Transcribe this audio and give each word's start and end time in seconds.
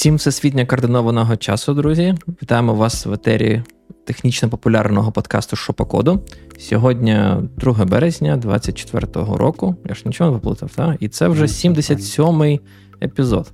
Всім 0.00 0.16
всесвітньо 0.16 0.66
координованого 0.66 1.36
часу, 1.36 1.74
друзі. 1.74 2.14
Вітаємо 2.42 2.74
вас 2.74 3.06
в 3.06 3.12
етері 3.12 3.62
технічно 4.06 4.48
популярного 4.48 5.12
подкасту 5.12 5.56
Шопокоду. 5.56 6.20
Сьогодні 6.58 7.18
2 7.56 7.84
березня 7.84 8.36
24-го 8.36 9.36
року. 9.36 9.76
Я 9.88 9.94
ж 9.94 10.02
нічого 10.06 10.30
не 10.30 10.36
виплутав, 10.36 10.70
так? 10.74 10.96
І 11.00 11.08
це 11.08 11.28
вже 11.28 11.44
77-й 11.44 12.60
епізод. 13.02 13.52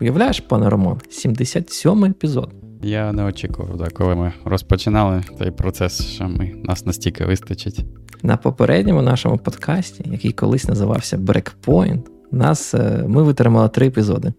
Уявляєш, 0.00 0.40
пане 0.40 0.70
Роман, 0.70 1.00
77-й 1.10 2.10
епізод. 2.10 2.50
Я 2.82 3.12
не 3.12 3.24
очікував, 3.24 3.76
да, 3.76 3.88
коли 3.90 4.14
ми 4.14 4.32
розпочинали 4.44 5.24
той 5.38 5.50
процес, 5.50 6.06
що 6.06 6.28
ми, 6.28 6.52
нас 6.64 6.86
настільки 6.86 7.24
вистачить. 7.24 7.84
На 8.22 8.36
попередньому 8.36 9.02
нашому 9.02 9.38
подкасті, 9.38 10.04
який 10.06 10.32
колись 10.32 10.68
називався 10.68 11.16
Breakpoint, 11.16 12.00
нас, 12.30 12.74
е, 12.74 13.04
ми 13.08 13.22
витримали 13.22 13.68
три 13.68 13.86
епізоди. 13.86 14.32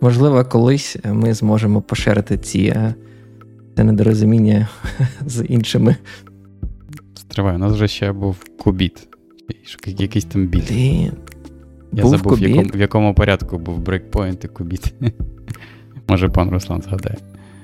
Можливо, 0.00 0.44
колись 0.44 0.96
ми 1.04 1.34
зможемо 1.34 1.80
поширити 1.80 2.38
ці 2.38 2.60
е, 2.60 2.94
це 3.76 3.84
недорозуміння 3.84 4.68
з 5.26 5.44
іншими. 5.44 5.96
Стривай, 7.14 7.54
у 7.54 7.58
нас 7.58 7.72
вже 7.72 7.88
ще 7.88 8.12
був 8.12 8.36
кубіт. 8.58 9.08
Якийсь 9.86 10.24
там 10.24 10.46
біт. 10.46 10.64
Ти... 10.64 11.12
Я 11.92 12.02
був 12.02 12.10
забув, 12.10 12.34
в 12.34 12.42
якому, 12.42 12.70
в 12.74 12.80
якому 12.80 13.14
порядку 13.14 13.58
був 13.58 13.78
брейкпоінт 13.78 14.44
і 14.44 14.48
кубіт. 14.48 14.94
Може, 16.08 16.28
пан 16.28 16.50
Руслан 16.50 16.82
згадає. 16.82 17.16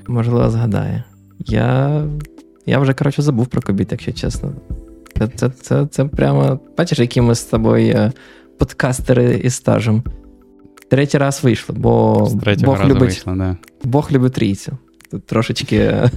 Можливо, 0.07 0.51
згадає. 0.51 1.05
Я 1.39 2.03
я 2.67 2.79
вже, 2.79 2.95
коротше, 2.95 3.23
забув 3.23 3.47
про 3.47 3.63
кубіт, 3.63 3.93
якщо 3.93 4.13
чесно. 4.13 4.53
Це 5.19 5.29
це, 5.29 5.51
це, 5.51 5.87
це 5.87 6.05
прямо. 6.05 6.61
Бачиш, 6.79 6.99
які 6.99 7.21
ми 7.21 7.35
з 7.35 7.45
тобою 7.45 7.95
е, 7.95 8.13
подкастери 8.59 9.41
із 9.45 9.55
стажем. 9.55 10.03
Третій 10.91 11.19
раз 11.19 11.45
вийшло, 11.45 11.75
бо 11.79 12.13
Бог 12.65 12.85
любить 12.85 13.01
вийшло, 13.01 13.35
да. 13.37 13.57
Бог 13.85 14.13
любить 14.13 14.33
трійцю. 14.33 14.79
Тут 15.11 15.27
трошечки 15.27 15.77
е, 15.77 16.11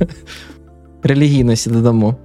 релігійності 1.04 1.70
додамо. 1.70 2.16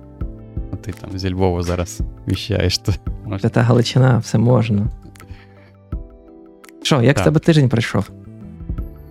А 0.72 0.76
ти 0.76 0.92
там 0.92 1.18
зі 1.18 1.32
Львова 1.32 1.62
зараз 1.62 2.00
віщаєш. 2.28 2.78
то 2.78 2.92
Та 3.40 3.48
та 3.48 3.62
Галичина, 3.62 4.18
все 4.18 4.38
можна. 4.38 4.86
Що, 6.82 7.02
як 7.02 7.16
так. 7.16 7.24
тебе 7.24 7.40
тиждень 7.40 7.68
пройшов? 7.68 8.10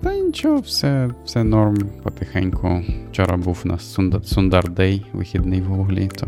Та 0.03 0.15
нічого, 0.15 0.59
все 0.59 1.09
все 1.25 1.43
норм, 1.43 1.89
потихеньку. 2.03 2.83
Вчора 3.11 3.37
був 3.37 3.61
у 3.65 3.67
нас 3.67 3.97
Сундар 4.23 4.69
Дей, 4.69 5.05
вихідний 5.13 5.61
в 5.61 5.65
Гуглі, 5.65 6.07
то 6.07 6.27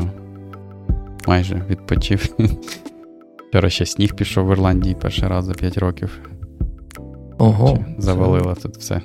майже 1.27 1.61
відпочив. 1.69 2.35
Вчора 3.49 3.69
ще 3.69 3.85
сніг 3.85 4.15
пішов 4.15 4.47
в 4.47 4.51
Ірландії 4.51 4.95
перший 5.01 5.27
раз 5.27 5.45
за 5.45 5.53
5 5.53 5.77
років. 5.77 6.19
Ого. 7.37 7.85
Завалило 7.97 8.55
тут 8.55 8.77
все. 8.77 9.01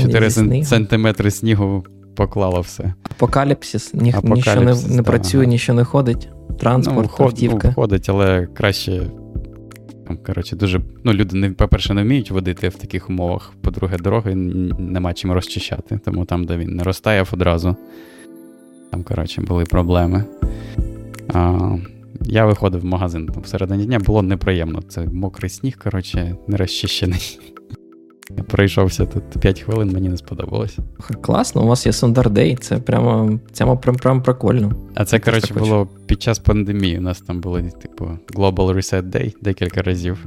4 0.00 0.30
сантиметри 0.64 1.30
снігу 1.30 1.84
поклало 2.16 2.60
все. 2.60 2.94
Апокаліпсис, 3.10 3.94
Ні, 3.94 4.10
Апокаліпсис 4.10 4.54
нічого 4.54 4.88
не, 4.88 4.96
не 4.96 5.02
працює, 5.02 5.46
нічого 5.46 5.78
не 5.78 5.84
ходить. 5.84 6.28
Транспорт, 6.58 7.10
ну, 7.18 7.24
автівка. 7.24 7.68
Ну, 7.68 7.74
ходить, 7.74 8.08
але 8.08 8.46
краще. 8.46 9.02
Коротше, 10.26 10.56
дуже. 10.56 10.80
Ну, 11.04 11.12
люди, 11.12 11.36
не, 11.36 11.50
по-перше, 11.50 11.94
не 11.94 12.02
вміють 12.02 12.30
водити 12.30 12.68
в 12.68 12.74
таких 12.74 13.10
умовах. 13.10 13.52
По-друге, 13.62 13.96
дороги 13.98 14.34
нема 14.34 15.12
чим 15.12 15.32
розчищати. 15.32 16.00
Тому 16.04 16.24
там, 16.24 16.44
де 16.44 16.56
він 16.56 16.76
не 16.76 16.82
розтаяв 16.82 17.28
одразу. 17.32 17.76
Там, 18.90 19.02
коротше, 19.02 19.40
були 19.40 19.64
проблеми. 19.64 20.24
А, 21.32 21.70
Я 22.24 22.46
виходив 22.46 22.80
в 22.80 22.84
магазин 22.84 23.26
там 23.26 23.42
всередині 23.42 23.84
дня, 23.84 23.98
було 23.98 24.22
неприємно. 24.22 24.82
Це 24.88 25.06
мокрий 25.06 25.50
сніг, 25.50 25.78
коротше, 25.82 26.36
не 26.48 26.56
розчищений. 26.56 27.38
Я 28.36 28.42
пройшовся 28.42 29.06
тут 29.06 29.22
5 29.40 29.60
хвилин, 29.60 29.90
мені 29.92 30.08
не 30.08 30.16
сподобалось. 30.16 30.78
Класно, 31.20 31.62
у 31.62 31.66
вас 31.66 31.86
є 31.86 31.92
Сундардей, 31.92 32.56
це 32.56 32.78
прямо 32.78 33.40
це 33.52 33.76
прям, 33.76 33.96
прям 33.96 34.22
прикольно. 34.22 34.72
А 34.94 35.04
це, 35.04 35.18
коротше, 35.18 35.54
було 35.54 35.88
під 36.06 36.22
час 36.22 36.38
пандемії. 36.38 36.98
У 36.98 37.00
нас 37.00 37.20
там 37.20 37.40
було, 37.40 37.60
типу, 37.60 38.08
Global 38.34 38.74
Reset 38.74 39.02
Day 39.02 39.34
декілька 39.40 39.82
разів, 39.82 40.24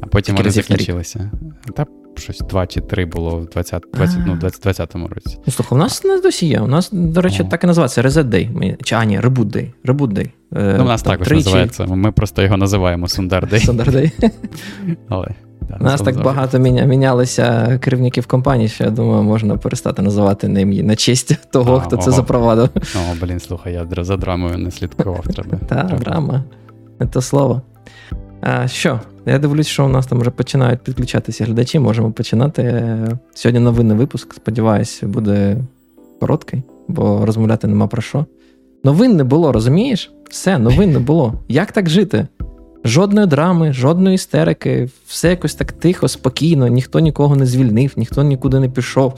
а 0.00 0.06
потім 0.06 0.36
вони 0.36 0.50
закінчилися. 0.50 1.30
Та 1.76 1.86
щось 2.18 2.38
два 2.38 2.66
чи 2.66 2.80
три 2.80 3.06
було 3.06 3.36
в 3.36 3.46
20, 3.46 3.84
20, 3.94 4.18
ну, 4.26 4.36
2020 4.36 4.94
році. 4.94 5.38
Ну, 5.46 5.52
слухай, 5.52 5.78
у 5.78 5.80
нас 5.80 6.04
не 6.04 6.20
досі 6.20 6.46
є. 6.46 6.60
У 6.60 6.66
нас, 6.66 6.90
до 6.92 7.20
речі, 7.20 7.42
О. 7.42 7.46
так 7.46 7.64
і 7.64 7.66
називається 7.66 8.02
Reset 8.02 8.24
Day. 8.24 8.76
Чи, 8.82 8.94
а, 8.94 9.04
ні, 9.04 9.20
Reboot 9.20 9.44
Day. 9.44 9.72
Reboot 9.84 10.12
Day. 10.12 10.30
Е, 10.56 10.74
ну, 10.78 10.84
у 10.84 10.86
нас 10.88 11.02
також 11.02 11.30
називається. 11.30 11.86
Ми 11.86 12.12
просто 12.12 12.42
його 12.42 12.56
називаємо 12.56 13.06
Sundar 13.06 13.52
Day. 13.52 13.70
Sundar 13.70 13.90
Day. 13.90 14.30
Але 15.08 15.28
у 15.80 15.84
нас 15.84 16.00
так 16.00 16.22
багато 16.22 16.58
міня, 16.58 16.84
мінялися 16.84 17.78
керівників 17.78 18.26
компанії, 18.26 18.68
що 18.68 18.84
я 18.84 18.90
думаю, 18.90 19.22
можна 19.22 19.56
перестати 19.56 20.02
називати 20.02 20.48
ним 20.48 20.70
на 20.70 20.96
честь 20.96 21.50
того, 21.50 21.76
а, 21.76 21.80
хто 21.80 21.96
це 21.96 22.10
запровадив. 22.10 22.68
О, 22.76 23.14
блін, 23.20 23.40
слухай, 23.40 23.72
я 23.72 24.04
за 24.04 24.16
драмою 24.16 24.58
не 24.58 24.70
слідкував. 24.70 25.26
треба. 25.26 25.58
Так, 25.68 26.00
драма. 26.00 26.44
Не 27.00 27.06
то 27.06 27.22
слово. 27.22 27.62
А, 28.40 28.68
Що? 28.68 29.00
Я 29.26 29.38
дивлюсь, 29.38 29.66
що 29.66 29.84
у 29.84 29.88
нас 29.88 30.06
там 30.06 30.20
вже 30.20 30.30
починають 30.30 30.80
підключатися 30.80 31.44
глядачі. 31.44 31.78
Можемо 31.78 32.12
починати. 32.12 32.84
Сьогодні 33.34 33.60
новинний 33.60 33.96
випуск. 33.96 34.34
Сподіваюсь, 34.34 35.02
буде 35.02 35.56
короткий, 36.20 36.62
бо 36.88 37.26
розмовляти 37.26 37.66
нема 37.66 37.86
про 37.86 38.02
що. 38.02 38.26
Новин 38.84 39.16
не 39.16 39.24
було, 39.24 39.52
розумієш? 39.52 40.12
Все, 40.30 40.58
новин 40.58 40.92
не 40.92 40.98
було. 40.98 41.34
Як 41.48 41.72
так 41.72 41.88
жити? 41.88 42.26
Жодної 42.84 43.26
драми, 43.26 43.72
жодної 43.72 44.14
істерики, 44.14 44.88
все 45.06 45.30
якось 45.30 45.54
так 45.54 45.72
тихо, 45.72 46.08
спокійно, 46.08 46.68
ніхто 46.68 47.00
нікого 47.00 47.36
не 47.36 47.46
звільнив, 47.46 47.92
ніхто 47.96 48.22
нікуди 48.22 48.60
не 48.60 48.68
пішов, 48.68 49.14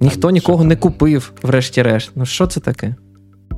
ніхто 0.00 0.30
нікого 0.30 0.64
не 0.64 0.76
купив, 0.76 1.32
врешті-решт. 1.42 2.10
Ну 2.14 2.26
що 2.26 2.46
це 2.46 2.60
таке? 2.60 2.94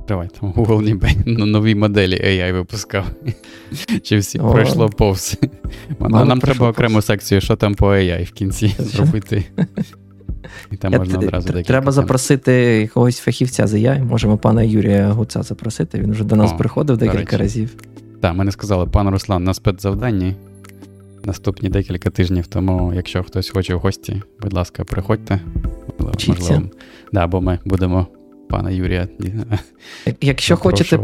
Давай, 0.08 0.28
там 0.40 0.52
Google 0.52 0.82
ніби 0.82 1.08
нові 1.26 1.74
моделі 1.74 2.14
AI 2.14 2.52
випускав. 2.52 3.04
Чи 4.02 4.18
всі 4.18 4.38
О, 4.38 4.52
пройшло 4.52 4.88
повз. 4.88 5.38
Нам, 6.00 6.28
нам 6.28 6.40
треба 6.40 6.68
окрему 6.68 7.02
секцію, 7.02 7.40
що 7.40 7.56
там 7.56 7.74
по 7.74 7.86
AI 7.86 8.24
в 8.24 8.30
кінці 8.30 8.74
зробити. 8.78 9.44
І 10.72 10.76
там 10.76 10.92
можна 10.92 11.18
одразу 11.18 11.46
декілька. 11.46 11.68
Треба 11.68 11.92
запросити 11.92 12.52
якогось 12.52 13.18
фахівця 13.18 13.66
з 13.66 13.74
AI. 13.74 14.04
Можемо 14.04 14.38
пана 14.38 14.62
Юрія 14.62 15.08
Гуца 15.08 15.42
запросити. 15.42 15.98
Він 15.98 16.10
вже 16.10 16.24
до 16.24 16.36
нас 16.36 16.52
О, 16.52 16.56
приходив 16.56 16.96
декілька 16.96 17.36
разів. 17.36 17.74
Так, 18.20 18.34
мене 18.34 18.52
сказали, 18.52 18.86
пан 18.86 19.08
Руслан 19.08 19.44
на 19.44 19.54
спецзавданні 19.54 20.34
наступні 21.24 21.68
декілька 21.68 22.10
тижнів, 22.10 22.46
тому 22.46 22.92
якщо 22.94 23.22
хтось 23.22 23.50
хоче 23.50 23.74
в 23.74 23.78
гості, 23.78 24.22
будь 24.40 24.52
ласка, 24.52 24.84
приходьте. 24.84 25.40
Можливо, 26.28 26.62
да, 27.12 27.26
бо 27.26 27.40
ми 27.40 27.58
будемо 27.64 28.06
пана 28.54 28.70
Юрія. 28.70 29.08
Якщо 30.20 30.56
хочете 30.56 30.98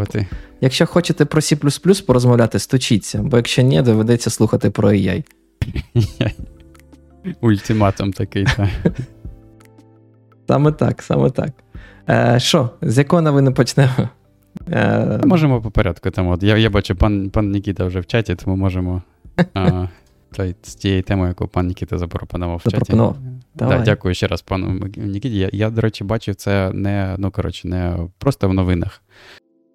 якщо 0.60 0.86
хочете 0.86 1.24
про 1.24 1.40
C 1.40 2.06
порозмовляти, 2.06 2.58
стучіться, 2.58 3.22
бо 3.22 3.36
якщо 3.36 3.62
ні, 3.62 3.82
доведеться 3.82 4.30
слухати 4.30 4.70
про 4.70 4.88
AI. 4.88 5.24
Ультиматум 7.40 8.12
такий, 8.12 8.44
так. 8.44 8.68
Саме 10.48 10.72
так, 10.72 11.02
саме 11.02 11.30
так. 11.30 11.50
Е, 12.08 12.40
Що, 12.40 12.70
з 12.82 12.98
якої 12.98 13.22
новини 13.22 13.50
почнемо? 13.50 13.92
Е... 14.72 15.20
Можемо 15.24 15.60
по 15.60 15.70
порядку. 15.70 16.10
Там, 16.10 16.28
от, 16.28 16.42
Я 16.42 16.56
я 16.56 16.70
бачу, 16.70 16.96
пан 16.96 17.30
пан 17.30 17.50
Нікіта 17.50 17.84
вже 17.84 18.00
в 18.00 18.06
чаті, 18.06 18.34
тому 18.34 18.56
можемо 18.56 19.02
а, 19.54 19.86
той, 20.36 20.54
з 20.62 20.74
тією 20.74 21.02
темою, 21.02 21.28
яку 21.28 21.48
пан 21.48 21.66
Нікіта 21.66 21.98
запропонував 21.98 22.62
в 22.64 22.70
чаті. 22.70 22.92
Да, 23.54 23.82
Дякую 23.84 24.14
ще 24.14 24.26
раз, 24.26 24.42
пану 24.42 24.88
Нікіті. 24.96 25.36
Я, 25.38 25.50
я, 25.52 25.70
до 25.70 25.80
речі, 25.80 26.04
бачив 26.04 26.34
це 26.34 26.70
не 26.72 27.14
ну, 27.18 27.30
коротше, 27.30 27.68
не 27.68 27.96
просто 28.18 28.48
в 28.48 28.54
новинах. 28.54 29.02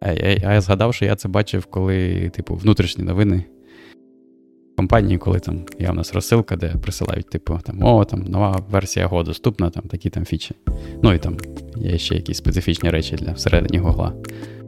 А, 0.01 0.09
а 0.43 0.53
я 0.53 0.61
згадав, 0.61 0.93
що 0.93 1.05
я 1.05 1.15
це 1.15 1.27
бачив, 1.27 1.65
коли, 1.65 2.29
типу, 2.29 2.55
внутрішні 2.55 3.03
новини 3.03 3.43
компанії, 4.77 5.17
коли 5.17 5.39
там 5.39 5.65
є 5.79 5.89
у 5.89 5.93
нас 5.93 6.13
розсилка, 6.13 6.55
де 6.55 6.67
присилають, 6.67 7.29
типу, 7.29 7.59
там, 7.63 7.83
о, 7.83 8.05
там 8.05 8.21
нова 8.21 8.63
версія 8.69 9.07
Go 9.07 9.23
доступна, 9.23 9.69
там 9.69 9.83
такі 9.83 10.09
там 10.09 10.25
фічі. 10.25 10.55
Ну 11.03 11.13
і 11.13 11.19
там 11.19 11.37
є 11.75 11.97
ще 11.97 12.15
якісь 12.15 12.37
специфічні 12.37 12.89
речі 12.89 13.15
для 13.15 13.31
всередині 13.31 13.77
Гугла. 13.77 14.13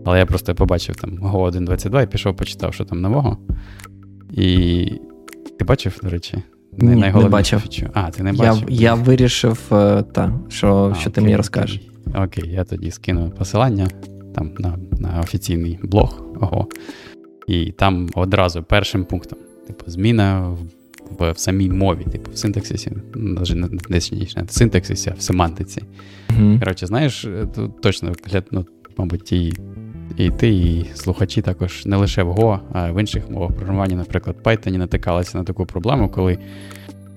Але 0.06 0.20
я 0.20 0.26
просто 0.26 0.56
побачив 0.56 0.96
там 0.96 1.20
Go 1.20 1.52
1.22 1.52 2.04
і 2.04 2.08
пішов, 2.08 2.36
почитав, 2.36 2.74
що 2.74 2.86
там 2.86 3.02
нового. 3.02 3.38
І 4.32 4.92
ти 5.60 5.66
бачив, 5.66 6.00
до 6.04 6.10
речі? 6.10 6.38
Ні, 6.78 6.96
не 6.96 7.30
бачив. 7.30 7.60
Фічу. 7.60 7.90
А, 7.94 8.12
ти 8.12 8.24
не 8.24 8.34
бачив? 8.34 8.64
Я 8.70 8.82
я 8.82 8.94
вирішив, 8.94 9.60
е, 9.72 10.04
та, 10.04 10.40
що 10.50 10.92
а, 10.92 10.96
що 10.96 11.02
окей, 11.02 11.12
ти 11.14 11.22
мені 11.22 11.36
розкажеш. 11.36 11.82
Окей. 12.08 12.24
окей, 12.24 12.52
я 12.54 12.64
тоді 12.64 12.92
скину 12.92 13.30
посилання 13.38 13.88
там 14.36 14.52
на 14.60 14.78
на 15.00 15.20
офіційний 15.20 15.80
блог. 15.84 16.22
Ого. 16.42 16.68
І 17.48 17.72
там 17.72 18.10
одразу 18.16 18.64
першим 18.64 19.06
пунктом, 19.06 19.40
типу, 19.68 19.92
зміна 19.92 20.50
в, 20.50 20.58
в, 21.20 21.32
в 21.32 21.38
самій 21.38 21.70
мові, 21.70 22.04
типу, 22.12 22.32
в 22.32 22.38
синтаксисі, 22.38 22.92
навіть 23.16 23.56
не, 23.56 23.70
не 23.90 23.98
в 24.44 24.52
синтаксисі, 24.52 25.10
а 25.10 25.14
в 25.14 25.22
семантиці. 25.22 25.84
Mm-hmm. 26.30 26.60
Коротше, 26.60 26.88
знаєш, 26.88 27.26
е, 27.26 27.48
тут 27.56 27.82
точно 27.82 28.14
ну, 28.52 28.66
мабуть, 28.98 29.24
ті 29.24 29.54
і 30.18 30.30
ти, 30.30 30.50
і 30.50 30.86
слухачі 30.96 31.42
також 31.42 31.86
не 31.86 31.96
лише 31.96 32.24
в 32.24 32.32
Go, 32.32 32.60
а 32.74 32.92
в 32.92 33.00
інших 33.00 33.30
мовах 33.30 33.52
програмування, 33.52 33.96
наприклад, 33.96 34.36
Python 34.44 34.78
натикалися 34.78 35.38
на 35.38 35.44
таку 35.44 35.66
проблему, 35.66 36.10
коли 36.10 36.38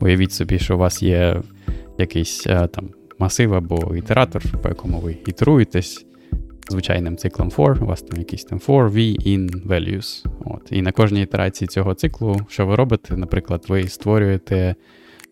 Уявіть 0.00 0.32
собі, 0.32 0.58
що 0.58 0.74
у 0.74 0.78
вас 0.78 1.02
є 1.02 1.42
якийсь 1.98 2.46
е, 2.46 2.66
там 2.66 2.88
масив 3.18 3.54
або 3.54 3.96
ітератор, 3.96 4.42
по 4.62 4.68
якому 4.68 5.00
ви 5.00 5.16
ітеруєтесь 5.26 6.06
звичайним 6.68 7.16
циклом 7.16 7.50
for, 7.50 7.82
у 7.82 7.86
вас 7.86 8.02
там 8.02 8.18
якийсь 8.18 8.44
там 8.44 8.58
for, 8.58 8.90
v, 8.90 9.26
in, 9.26 9.66
values. 9.66 10.26
От. 10.44 10.62
І 10.70 10.82
на 10.82 10.92
кожній 10.92 11.22
ітерації 11.22 11.68
цього 11.68 11.94
циклу, 11.94 12.36
що 12.48 12.66
ви 12.66 12.76
робите, 12.76 13.16
наприклад, 13.16 13.64
ви 13.68 13.88
створюєте 13.88 14.74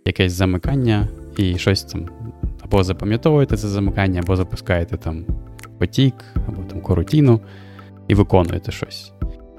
якесь 0.05 0.33
замикання 0.33 1.09
і 1.37 1.59
щось 1.59 1.85
там 1.85 2.09
або 2.61 2.85
запам'ятовуєте 2.85 3.57
це 3.57 3.69
замикання, 3.69 4.21
або 4.21 4.37
запускаєте 4.37 4.97
там 4.97 5.25
потік, 5.79 6.15
або 6.49 6.63
там 6.63 6.81
корутіну 6.81 7.41
і 8.09 8.15
виконуєте 8.15 8.73
щось. 8.73 9.13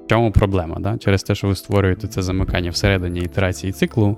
В 0.06 0.10
чому 0.10 0.32
проблема? 0.32 0.78
Да? 0.80 0.98
Через 0.98 1.24
те, 1.24 1.36
що 1.36 1.48
ви 1.48 1.56
створюєте 1.56 2.08
це 2.08 2.22
замикання 2.22 2.70
всередині 2.70 3.20
ітерації 3.20 3.74
циклу, 3.74 4.18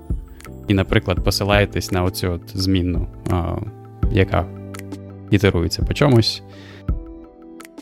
і, 0.68 0.74
наприклад, 0.74 1.24
посилаєтесь 1.24 1.92
на 1.92 2.04
оцю 2.04 2.30
от 2.30 2.42
змінну, 2.54 3.06
а, 3.30 3.56
яка 4.12 4.46
ітерується 5.30 5.82
по 5.82 5.94
чомусь, 5.94 6.42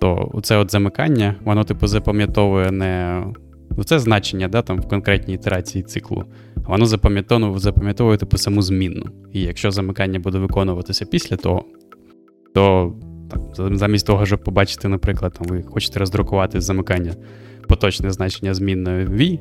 то 0.01 0.41
це 0.43 0.57
от 0.57 0.71
замикання, 0.71 1.35
воно, 1.45 1.65
типу, 1.65 1.87
запам'ятовує 1.87 2.71
не 2.71 3.25
це 3.85 3.99
значення 3.99 4.49
да, 4.49 4.63
там, 4.63 4.81
в 4.81 4.89
конкретній 4.89 5.35
ітерації 5.35 5.85
циклу, 5.85 6.25
воно 6.57 6.87
запам'ятовує 7.59 8.17
типу, 8.17 8.37
саму 8.37 8.63
змінну. 8.63 9.07
І 9.33 9.41
якщо 9.41 9.71
замикання 9.71 10.19
буде 10.19 10.39
виконуватися 10.39 11.05
після 11.07 11.37
того, 11.37 11.65
то 12.55 12.95
так, 13.31 13.41
замість 13.77 14.06
того, 14.06 14.27
щоб 14.27 14.44
побачити, 14.44 14.88
наприклад, 14.88 15.32
там, 15.38 15.47
ви 15.47 15.62
хочете 15.62 15.99
роздрукувати 15.99 16.61
замикання 16.61 17.15
поточне 17.69 18.11
значення 18.11 18.55
змінної 18.55 19.06
V 19.06 19.38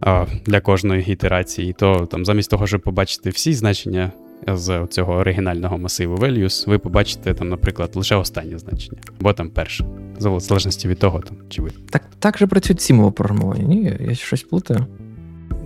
а, 0.00 0.26
для 0.46 0.60
кожної 0.60 1.12
ітерації, 1.12 1.72
то 1.72 2.06
там, 2.10 2.24
замість 2.24 2.50
того, 2.50 2.66
щоб 2.66 2.80
побачити 2.80 3.30
всі 3.30 3.52
значення 3.52 4.12
з 4.46 4.86
цього 4.90 5.12
оригінального 5.12 5.78
масиву 5.78 6.16
values, 6.16 6.70
ви 6.70 6.78
побачите, 6.78 7.34
там, 7.34 7.48
наприклад, 7.48 7.90
лише 7.94 8.16
останнє 8.16 8.58
значення, 8.58 8.98
або 9.20 9.32
там 9.32 9.50
перше, 9.50 9.84
в 10.18 10.40
залежності 10.40 10.88
від 10.88 10.98
того, 10.98 11.20
там, 11.20 11.36
чи 11.48 11.62
ви. 11.62 11.70
Так 11.90 12.02
так 12.18 12.38
же 12.38 12.46
працюють 12.46 12.80
ці 12.80 12.92
мови 12.92 13.10
програмування. 13.10 13.64
Ні, 13.64 13.96
я 14.00 14.14
щось 14.14 14.42
плутаю. 14.42 14.86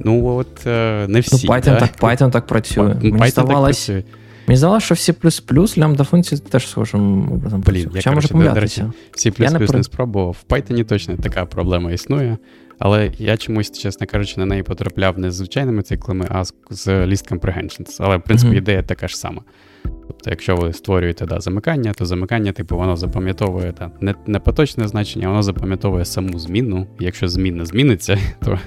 Ну, 0.04 0.26
от 0.26 0.66
е, 0.66 1.06
не 1.08 1.20
всі. 1.20 1.46
Ну, 1.46 1.54
Python 1.54 1.78
так 1.78 1.96
Python 2.00 2.30
так 2.30 2.46
працює. 2.46 2.84
Python 2.84 3.12
Мені 3.12 3.30
здавалось, 3.30 3.86
так 3.86 3.96
працює. 3.96 4.23
Мені 4.46 4.58
здавалося, 4.58 4.94
що 4.94 5.12
C++ 5.12 5.78
лямбда 5.78 6.04
функції 6.04 6.40
теж 6.40 6.68
схожим 6.68 7.32
образом 7.32 7.60
Блін, 7.60 7.90
Хоча 7.92 8.12
може 8.12 8.28
помилятися. 8.28 8.92
C++ 9.12 9.50
не, 9.50 9.76
не 9.76 9.82
спробував. 9.82 10.36
В 10.48 10.52
Python 10.52 10.84
точно 10.84 11.16
така 11.16 11.46
проблема 11.46 11.92
існує. 11.92 12.38
Але 12.78 13.10
я 13.18 13.36
чомусь, 13.36 13.70
чесно 13.70 14.06
кажучи, 14.06 14.40
на 14.40 14.46
неї 14.46 14.62
потрапляв 14.62 15.18
не 15.18 15.30
з 15.30 15.34
звичайними 15.34 15.82
циклами, 15.82 16.26
а 16.30 16.44
з, 16.44 16.52
List 16.88 17.32
Comprehensions. 17.32 17.96
Але, 18.00 18.16
в 18.16 18.22
принципі, 18.22 18.52
mm-hmm. 18.52 18.58
ідея 18.58 18.82
така 18.82 19.08
ж 19.08 19.18
сама. 19.18 19.42
Тобто, 19.82 20.30
якщо 20.30 20.56
ви 20.56 20.72
створюєте 20.72 21.26
да, 21.26 21.40
замикання, 21.40 21.92
то 21.92 22.06
замикання, 22.06 22.52
типу, 22.52 22.76
воно 22.76 22.96
запам'ятовує 22.96 23.74
да, 23.78 23.90
не 24.00 24.14
не 24.26 24.38
поточне 24.38 24.88
значення, 24.88 25.28
воно 25.28 25.42
запам'ятовує 25.42 26.04
саму 26.04 26.38
зміну. 26.38 26.86
Якщо 27.00 27.28
зміна 27.28 27.64
зміниться, 27.64 28.18
то. 28.44 28.58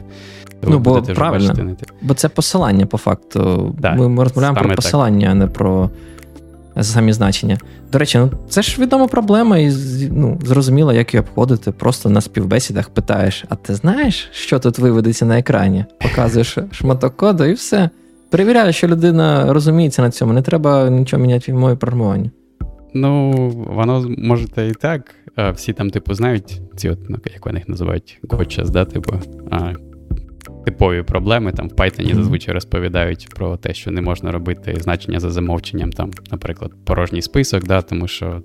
Ну, 0.64 0.80
бо 0.80 1.02
правильно, 1.02 1.48
бачити, 1.48 1.86
бо 2.02 2.14
це 2.14 2.30
посилання 2.30 2.86
по 2.86 2.98
факту. 2.98 3.76
Да, 3.80 3.94
ми, 3.94 4.10
ми 4.10 4.24
розмовляємо 4.24 4.60
про 4.60 4.76
посилання, 4.76 5.22
так. 5.22 5.32
а 5.32 5.36
не 5.36 5.48
про 5.48 5.90
самі 6.82 7.14
значення. 7.14 7.58
До 7.92 8.00
речі, 8.00 8.18
ну 8.18 8.32
це 8.50 8.62
ж 8.62 8.82
відома 8.82 9.08
проблема, 9.08 9.58
і 9.58 9.74
ну, 10.12 10.40
зрозуміло, 10.46 10.94
як 10.94 11.14
її 11.14 11.22
обходити. 11.22 11.72
Просто 11.72 12.10
на 12.10 12.22
співбесідах 12.22 12.90
питаєш: 12.90 13.46
а 13.50 13.56
ти 13.56 13.76
знаєш, 13.76 14.30
що 14.32 14.60
тут 14.60 14.80
виведеться 14.80 15.26
на 15.26 15.40
екрані? 15.40 15.86
Показуєш 16.00 16.58
шматок 16.72 17.18
коду 17.18 17.46
і 17.46 17.54
все. 17.54 17.90
Перевіряю, 18.30 18.74
що 18.74 18.88
людина 18.88 19.54
розуміється 19.54 20.02
на 20.02 20.12
цьому, 20.12 20.34
не 20.34 20.42
треба 20.42 20.90
нічого 20.90 21.22
міняти 21.22 21.54
в 21.54 21.56
мові 21.56 21.76
програмування. 21.76 22.32
Ну, 22.94 23.32
воно 23.76 24.06
може 24.18 24.46
і 24.58 24.72
так. 24.72 25.16
Всі 25.54 25.74
там, 25.74 25.90
типу, 25.90 26.14
знають, 26.14 26.62
ці, 26.76 26.90
от, 26.90 27.10
ну, 27.10 27.18
як 27.34 27.46
вони 27.46 27.60
їх 27.60 27.70
називають, 27.70 28.20
кочас, 28.30 28.70
да, 28.70 28.86
типу, 28.86 29.14
типові 30.68 31.04
проблеми. 31.04 31.52
Там 31.52 31.70
в 31.70 31.74
Python 31.74 32.16
зазвичай 32.16 32.54
розповідають 32.54 33.28
про 33.36 33.58
те, 33.58 33.74
що 33.74 33.92
не 33.92 34.02
можна 34.02 34.32
робити 34.32 34.76
значення 34.80 35.20
за 35.20 35.32
замовченням, 35.32 35.92
там, 35.92 36.12
наприклад, 36.32 36.72
порожній 36.86 37.22
список, 37.22 37.64
да, 37.64 37.82
тому 37.82 38.08
що 38.08 38.42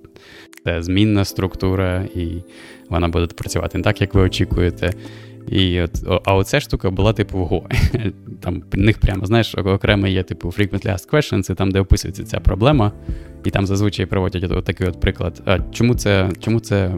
це 0.65 0.83
змінна 0.83 1.25
структура, 1.25 2.07
і 2.15 2.43
вона 2.91 3.09
буде 3.09 3.27
працювати 3.27 3.79
не 3.79 3.85
так, 3.85 4.01
як 4.01 4.15
ви 4.15 4.21
очікуєте. 4.21 4.91
І 5.49 5.81
от, 5.81 6.23
А 6.25 6.35
оця 6.35 6.61
штука 6.61 6.91
була 6.91 7.13
типу 7.13 7.39
в 7.39 7.53
Go. 7.53 7.63
Там 8.41 8.63
в 8.73 8.79
них 8.79 8.99
прямо, 8.99 9.27
знаєш, 9.27 9.55
окремо 9.55 10.07
є 10.07 10.23
типу 10.23 10.49
frequently 10.49 10.87
asked 10.87 11.11
questions, 11.11 11.43
це 11.43 11.55
там, 11.55 11.71
де 11.71 11.81
описується 11.81 12.25
ця 12.25 12.41
проблема, 12.41 12.93
і 13.45 13.51
там 13.51 13.67
зазвичай 13.67 14.07
проводять 14.07 14.53
от, 14.53 14.65
такий 14.65 14.87
от 14.87 15.01
приклад. 15.01 15.43
А 15.45 15.59
Чому 15.59 15.95
це 15.95 16.31
чому 16.41 16.61
це, 16.61 16.95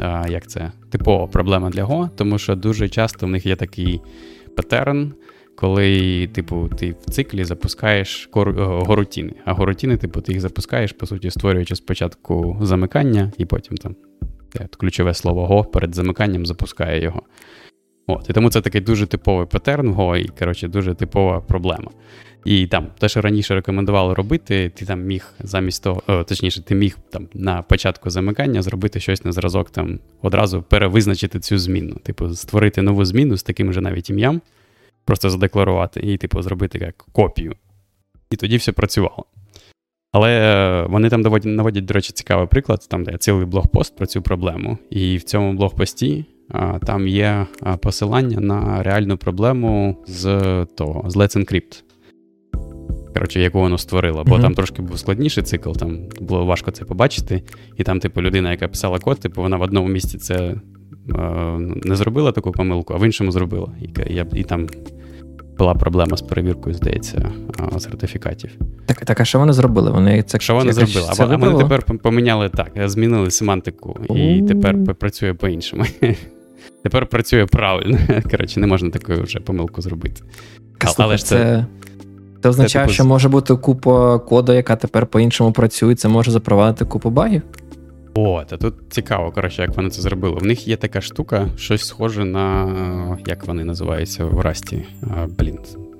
а, 0.00 0.28
як 0.28 0.46
це, 0.46 0.72
типова 0.90 1.26
проблема 1.26 1.70
для 1.70 1.84
Go? 1.84 2.08
Тому 2.16 2.38
що 2.38 2.54
дуже 2.54 2.88
часто 2.88 3.26
в 3.26 3.30
них 3.30 3.46
є 3.46 3.56
такий 3.56 4.00
патерн, 4.58 5.12
коли, 5.56 6.26
типу, 6.26 6.68
ти 6.78 6.90
в 6.90 7.10
циклі 7.10 7.44
запускаєш. 7.44 8.30
Е, 8.36 8.40
горутіни. 8.62 9.32
А 9.44 9.52
горутіни, 9.52 9.96
типу, 9.96 10.20
ти 10.20 10.32
їх 10.32 10.40
запускаєш, 10.40 10.92
по 10.92 11.06
суті, 11.06 11.30
створюючи 11.30 11.76
спочатку 11.76 12.58
замикання, 12.60 13.32
і 13.38 13.44
потім 13.44 13.76
там 13.76 13.96
ключове 14.76 15.14
слово 15.14 15.46
го 15.46 15.64
перед 15.64 15.94
замиканням 15.94 16.46
запускає 16.46 17.02
його. 17.02 17.22
От, 18.06 18.30
І 18.30 18.32
тому 18.32 18.50
це 18.50 18.60
такий 18.60 18.80
дуже 18.80 19.06
типовий 19.06 19.46
патерн 19.46 19.88
го, 19.88 20.16
і 20.16 20.28
коротше, 20.38 20.68
дуже 20.68 20.94
типова 20.94 21.40
проблема. 21.40 21.90
І 22.44 22.66
там, 22.66 22.86
те, 22.98 23.08
що 23.08 23.20
раніше 23.20 23.54
рекомендували 23.54 24.14
робити, 24.14 24.72
ти 24.74 24.86
там 24.86 25.02
міг 25.02 25.32
замість 25.40 25.82
того, 25.82 26.02
о, 26.06 26.24
точніше, 26.24 26.62
ти 26.62 26.74
міг 26.74 26.98
там 27.10 27.28
на 27.34 27.62
початку 27.62 28.10
замикання 28.10 28.62
зробити 28.62 29.00
щось 29.00 29.24
на 29.24 29.32
зразок, 29.32 29.70
там 29.70 29.98
одразу 30.22 30.62
перевизначити 30.62 31.40
цю 31.40 31.58
зміну. 31.58 31.94
Типу, 31.94 32.34
створити 32.34 32.82
нову 32.82 33.04
зміну 33.04 33.36
з 33.36 33.42
таким 33.42 33.72
же 33.72 33.80
навіть 33.80 34.10
ім'ям, 34.10 34.40
просто 35.04 35.30
задекларувати 35.30 36.00
і, 36.00 36.16
типу, 36.16 36.42
зробити 36.42 36.78
як 36.78 36.96
копію. 37.12 37.54
І 38.30 38.36
тоді 38.36 38.56
все 38.56 38.72
працювало. 38.72 39.24
Але 40.12 40.30
е, 40.30 40.86
вони 40.88 41.08
там 41.08 41.20
наводять, 41.20 41.52
наводять, 41.56 41.84
до 41.84 41.94
речі, 41.94 42.12
цікавий 42.12 42.46
приклад, 42.46 42.86
там 42.90 43.04
де 43.04 43.18
цілий 43.18 43.46
блогпост 43.46 43.96
про 43.96 44.06
цю 44.06 44.22
проблему. 44.22 44.78
І 44.90 45.16
в 45.16 45.22
цьому 45.22 45.52
блогпості 45.52 46.24
а, 46.50 46.78
там 46.78 47.08
є 47.08 47.46
посилання 47.82 48.40
на 48.40 48.82
реальну 48.82 49.16
проблему 49.16 49.96
з 50.06 50.24
того, 50.76 51.10
з 51.10 51.16
Let's 51.16 51.36
Encrypt 51.36 51.82
коротше, 53.18 53.40
яку 53.40 53.58
воно 53.60 53.78
створило. 53.78 54.24
Бо 54.24 54.36
mm-hmm. 54.36 54.42
там 54.42 54.54
трошки 54.54 54.82
був 54.82 54.98
складніший 54.98 55.42
цикл, 55.42 55.72
там 55.72 55.98
було 56.20 56.44
важко 56.44 56.70
це 56.70 56.84
побачити. 56.84 57.42
І 57.76 57.82
там, 57.82 58.00
типу, 58.00 58.22
людина, 58.22 58.50
яка 58.50 58.68
писала 58.68 58.98
код, 58.98 59.20
типу, 59.20 59.42
вона 59.42 59.56
в 59.56 59.62
одному 59.62 59.88
місці 59.88 60.18
це 60.18 60.34
е, 60.36 60.54
не 61.84 61.96
зробила 61.96 62.32
таку 62.32 62.52
помилку, 62.52 62.94
а 62.94 62.96
в 62.96 63.04
іншому 63.04 63.32
зробила. 63.32 63.72
І, 63.82 64.12
і, 64.14 64.24
і 64.34 64.42
там 64.42 64.66
була 65.58 65.74
проблема 65.74 66.16
з 66.16 66.22
перевіркою, 66.22 66.74
здається, 66.74 67.32
сертифікатів. 67.78 68.50
Так, 68.86 69.04
так, 69.04 69.20
а 69.20 69.24
що 69.24 69.38
вони 69.38 69.52
зробили? 69.52 69.90
Вони 69.90 70.22
це 70.22 70.40
Що 70.40 70.54
вони 70.54 70.72
зробили? 70.72 71.06
А 71.18 71.24
вони 71.36 71.58
тепер 71.58 71.82
поміняли 71.82 72.48
так, 72.48 72.88
змінили 72.88 73.30
семантику, 73.30 74.00
і 74.14 74.42
тепер 74.42 74.94
працює 74.94 75.34
по-іншому. 75.34 75.84
Тепер 76.82 77.06
працює 77.06 77.46
правильно. 77.46 77.98
Коротше, 78.30 78.60
не 78.60 78.66
можна 78.66 78.90
таку 78.90 79.22
вже 79.22 79.40
помилку 79.40 79.82
зробити. 79.82 80.22
Але 80.98 81.16
ж 81.16 81.24
це 81.24 81.36
це 81.36 81.66
означає, 82.44 82.84
це, 82.84 82.86
типу... 82.86 82.94
що 82.94 83.04
може 83.04 83.28
бути 83.28 83.54
купа 83.54 84.18
коду, 84.18 84.52
яка 84.52 84.76
тепер 84.76 85.06
по-іншому 85.06 85.52
працює, 85.52 85.94
це 85.94 86.08
може 86.08 86.30
запровадити 86.30 86.84
купу 86.84 87.10
багів. 87.10 87.42
О, 88.14 88.42
та 88.46 88.56
тут 88.56 88.74
цікаво, 88.90 89.30
коротше, 89.30 89.62
як 89.62 89.76
вони 89.76 89.90
це 89.90 90.02
зробили. 90.02 90.34
В 90.34 90.46
них 90.46 90.68
є 90.68 90.76
така 90.76 91.00
штука, 91.00 91.48
щось 91.56 91.84
схоже 91.84 92.24
на 92.24 93.18
як 93.26 93.46
вони 93.46 93.64
називаються 93.64 94.24
в 94.24 94.40
Расті. 94.40 94.84
Блін, 95.38 95.58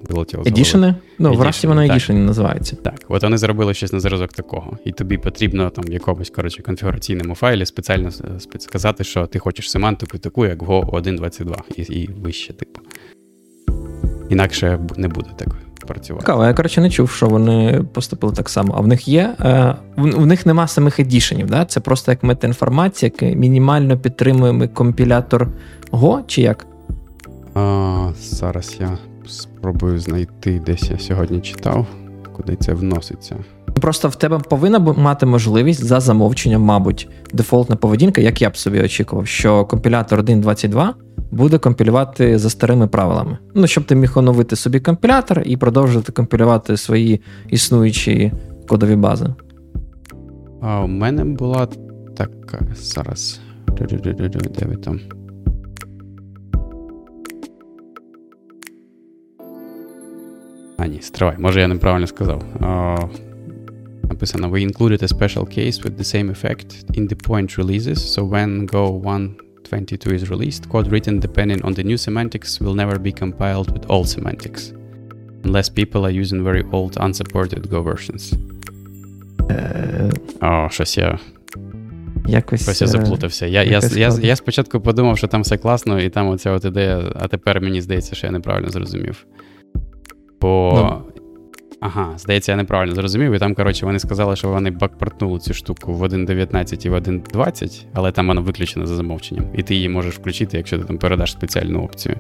вилетіло 0.08 0.42
Едішени? 0.46 0.94
Ну, 1.18 1.32
в 1.32 1.42
Расті 1.42 1.66
воно 1.66 1.82
Едішені 1.82 2.20
називається. 2.20 2.76
Так, 2.76 2.94
от 3.08 3.22
вони 3.22 3.38
зробили 3.38 3.74
щось 3.74 3.92
на 3.92 4.00
зразок 4.00 4.32
такого. 4.32 4.78
І 4.84 4.92
тобі 4.92 5.18
потрібно 5.18 5.70
там 5.70 5.84
в 5.84 5.92
якомусь 5.92 6.30
коротше, 6.30 6.62
конфігураційному 6.62 7.34
файлі 7.34 7.66
спеціально 7.66 8.10
сказати, 8.58 9.04
що 9.04 9.26
ти 9.26 9.38
хочеш 9.38 9.70
семантику 9.70 10.18
таку, 10.18 10.46
як 10.46 10.62
в 10.62 10.66
Go 10.66 10.90
1.22 10.90 11.56
і, 11.76 11.82
і 11.82 12.06
вище, 12.06 12.52
типу. 12.52 12.80
Інакше 14.30 14.78
не 14.96 15.08
буде 15.08 15.30
такої 15.36 15.62
працювати. 15.88 16.24
Цікаво, 16.24 16.44
я 16.44 16.54
коротше 16.54 16.80
не 16.80 16.90
чув, 16.90 17.10
що 17.10 17.26
вони 17.26 17.84
поступили 17.92 18.32
так 18.32 18.48
само. 18.48 18.74
А 18.76 18.80
в 18.80 18.86
них 18.86 19.08
є. 19.08 19.34
Е, 19.40 19.74
в, 19.96 20.10
в 20.10 20.26
них 20.26 20.46
нема 20.46 20.66
самих 20.66 21.00
едішенів, 21.00 21.46
да? 21.46 21.64
це 21.64 21.80
просто 21.80 22.12
як 22.12 22.22
метаінформація, 22.22 23.12
яка 23.14 23.36
мінімально 23.36 23.98
підтримуємо 23.98 24.68
компілятор 24.68 25.48
Go, 25.92 26.22
чи 26.26 26.42
як? 26.42 26.66
А, 27.54 28.10
Зараз 28.20 28.76
я 28.80 28.98
спробую 29.26 30.00
знайти, 30.00 30.62
десь 30.66 30.90
я 30.90 30.98
сьогодні 30.98 31.40
читав 31.40 31.86
куди 32.38 32.56
це 32.56 32.72
вноситься. 32.72 33.36
Просто 33.74 34.08
в 34.08 34.16
тебе 34.16 34.38
повинна 34.38 34.78
мати 34.78 35.26
можливість 35.26 35.84
за 35.84 36.00
замовченням, 36.00 36.62
мабуть, 36.62 37.08
дефолтна 37.32 37.76
поведінка, 37.76 38.20
як 38.20 38.42
я 38.42 38.50
б 38.50 38.56
собі 38.56 38.80
очікував, 38.80 39.26
що 39.26 39.64
компілятор 39.64 40.20
1.22 40.20 40.88
буде 41.30 41.58
компілювати 41.58 42.38
за 42.38 42.50
старими 42.50 42.86
правилами. 42.86 43.38
Ну, 43.54 43.66
щоб 43.66 43.84
ти 43.84 43.94
міг 43.94 44.18
оновити 44.18 44.56
собі 44.56 44.80
компілятор 44.80 45.42
і 45.44 45.56
продовжувати 45.56 46.12
компілювати 46.12 46.76
свої 46.76 47.20
існуючі 47.48 48.32
кодові 48.68 48.96
бази. 48.96 49.26
А 50.62 50.80
у 50.80 50.86
мене 50.86 51.24
була 51.24 51.68
така 52.16 52.58
зараз. 52.76 53.40
Де 54.58 54.66
ви 54.66 54.76
там? 54.76 55.00
А, 60.78 60.86
ні, 60.86 61.00
стривай, 61.02 61.36
може 61.38 61.60
я 61.60 61.68
неправильно 61.68 62.06
сказав. 62.06 62.42
Uh, 64.07 64.07
написано: 64.09 64.47
We 64.47 64.61
included 64.61 65.03
a 65.03 65.07
special 65.07 65.45
case 65.45 65.83
with 65.83 65.97
the 65.97 66.03
same 66.03 66.29
effect 66.29 66.97
in 66.97 67.07
the 67.07 67.15
point 67.15 67.57
releases. 67.57 67.99
So 68.13 68.23
when 68.23 68.65
Go 68.65 68.89
122 68.89 70.13
is 70.13 70.29
released, 70.29 70.69
code 70.69 70.87
written 70.91 71.19
depending 71.19 71.61
on 71.61 71.73
the 71.73 71.83
new 71.83 71.97
semantics 71.97 72.59
will 72.59 72.75
never 72.75 72.99
be 72.99 73.11
compiled 73.11 73.71
with 73.73 73.83
old 73.89 74.07
semantics. 74.07 74.73
Unless 75.43 75.69
people 75.69 76.05
are 76.05 76.21
using 76.21 76.43
very 76.43 76.63
old 76.71 76.97
unsupported 76.97 77.69
Go 77.69 77.81
versions. 77.81 78.33
О, 80.41 80.69
щось 80.69 80.97
я. 80.97 81.19
Якось 82.27 82.63
Щось 82.63 82.81
я 82.81 82.87
заплутався. 82.87 83.45
Я 83.45 83.63
я, 83.63 83.79
я, 83.95 84.09
я, 84.21 84.35
спочатку 84.35 84.81
подумав, 84.81 85.17
що 85.17 85.27
там 85.27 85.41
все 85.41 85.57
класно, 85.57 85.99
і 85.99 86.09
там 86.09 86.27
оця 86.27 86.51
от 86.51 86.65
ідея, 86.65 87.11
а 87.15 87.27
тепер 87.27 87.61
мені 87.61 87.81
здається, 87.81 88.15
що 88.15 88.27
я 88.27 88.31
неправильно 88.31 88.69
зрозумів. 88.69 89.25
Бо. 90.41 91.01
Ага, 91.80 92.12
здається, 92.18 92.52
я 92.52 92.56
неправильно 92.56 92.94
зрозумів. 92.94 93.32
І 93.32 93.38
там, 93.38 93.54
коротше, 93.54 93.86
вони 93.86 93.98
сказали, 93.98 94.36
що 94.36 94.48
вони 94.48 94.70
бакпортнули 94.70 95.38
цю 95.38 95.54
штуку 95.54 95.92
в 95.92 96.02
1.19 96.02 96.86
і 96.86 96.90
в 96.90 96.94
1.20, 96.94 97.84
але 97.94 98.12
там 98.12 98.26
вона 98.26 98.40
виключена 98.40 98.86
за 98.86 98.94
замовченням. 98.94 99.44
І 99.54 99.62
ти 99.62 99.74
її 99.74 99.88
можеш 99.88 100.18
включити, 100.18 100.56
якщо 100.56 100.78
ти 100.78 100.84
там 100.84 100.98
передаш 100.98 101.32
спеціальну 101.32 101.82
опцію. 101.82 102.16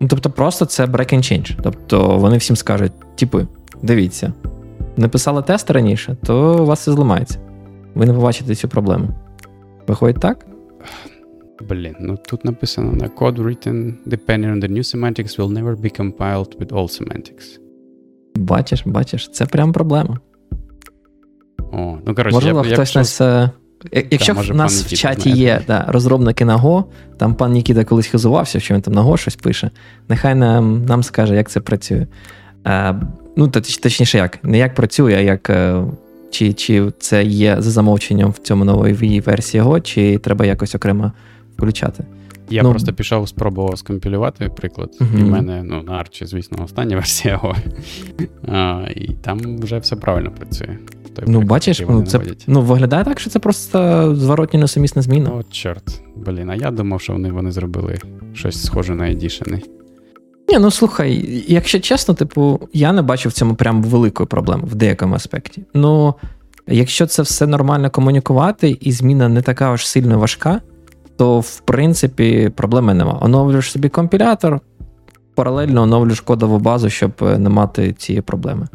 Ну, 0.00 0.08
Тобто, 0.08 0.30
просто 0.30 0.64
це 0.64 0.84
break 0.84 1.14
and 1.14 1.18
change. 1.18 1.56
Тобто 1.62 2.18
вони 2.18 2.36
всім 2.36 2.56
скажуть: 2.56 2.92
типу, 3.16 3.40
дивіться, 3.82 4.32
не 4.96 5.08
писали 5.08 5.42
тест 5.42 5.70
раніше, 5.70 6.16
то 6.24 6.62
у 6.62 6.66
вас 6.66 6.80
все 6.80 6.92
зламається. 6.92 7.38
Ви 7.94 8.06
не 8.06 8.12
побачите 8.14 8.54
цю 8.54 8.68
проблему. 8.68 9.08
Виходить 9.86 10.20
так? 10.20 10.46
Блін, 11.68 11.94
ну 12.00 12.18
тут 12.28 12.44
написано 12.44 12.92
на 12.92 13.08
code 13.08 13.42
written 13.42 13.92
depending 14.06 14.52
on 14.52 14.60
the 14.60 14.70
new 14.70 14.82
semantics 14.94 15.38
will 15.38 15.50
never 15.50 15.76
be 15.76 16.00
compiled 16.00 16.58
with 16.58 16.68
all 16.68 16.88
semantics. 16.88 17.65
Бачиш, 18.36 18.82
бачиш, 18.86 19.28
це 19.32 19.46
прям 19.46 19.72
проблема. 19.72 20.18
О, 21.72 21.98
ну 22.06 22.14
коротше, 22.14 22.34
Можливо, 22.34 22.64
я, 22.66 22.74
хтось 22.74 22.78
якщо... 22.78 22.98
нас. 22.98 23.20
Е, 23.20 23.50
якщо 24.10 24.34
в 24.34 24.54
нас 24.54 24.84
в 24.84 24.94
чаті 24.96 25.30
є 25.30 25.60
да, 25.66 25.84
розробники 25.88 26.44
на 26.44 26.58
Go, 26.58 26.84
там 27.16 27.34
пан 27.34 27.52
Нікіта 27.52 27.84
колись 27.84 28.06
хизувався, 28.06 28.60
що 28.60 28.74
він 28.74 28.80
там 28.80 28.94
на 28.94 29.02
Go 29.02 29.16
щось 29.16 29.36
пише, 29.36 29.70
нехай 30.08 30.34
нам 30.34 30.84
нам 30.84 31.02
скаже, 31.02 31.34
як 31.36 31.50
це 31.50 31.60
працює. 31.60 32.06
Е, 32.66 32.94
Ну, 33.38 33.48
точніше, 33.48 34.18
як, 34.18 34.44
не 34.44 34.58
як 34.58 34.74
працює, 34.74 35.14
а 35.14 35.20
як. 35.20 35.50
Е, 35.50 35.84
чи 36.30 36.52
чи 36.52 36.92
це 36.98 37.24
є 37.24 37.56
за 37.58 37.70
замовченням 37.70 38.30
в 38.30 38.38
цьому 38.38 38.64
новій 38.64 39.20
версії 39.20 39.62
Go, 39.62 39.80
чи 39.80 40.18
треба 40.18 40.46
якось 40.46 40.74
окремо 40.74 41.12
включати. 41.56 42.04
Я 42.50 42.62
ну, 42.62 42.70
просто 42.70 42.92
пішов, 42.92 43.28
спробував 43.28 43.78
скомпілювати 43.78 44.48
приклад. 44.48 44.96
Uh-huh. 45.00 45.20
І 45.20 45.22
в 45.22 45.26
мене 45.26 45.62
ну, 45.64 45.82
на 45.82 45.92
Arch, 45.92 46.26
звісно, 46.26 46.64
остання 46.64 46.96
версія. 46.96 47.40
А, 48.48 48.86
І 48.96 49.08
там 49.08 49.58
вже 49.58 49.78
все 49.78 49.96
правильно 49.96 50.30
працює. 50.30 50.78
Той 51.14 51.24
ну, 51.28 51.40
бачиш, 51.40 51.82
ну, 51.88 52.02
це 52.02 52.20
ну, 52.46 52.60
виглядає 52.62 53.04
так, 53.04 53.20
що 53.20 53.30
це 53.30 53.38
просто 53.38 54.14
зворотні 54.16 54.60
несумісна 54.60 55.02
зміна. 55.02 55.30
О, 55.30 55.42
чорт. 55.50 56.02
Блін, 56.16 56.50
а 56.50 56.54
я 56.54 56.70
думав, 56.70 57.00
що 57.00 57.12
вони 57.12 57.32
вони 57.32 57.50
зробили 57.50 57.98
щось 58.34 58.64
схоже 58.64 58.94
на 58.94 59.10
едішени. 59.10 59.62
Ні, 60.48 60.58
ну 60.58 60.70
слухай, 60.70 61.44
якщо 61.48 61.80
чесно, 61.80 62.14
типу, 62.14 62.60
я 62.72 62.92
не 62.92 63.02
бачу 63.02 63.28
в 63.28 63.32
цьому 63.32 63.54
прям 63.54 63.82
великої 63.82 64.26
проблеми 64.26 64.62
в 64.66 64.74
деякому 64.74 65.14
аспекті. 65.14 65.62
Ну, 65.74 66.14
якщо 66.66 67.06
це 67.06 67.22
все 67.22 67.46
нормально 67.46 67.90
комунікувати, 67.90 68.78
і 68.80 68.92
зміна 68.92 69.28
не 69.28 69.42
така 69.42 69.72
аж 69.72 69.86
сильно 69.86 70.18
важка, 70.18 70.60
то 71.16 71.40
в 71.40 71.60
принципі 71.60 72.50
проблеми 72.56 72.94
нема. 72.94 73.18
Оновлюєш 73.22 73.70
собі 73.70 73.88
компілятор, 73.88 74.60
паралельно 75.34 75.82
оновлюєш 75.82 76.20
кодову 76.20 76.58
базу, 76.58 76.90
щоб 76.90 77.12
е, 77.22 77.38
не 77.38 77.48
мати 77.48 77.92
цієї 77.92 78.22
проблеми. 78.22 78.66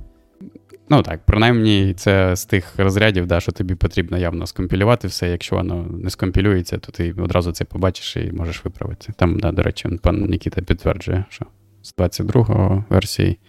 Ну 0.90 1.04
так, 1.04 1.20
принаймні, 1.26 1.94
це 1.98 2.36
з 2.36 2.46
тих 2.46 2.74
розрядів, 2.78 3.28
да, 3.28 3.40
що 3.40 3.52
тобі 3.52 3.76
потрібно 3.76 4.18
явно 4.18 4.48
скомпілювати 4.48 5.08
все. 5.08 5.30
Якщо 5.30 5.56
воно 5.56 5.86
не 5.92 6.10
скомпілюється, 6.10 6.78
то 6.78 6.92
ти 6.92 7.14
одразу 7.14 7.52
це 7.52 7.66
побачиш 7.66 8.18
і 8.18 8.32
можеш 8.32 8.66
виправити. 8.66 9.14
Там, 9.16 9.40
да, 9.40 9.52
до 9.52 9.64
речі, 9.64 9.90
пан 10.02 10.26
Нікіта 10.26 10.62
підтверджує, 10.62 11.26
що 11.30 11.46
з 11.82 11.96
22-го 11.96 12.86
версії 12.90 13.40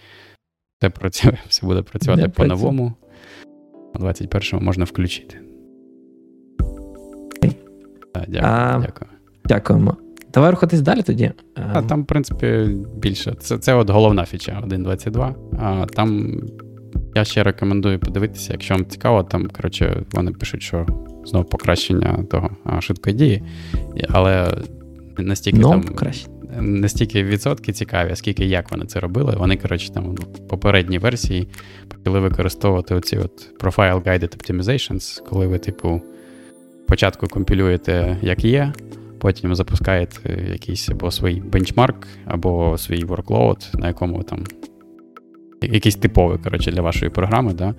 все 0.78 0.90
працює, 0.90 1.38
все 1.48 1.66
буде 1.66 1.82
працювати 1.82 2.28
по-новому. 2.28 2.92
У 3.94 3.98
21-му 3.98 4.60
можна 4.60 4.84
включити. 4.84 5.51
Так, 8.14 8.24
дякую, 8.28 8.52
а, 8.52 8.78
дякую. 8.78 9.10
Дякуємо. 9.44 9.96
Давай 10.34 10.50
рухатись 10.50 10.80
далі 10.80 11.02
тоді. 11.02 11.32
А 11.72 11.82
Там, 11.82 12.02
в 12.02 12.06
принципі, 12.06 12.68
більше. 12.96 13.34
Це 13.40 13.58
це 13.58 13.74
от 13.74 13.90
головна 13.90 14.24
фіча 14.24 14.62
1.22. 14.66 15.34
А 15.58 15.86
там 15.86 16.40
я 17.14 17.24
ще 17.24 17.42
рекомендую 17.42 17.98
подивитися, 17.98 18.52
якщо 18.52 18.74
вам 18.74 18.86
цікаво, 18.86 19.22
там, 19.22 19.48
коротше, 19.48 20.02
вони 20.12 20.32
пишуть, 20.32 20.62
що 20.62 20.86
знову 21.24 21.44
покращення 21.44 22.24
того 22.30 22.50
швидкої 22.80 23.16
дії, 23.16 23.42
але 24.08 24.48
настільки 25.18 25.58
no, 25.58 25.70
там. 25.70 25.82
Покращення 25.82 26.32
настільки 26.60 27.24
відсотки 27.24 27.72
цікаві, 27.72 28.16
скільки 28.16 28.44
як 28.44 28.70
вони 28.70 28.86
це 28.86 29.00
робили. 29.00 29.34
Вони, 29.38 29.56
коротше, 29.56 29.92
там 29.92 30.14
в 30.14 30.48
попередній 30.48 30.98
версії 30.98 31.48
почали 31.88 32.20
використовувати 32.20 32.94
оці 32.94 33.16
от 33.16 33.60
Profile 33.60 34.02
Guided 34.02 34.36
Optimizations, 34.36 35.22
коли 35.28 35.46
ви, 35.46 35.58
типу, 35.58 36.02
спочатку 36.92 37.26
компілюєте 37.26 38.18
як 38.22 38.44
є, 38.44 38.72
потім 39.18 39.54
запускаєте 39.54 40.46
якийсь 40.52 40.88
або 40.88 41.10
свій 41.10 41.40
бенчмарк, 41.40 42.06
або 42.24 42.78
свій 42.78 43.04
workload, 43.04 43.78
на 43.78 43.88
якому 43.88 44.22
там 44.22 44.44
якийсь 45.62 45.96
типовий 45.96 46.38
коротше, 46.38 46.72
для 46.72 46.82
вашої 46.82 47.10
програми. 47.10 47.54
да, 47.54 47.74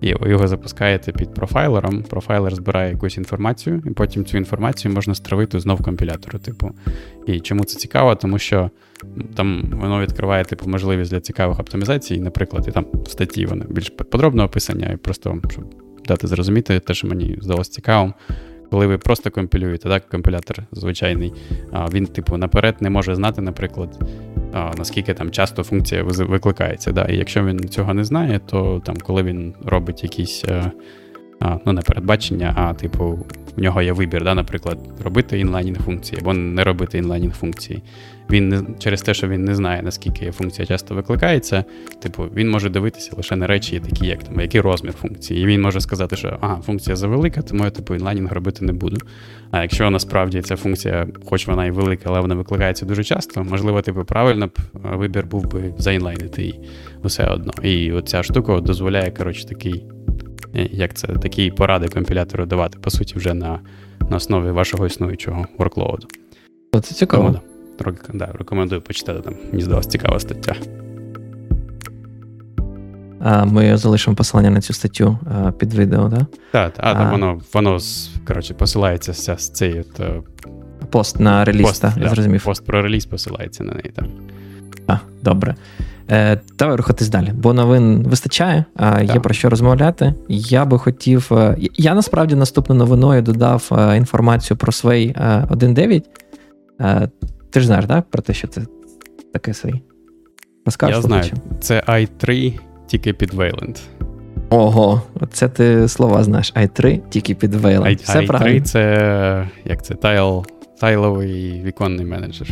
і 0.00 0.08
його 0.08 0.48
запускаєте 0.48 1.12
під 1.12 1.34
профайлером. 1.34 2.02
Профайлер 2.02 2.54
збирає 2.54 2.90
якусь 2.90 3.16
інформацію, 3.16 3.82
і 3.86 3.90
потім 3.90 4.24
цю 4.24 4.38
інформацію 4.38 4.94
можна 4.94 5.14
стравити 5.14 5.60
знов 5.60 5.82
компілятору. 5.82 6.38
Типу. 6.38 6.70
І 7.26 7.40
чому 7.40 7.64
це 7.64 7.78
цікаво? 7.78 8.14
Тому 8.14 8.38
що 8.38 8.70
там 9.34 9.64
воно 9.72 10.00
відкриває 10.00 10.44
типу, 10.44 10.70
можливість 10.70 11.10
для 11.10 11.20
цікавих 11.20 11.60
оптимізацій, 11.60 12.20
наприклад, 12.20 12.64
і 12.68 12.70
там 12.70 12.86
в 12.92 13.10
статті 13.10 13.46
вони 13.46 13.64
більш 13.68 13.90
подробно 13.90 14.44
описання, 14.44 14.92
і 14.92 14.96
просто 14.96 15.40
щоб 15.50 15.64
дати 16.08 16.26
зрозуміти 16.26 16.80
те, 16.80 16.94
що 16.94 17.08
мені 17.08 17.38
здалося 17.40 17.70
цікавим. 17.70 18.14
Коли 18.72 18.86
ви 18.86 18.98
просто 18.98 19.30
компілюєте, 19.30 19.88
так, 19.88 20.08
компілятор 20.08 20.62
звичайний, 20.72 21.32
він, 21.92 22.06
типу, 22.06 22.36
наперед 22.36 22.76
не 22.80 22.90
може 22.90 23.14
знати, 23.14 23.42
наприклад, 23.42 23.98
наскільки 24.78 25.14
там 25.14 25.30
часто 25.30 25.62
функція 25.62 26.02
викликається. 26.02 26.92
Да? 26.92 27.04
І 27.04 27.16
якщо 27.16 27.44
він 27.44 27.68
цього 27.68 27.94
не 27.94 28.04
знає, 28.04 28.40
то 28.46 28.82
там, 28.84 28.96
коли 28.96 29.22
він 29.22 29.54
робить 29.64 30.02
якісь 30.02 30.44
е, 30.48 30.72
ну, 31.66 31.72
не 31.72 31.80
передбачення, 31.80 32.54
а 32.56 32.74
типу, 32.74 33.18
в 33.56 33.62
нього 33.62 33.82
є 33.82 33.92
вибір, 33.92 34.24
да, 34.24 34.34
наприклад, 34.34 34.78
робити 35.04 35.40
інлайнінг 35.40 35.78
функції 35.78 36.20
або 36.22 36.32
не 36.32 36.64
робити 36.64 36.98
інлайнінг 36.98 37.34
функції. 37.34 37.82
Він 38.30 38.48
не 38.48 38.62
через 38.78 39.02
те, 39.02 39.14
що 39.14 39.28
він 39.28 39.44
не 39.44 39.54
знає, 39.54 39.82
наскільки 39.82 40.30
функція 40.30 40.66
часто 40.66 40.94
викликається, 40.94 41.64
типу, 42.02 42.24
він 42.34 42.50
може 42.50 42.70
дивитися 42.70 43.10
лише 43.16 43.36
на 43.36 43.46
речі, 43.46 43.80
такі, 43.80 44.06
як 44.06 44.22
там, 44.22 44.40
який 44.40 44.60
розмір 44.60 44.92
функції. 44.92 45.42
І 45.42 45.46
він 45.46 45.62
може 45.62 45.80
сказати, 45.80 46.16
що 46.16 46.38
ага, 46.40 46.60
функція 46.66 46.96
завелика, 46.96 47.42
тому 47.42 47.64
я 47.64 47.70
типу 47.70 47.94
інлайнінг 47.94 48.32
робити 48.32 48.64
не 48.64 48.72
буду. 48.72 48.96
А 49.50 49.62
якщо 49.62 49.90
насправді 49.90 50.42
ця 50.42 50.56
функція, 50.56 51.06
хоч 51.24 51.46
вона 51.46 51.66
і 51.66 51.70
велика, 51.70 52.02
але 52.06 52.20
вона 52.20 52.34
викликається 52.34 52.86
дуже 52.86 53.04
часто, 53.04 53.44
можливо, 53.44 53.82
типу, 53.82 54.04
правильно 54.04 54.46
б 54.46 54.58
вибір 54.72 55.26
був 55.26 55.50
би 55.50 55.74
заінлайнити 55.78 56.42
її 56.42 56.60
все 57.04 57.24
одно. 57.24 57.52
І 57.62 57.92
оця 57.92 58.22
штука 58.22 58.60
дозволяє, 58.60 59.10
коротше, 59.10 59.48
такий 59.48 59.84
як 60.54 60.94
це 60.94 61.06
такі 61.06 61.50
поради 61.50 61.88
компілятору 61.88 62.46
давати, 62.46 62.78
по 62.78 62.90
суті, 62.90 63.14
вже 63.16 63.34
на 63.34 63.60
на 64.10 64.16
основі 64.16 64.50
вашого 64.50 64.86
існуючого 64.86 65.46
workload. 65.58 66.06
Це 66.72 66.94
цікаво. 66.94 67.26
Тому, 67.26 67.40
да, 68.14 68.28
Рекомендую 68.38 68.80
почитати 68.80 69.20
там. 69.20 69.34
Мені 69.50 69.62
здалася 69.62 69.88
цікава 69.88 70.20
стаття. 70.20 70.54
А, 73.20 73.44
Ми 73.44 73.76
залишимо 73.76 74.16
посилання 74.16 74.50
на 74.50 74.60
цю 74.60 74.72
статтю 74.72 75.18
під 75.58 75.74
відео, 75.74 76.10
так? 76.10 76.22
Так, 76.50 76.72
а, 76.76 76.94
там 76.94 77.10
воно 77.10 77.40
воно 77.52 77.78
коротше, 78.26 78.54
посилається 78.54 79.36
з 79.36 79.50
цей 79.50 79.80
от, 79.80 80.00
е, 80.00 80.22
пост 80.90 81.20
на 81.20 81.44
реліз, 81.44 81.66
пост, 81.66 81.82
так, 81.82 81.92
я 81.96 82.08
зрозумів. 82.08 82.44
Пост 82.44 82.66
про 82.66 82.82
реліз 82.82 83.06
посилається 83.06 83.64
на 83.64 83.72
неї. 83.72 83.92
так. 83.94 84.06
А, 84.86 84.98
Добре. 85.22 85.54
Е, 86.10 86.40
Давай 86.58 86.76
рухатись 86.76 87.08
далі, 87.08 87.32
бо 87.34 87.52
новин 87.52 88.02
вистачає, 88.02 88.64
а 88.76 89.02
є 89.02 89.20
про 89.20 89.34
що 89.34 89.50
розмовляти. 89.50 90.14
Я 90.28 90.64
би 90.64 90.78
хотів. 90.78 91.28
Е, 91.32 91.56
я 91.74 91.94
насправді 91.94 92.34
наступною 92.34 92.78
новиною 92.78 93.22
додав 93.22 93.68
е, 93.72 93.96
інформацію 93.96 94.56
про 94.56 94.72
свій 94.72 95.14
1.9. 95.18 96.02
Ти 97.52 97.60
ж 97.60 97.66
знаєш, 97.66 97.86
так? 97.86 98.04
Про 98.10 98.22
те, 98.22 98.34
що 98.34 98.48
це 98.48 98.60
таке 99.32 99.54
свій? 99.54 99.82
Розкажеш? 100.66 100.96
Я 100.96 101.02
знаю. 101.02 101.30
Це 101.60 101.82
i3, 101.86 102.58
тільки 102.86 103.12
під 103.12 103.34
Вейленд. 103.34 103.78
Ого, 104.50 105.02
це 105.32 105.48
ти 105.48 105.88
слова 105.88 106.24
знаєш. 106.24 106.52
i3, 106.54 107.00
тільки 107.08 107.34
під 107.34 107.54
Вейленд. 107.54 108.00
Все 108.00 108.20
i3 108.20 108.26
правильно. 108.26 108.64
це 108.64 109.48
як 109.64 109.84
це? 109.84 109.94
Тайл, 109.94 110.46
тайловий 110.80 111.62
віконний 111.64 112.06
менеджер. 112.06 112.48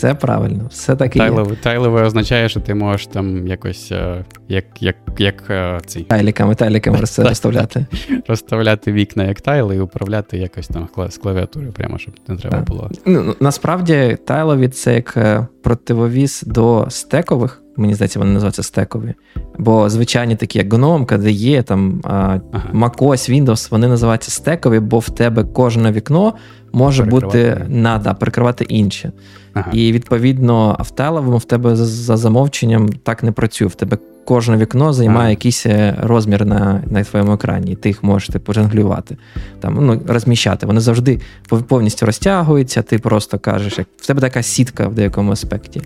Все 0.00 0.14
правильно, 0.14 0.68
все 0.70 0.96
таки 0.96 1.18
Тайлове, 1.18 1.56
тайлове 1.56 2.02
означає, 2.02 2.48
що 2.48 2.60
ти 2.60 2.74
можеш 2.74 3.06
там 3.06 3.46
якось 3.46 3.92
е, 3.92 4.24
як 4.48 4.64
як, 4.80 4.96
як 5.18 5.42
цей... 5.86 6.02
Тайліками, 6.02 6.54
тайліками 6.54 6.98
розставляти. 7.18 7.86
Розставляти 8.28 8.92
вікна 8.92 9.24
як 9.24 9.40
тайли 9.40 9.76
і 9.76 9.80
управляти 9.80 10.38
якось 10.38 10.68
там 10.68 10.88
з 11.08 11.18
клавіатури, 11.18 11.66
прямо, 11.66 11.98
щоб 11.98 12.14
не 12.28 12.36
треба 12.36 12.56
так. 12.56 12.68
було. 12.68 12.90
Ну, 13.06 13.22
ну, 13.22 13.34
Насправді, 13.40 14.18
тайлові 14.26 14.68
це 14.68 14.94
як 14.94 15.16
е, 15.16 15.46
противовіз 15.62 16.42
до 16.46 16.86
стекових. 16.88 17.62
Мені 17.80 17.94
здається, 17.94 18.18
вони 18.18 18.32
називаються 18.32 18.62
стекові. 18.62 19.14
Бо 19.58 19.90
звичайні 19.90 20.36
такі, 20.36 20.58
як 20.58 20.74
GNOME, 20.74 21.06
KDE, 21.06 21.62
там, 21.62 22.00
ага. 22.04 22.40
MacOS, 22.74 23.30
Windows, 23.30 23.70
вони 23.70 23.88
називаються 23.88 24.30
стекові, 24.30 24.80
бо 24.80 24.98
в 24.98 25.10
тебе 25.10 25.44
кожне 25.44 25.92
вікно 25.92 26.34
може 26.72 27.04
бути 27.04 27.66
на 27.68 27.98
да, 27.98 28.14
перекривати 28.14 28.64
інше. 28.64 29.12
Ага. 29.54 29.70
І 29.72 29.92
відповідно 29.92 30.76
в 30.80 30.90
телевому 30.90 31.36
в 31.36 31.44
тебе 31.44 31.76
за, 31.76 31.86
за 31.86 32.16
замовченням 32.16 32.88
так 32.88 33.22
не 33.22 33.32
працює. 33.32 33.68
В 33.68 33.74
тебе 33.74 33.98
кожне 34.24 34.56
вікно 34.56 34.92
займає 34.92 35.20
ага. 35.20 35.30
якийсь 35.30 35.66
е, 35.66 35.96
розмір 36.02 36.46
на 36.46 36.82
на 36.90 37.04
твоєму 37.04 37.32
екрані, 37.32 37.72
і 37.72 37.74
ти 37.74 37.88
їх 37.88 38.02
можеш 38.02 38.28
типу, 38.28 38.52
жонглювати, 38.52 39.16
там, 39.60 39.78
ну, 39.80 40.02
розміщати. 40.06 40.66
Вони 40.66 40.80
завжди 40.80 41.20
повністю 41.68 42.06
розтягуються, 42.06 42.82
ти 42.82 42.98
просто 42.98 43.38
кажеш, 43.38 43.78
як 43.78 43.86
в 43.96 44.06
тебе 44.06 44.20
така 44.20 44.42
сітка 44.42 44.88
в 44.88 44.94
деякому 44.94 45.32
аспекті. 45.32 45.82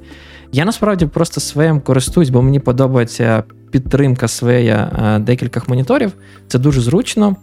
Я 0.54 0.64
насправді 0.64 1.06
просто 1.06 1.40
своїм 1.40 1.80
користуюсь, 1.80 2.30
бо 2.30 2.42
мені 2.42 2.60
подобається 2.60 3.42
підтримка 3.70 4.28
своя 4.28 4.90
е, 5.16 5.18
декількох 5.18 5.68
моніторів. 5.68 6.12
Це 6.48 6.58
дуже 6.58 6.80
зручно. 6.80 7.36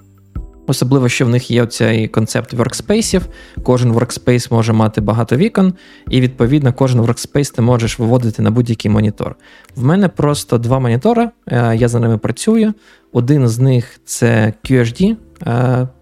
Особливо, 0.67 1.09
що 1.09 1.25
в 1.25 1.29
них 1.29 1.51
є 1.51 1.65
цей 1.65 2.07
концепт 2.07 2.53
workspace. 2.53 3.21
Кожен 3.63 3.93
workspace 3.93 4.53
може 4.53 4.73
мати 4.73 5.01
багато 5.01 5.35
вікон, 5.35 5.73
і 6.09 6.21
відповідно 6.21 6.73
кожен 6.73 7.01
workspace 7.01 7.55
ти 7.55 7.61
можеш 7.61 7.99
виводити 7.99 8.41
на 8.41 8.51
будь-який 8.51 8.91
монітор. 8.91 9.35
В 9.75 9.83
мене 9.83 10.07
просто 10.07 10.57
два 10.57 10.79
монітори, 10.79 11.29
е, 11.47 11.75
я 11.75 11.87
за 11.87 11.99
ними 11.99 12.17
працюю. 12.17 12.73
Один 13.11 13.47
з 13.47 13.59
них 13.59 13.99
це 14.05 14.53
QHD, 14.63 15.15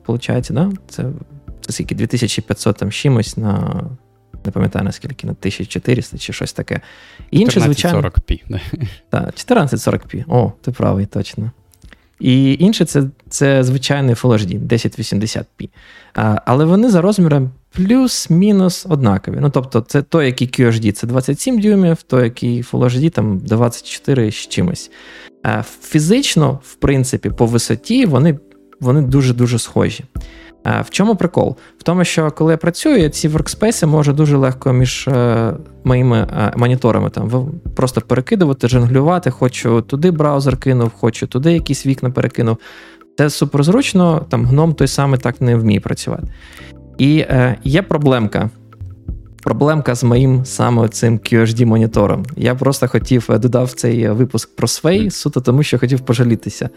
виходить, 0.07 0.51
е, 0.51 0.53
да? 0.53 0.71
це 0.89 1.05
це 1.61 1.73
скільки 1.73 1.95
2500 1.95 2.77
там 2.77 2.91
чимось 2.91 3.37
на. 3.37 3.83
Не 4.49 4.53
пам'ятаю 4.53 4.85
наскільки, 4.85 5.27
на 5.27 5.31
1400 5.33 6.17
чи 6.17 6.33
щось 6.33 6.53
таке. 6.53 6.81
Інше, 7.31 7.59
1440p. 7.59 8.39
Так, 9.09 9.25
1440p. 9.25 10.23
О, 10.27 10.51
ти 10.61 10.71
правий, 10.71 11.05
точно. 11.05 11.51
І 12.19 12.57
інше 12.59 12.85
це 12.85 13.03
це 13.29 13.63
звичайний 13.63 14.15
Full 14.15 14.31
HD 14.31 14.67
1080p. 14.67 15.69
А, 16.13 16.41
Але 16.45 16.65
вони 16.65 16.89
за 16.89 17.01
розміром 17.01 17.51
плюс-мінус 17.71 18.85
однакові. 18.89 19.37
Ну, 19.41 19.49
тобто, 19.49 19.81
це 19.81 20.01
той, 20.01 20.25
який 20.25 20.47
QHD 20.47 20.91
це 20.91 21.07
27 21.07 21.59
дюймів, 21.59 22.01
той, 22.01 22.23
який 22.23 22.61
Full 22.63 22.83
HD 22.83 23.09
там 23.09 23.39
24 23.39 24.31
з 24.31 24.35
чимось. 24.35 24.91
А 25.43 25.63
Фізично, 25.63 26.59
в 26.63 26.75
принципі, 26.75 27.29
по 27.29 27.45
висоті 27.45 28.05
вони 28.05 28.39
вони 28.79 29.01
дуже-дуже 29.01 29.59
схожі. 29.59 30.03
В 30.65 30.89
чому 30.89 31.15
прикол? 31.15 31.55
В 31.77 31.83
тому, 31.83 32.03
що 32.03 32.31
коли 32.31 32.51
я 32.53 32.57
працюю, 32.57 33.09
ці 33.09 33.27
воркспейси 33.27 33.85
можу 33.85 34.13
дуже 34.13 34.37
легко 34.37 34.73
між 34.73 35.07
е, 35.07 35.53
моїми 35.83 36.17
е, 36.17 36.53
моніторами 36.57 37.09
там 37.09 37.51
просто 37.75 38.01
перекидувати, 38.01 38.67
жонглювати, 38.67 39.31
хочу 39.31 39.81
туди 39.81 40.11
браузер 40.11 40.57
кинув, 40.57 40.91
хочу 40.99 41.27
туди 41.27 41.53
якісь 41.53 41.85
вікна 41.85 42.09
перекинув. 42.09 42.57
Це 43.17 43.29
суперзручно, 43.29 44.25
там 44.29 44.45
гном 44.45 44.73
той 44.73 44.87
самий 44.87 45.19
так 45.19 45.41
не 45.41 45.55
вміє 45.55 45.79
працювати. 45.79 46.27
І 46.97 47.19
е, 47.19 47.55
є 47.63 47.81
проблемка. 47.81 48.49
Проблемка 49.43 49.95
з 49.95 50.03
моїм 50.03 50.45
саме 50.45 50.89
цим 50.89 51.17
QHD-монітором. 51.17 52.25
Я 52.37 52.55
просто 52.55 52.87
хотів 52.87 53.27
е, 53.29 53.37
додав 53.37 53.71
цей 53.71 54.09
випуск 54.09 54.55
про 54.55 54.67
Sway, 54.67 55.09
суто 55.09 55.41
тому, 55.41 55.63
що 55.63 55.79
хотів 55.79 55.99
пожалітися. 55.99 56.69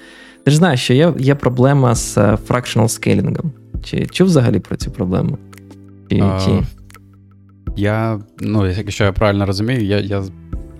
Ти 0.44 0.50
ж 0.50 0.56
знаєш, 0.56 0.80
що 0.80 0.94
є 0.94 1.14
є 1.18 1.34
проблема 1.34 1.94
з 1.94 2.18
fractional 2.18 2.88
скейлінгом. 2.88 3.52
Чи 3.82 4.06
чув 4.06 4.26
взагалі 4.26 4.58
про 4.58 4.76
цю 4.76 4.90
проблему? 4.90 5.38
Чи, 6.10 6.20
а, 6.20 6.40
чи... 6.44 6.62
Я, 7.76 8.20
ну, 8.40 8.66
якщо 8.66 9.04
я 9.04 9.12
правильно 9.12 9.46
розумію, 9.46 9.84
я, 9.84 10.00
я 10.00 10.24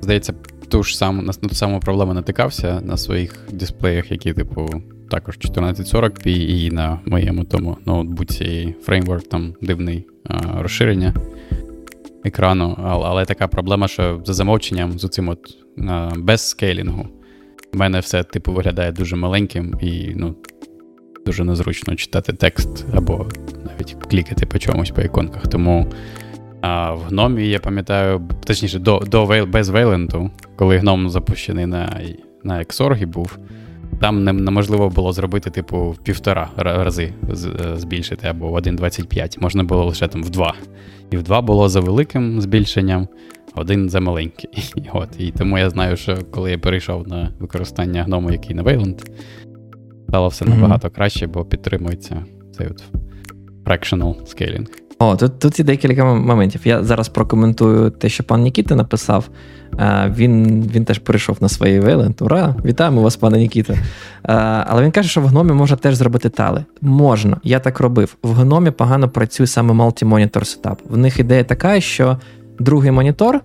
здається, 0.01 0.35
ту 0.69 0.83
ж 0.83 0.99
саму, 0.99 1.23
на, 1.23 1.33
ту 1.33 1.55
саму 1.55 1.81
проблему 1.81 2.15
натикався 2.15 2.81
на 2.81 2.97
своїх 2.97 3.38
дисплеях, 3.53 4.11
які, 4.11 4.33
типу, 4.33 4.71
також 5.11 5.38
1440p, 5.38 6.29
і 6.29 6.71
на 6.71 7.01
моєму 7.07 7.45
тому 7.45 7.77
ноутбуці 7.87 8.75
фреймворк 8.83 9.29
там 9.29 9.55
дивний 9.62 10.07
а, 10.25 10.62
розширення 10.62 11.15
екрану. 12.25 12.79
Але, 12.85 13.05
але 13.07 13.25
така 13.25 13.49
проблема, 13.49 13.88
що 13.88 14.21
за 14.25 14.33
замовченням 14.33 14.99
з 14.99 15.09
цим 15.09 15.29
от 15.29 15.38
а, 15.88 16.11
без 16.17 16.49
скейлінгу. 16.49 17.09
У 17.75 17.79
мене 17.79 18.01
все, 18.01 18.23
типу, 18.23 18.53
виглядає 18.53 18.93
дуже 18.93 19.17
маленьким 19.17 19.75
і 19.81 20.12
ну, 20.17 20.35
дуже 21.27 21.45
незручно 21.45 21.97
читати 21.97 22.33
текст 22.33 22.85
або 22.95 23.27
навіть 23.65 23.97
клікати 24.11 24.47
по 24.47 24.59
чомусь 24.59 24.91
по 24.91 25.03
іконках. 25.03 25.49
Тому 25.49 25.87
а, 26.61 26.93
в 26.93 27.01
гномі, 27.01 27.49
я 27.49 27.59
пам'ятаю, 27.59 28.29
точніше, 28.45 28.79
до, 28.79 28.99
до 28.99 29.47
без 29.47 29.69
Вейленту, 29.69 30.31
коли 30.57 30.79
гном 30.79 31.11
запущений 31.11 31.67
на 31.67 32.01
на 32.45 32.59
Xorg 32.59 33.07
був, 33.07 33.39
там 34.01 34.25
неможливо 34.25 34.89
було 34.89 35.13
зробити, 35.13 35.51
типу, 35.51 35.91
в 35.91 35.99
півтора 35.99 36.51
рази 36.57 37.13
е, 37.31 37.35
збільшити 37.77 38.29
або 38.29 38.49
в 38.49 38.57
1,25. 38.57 39.41
Можна 39.41 39.65
було 39.65 39.85
лише 39.85 40.09
там 40.09 40.23
в 40.23 40.31
два. 40.31 40.55
І 41.11 41.17
в 41.17 41.23
два 41.23 41.41
було 41.41 41.69
за 41.69 41.81
великим 41.81 42.41
збільшенням, 42.41 43.09
один 43.55 43.91
за 43.91 44.01
маленький. 44.01 44.51
От, 44.93 45.09
І 45.19 45.31
тому 45.31 45.59
я 45.59 45.71
знаю, 45.71 45.97
що 45.97 46.19
коли 46.31 46.51
я 46.51 46.59
перейшов 46.59 47.09
на 47.09 47.33
використання 47.39 48.03
гному, 48.03 48.33
який 48.33 48.57
на 48.57 48.63
Wayland, 48.63 49.11
стало 50.12 50.29
все 50.29 50.44
набагато 50.44 50.88
mm-hmm. 50.88 50.94
краще, 50.94 51.27
бо 51.27 51.44
підтримується 51.44 52.25
цей 52.59 52.66
от 52.66 52.83
fractional 53.64 54.14
scaling. 54.22 54.66
О, 54.98 55.16
тут 55.16 55.38
тут 55.38 55.59
є 55.59 55.64
декілька 55.64 56.05
моментів. 56.05 56.61
Я 56.64 56.85
зараз 56.85 57.09
прокоментую 57.09 57.90
те, 57.90 58.09
що 58.09 58.25
пан 58.25 58.42
Нікіта 58.42 58.75
написав. 58.75 59.29
Він 60.07 60.62
він 60.75 60.85
теж 60.85 60.98
перейшов 60.98 61.37
на 61.40 61.48
своїй 61.48 61.81
Вейлент. 61.81 62.22
Ура! 62.22 62.55
Вітаємо 62.64 63.03
вас, 63.03 63.16
пане 63.16 63.38
Нікіта. 63.38 63.77
Але 64.66 64.83
він 64.83 64.90
каже, 64.90 65.09
що 65.09 65.20
в 65.20 65.27
гномі 65.27 65.53
можна 65.53 65.77
теж 65.77 65.94
зробити 65.94 66.29
тали. 66.29 66.64
Можна, 66.81 67.37
я 67.44 67.59
так 67.59 67.81
робив. 67.81 68.16
В 68.22 68.33
гномі 68.33 68.70
погано 68.70 69.09
працює 69.09 69.46
саме 69.46 69.75
multi-monitor 69.75 70.44
сетап. 70.44 70.83
В 70.88 70.96
них 70.96 71.18
ідея 71.18 71.44
така, 71.44 71.81
що 71.81 72.18
другий 72.59 72.90
монітор 72.90 73.40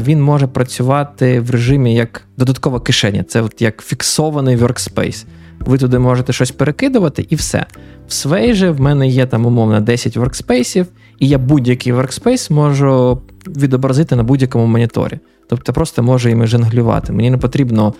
він 0.00 0.22
може 0.22 0.46
працювати 0.46 1.40
в 1.40 1.50
режимі 1.50 1.94
як 1.94 2.22
додаткова 2.36 2.80
кишеня. 2.80 3.22
Це 3.22 3.42
от 3.42 3.62
як 3.62 3.82
фіксований 3.82 4.56
workspace. 4.56 5.26
Ви 5.60 5.78
туди 5.78 5.98
можете 5.98 6.32
щось 6.32 6.50
перекидувати 6.50 7.26
і 7.28 7.34
все. 7.34 7.66
В 8.08 8.10
Sway 8.10 8.54
же 8.54 8.70
в 8.70 8.80
мене 8.80 9.08
є 9.08 9.26
там 9.26 9.46
умовно 9.46 9.80
10 9.80 10.16
воркспейсів, 10.16 10.86
і 11.18 11.28
я 11.28 11.38
будь-який 11.38 11.92
воркспейс 11.92 12.50
можу 12.50 13.22
відобразити 13.46 14.16
на 14.16 14.22
будь-якому 14.22 14.66
моніторі. 14.66 15.18
Тобто 15.48 15.72
просто 15.72 16.02
можу 16.02 16.28
їм 16.28 16.46
жонглювати. 16.46 17.12
Мені 17.12 17.30
не 17.30 17.38
потрібно 17.38 17.94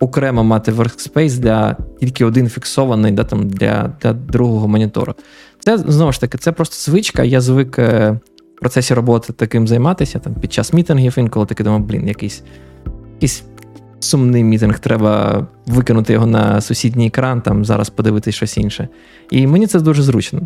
окремо 0.00 0.44
мати 0.44 0.72
workspace 0.72 1.38
для 1.38 1.76
тільки 2.00 2.24
один 2.24 2.48
фіксований 2.48 3.12
да, 3.12 3.24
там, 3.24 3.48
для 3.48 3.92
для 4.02 4.12
другого 4.12 4.68
монітору. 4.68 5.14
Це 5.58 5.78
знову 5.78 6.12
ж 6.12 6.20
таки, 6.20 6.38
це 6.38 6.52
просто 6.52 6.90
звичка. 6.90 7.24
Я 7.24 7.40
звик 7.40 7.78
е, 7.78 8.18
в 8.56 8.60
процесі 8.60 8.94
роботи 8.94 9.32
таким 9.32 9.68
займатися 9.68 10.18
там, 10.18 10.34
під 10.34 10.52
час 10.52 10.72
мітингів, 10.72 11.14
інколи 11.16 11.46
таки 11.46 11.64
думаю, 11.64 11.84
блін, 11.84 12.08
якийсь 12.08 12.42
якийсь 13.14 13.44
сумний 14.00 14.44
мітинг, 14.44 14.78
треба 14.78 15.46
викинути 15.66 16.12
його 16.12 16.26
на 16.26 16.60
сусідній 16.60 17.06
екран, 17.06 17.40
там 17.40 17.64
зараз 17.64 17.90
подивитись 17.90 18.34
щось 18.34 18.56
інше. 18.56 18.88
І 19.30 19.46
мені 19.46 19.66
це 19.66 19.80
дуже 19.80 20.02
зручно. 20.02 20.40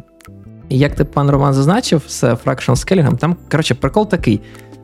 І 0.68 0.78
як 0.78 0.94
ти 0.94 1.04
пан 1.04 1.30
Роман 1.30 1.54
зазначив 1.54 2.02
з 2.08 2.24
Fractional 2.24 2.70
Scaling, 2.70 3.16
там, 3.16 3.36
коротше, 3.50 3.74
прикол 3.74 4.08
такий. 4.08 4.40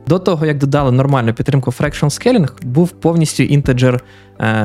До 0.07 0.19
того, 0.19 0.45
як 0.45 0.57
додали 0.57 0.91
нормальну 0.91 1.33
підтримку 1.33 1.71
Fractional 1.71 2.03
Scaling, 2.03 2.49
був 2.63 2.89
повністю 2.89 3.43
інтеджер 3.43 4.03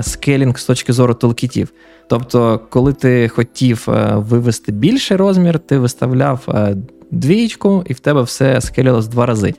скелінг 0.00 0.58
з 0.58 0.64
точки 0.64 0.92
зору 0.92 1.14
толкітів. 1.14 1.72
Тобто, 2.08 2.60
коли 2.70 2.92
ти 2.92 3.28
хотів 3.28 3.86
е, 3.88 4.14
вивести 4.16 4.72
більший 4.72 5.16
розмір, 5.16 5.58
ти 5.58 5.78
виставляв 5.78 6.44
е, 6.48 6.76
двічку, 7.10 7.84
і 7.86 7.92
в 7.92 8.00
тебе 8.00 8.22
все 8.22 8.60
скелілось 8.60 9.08
два 9.08 9.26
рази. 9.26 9.54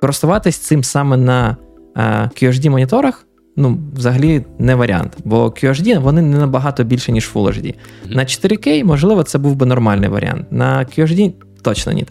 Користуватись 0.00 0.56
цим 0.56 0.84
саме 0.84 1.16
на 1.16 1.56
QHD-моніторах 1.96 3.24
ну, 3.56 3.78
взагалі 3.96 4.44
не 4.58 4.74
варіант. 4.74 5.16
Бо 5.24 5.46
QHD 5.46 6.00
вони 6.00 6.22
не 6.22 6.38
набагато 6.38 6.84
більше, 6.84 7.12
ніж 7.12 7.30
Full 7.34 7.46
HD. 7.46 7.74
На 8.08 8.24
4K, 8.24 8.84
можливо, 8.84 9.22
це 9.22 9.38
був 9.38 9.56
би 9.56 9.66
нормальний 9.66 10.08
варіант. 10.08 10.46
На 10.50 10.78
QHD 10.78 11.32
точно 11.62 11.92
ні. 11.92 12.06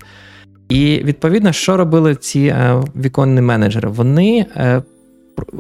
І 0.69 1.01
відповідно, 1.03 1.51
що 1.51 1.77
робили 1.77 2.15
ці 2.15 2.39
е, 2.39 2.83
віконні 2.95 3.41
менеджери? 3.41 3.89
Вони 3.89 4.45
е, 4.55 4.81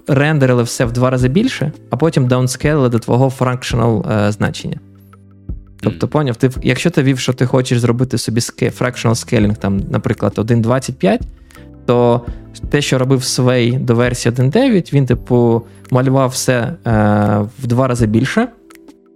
рендерили 0.07 0.63
все 0.63 0.85
в 0.85 0.91
два 0.91 1.09
рази 1.09 1.27
більше, 1.27 1.71
а 1.89 1.97
потім 1.97 2.27
даунскейлили 2.27 2.89
до 2.89 2.99
твого 2.99 3.29
фракшнал 3.29 4.05
е, 4.11 4.31
значення. 4.31 4.79
Тобто, 5.81 6.07
поняв, 6.07 6.35
ти, 6.35 6.49
якщо 6.63 6.89
ти 6.89 7.03
вів, 7.03 7.19
що 7.19 7.33
ти 7.33 7.45
хочеш 7.45 7.79
зробити 7.79 8.17
собі 8.17 8.39
fractional 8.39 9.09
scaling, 9.09 9.55
там, 9.55 9.81
наприклад, 9.89 10.33
1.25, 10.37 11.19
то 11.85 12.21
те, 12.69 12.81
що 12.81 12.97
робив 12.97 13.19
Sway 13.19 13.79
до 13.79 13.95
версії 13.95 14.35
1.9, 14.35 14.93
він, 14.93 15.05
типу, 15.05 15.61
малював 15.91 16.29
все 16.29 16.53
е, 16.53 16.75
в 17.63 17.67
два 17.67 17.87
рази 17.87 18.05
більше, 18.05 18.47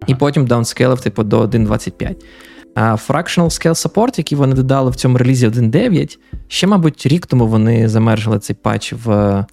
і 0.08 0.16
потім 0.16 0.46
даунскейлив, 0.46 1.02
типу, 1.02 1.24
до 1.24 1.42
1.25. 1.42 2.16
А 2.76 2.82
Fractional 2.82 3.46
Scale 3.46 3.90
Support, 3.90 4.14
який 4.18 4.38
вони 4.38 4.56
додали 4.56 4.90
в 4.90 4.96
цьому 4.96 5.18
релізі 5.18 5.48
1.9, 5.48 6.18
ще, 6.48 6.68
мабуть, 6.68 7.06
рік 7.06 7.26
тому 7.26 7.48
вони 7.48 7.90
замержили 7.90 8.40
цей 8.40 8.56
патч 8.62 8.94
в 9.06 9.46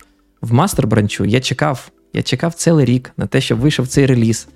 в 0.43 0.53
мастер 0.53 0.87
бранчу. 0.87 1.25
Я 1.25 1.41
чекав, 1.41 1.91
я 2.13 2.23
чекав 2.23 2.55
цілий 2.55 2.85
рік 2.85 3.13
на 3.17 3.27
те, 3.27 3.41
щоб 3.41 3.59
вийшов 3.59 3.89
цей 3.89 4.07
реліз, 4.07 4.49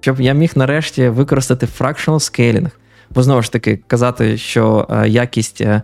щоб 0.00 0.20
я 0.20 0.32
міг 0.32 0.52
нарешті 0.54 1.08
використати 1.08 1.66
Fractional 1.66 2.14
Scaling. 2.14 2.70
Бо 3.10 3.22
знову 3.22 3.42
ж 3.42 3.52
таки, 3.52 3.80
казати, 3.86 4.36
що 4.36 4.86
е, 4.90 5.08
якість 5.08 5.60
е, 5.60 5.82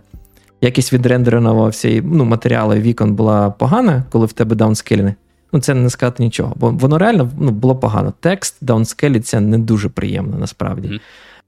якість 0.61 0.93
відрендереного 0.93 1.69
всієї 1.69 2.01
ну, 2.01 2.25
матеріалу 2.25 2.73
вікон 2.73 3.13
була 3.13 3.49
погана, 3.49 4.03
коли 4.11 4.25
в 4.25 4.33
тебе 4.33 4.55
даунскелінг, 4.55 5.13
ну 5.53 5.59
це 5.59 5.73
не 5.73 5.89
сказати 5.89 6.23
нічого. 6.23 6.53
Бо 6.55 6.69
воно 6.69 6.97
реально 6.97 7.31
ну, 7.37 7.51
було 7.51 7.75
погано. 7.75 8.13
Текст 8.19 8.55
даунскеліться 8.61 9.39
не 9.39 9.57
дуже 9.57 9.89
приємно 9.89 10.37
насправді. 10.37 10.87
Mm-hmm. 10.87 10.99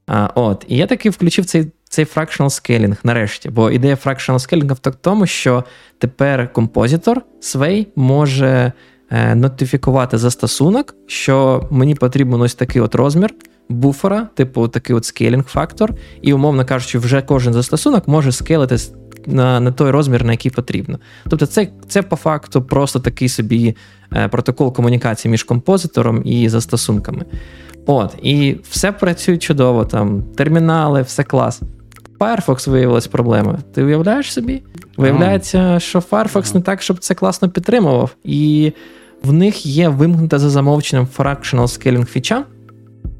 А, 0.07 0.29
от, 0.35 0.65
І 0.67 0.77
я 0.77 0.87
таки 0.87 1.09
включив 1.09 1.45
цей 1.45 1.67
цей 1.89 2.05
fractional 2.05 2.49
scaling 2.49 2.97
нарешті. 3.03 3.49
Бо 3.49 3.71
ідея 3.71 3.95
fractional 3.95 4.33
scaling 4.33 4.73
в 4.73 4.95
тому, 4.95 5.25
що 5.25 5.63
тепер 5.97 6.53
композитор 6.53 7.21
Sway 7.41 7.87
може 7.95 8.71
е, 9.11 9.35
нотифікувати 9.35 10.17
застосунок, 10.17 10.95
що 11.07 11.67
мені 11.71 11.95
потрібен 11.95 12.41
ось 12.41 12.55
такий 12.55 12.81
от 12.81 12.95
розмір 12.95 13.33
буфера, 13.69 14.27
типу 14.35 14.67
такий 14.67 14.95
от 14.95 15.05
скейлінг 15.05 15.43
фактор, 15.43 15.93
і, 16.21 16.33
умовно 16.33 16.65
кажучи, 16.65 16.99
вже 16.99 17.21
кожен 17.21 17.53
застосунок 17.53 18.07
може 18.07 18.31
скейлити 18.31 18.77
на 19.25 19.59
на 19.59 19.71
той 19.71 19.91
розмір, 19.91 20.25
на 20.25 20.31
який 20.31 20.51
потрібно. 20.51 20.99
Тобто, 21.29 21.45
це 21.45 21.67
це 21.87 22.01
по 22.01 22.15
факту 22.15 22.61
просто 22.61 22.99
такий 22.99 23.29
собі 23.29 23.75
е, 24.15 24.27
протокол 24.27 24.73
комунікації 24.73 25.31
між 25.31 25.43
композитором 25.43 26.21
і 26.25 26.49
застосунками. 26.49 27.25
От, 27.85 28.15
І 28.21 28.57
все 28.69 28.91
працює 28.91 29.37
чудово, 29.37 29.85
там, 29.85 30.23
термінали, 30.35 31.01
все 31.01 31.23
клас. 31.23 31.61
Firefox 32.19 32.69
виявилась 32.69 33.07
проблемою. 33.07 33.57
Ти 33.73 33.83
уявляєш 33.83 34.33
собі? 34.33 34.63
Виявляється, 34.97 35.79
що 35.79 35.99
Firefox 35.99 36.55
не 36.55 36.61
так, 36.61 36.81
щоб 36.81 36.99
це 36.99 37.13
класно 37.13 37.49
підтримував. 37.49 38.15
І 38.23 38.73
в 39.23 39.33
них 39.33 39.65
є 39.65 39.89
вимкнута 39.89 40.39
за 40.39 40.49
замовченням 40.49 41.07
fractional 41.17 41.63
scaling 41.63 42.05
фіча, 42.05 42.43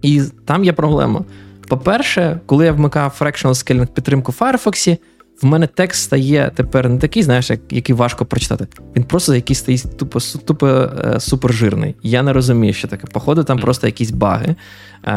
і 0.02 0.22
там 0.46 0.64
є 0.64 0.74
проблема. 0.74 1.24
По-перше, 1.68 2.40
коли 2.46 2.66
я 2.66 2.72
вмикав 2.72 3.18
fractional 3.20 3.50
scaling 3.50 3.88
підтримку 3.88 4.32
в 4.32 4.36
Firefox, 4.42 4.98
в 5.42 5.46
мене 5.46 5.68
текст 5.68 6.04
стає 6.04 6.52
тепер 6.56 6.90
не 6.90 6.98
такий, 6.98 7.24
знаєш, 7.24 7.52
який 7.70 7.96
важко 7.96 8.26
прочитати. 8.26 8.68
Він 8.96 9.04
просто 9.04 9.36
якийсь 9.36 9.60
стоїть 9.60 9.98
тупо 9.98 10.20
тупо 10.46 10.68
е, 10.68 11.20
супержирний. 11.20 11.96
Я 12.04 12.24
не 12.24 12.34
розумію, 12.34 12.74
що 12.74 12.88
таке. 12.88 13.08
Походу, 13.08 13.44
там 13.44 13.60
просто 13.60 13.88
якісь 13.88 14.12
баги, 14.12 14.56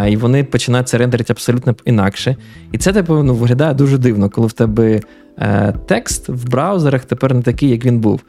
і 0.08 0.16
вони 0.16 0.44
починають 0.44 0.88
це 0.88 0.98
рендерити 0.98 1.32
абсолютно 1.32 1.74
інакше. 1.84 2.36
І 2.72 2.78
це 2.78 2.92
типу, 2.92 3.22
ну, 3.22 3.34
виглядає 3.34 3.74
дуже 3.74 3.98
дивно, 3.98 4.30
коли 4.30 4.46
в 4.46 4.52
тебе 4.52 5.00
е, 5.38 5.74
текст 5.86 6.28
в 6.28 6.48
браузерах 6.48 7.04
тепер 7.04 7.34
не 7.34 7.42
такий, 7.42 7.70
як 7.70 7.84
він 7.84 7.98
був. 7.98 8.20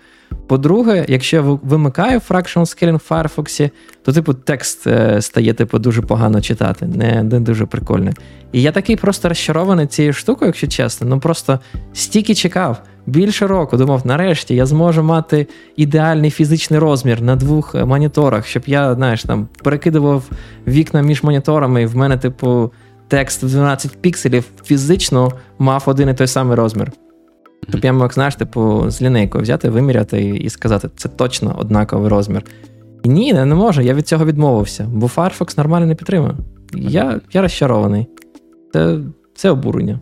По-друге, 0.48 1.06
якщо 1.08 1.38
я 1.38 1.42
вимикаю 1.42 2.20
fractional 2.20 2.60
scaling 2.60 2.98
в 2.98 3.08
Firefox, 3.10 3.70
то 4.04 4.14
типу 4.14 4.34
текст 4.34 4.88
е, 4.88 5.22
стає 5.22 5.54
типу, 5.54 5.80
дуже 5.80 6.02
погано 6.02 6.42
читати, 6.42 6.86
не, 6.86 7.24
не 7.24 7.40
дуже 7.40 7.66
прикольний. 7.66 8.14
І 8.52 8.62
я 8.62 8.72
такий 8.72 8.96
просто 8.96 9.30
розчарований 9.30 9.88
цією 9.88 10.14
штукою, 10.14 10.50
якщо 10.50 10.68
чесно. 10.68 11.08
Ну 11.08 11.20
просто 11.20 11.60
стільки 11.94 12.36
чекав. 12.36 12.82
Більше 13.06 13.48
року 13.48 13.78
думав, 13.78 14.02
нарешті 14.08 14.56
я 14.56 14.66
зможу 14.66 15.04
мати 15.04 15.48
ідеальний 15.76 16.32
фізичний 16.32 16.80
розмір 16.80 17.22
на 17.22 17.36
двох 17.36 17.76
е, 17.76 17.86
моніторах, 17.86 18.48
щоб 18.48 18.64
я, 18.66 18.96
знаєш, 18.96 19.24
там 19.24 19.48
перекидував 19.64 20.24
вікна 20.68 21.02
між 21.02 21.24
моніторами, 21.24 21.82
і 21.82 21.86
в 21.86 21.96
мене, 21.96 22.18
типу, 22.18 22.72
текст 23.08 23.44
в 23.44 23.48
12 23.48 24.02
пікселів 24.02 24.46
фізично 24.66 25.32
мав 25.60 25.84
один 25.86 26.10
і 26.10 26.14
той 26.14 26.28
самий 26.28 26.56
розмір. 26.56 26.92
Тобто 27.72 27.88
я 27.88 27.94
мог, 27.94 28.14
знаєш, 28.14 28.36
типу, 28.36 28.90
з 28.90 29.02
лінейкою 29.02 29.42
взяти, 29.42 29.70
виміряти 29.70 30.28
і 30.28 30.50
сказати, 30.50 30.90
це 30.96 31.10
точно 31.10 31.56
однаковий 31.60 32.10
розмір. 32.10 32.44
І 33.04 33.10
ні, 33.10 33.28
я 33.28 33.46
не 33.46 33.56
можу, 33.56 33.82
я 33.82 33.94
від 33.94 34.08
цього 34.08 34.26
відмовився, 34.26 34.88
бо 34.94 35.08
Firefox 35.08 35.58
нормально 35.58 35.86
не 35.86 35.96
підтримує. 35.96 36.34
Я 36.74 37.22
я 37.34 37.42
розчарований. 37.42 38.08
Це 38.74 39.00
це 39.36 39.50
обурення. 39.50 40.00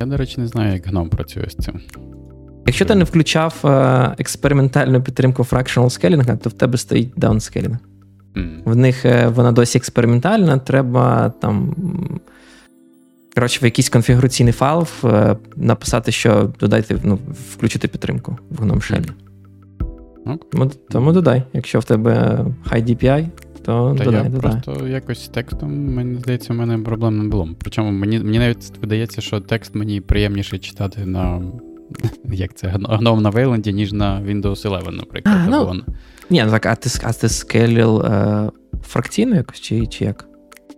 Я, 0.00 0.06
до 0.06 0.16
речі, 0.16 0.40
не 0.40 0.46
знаю, 0.46 0.72
як 0.72 0.86
гном 0.86 1.08
працює 1.08 1.46
з 1.48 1.56
цим. 1.56 1.80
Якщо 2.66 2.84
ти 2.84 2.94
не 2.94 3.04
включав 3.04 3.54
е, 3.64 3.68
експериментальну 4.18 5.02
підтримку 5.02 5.42
fractional 5.42 5.84
scaling, 5.84 6.38
то 6.38 6.50
в 6.50 6.52
тебе 6.52 6.78
стоїть 6.78 7.16
downscaling. 7.16 7.76
Mm. 8.36 8.62
В 8.64 8.76
них 8.76 9.04
е, 9.04 9.28
вона 9.28 9.52
досі 9.52 9.78
експериментальна, 9.78 10.58
треба 10.58 11.32
там 11.40 11.74
Коротше, 13.34 13.58
в 13.62 13.64
якийсь 13.64 13.88
конфігураційний 13.88 14.52
файл 14.52 14.86
е, 15.04 15.36
написати, 15.56 16.12
що 16.12 16.52
додайте, 16.60 16.96
ну, 17.02 17.18
включити 17.50 17.88
підтримку 17.88 18.38
в 18.50 18.64
GNOME 18.64 18.92
Shell. 18.92 19.10
Okay. 20.26 20.38
Тому, 20.52 20.70
тому 20.90 21.12
додай. 21.12 21.42
Якщо 21.52 21.78
в 21.78 21.84
тебе 21.84 22.44
high 22.70 22.84
DPI, 22.84 23.28
то 23.64 23.94
Та 23.98 24.04
додай. 24.04 24.24
Я 24.24 24.30
додай. 24.30 24.60
Просто 24.62 24.88
якось 24.88 25.28
текстом, 25.28 25.94
мені 25.94 26.18
здається, 26.18 26.52
в 26.52 26.56
мене 26.56 26.78
проблем 26.78 27.18
не 27.18 27.24
було. 27.24 27.48
Причому 27.58 27.90
мені 27.90 28.18
мені 28.18 28.38
навіть 28.38 28.72
видається, 28.80 29.20
що 29.20 29.40
текст 29.40 29.74
мені 29.74 30.00
приємніше 30.00 30.58
читати 30.58 31.06
на 31.06 31.42
як 32.32 32.54
це, 32.54 32.68
GNOME 32.68 33.20
на 33.20 33.30
Wayland, 33.30 33.70
ніж 33.70 33.92
на 33.92 34.20
Windows 34.20 34.66
11, 34.66 34.92
наприклад. 34.92 35.36
А, 35.46 35.50
ну, 35.50 35.82
Ні, 36.30 36.42
ну 36.44 36.50
так, 36.50 36.66
а 36.66 36.74
ти 36.74 36.90
а 37.02 37.12
ти 37.12 37.28
скеліл 37.28 38.02
е, 38.02 38.50
фракційно 38.82 39.36
якось 39.36 39.60
чи, 39.60 39.86
чи 39.86 40.04
як? 40.04 40.28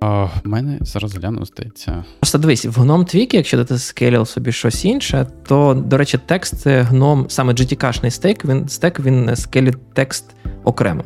В 0.04 0.40
мене 0.44 0.78
зараз 0.80 1.14
гляну, 1.14 1.46
здається. 1.46 2.04
Просто 2.20 2.38
дивись, 2.38 2.64
в 2.64 2.80
гном 2.80 3.04
твікі, 3.04 3.36
якщо 3.36 3.64
ти 3.64 3.78
скеліл 3.78 4.24
собі 4.24 4.52
щось 4.52 4.84
інше, 4.84 5.26
то, 5.46 5.74
до 5.74 5.96
речі, 5.96 6.18
текст 6.26 6.66
гном, 6.66 7.26
саме 7.28 7.52
GTK-шний 7.52 8.10
стек, 8.10 8.44
він 8.44 8.68
стек 8.68 9.00
він 9.00 9.36
скелить 9.36 9.92
текст 9.92 10.24
окремо. 10.64 11.04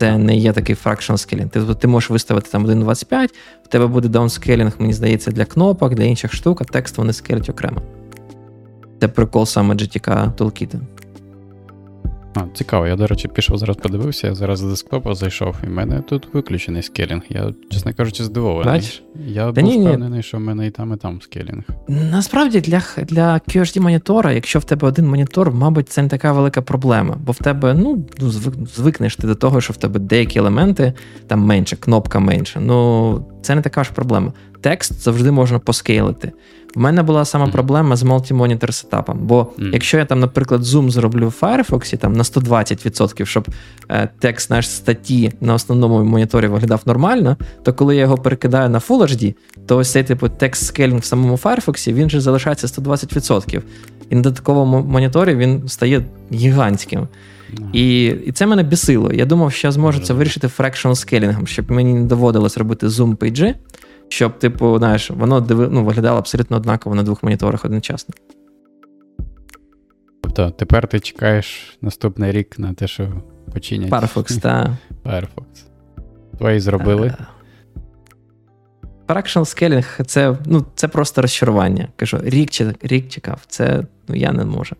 Це 0.00 0.18
не 0.18 0.36
є 0.36 0.52
такий 0.52 0.76
fractional 0.84 1.16
скелінг. 1.16 1.50
Ти 1.50 1.74
ти 1.74 1.88
можеш 1.88 2.10
виставити 2.10 2.50
там 2.50 2.66
1.25, 2.66 3.28
в 3.64 3.68
тебе 3.68 3.86
буде 3.86 4.08
даунскелінг, 4.08 4.72
мені 4.78 4.92
здається, 4.92 5.30
для 5.30 5.44
кнопок, 5.44 5.94
для 5.94 6.04
інших 6.04 6.34
штук, 6.34 6.60
а 6.60 6.64
текст 6.64 6.98
вони 6.98 7.12
скелять 7.12 7.50
окремо. 7.50 7.82
Це 9.00 9.08
прикол 9.08 9.46
саме 9.46 9.74
GTK 9.74 10.34
Toolkit. 10.34 10.74
А, 12.34 12.40
Цікаво, 12.54 12.86
я, 12.86 12.96
до 12.96 13.06
речі, 13.06 13.28
пішов 13.28 13.58
зараз 13.58 13.76
подивився, 13.76 14.26
я 14.26 14.34
зараз 14.34 14.58
з 14.58 14.62
десктопа 14.62 15.14
зайшов, 15.14 15.56
і 15.64 15.66
в 15.66 15.70
мене 15.70 16.00
тут 16.00 16.28
виключений 16.32 16.82
скелінг. 16.82 17.22
Я, 17.28 17.54
чесно 17.70 17.94
кажучи, 17.94 18.24
здивований. 18.24 18.74
Бач? 18.74 19.02
Я 19.26 19.52
Та 19.52 19.60
був 19.60 19.70
ні, 19.70 19.86
впевнений, 19.86 20.16
ні. 20.16 20.22
що 20.22 20.36
в 20.36 20.40
мене 20.40 20.66
і 20.66 20.70
там, 20.70 20.92
і 20.92 20.96
там 20.96 21.22
скелінг. 21.22 21.64
Насправді, 21.88 22.60
для 22.60 22.82
для 22.96 23.34
QHD 23.34 23.80
монітора, 23.80 24.32
якщо 24.32 24.58
в 24.58 24.64
тебе 24.64 24.88
один 24.88 25.06
монітор, 25.08 25.52
мабуть, 25.52 25.88
це 25.88 26.02
не 26.02 26.08
така 26.08 26.32
велика 26.32 26.62
проблема. 26.62 27.16
Бо 27.24 27.32
в 27.32 27.38
тебе, 27.38 27.74
ну, 27.74 28.04
ну 28.20 28.30
звикнеш 28.74 29.16
ти 29.16 29.26
до 29.26 29.34
того, 29.34 29.60
що 29.60 29.72
в 29.72 29.76
тебе 29.76 30.00
деякі 30.00 30.38
елементи 30.38 30.92
там 31.26 31.40
менше, 31.40 31.76
кнопка 31.76 32.18
менше. 32.20 32.60
Ну, 32.60 33.24
це 33.42 33.54
не 33.54 33.62
така 33.62 33.84
ж 33.84 33.90
проблема. 33.94 34.32
Текст 34.62 35.02
завжди 35.02 35.30
можна 35.30 35.58
по 35.58 35.71
scale 35.71 36.05
ити. 36.05 36.32
В 36.74 36.78
мене 36.78 37.02
була 37.02 37.24
сама 37.24 37.44
mm-hmm. 37.44 37.52
проблема 37.52 37.96
з 37.96 38.02
multi-monitor 38.02 38.74
setup 38.74 39.02
ом. 39.02 39.18
Бо 39.22 39.40
mm-hmm. 39.40 39.72
якщо 39.72 39.98
я 39.98 40.04
там, 40.04 40.20
наприклад, 40.20 40.62
zoom 40.62 40.90
зроблю 40.90 41.28
в 41.28 41.34
Firefox 41.40 41.96
там 41.96 42.12
на 42.12 42.22
120%, 42.22 43.24
щоб 43.24 43.48
е, 43.88 44.08
текст 44.18 44.50
наш 44.50 44.68
статті 44.68 45.32
на 45.40 45.54
основному 45.54 46.04
моніторі 46.04 46.46
виглядав 46.46 46.80
нормально, 46.86 47.36
то 47.62 47.72
коли 47.74 47.96
я 47.96 48.00
його 48.00 48.18
перекидаю 48.18 48.68
на 48.68 48.78
Full 48.78 49.02
HD, 49.02 49.34
то 49.66 49.76
ось 49.76 49.92
цей 49.92 50.04
типу 50.04 50.28
text 50.28 50.66
scaling 50.66 51.00
в 51.00 51.04
самому 51.04 51.36
Firefox, 51.36 51.92
він 51.92 52.10
же 52.10 52.20
залишається 52.20 52.66
120%. 52.66 53.62
І 54.10 54.14
на 54.14 54.20
додатковому 54.20 54.82
моніторі 54.82 55.34
він 55.34 55.68
стає 55.68 56.04
гігантським. 56.32 57.08
І 57.72 58.04
і 58.04 58.32
це 58.32 58.46
мене 58.46 58.62
бісило. 58.62 59.12
Я 59.12 59.24
думав, 59.24 59.52
що 59.52 59.68
я 59.68 59.72
зможу 59.72 60.00
це 60.00 60.14
вирішити 60.14 60.48
fractional 60.48 60.94
scaling 60.94 61.30
ом, 61.30 61.46
щоб 61.46 61.70
мені 61.70 61.94
не 61.94 62.04
доводилось 62.04 62.58
робити 62.58 62.88
zoom 62.88 63.16
пейджі 63.16 63.54
щоб, 64.12 64.38
типу, 64.38 64.78
знаєш, 64.78 65.10
воно 65.10 65.40
диви, 65.40 65.68
ну, 65.70 65.84
виглядало 65.84 66.18
абсолютно 66.18 66.56
однаково 66.56 66.96
на 66.96 67.02
двох 67.02 67.22
моніторах 67.22 67.64
одночасно. 67.64 68.14
Тобто 70.22 70.50
тепер 70.50 70.88
ти 70.88 71.00
чекаєш 71.00 71.78
наступний 71.80 72.32
рік 72.32 72.58
на 72.58 72.74
те, 72.74 72.88
що 72.88 73.08
починять. 73.52 73.90
Firefox, 73.90 74.40
так. 74.40 74.70
Firefox. 75.04 75.44
Твої 76.38 76.60
зробили. 76.60 77.14
Fractional 79.06 79.62
scaling 79.62 80.04
це 80.04 80.36
ну, 80.46 80.66
це 80.74 80.88
просто 80.88 81.22
розчарування. 81.22 81.88
Кажу, 81.96 82.20
рік 82.22 82.50
рік 82.82 83.08
чекав, 83.08 83.40
це 83.46 83.84
ну, 84.08 84.14
я 84.14 84.32
не 84.32 84.44
можу. 84.44 84.76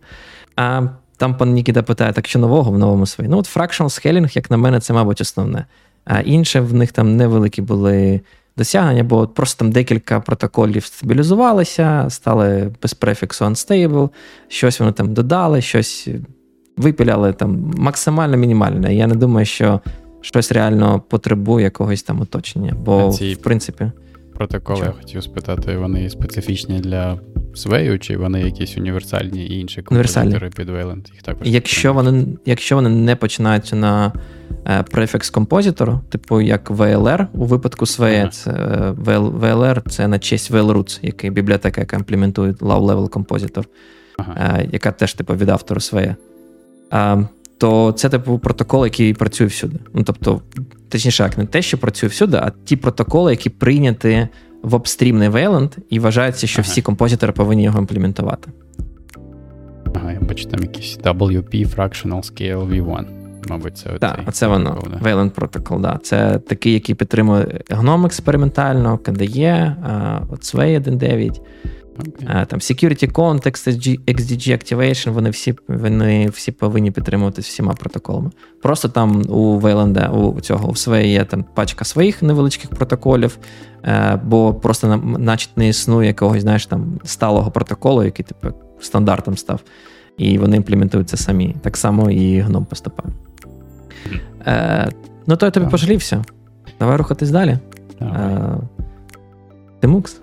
А 0.55 0.87
там 1.17 1.37
пан 1.37 1.53
Нікіта 1.53 1.83
питає, 1.83 2.13
так 2.13 2.27
що 2.27 2.39
нового 2.39 2.71
в 2.71 2.77
новому 2.77 3.05
свої. 3.05 3.29
Ну, 3.29 3.37
от 3.37 3.55
fractional 3.55 4.05
scaling, 4.05 4.35
як 4.35 4.51
на 4.51 4.57
мене, 4.57 4.79
це, 4.79 4.93
мабуть, 4.93 5.21
основне. 5.21 5.65
А 6.05 6.19
інше 6.19 6.59
в 6.59 6.73
них 6.73 6.91
там 6.91 7.15
невеликі 7.15 7.61
були 7.61 8.21
досягнення, 8.57 9.03
бо 9.03 9.27
просто 9.27 9.59
там 9.59 9.71
декілька 9.71 10.19
протоколів 10.19 10.85
стабілізувалися, 10.85 12.05
стали 12.09 12.71
без 12.81 12.93
префіксу 12.93 13.45
unstable, 13.45 14.09
щось 14.47 14.79
вони 14.79 14.91
там 14.91 15.13
додали, 15.13 15.61
щось 15.61 16.07
випіляли 16.77 17.33
там 17.33 17.73
максимально 17.77 18.37
мінімальне. 18.37 18.95
Я 18.95 19.07
не 19.07 19.15
думаю, 19.15 19.45
що 19.45 19.81
щось 20.21 20.51
реально 20.51 21.03
потребує 21.09 21.63
якогось 21.63 22.03
там 22.03 22.21
уточнення. 22.21 22.73
Бо, 22.85 23.11
ці 23.11 23.33
в 23.33 23.37
принципі. 23.37 23.91
Протоколи 24.33 24.79
Чого? 24.79 24.91
я 24.91 24.97
хотів 24.97 25.23
спитати, 25.23 25.77
вони 25.77 26.09
специфічні 26.09 26.79
для 26.79 27.19
Свею, 27.55 27.99
чи 27.99 28.17
вони 28.17 28.41
якісь 28.41 28.77
універсальні 28.77 29.45
і 29.45 29.59
інші 29.59 29.81
композитори 29.81 30.49
під? 30.49 30.69
Їх 30.69 31.21
також 31.23 31.47
якщо 31.47 31.93
вони 31.93 32.25
якщо 32.45 32.75
вони 32.75 32.89
не 32.89 33.15
починаються 33.15 33.75
на 33.75 34.13
префікс 34.91 35.29
композитору, 35.29 36.01
типу 36.09 36.41
як 36.41 36.71
VLR, 36.71 37.27
у 37.33 37.45
випадку 37.45 37.85
ага. 37.99 38.27
це 38.27 38.51
е, 38.51 38.93
VLR 39.05 39.89
це 39.89 40.07
на 40.07 40.19
честь 40.19 40.51
VLRoots, 40.51 40.99
який 41.01 41.29
бібліотека, 41.29 41.81
яка 41.81 41.97
імплементує 41.97 42.51
low-level 42.51 43.09
композитор, 43.09 43.65
ага. 44.17 44.57
е, 44.59 44.69
яка 44.71 44.91
теж 44.91 45.13
типу 45.13 45.33
від 45.33 45.49
Sway. 45.49 46.15
Е, 46.93 47.27
то 47.57 47.91
це 47.91 48.09
типу 48.09 48.39
протокол, 48.39 48.83
який 48.83 49.13
працює 49.13 49.47
всюди. 49.47 49.79
Ну 49.93 50.03
тобто, 50.03 50.41
точніше, 50.89 51.23
як 51.23 51.37
не 51.37 51.45
те, 51.45 51.61
що 51.61 51.77
працює 51.77 52.09
всюди, 52.09 52.37
а 52.37 52.51
ті 52.65 52.75
протоколи, 52.75 53.31
які 53.31 53.49
прийняті 53.49 54.27
в 54.63 54.75
обстрімний 54.75 55.29
Wayland, 55.29 55.77
і 55.89 55.99
вважається, 55.99 56.47
що 56.47 56.61
ага. 56.61 56.71
всі 56.71 56.81
композитори 56.81 57.33
повинні 57.33 57.63
його 57.63 57.79
імплементувати. 57.79 58.51
Ага, 59.95 60.11
я 60.11 60.19
бачу, 60.19 60.45
там 60.45 60.61
якийсь 60.61 60.97
WP 60.99 61.75
Fractional 61.75 62.33
Scale 62.33 62.67
V1. 62.69 63.22
Мабуть, 63.47 63.77
це 63.77 63.89
Так, 63.89 64.19
це 64.31 64.47
воно. 64.47 64.83
Wayland 65.03 65.31
Protocol, 65.31 65.81
да. 65.81 65.99
Це 66.03 66.39
такий, 66.39 66.73
який 66.73 66.95
підтримує 66.95 67.61
GNOME 67.69 68.05
експериментально, 68.05 68.99
KDE, 69.03 69.75
Sway 70.41 70.83
1.9. 70.83 71.41
Okay. 71.97 72.45
Там 72.45 72.59
Security 72.59 73.11
Context, 73.11 73.67
XDG 74.07 74.51
Activation, 74.51 75.11
вони 75.11 75.29
всі 75.29 75.55
вони 75.67 76.29
всі 76.29 76.51
повинні 76.51 76.91
підтримуватися 76.91 77.49
всіма 77.49 77.73
протоколами. 77.73 78.31
Просто 78.61 78.89
там 78.89 79.21
у 79.29 79.59
Wayland, 79.59 80.09
у 80.09 80.41
цього 80.41 80.69
у 80.69 80.75
своєї 80.75 81.11
є 81.11 81.25
там 81.25 81.45
пачка 81.53 81.85
своїх 81.85 82.21
невеличких 82.21 82.69
протоколів, 82.69 83.37
е, 83.83 84.19
бо 84.23 84.53
просто 84.53 84.97
наче 85.17 85.49
не 85.55 85.67
існує 85.67 86.07
якогось, 86.07 86.41
знаєш, 86.41 86.65
там 86.65 86.99
сталого 87.03 87.51
протоколу, 87.51 88.03
який 88.03 88.25
типу 88.25 88.57
стандартом 88.79 89.37
став. 89.37 89.61
І 90.17 90.37
вони 90.37 90.57
імплементують 90.57 91.09
це 91.09 91.17
самі. 91.17 91.55
Так 91.61 91.77
само 91.77 92.11
і 92.11 92.39
гном 92.39 92.65
поступає. 92.65 93.13
Е, 94.47 94.89
Ну, 95.27 95.35
то 95.35 95.45
я 95.45 95.51
тобі 95.51 95.65
пожалівся. 95.71 96.23
Давай 96.79 96.97
рухатись 96.97 97.29
далі. 97.29 97.57
Е, 98.01 98.57
Тимукс. 99.79 100.21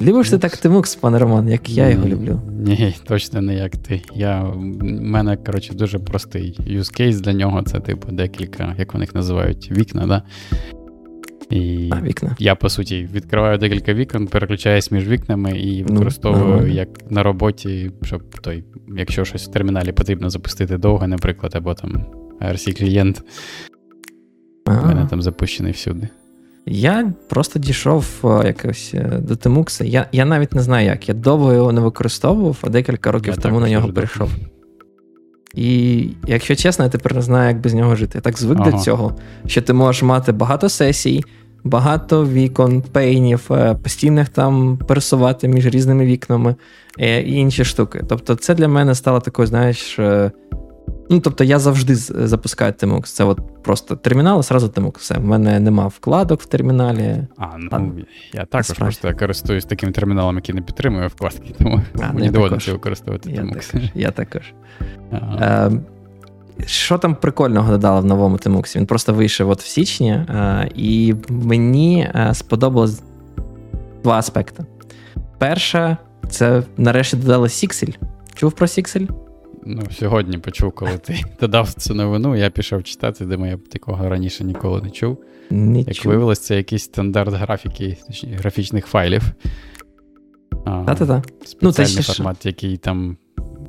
Любиш 0.00 0.30
ти 0.30 0.38
так 0.38 0.56
Тимукс, 0.56 0.94
пане 0.94 1.18
Роман, 1.18 1.48
як 1.48 1.68
я 1.68 1.88
його 1.88 2.08
люблю? 2.08 2.40
Ні, 2.50 2.94
точно 3.06 3.42
не 3.42 3.54
як 3.54 3.76
ти. 3.76 4.02
Я, 4.14 4.42
У 4.42 4.60
мене, 4.84 5.36
коротше, 5.36 5.74
дуже 5.74 5.98
простий 5.98 6.60
use 6.60 7.00
case 7.00 7.20
для 7.20 7.32
нього. 7.32 7.62
Це, 7.62 7.80
типу, 7.80 8.12
декілька, 8.12 8.74
як 8.78 8.92
вони 8.92 9.04
їх 9.04 9.14
називають, 9.14 9.72
вікна, 9.72 10.06
да? 10.06 10.22
І 11.50 11.90
а, 11.92 12.00
вікна. 12.00 12.36
я, 12.38 12.54
по 12.54 12.68
суті, 12.68 13.08
відкриваю 13.12 13.58
декілька 13.58 13.94
вікон, 13.94 14.26
переключаюсь 14.26 14.90
між 14.90 15.08
вікнами 15.08 15.50
і 15.58 15.82
ну, 15.82 15.94
використовую 15.94 16.60
ну, 16.60 16.66
як 16.66 16.88
на 17.10 17.22
роботі, 17.22 17.90
щоб 18.02 18.22
той, 18.40 18.64
якщо 18.96 19.24
щось 19.24 19.48
в 19.48 19.50
терміналі 19.50 19.92
потрібно 19.92 20.30
запустити 20.30 20.78
довго, 20.78 21.06
наприклад, 21.06 21.52
або 21.56 21.74
там 21.74 22.06
rc 22.40 22.78
клієнт 22.78 23.22
у 24.66 24.86
мене 24.86 25.06
там 25.10 25.22
запущений 25.22 25.72
всюди. 25.72 26.08
Я 26.66 27.12
просто 27.28 27.58
дійшов 27.58 28.06
е, 28.24 28.46
якось 28.46 28.90
е, 28.94 29.20
до 29.28 29.36
Тимукса. 29.36 29.84
Я 29.84 30.06
я 30.12 30.24
навіть 30.24 30.54
не 30.54 30.62
знаю 30.62 30.86
як. 30.86 31.08
Я 31.08 31.14
довго 31.14 31.52
його 31.52 31.72
не 31.72 31.80
використовував, 31.80 32.58
а 32.62 32.68
декілька 32.68 33.12
років 33.12 33.34
я 33.36 33.42
тому 33.42 33.60
на 33.60 33.70
нього 33.70 33.88
прийшов. 33.88 34.30
І 35.54 36.08
якщо 36.26 36.56
чесно, 36.56 36.84
я 36.84 36.90
тепер 36.90 37.14
не 37.14 37.22
знаю, 37.22 37.48
як 37.48 37.60
без 37.60 37.74
нього 37.74 37.96
жити. 37.96 38.12
Я 38.14 38.20
так 38.20 38.38
звик 38.38 38.58
ага. 38.60 38.70
до 38.70 38.78
цього, 38.78 39.16
що 39.46 39.62
ти 39.62 39.72
можеш 39.72 40.02
мати 40.02 40.32
багато 40.32 40.68
сесій, 40.68 41.24
багато 41.64 42.26
вікон, 42.26 42.82
пейнів, 42.92 43.46
е, 43.50 43.74
постійних 43.74 44.28
там 44.28 44.78
пересувати 44.88 45.48
між 45.48 45.66
різними 45.66 46.06
вікнами 46.06 46.54
і 46.98 47.32
інші 47.32 47.64
штуки. 47.64 48.04
Тобто, 48.08 48.34
це 48.34 48.54
для 48.54 48.68
мене 48.68 48.94
стало 48.94 49.20
такою, 49.20 49.48
знаєш. 49.48 49.98
Ну, 51.10 51.20
тобто 51.20 51.44
я 51.44 51.58
завжди 51.58 51.94
запускаю 51.94 52.72
Tmux. 52.72 53.02
Це 53.04 53.24
от 53.24 53.62
просто 53.62 53.96
термінал, 53.96 54.40
і 54.40 54.42
зразу 54.42 54.66
Tmux. 54.66 54.98
Все. 54.98 55.18
В 55.18 55.24
мене 55.24 55.60
нема 55.60 55.86
вкладок 55.86 56.40
в 56.40 56.46
терміналі. 56.46 57.26
А, 57.36 57.46
ну 57.58 57.68
а, 57.72 57.80
я 58.36 58.44
також 58.44 58.66
справді. 58.66 58.98
просто 58.98 59.18
користуюсь 59.18 59.64
таким 59.64 59.92
терміналом, 59.92 60.36
який 60.36 60.54
не 60.54 60.60
підтримує 60.60 61.06
вкладки, 61.06 61.54
тому 61.58 61.82
а, 62.02 62.12
мені 62.12 62.30
доводиться 62.30 62.72
використовувати 62.72 63.30
я 63.30 63.42
Також, 63.42 63.90
я 63.94 64.10
також. 64.10 64.42
Ага. 65.10 65.68
Е, 65.68 65.80
що 66.66 66.98
там 66.98 67.14
прикольного 67.14 67.72
додали 67.72 68.00
в 68.00 68.04
новому 68.04 68.36
Tmux? 68.36 68.76
Він 68.76 68.86
просто 68.86 69.14
вийшов 69.14 69.50
от 69.50 69.62
в 69.62 69.66
січні, 69.66 70.10
е, 70.10 70.70
і 70.74 71.14
мені 71.28 72.10
е, 72.14 72.34
сподобалось 72.34 73.02
два 74.02 74.18
аспекти. 74.18 74.64
Перше, 75.38 75.96
це 76.28 76.62
нарешті 76.76 77.16
додали 77.16 77.48
Sixel. 77.48 77.96
Чув 78.34 78.52
про 78.52 78.66
Sixel? 78.66 79.25
Ну, 79.66 79.82
сьогодні 79.90 80.38
почув, 80.38 80.72
коли 80.72 80.98
ти 80.98 81.14
додав 81.40 81.72
цю 81.72 81.94
новину, 81.94 82.36
я 82.36 82.50
пішов 82.50 82.82
читати, 82.84 83.24
де 83.24 83.48
я 83.48 83.58
такого 83.72 84.08
раніше 84.08 84.44
ніколи 84.44 84.82
не 84.82 84.90
чув. 84.90 85.18
Не 85.50 85.78
Як 85.78 85.94
чув. 85.94 86.06
виявилось, 86.06 86.38
це 86.38 86.56
якийсь 86.56 86.82
стандарт 86.82 87.34
графіки, 87.34 87.96
графічних 88.38 88.86
файлів. 88.86 89.22
Та-та-та. 90.64 91.22
Спеціальний 91.44 91.96
ну, 91.96 92.02
формат, 92.02 92.42
ж... 92.42 92.48
який 92.48 92.76
там, 92.76 93.16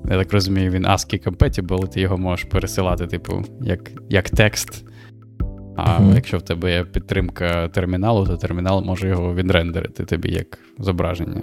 я 0.10 0.18
так 0.18 0.34
розумію, 0.34 0.72
він 0.72 0.86
ASCII 0.86 1.30
compatible, 1.30 1.88
ти 1.88 2.02
його 2.02 2.18
можеш 2.18 2.46
пересилати, 2.46 3.08
типу, 3.08 3.44
як 3.62 3.92
як 4.10 4.30
текст. 4.30 4.86
А 5.76 6.00
uh-huh. 6.00 6.16
якщо 6.16 6.38
в 6.38 6.42
тебе 6.42 6.72
є 6.72 6.84
підтримка 6.84 7.68
терміналу, 7.68 8.26
то 8.26 8.38
термінал 8.38 8.84
може 8.84 9.08
його 9.08 9.34
відрендерити 9.34 10.06
тобі 10.06 10.32
як 10.32 10.60
зображення. 10.80 11.42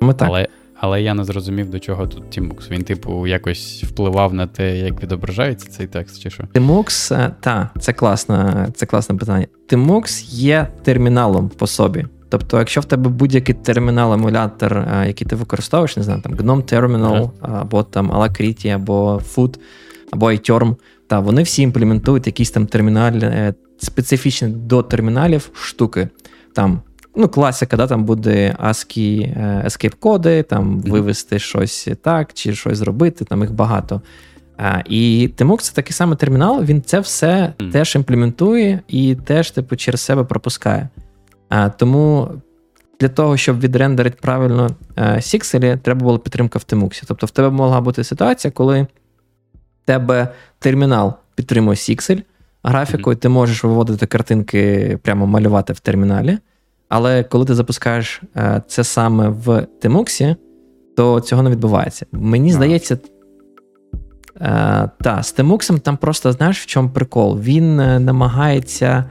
Ми 0.00 0.14
так. 0.14 0.28
Але 0.28 0.48
але 0.84 1.02
я 1.02 1.14
не 1.14 1.24
зрозумів, 1.24 1.70
до 1.70 1.78
чого 1.78 2.06
тут 2.06 2.30
Тімукс. 2.30 2.70
Він, 2.70 2.82
типу, 2.82 3.26
якось 3.26 3.84
впливав 3.84 4.34
на 4.34 4.46
те, 4.46 4.78
як 4.78 5.02
відображається 5.02 5.70
цей 5.70 5.86
текст, 5.86 6.22
чи 6.22 6.30
що? 6.30 6.44
Тимукс, 6.52 7.12
е, 7.12 7.30
так, 7.40 7.68
це 7.80 7.92
класне, 7.92 8.68
це 8.74 8.86
класне 8.86 9.16
питання. 9.16 9.46
Тимукс 9.66 10.32
є 10.32 10.68
терміналом 10.82 11.48
по 11.48 11.66
собі. 11.66 12.06
Тобто, 12.28 12.58
якщо 12.58 12.80
в 12.80 12.84
тебе 12.84 13.10
будь-який 13.10 13.54
термінал-емулятор, 13.54 14.78
е, 14.78 15.06
який 15.06 15.26
ти 15.26 15.36
використовуєш, 15.36 15.96
не 15.96 16.02
знаю, 16.02 16.22
там 16.22 16.34
GNOME 16.34 16.74
Terminal, 16.74 17.30
або 17.40 17.82
там 17.82 18.12
Alacrity, 18.12 18.68
або 18.68 19.22
Food, 19.34 19.58
або 20.10 20.26
iTerm, 20.26 20.76
та 21.06 21.20
вони 21.20 21.42
всі 21.42 21.62
імплементують 21.62 22.26
якісь 22.26 22.50
там 22.50 22.66
терміналі, 22.66 23.24
е, 23.24 23.54
специфічні 23.78 24.48
до 24.48 24.82
терміналів 24.82 25.50
штуки. 25.54 26.08
Там 26.54 26.80
Ну, 27.16 27.28
класика, 27.28 27.76
да, 27.76 27.86
там 27.86 28.04
буде 28.04 28.56
ASCII 28.64 29.22
е, 29.22 29.62
escape 29.66 29.94
коди, 29.94 30.42
там 30.42 30.80
mm-hmm. 30.80 30.90
вивести 30.90 31.38
щось 31.38 31.88
так, 32.02 32.32
чи 32.32 32.54
щось 32.54 32.78
зробити, 32.78 33.24
там 33.24 33.40
їх 33.40 33.52
багато. 33.52 34.00
А, 34.56 34.82
І 34.88 35.30
Tmux 35.36 35.60
це 35.60 35.72
такий 35.74 35.92
самий 35.92 36.16
термінал, 36.16 36.64
він 36.64 36.82
це 36.82 37.00
все 37.00 37.52
mm-hmm. 37.58 37.72
теж 37.72 37.96
імплементує 37.96 38.80
і 38.88 39.14
теж 39.14 39.50
типу, 39.50 39.76
через 39.76 40.00
себе 40.00 40.24
пропускає. 40.24 40.88
А, 41.48 41.68
Тому 41.68 42.30
для 43.00 43.08
того, 43.08 43.36
щоб 43.36 43.60
відрендерити 43.60 44.18
правильно 44.20 44.70
сікселі, 45.20 45.66
е, 45.66 45.76
треба 45.76 46.00
була 46.00 46.18
підтримка 46.18 46.58
в 46.58 46.62
Tmux. 46.62 47.02
Тобто 47.06 47.26
в 47.26 47.30
тебе 47.30 47.50
могла 47.50 47.80
бути 47.80 48.04
ситуація, 48.04 48.50
коли 48.50 48.82
в 48.82 49.86
тебе 49.86 50.28
термінал 50.58 51.14
підтримує 51.34 51.76
сіксель, 51.76 52.18
графікою, 52.62 53.16
mm-hmm. 53.16 53.20
ти 53.20 53.28
можеш 53.28 53.64
виводити 53.64 54.06
картинки, 54.06 54.98
прямо 55.02 55.26
малювати 55.26 55.72
в 55.72 55.80
терміналі. 55.80 56.38
Але 56.88 57.22
коли 57.22 57.44
ти 57.44 57.54
запускаєш 57.54 58.22
е, 58.36 58.62
це 58.66 58.84
саме 58.84 59.28
в 59.28 59.66
Тимуксі, 59.80 60.36
то 60.96 61.20
цього 61.20 61.42
не 61.42 61.50
відбувається. 61.50 62.06
Мені 62.12 62.50
а. 62.50 62.52
здається, 62.52 62.98
е, 64.40 64.90
та, 65.00 65.22
з 65.22 65.32
Тимуксом 65.32 65.78
там 65.78 65.96
просто 65.96 66.32
знаєш, 66.32 66.60
в 66.60 66.66
чому 66.66 66.90
прикол? 66.90 67.38
Він 67.40 67.80
е, 67.80 67.98
намагається 67.98 69.04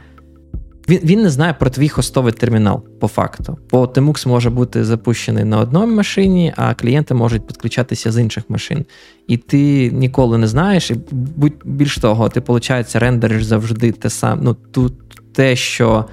він 0.89 0.99
він 1.03 1.21
не 1.21 1.29
знає 1.29 1.53
про 1.53 1.69
твій 1.69 1.89
хостовий 1.89 2.33
термінал 2.33 2.83
по 2.99 3.07
факту. 3.07 3.57
Бо 3.71 3.85
Tmux 3.85 4.27
може 4.27 4.49
бути 4.49 4.83
запущений 4.83 5.43
на 5.43 5.59
одній 5.59 5.85
машині, 5.85 6.53
а 6.55 6.73
клієнти 6.73 7.13
можуть 7.13 7.47
підключатися 7.47 8.11
з 8.11 8.17
інших 8.17 8.43
машин. 8.49 8.85
І 9.27 9.37
ти 9.37 9.91
ніколи 9.91 10.37
не 10.37 10.47
знаєш, 10.47 10.91
і 10.91 10.95
будь 11.11 11.53
більш 11.65 11.97
того, 11.97 12.29
ти, 12.29 12.39
виходить, 12.39 12.95
рендериш 12.95 13.43
завжди 13.43 13.91
те 13.91 14.09
саме, 14.09 14.41
ну, 14.43 14.53
тут 14.71 14.93
те, 15.33 15.55
що 15.55 16.05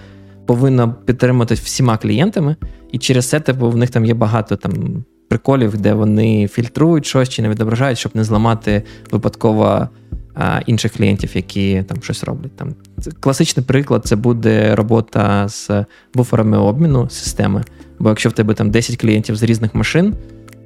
повинно 0.51 0.95
підтримуватись 1.05 1.61
всіма 1.61 1.97
клієнтами, 1.97 2.57
і 2.93 2.99
через 2.99 3.29
це 3.29 3.41
типу, 3.41 3.71
в 3.71 3.77
них 3.77 3.91
там 3.91 4.05
є 4.05 4.15
багато 4.15 4.57
там 4.57 5.05
приколів, 5.29 5.81
де 5.81 5.93
вони 5.95 6.49
фільтрують 6.49 7.07
щось 7.07 7.29
чи 7.29 7.43
не 7.43 7.49
відображають, 7.49 7.99
щоб 7.99 8.13
не 8.15 8.25
зламати 8.25 8.83
випадково 9.11 9.89
а, 10.35 10.61
інших 10.67 10.93
клієнтів, 10.93 11.31
які 11.35 11.85
там 11.89 12.03
щось 12.03 12.25
роблять. 12.25 12.57
Там 12.57 12.75
Класичний 13.21 13.67
приклад 13.67 14.07
це 14.07 14.17
буде 14.17 14.75
робота 14.75 15.49
з 15.49 15.71
буферами 16.15 16.59
обміну 16.59 17.11
системи. 17.11 17.65
Бо 17.99 18.09
якщо 18.09 18.29
в 18.29 18.33
тебе 18.33 18.55
там 18.55 18.71
10 18.71 18.97
клієнтів 18.97 19.37
з 19.37 19.43
різних 19.43 19.75
машин, 19.75 20.15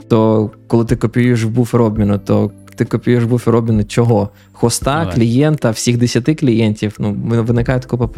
то 0.08 0.50
коли 0.66 0.84
ти 0.84 0.96
копіюєш 0.96 1.44
в 1.44 1.48
буфер 1.48 1.82
обміну, 1.82 2.18
то 2.18 2.50
ти 2.76 2.84
копіюєш 2.84 3.24
буфер 3.24 3.56
обміну 3.56 3.84
чого? 3.84 4.28
Хоста, 4.52 5.04
ну, 5.04 5.12
клієнта, 5.12 5.70
всіх 5.70 5.96
10 5.96 6.40
клієнтів. 6.40 6.96
Ну, 6.98 7.12
виникає 7.42 7.80
купа 7.80 8.08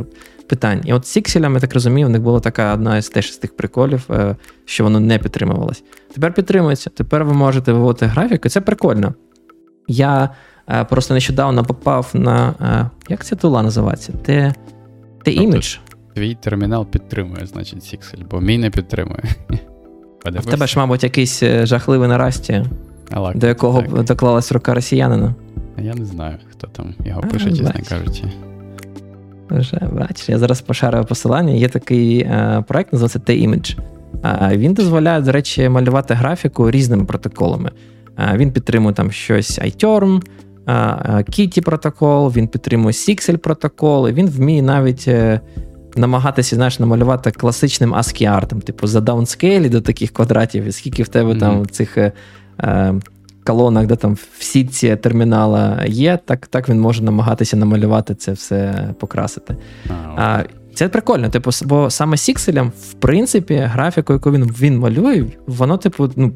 питань. 0.46 0.80
І 0.84 0.92
от 0.92 1.06
з 1.06 1.08
Sixel 1.08 1.37
ем, 1.37 1.54
я 1.54 1.60
так 1.60 1.74
розумію, 1.74 2.06
в 2.06 2.10
них 2.10 2.22
була 2.22 2.40
така 2.40 2.74
одна 2.74 2.96
із 2.96 3.08
теж 3.08 3.32
з 3.32 3.36
тих 3.36 3.56
приколів, 3.56 4.06
е, 4.10 4.36
що 4.64 4.84
воно 4.84 5.00
не 5.00 5.18
підтримувалось. 5.18 5.84
Тепер 6.14 6.34
підтримується. 6.34 6.90
Тепер 6.90 7.24
ви 7.24 7.34
можете 7.34 7.72
виводити 7.72 8.06
графіку. 8.06 8.48
Це 8.48 8.60
прикольно. 8.60 9.14
Я 9.88 10.30
е, 10.68 10.84
просто 10.84 11.14
нещодавно 11.14 11.64
попав 11.64 12.10
на. 12.12 12.54
Е, 12.60 12.90
як 13.08 13.24
ця 13.24 13.36
tool 13.36 13.57
а 13.57 13.62
називається? 13.62 14.12
Те 14.12 14.54
імідж. 15.24 15.76
Твій 16.14 16.34
термінал 16.34 16.86
підтримує, 16.86 17.46
значить, 17.46 17.84
Sixel, 17.84 18.22
бо 18.30 18.40
мій 18.40 18.58
не 18.58 18.70
підтримує. 18.70 19.22
В 20.24 20.46
тебе 20.46 20.66
ж, 20.66 20.78
мабуть, 20.78 21.02
якийсь 21.02 21.42
жахливий 21.44 22.08
нарасті, 22.08 22.64
Алак, 23.10 23.38
до 23.38 23.46
якого 23.46 23.82
так. 23.82 24.04
доклалась 24.04 24.52
рука 24.52 24.74
росіянина. 24.74 25.34
Я 25.82 25.94
не 25.94 26.04
знаю, 26.04 26.36
хто 26.50 26.66
там 26.66 26.94
його 27.04 27.20
а, 27.24 27.26
пише, 27.26 27.50
чесно 27.50 27.80
кажучи. 27.88 28.24
Вже 29.50 29.80
бачиш, 29.92 30.28
я 30.28 30.38
зараз 30.38 30.60
пошарю 30.60 31.04
посилання. 31.04 31.52
Є 31.52 31.68
такий 31.68 32.20
е, 32.20 32.64
проект, 32.68 32.92
називається 32.92 33.18
T-Image. 33.18 33.78
Е, 34.52 34.56
він 34.56 34.74
дозволяє, 34.74 35.20
до 35.20 35.32
речі, 35.32 35.68
малювати 35.68 36.14
графіку 36.14 36.70
різними 36.70 37.04
протоколами. 37.04 37.70
Е, 38.18 38.36
він 38.36 38.52
підтримує 38.52 38.94
там 38.94 39.12
щось 39.12 39.58
iTerm, 39.58 40.22
е, 40.68 40.72
Kitty 41.28 41.64
протокол, 41.64 42.32
він 42.36 42.48
підтримує 42.48 42.92
Sixel 42.92 43.36
протокол, 43.36 44.08
і 44.08 44.12
він 44.12 44.30
вміє 44.30 44.62
навіть 44.62 45.04
е, 45.08 45.40
намагатися 45.96 46.56
знаєш, 46.56 46.78
намалювати 46.78 47.30
класичним 47.30 47.94
ASCII 47.94 48.24
артом, 48.24 48.60
типу 48.60 48.86
за 48.86 49.00
даунскейлі 49.00 49.68
до 49.68 49.80
таких 49.80 50.10
квадратів, 50.10 50.64
і 50.64 50.72
скільки 50.72 51.02
в 51.02 51.08
тебе 51.08 51.32
mm-hmm. 51.32 51.40
там 51.40 51.66
цих. 51.66 51.98
Е, 52.62 52.94
колонах, 53.46 53.86
де 53.86 53.96
там 53.96 54.14
в 54.14 54.42
сітці 54.42 54.96
термінала 54.96 55.84
є, 55.86 56.18
так 56.24 56.46
так 56.46 56.68
він 56.68 56.80
може 56.80 57.02
намагатися 57.02 57.56
намалювати 57.56 58.14
це 58.14 58.32
все 58.32 58.88
покрасити. 59.00 59.56
А, 60.16 60.42
Це 60.74 60.88
прикольно, 60.88 61.28
типу, 61.28 61.50
бо 61.64 61.90
саме 61.90 62.16
Сікселям, 62.16 62.72
в 62.80 62.92
принципі, 62.92 63.54
графіку, 63.54 64.12
яку 64.12 64.32
він 64.32 64.44
він 64.44 64.78
малює, 64.78 65.24
воно, 65.46 65.76
типу, 65.76 66.10
ну, 66.16 66.32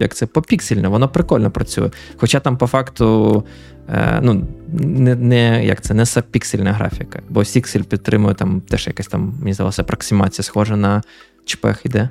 як 0.00 0.14
це 0.14 0.26
попіксельно, 0.26 0.90
воно 0.90 1.08
прикольно 1.08 1.50
працює. 1.50 1.90
Хоча 2.16 2.40
там, 2.40 2.56
по 2.56 2.66
факту, 2.66 3.44
е, 3.88 4.20
ну, 4.22 4.46
не 4.72 5.14
не, 5.14 5.64
як 5.64 5.80
це, 5.80 5.94
не 5.94 6.06
сапіксельна 6.06 6.72
графіка, 6.72 7.20
бо 7.28 7.44
Сіксель 7.44 7.82
підтримує 7.82 8.34
там 8.34 8.60
теж 8.60 8.86
якась 8.86 9.06
там, 9.06 9.34
мені 9.40 9.52
здалося, 9.52 9.82
апроксимація, 9.82 10.44
схожа 10.44 10.76
на 10.76 11.02
чпех 11.44 11.80
іде. 11.84 12.08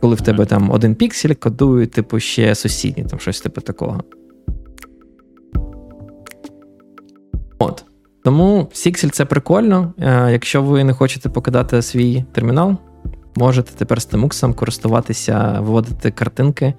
Коли 0.00 0.14
в 0.14 0.20
тебе 0.20 0.46
там 0.46 0.70
один 0.70 0.94
піксель 0.94 1.34
кодує, 1.34 1.86
типу, 1.86 2.20
ще 2.20 2.54
сусідній, 2.54 3.04
там 3.04 3.18
щось 3.18 3.40
типу 3.40 3.60
такого. 3.60 4.00
От. 7.58 7.84
Тому 8.24 8.68
Sixel 8.72 9.10
це 9.10 9.24
прикольно. 9.24 9.94
Е, 9.98 10.32
якщо 10.32 10.62
ви 10.62 10.84
не 10.84 10.92
хочете 10.92 11.28
покидати 11.28 11.82
свій 11.82 12.24
термінал, 12.32 12.76
можете 13.36 13.72
тепер 13.76 14.02
з 14.02 14.12
Temux 14.12 14.54
користуватися, 14.54 15.60
виводити 15.60 16.10
картинки 16.10 16.74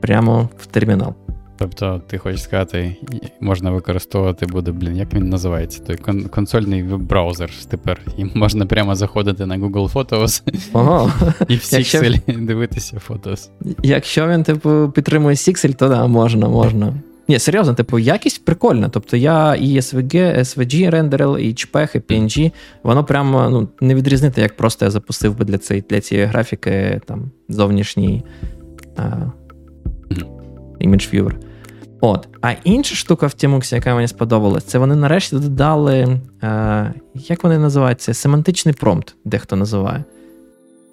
прямо 0.00 0.48
в 0.58 0.66
термінал. 0.66 1.14
Тобто, 1.62 2.02
ти 2.06 2.18
хочеш 2.18 2.42
сказати, 2.42 2.96
можна 3.40 3.70
використовувати 3.70 4.46
буде, 4.46 4.72
блін, 4.72 4.96
як 4.96 5.14
він 5.14 5.28
називається? 5.28 5.82
Той 5.82 5.96
кон- 5.96 6.28
консольний 6.28 6.82
веб-браузер 6.82 7.50
тепер. 7.68 8.00
І 8.18 8.24
можна 8.34 8.66
прямо 8.66 8.94
заходити 8.94 9.46
на 9.46 9.58
Google 9.58 9.92
Photos 9.92 10.42
Ого. 10.72 11.12
і 11.48 11.56
в 11.56 11.58
Sixel 11.58 11.78
Якщо... 11.78 12.44
дивитися 12.46 13.00
Photos. 13.08 13.48
Якщо 13.82 14.28
він, 14.28 14.42
типу, 14.42 14.92
підтримує 14.94 15.34
Sixel, 15.34 15.74
то 15.74 15.88
да, 15.88 16.06
можна, 16.06 16.48
можна. 16.48 16.94
Ні, 17.28 17.38
серйозно, 17.38 17.74
типу, 17.74 17.98
якість 17.98 18.44
прикольна. 18.44 18.88
Тобто 18.88 19.16
я 19.16 19.54
і 19.54 19.76
SVG, 19.76 20.38
SVG 20.38 20.90
рендерил, 20.90 21.38
і 21.38 21.54
JPEG, 21.54 21.96
і 21.96 21.98
PNG, 21.98 22.52
воно 22.82 23.04
прямо 23.04 23.48
ну, 23.50 23.68
не 23.80 23.94
відрізнити, 23.94 24.40
як 24.40 24.56
просто 24.56 24.84
я 24.84 24.90
запустив 24.90 25.38
би 25.38 25.44
для 25.44 25.58
цієї 25.58 25.84
для 25.90 26.00
цієї 26.00 26.26
графіки 26.26 27.00
там 27.06 27.30
зовнішній 27.48 28.24
а, 28.96 29.02
image 30.80 31.14
viewer. 31.14 31.51
От. 32.04 32.28
А 32.40 32.52
інша 32.64 32.94
штука 32.94 33.26
в 33.26 33.30
Tmux, 33.30 33.74
яка 33.74 33.94
мені 33.94 34.08
сподобалась, 34.08 34.64
це 34.64 34.78
вони 34.78 34.96
нарешті 34.96 35.36
додали, 35.36 36.20
е, 36.42 36.94
як 37.14 37.44
вони 37.44 37.58
називаються? 37.58 38.14
Семантичний 38.14 38.74
промпт, 38.74 39.14
дехто 39.24 39.56
називає. 39.56 40.04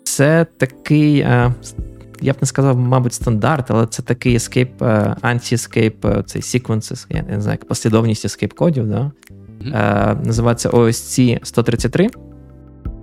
Це 0.03 0.45
такий, 0.57 1.19
е, 1.19 1.53
я 2.21 2.33
б 2.33 2.35
не 2.41 2.47
сказав, 2.47 2.77
мабуть, 2.77 3.13
стандарт, 3.13 3.71
але 3.71 3.87
це 3.87 4.01
такий 4.01 4.37
escape, 4.37 4.85
е, 4.85 5.15
anti-escape, 5.21 6.19
е, 6.19 6.23
цей 6.23 6.41
sequences, 6.41 7.05
я 7.09 7.21
не 7.21 7.41
знаю, 7.41 7.57
як 7.61 7.67
послідовність 7.67 8.25
escape 8.25 8.53
кодів, 8.53 8.89
да? 8.89 9.11
Е, 9.65 10.15
називається 10.25 10.69
OSC 10.69 11.39
133. 11.43 12.09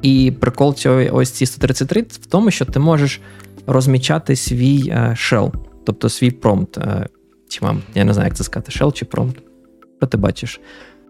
І 0.02 0.32
прикол 0.40 0.74
цього 0.74 1.00
OSC 1.00 1.46
133 1.46 2.02
в 2.02 2.26
тому, 2.26 2.50
що 2.50 2.64
ти 2.64 2.78
можеш 2.78 3.20
розмічати 3.66 4.36
свій 4.36 4.88
е, 4.88 5.16
shell, 5.18 5.52
тобто 5.84 6.08
свій 6.08 6.30
промпт. 6.30 6.78
Чи 7.56 7.64
вам, 7.64 7.82
я 7.94 8.04
не 8.04 8.14
знаю, 8.14 8.26
як 8.28 8.36
це 8.36 8.44
сказати, 8.44 8.72
shell 8.72 8.92
чи 8.92 9.04
prompt. 9.04 9.36
Що 9.98 10.06
ти 10.06 10.16
бачиш? 10.16 10.60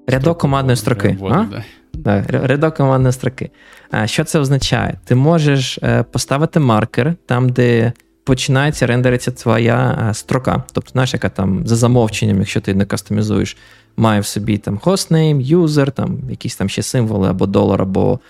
Рядок 0.06 0.38
командної 0.38 0.76
строки. 0.76 1.18
а? 1.22 1.46
Да. 1.94 2.24
Рядок 2.28 2.74
командної 2.74 3.12
строки. 3.12 3.50
А, 3.90 4.06
Що 4.06 4.24
це 4.24 4.38
означає? 4.38 4.98
Ти 5.04 5.14
можеш 5.14 5.78
е, 5.82 6.02
поставити 6.02 6.60
маркер 6.60 7.14
там, 7.26 7.48
де 7.48 7.92
починається 8.24 8.86
рендериться 8.86 9.30
твоя 9.30 10.06
е, 10.10 10.14
строка. 10.14 10.62
Тобто, 10.72 10.90
знаєш, 10.92 11.14
яка 11.14 11.28
там 11.28 11.66
за 11.66 11.76
замовченням, 11.76 12.38
якщо 12.38 12.60
ти 12.60 12.74
не 12.74 12.84
кастомізуєш, 12.84 13.56
має 13.96 14.20
в 14.20 14.26
собі 14.26 14.58
там 14.58 14.78
hostname, 14.78 15.40
юзер, 15.40 15.90
там 15.90 16.18
якісь 16.30 16.56
там 16.56 16.68
ще 16.68 16.82
символи, 16.82 17.28
або 17.28 17.46
долар, 17.46 17.82
або 17.82 18.20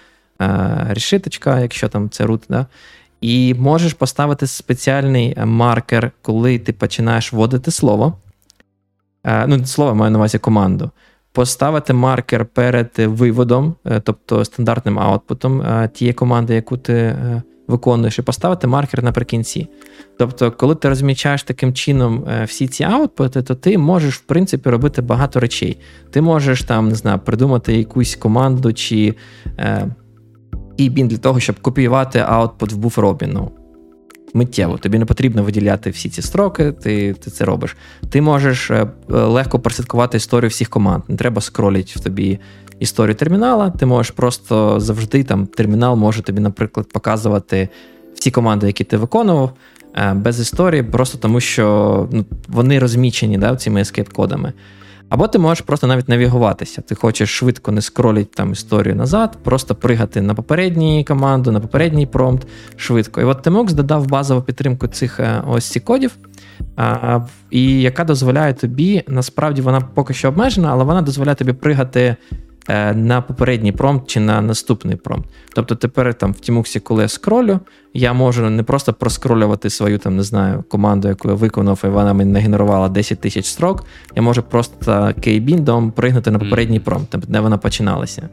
е, 0.43 0.87
решіточка, 0.91 1.61
якщо 1.61 1.89
там 1.89 2.11
це 2.11 2.25
root, 2.25 2.41
да? 2.49 2.67
І 3.21 3.55
можеш 3.55 3.93
поставити 3.93 4.47
спеціальний 4.47 5.35
е, 5.37 5.45
маркер, 5.45 6.11
коли 6.23 6.59
ти 6.59 6.73
починаєш 6.73 7.33
вводити 7.33 7.71
слово. 7.71 8.13
Е, 9.25 9.47
ну, 9.47 9.67
слово 9.67 9.95
маю 9.95 10.11
на 10.11 10.19
увазі 10.19 10.39
команду. 10.39 10.91
Поставити 11.33 11.93
маркер 11.93 12.47
перед 12.47 12.91
виводом, 12.97 13.75
е, 13.85 14.01
тобто 14.01 14.45
стандартним 14.45 14.99
аутпутом 14.99 15.65
тієї 15.93 16.13
команди, 16.13 16.55
яку 16.55 16.77
ти 16.77 17.17
виконуєш, 17.69 18.19
і 18.19 18.23
поставити 18.23 18.67
маркер 18.67 19.03
наприкінці. 19.03 19.69
Тобто, 20.19 20.53
коли 20.53 20.75
ти 20.75 20.89
розмічаєш 20.89 21.43
таким 21.43 21.75
чином 21.75 22.27
всі 22.45 22.69
ці 22.69 22.85
аутпути, 22.85 23.43
то 23.43 23.55
ти 23.55 23.79
можеш, 23.79 24.15
в 24.17 24.21
принципі, 24.21 24.71
робити 24.71 25.03
багато 25.03 25.41
речей. 25.41 25.79
Ти 26.11 26.21
можеш 26.21 26.63
там, 26.63 26.89
не 26.89 26.95
знаю, 26.95 27.19
придумати 27.19 27.77
якусь 27.77 28.17
команду 28.17 28.73
чи 28.73 29.15
і 30.77 30.89
бін 30.89 31.09
для 31.09 31.19
того, 31.19 31.41
щоб 31.41 31.61
копіювати 31.61 32.19
аутпут 32.19 32.73
в 32.73 32.77
буфер 32.77 33.05
обміну. 33.05 33.51
Миттєво, 34.35 34.79
тобі 34.79 34.99
не 34.99 35.05
потрібно 35.05 35.43
виділяти 35.43 35.91
всі 35.91 36.11
ці 36.11 36.23
строки, 36.23 36.73
ти 36.73 37.15
ти 37.15 37.31
це 37.31 37.45
робиш. 37.45 37.77
Ти 38.11 38.23
можеш 38.23 38.71
е, 38.71 38.89
легко 39.09 39.59
прослідкувати 39.59 40.17
історію 40.17 40.49
всіх 40.49 40.69
команд. 40.69 41.03
Не 41.09 41.17
треба 41.17 41.41
скролити 41.41 41.93
в 41.97 42.01
тобі 42.01 42.39
історію 42.79 43.15
термінала. 43.15 43.71
Ти 43.71 43.87
можеш 43.87 44.11
просто 44.11 44.81
завжди 44.81 45.25
там 45.25 45.47
термінал 45.47 45.97
може 45.97 46.23
тобі, 46.23 46.41
наприклад, 46.41 46.89
показувати 46.93 47.69
всі 48.15 48.31
команди, 48.31 48.67
які 48.67 48.85
ти 48.85 48.97
виконував, 48.97 49.53
е, 49.95 50.15
без 50.15 50.41
історії, 50.41 50.83
просто 50.83 51.19
тому 51.19 51.41
що 51.41 52.09
ну, 52.13 52.25
вони 52.49 52.79
розмічені 52.79 53.39
да, 53.39 53.57
цими 53.57 53.81
escape-кодами. 53.81 54.53
Або 55.09 55.29
ти 55.29 55.39
можеш 55.39 55.65
просто 55.65 55.87
навіть 55.87 56.09
навігуватися. 56.09 56.83
Ти 56.83 56.95
хочеш 56.95 57.31
швидко 57.31 57.73
не 57.73 57.83
скролити 57.83 58.31
там 58.35 58.53
історію 58.53 58.95
назад, 58.95 59.39
просто 59.43 59.75
пригати 59.75 60.21
на 60.21 60.35
попередню 60.35 61.05
команду, 61.05 61.53
на 61.53 61.61
попередній 61.61 62.07
промпт 62.07 62.47
швидко. 62.77 63.21
І 63.21 63.25
от 63.25 63.47
Tmux 63.47 63.73
додав 63.73 64.07
базову 64.07 64.43
підтримку 64.43 64.87
цих 64.87 65.21
е, 65.21 65.43
ось 65.49 65.65
ці 65.65 65.81
кодів, 65.81 66.17
і 67.51 67.81
яка 67.81 68.05
дозволяє 68.05 68.55
тобі, 68.55 69.03
насправді 69.09 69.63
вона 69.63 69.81
поки 69.81 70.15
що 70.15 70.29
обмежена, 70.29 70.69
але 70.73 70.85
вона 70.85 71.03
дозволяє 71.03 71.35
тобі 71.35 71.53
пригати 71.53 72.17
на 72.95 73.21
попередній 73.21 73.73
промпт 73.73 74.09
чи 74.09 74.21
на 74.21 74.41
наступний 74.41 74.97
промпт. 74.97 75.29
Тобто 75.55 75.75
тепер 75.75 76.15
там 76.15 76.33
в 76.33 76.41
Тімуксі, 76.41 76.81
коли 76.81 77.03
я 77.03 77.09
скролю, 77.09 77.61
я 77.95 78.13
можу 78.13 78.51
не 78.51 78.63
просто 78.63 78.93
проскролювати 78.93 79.71
свою 79.71 79.99
там, 79.99 80.17
не 80.17 80.23
знаю, 80.23 80.65
команду, 80.69 81.09
яку 81.09 81.29
я 81.29 81.35
виконав, 81.35 81.83
і 81.85 81.89
вона 81.89 82.15
мені 82.15 82.33
нагенерувала 82.33 82.89
10 82.89 83.21
тисяч 83.21 83.47
строк. 83.47 83.85
Я 84.17 84.23
можу 84.23 84.43
просто 84.43 85.13
кейбіндом 85.21 85.91
пригнути 85.91 86.31
на 86.31 86.39
попередній 86.39 86.81
промпт, 86.81 87.17
де 87.29 87.41
вона 87.41 87.59
починалася. 87.59 88.29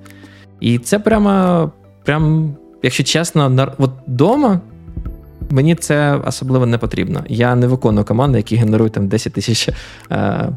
І 0.60 0.78
це 0.78 1.00
прямо, 1.00 1.72
прям, 2.06 2.56
якщо 2.84 3.04
чесно, 3.04 3.50
на, 3.50 3.74
от 3.78 3.92
вдома 4.08 4.62
мені 5.50 5.76
це 5.76 6.16
особливо 6.26 6.66
не 6.66 6.78
потрібно. 6.78 7.24
Я 7.28 7.56
не 7.56 7.68
виконую 7.68 8.06
команди, 8.06 8.38
які 8.38 8.56
генерують 8.56 8.94
там 8.94 9.08
10 9.08 9.34
тисяч 9.34 9.70
е, 10.12 10.50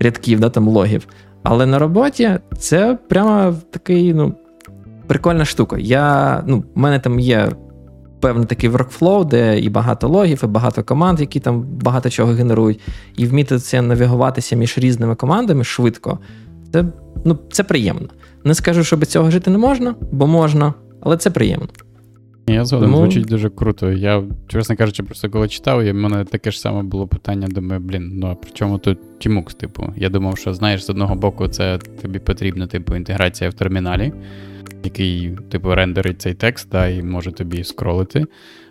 рядків, 0.00 0.40
да, 0.40 0.50
там 0.50 0.68
логів. 0.68 1.06
Але 1.42 1.66
на 1.66 1.78
роботі 1.78 2.38
це 2.58 2.98
прямо 3.08 3.54
такий, 3.70 4.14
ну, 4.14 4.34
прикольна 5.06 5.44
штука. 5.44 5.76
Я, 5.78 6.42
ну, 6.46 6.64
в 6.74 6.78
мене 6.78 6.98
там 6.98 7.20
є 7.20 7.48
певний 8.20 8.46
такий 8.46 8.70
workflow, 8.70 9.24
де 9.24 9.58
і 9.58 9.68
багато 9.68 10.08
логів, 10.08 10.40
і 10.42 10.46
багато 10.46 10.82
команд, 10.82 11.20
які 11.20 11.40
там 11.40 11.62
багато 11.62 12.10
чого 12.10 12.32
генерують. 12.32 12.80
І 13.16 13.26
вміти 13.26 13.58
це 13.58 13.82
навігуватися 13.82 14.56
між 14.56 14.78
різними 14.78 15.14
командами 15.14 15.64
швидко. 15.64 16.18
Це 16.72 16.84
ну, 17.24 17.38
це 17.50 17.64
приємно. 17.64 18.08
Не 18.44 18.54
скажу, 18.54 18.84
що 18.84 18.96
без 18.96 19.08
цього 19.08 19.30
жити 19.30 19.50
не 19.50 19.58
можна, 19.58 19.94
бо 20.12 20.26
можна, 20.26 20.74
але 21.00 21.16
це 21.16 21.30
приємно. 21.30 21.68
Я 22.46 22.64
згодом 22.64 22.90
Тому... 22.90 23.02
звучить 23.02 23.26
дуже 23.26 23.50
круто. 23.50 23.92
Я, 23.92 24.22
чесно 24.48 24.76
кажучи, 24.76 25.02
просто 25.02 25.30
коли 25.30 25.48
читав, 25.48 25.82
і 25.82 25.92
в 25.92 25.94
мене 25.94 26.24
таке 26.24 26.50
ж 26.50 26.60
саме 26.60 26.82
було 26.82 27.06
питання. 27.06 27.48
Думаю, 27.48 27.80
блін, 27.80 28.10
ну 28.14 28.26
а 28.26 28.34
при 28.34 28.50
чому 28.50 28.78
тут 28.78 29.18
Тімукс? 29.18 29.54
Типу, 29.54 29.92
я 29.96 30.08
думав, 30.08 30.38
що 30.38 30.54
знаєш, 30.54 30.84
з 30.84 30.90
одного 30.90 31.14
боку, 31.14 31.48
це 31.48 31.78
тобі 31.78 32.18
потрібна, 32.18 32.66
типу, 32.66 32.96
інтеграція 32.96 33.50
в 33.50 33.54
терміналі, 33.54 34.12
який, 34.84 35.36
типу, 35.50 35.74
рендерить 35.74 36.22
цей 36.22 36.34
текст, 36.34 36.68
да, 36.70 36.88
і 36.88 37.02
може 37.02 37.32
тобі 37.32 37.64
скролити. 37.64 38.24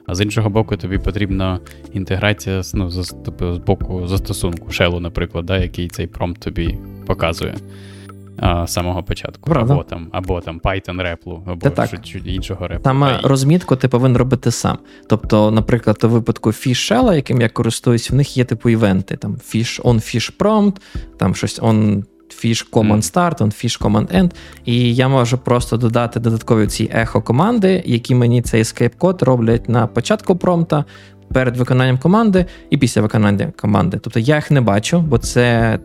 А 0.06 0.16
з 0.16 0.22
іншого 0.22 0.50
боку, 0.50 0.78
тобі 0.78 0.98
потрібна 0.98 1.60
інтеграція 1.94 2.62
ну, 2.74 2.90
з, 2.90 3.10
типу, 3.10 3.54
з 3.54 3.58
боку 3.58 4.08
застосунку, 4.08 4.72
шелу, 4.72 5.00
наприклад, 5.00 5.46
да, 5.46 5.58
який 5.58 5.88
цей 5.88 6.08
промпт 6.08 6.42
тобі 6.42 6.78
показує 7.08 7.56
а, 8.38 8.68
самого 8.68 9.04
початку. 9.04 9.50
Правда. 9.50 9.74
Або 9.74 9.84
там 9.84 10.08
або 10.12 10.42
там 10.42 10.60
Python 10.60 11.02
реплу, 11.02 11.44
або 11.48 11.70
Та 11.70 11.70
так. 11.70 12.16
іншого 12.26 12.68
реплу. 12.68 12.84
Там 12.84 13.04
а 13.04 13.20
розмітку 13.24 13.76
ти 13.76 13.88
повинен 13.88 14.18
робити 14.18 14.52
сам. 14.52 14.78
Тобто, 15.08 15.52
наприклад, 15.52 15.98
у 16.04 16.10
випадку 16.10 16.50
Shell, 16.50 17.16
яким 17.16 17.42
я 17.42 17.50
користуюсь, 17.50 18.12
в 18.12 18.16
них 18.16 18.38
є 18.38 18.44
типу 18.44 18.70
івенти. 18.70 19.18
Там 19.18 19.34
Fish 19.34 19.82
on 19.82 19.96
Fish 19.96 20.38
Prompt, 20.38 20.76
там 21.18 21.36
щось 21.36 21.60
on 21.62 22.04
Fish 22.32 22.70
Command 22.72 23.02
Start, 23.02 23.38
on 23.38 23.52
Fish 23.52 23.82
Command 23.82 24.16
End. 24.16 24.32
І 24.66 24.96
я 24.96 25.08
можу 25.08 25.38
просто 25.38 25.78
додати 25.78 26.20
додаткові 26.20 26.68
ці 26.68 26.90
ехо 26.94 27.22
команди, 27.22 27.84
які 27.86 28.16
мені 28.16 28.42
цей 28.42 28.64
escape 28.64 28.98
код 28.98 29.22
роблять 29.22 29.70
на 29.70 29.88
початку 29.88 30.36
промпта. 30.36 30.86
Перед 31.34 31.58
виконанням 31.58 31.98
команди 31.98 32.46
і 32.70 32.78
після 32.78 33.02
виконання 33.02 33.52
команди. 33.62 34.00
Тобто 34.04 34.20
я 34.20 34.36
їх 34.36 34.52
не 34.52 34.62
бачу, 34.62 35.00
бо 35.00 35.18
це 35.18 35.80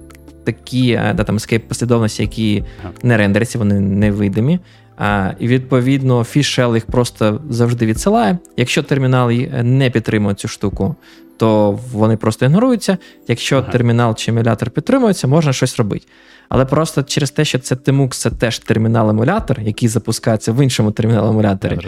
такі 0.46 0.90
е, 0.90 1.14
да, 1.16 1.24
там 1.24 1.36
escape 1.36 1.58
послідовності, 1.58 2.22
які 2.22 2.64
не 3.02 3.16
рендеряться, 3.16 3.58
вони 3.58 3.80
невидимі. 3.80 4.58
А, 4.96 5.32
І 5.38 5.48
відповідно, 5.48 6.24
фішел 6.24 6.74
їх 6.74 6.86
просто 6.86 7.40
завжди 7.48 7.86
відсилає. 7.86 8.38
Якщо 8.56 8.82
термінал 8.82 9.30
е, 9.30 9.62
не 9.62 9.90
підтримує 9.90 10.34
цю 10.34 10.48
штуку, 10.48 10.96
то 11.36 11.78
вони 11.92 12.16
просто 12.16 12.44
ігноруються. 12.46 12.98
Якщо 13.28 13.56
ага. 13.56 13.72
термінал 13.72 14.14
чи 14.14 14.30
емулятор 14.30 14.70
підтримується, 14.70 15.28
можна 15.28 15.52
щось 15.52 15.78
робити. 15.78 16.06
Але 16.48 16.64
просто 16.64 17.02
через 17.02 17.30
те, 17.30 17.44
що 17.44 17.58
це 17.58 17.74
Tmux 17.74 18.08
це 18.08 18.30
теж 18.30 18.58
термінал-емулятор, 18.58 19.60
який 19.60 19.88
запускається 19.88 20.52
в 20.52 20.64
іншому 20.64 20.90
термінал-емуляторі, 20.90 21.78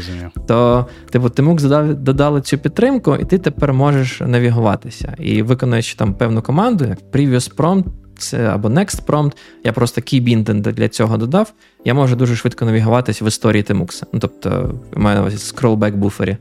то 0.47 0.87
типу 1.11 1.27
Tmux 1.27 1.63
додали, 1.63 1.95
додали 1.95 2.41
цю 2.41 2.59
підтримку, 2.59 3.17
і 3.17 3.25
ти 3.25 3.39
тепер 3.39 3.73
можеш 3.73 4.21
навігуватися. 4.21 5.15
І 5.19 5.43
виконуючи 5.43 5.97
там 5.97 6.15
певну 6.15 6.43
команду, 6.43 6.85
як 6.85 6.99
previous 7.13 7.55
prompt, 7.57 7.85
це 8.19 8.47
або 8.47 8.69
Next 8.69 9.07
Prompt, 9.07 9.33
я 9.65 9.73
просто 9.73 10.01
keybinding 10.01 10.73
для 10.73 10.89
цього 10.89 11.17
додав, 11.17 11.53
я 11.85 11.95
можу 11.95 12.17
дуже 12.17 12.37
швидко 12.37 12.65
навігуватись 12.65 13.23
в 13.23 13.27
історії 13.29 13.63
Tmux. 13.63 14.03
Ну, 14.13 14.21
тобто, 14.21 14.75
маю 14.97 15.15
на 15.17 15.21
увазі 15.21 15.37
scrollback 15.37 15.97
буфері. 15.97 16.37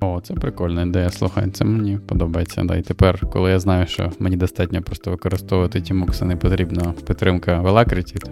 О, 0.00 0.20
це 0.20 0.34
прикольна 0.34 0.82
ідея. 0.82 1.10
Слухай, 1.10 1.50
це 1.50 1.64
мені 1.64 1.98
подобається. 2.06 2.64
Да. 2.64 2.76
І 2.76 2.82
тепер, 2.82 3.30
коли 3.32 3.50
я 3.50 3.58
знаю, 3.58 3.86
що 3.86 4.12
мені 4.18 4.36
достатньо 4.36 4.82
просто 4.82 5.10
використовувати 5.10 5.78
Tmux, 5.78 6.18
а 6.22 6.24
не 6.24 6.36
потрібна 6.36 6.94
підтримка 7.06 7.60
в 7.60 7.66
Alacrity, 7.66 8.18
то 8.18 8.30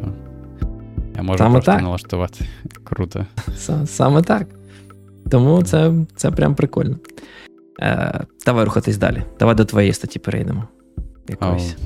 я 1.17 1.23
можу 1.23 1.39
Саме 1.39 1.53
просто 1.53 1.73
так. 1.73 1.83
налаштувати. 1.83 2.45
Круто. 2.85 3.27
Саме 3.85 4.23
так. 4.23 4.47
Тому 5.31 5.63
це 5.63 5.93
це 6.17 6.31
прям 6.31 6.55
прикольно. 6.55 6.97
Е, 7.81 8.21
Давай 8.47 8.65
рухатись 8.65 8.97
далі. 8.97 9.23
Давай 9.39 9.55
до 9.55 9.65
твоєї 9.65 9.93
статті 9.93 10.19
перейдемо. 10.19 10.65
Якось. 11.29 11.77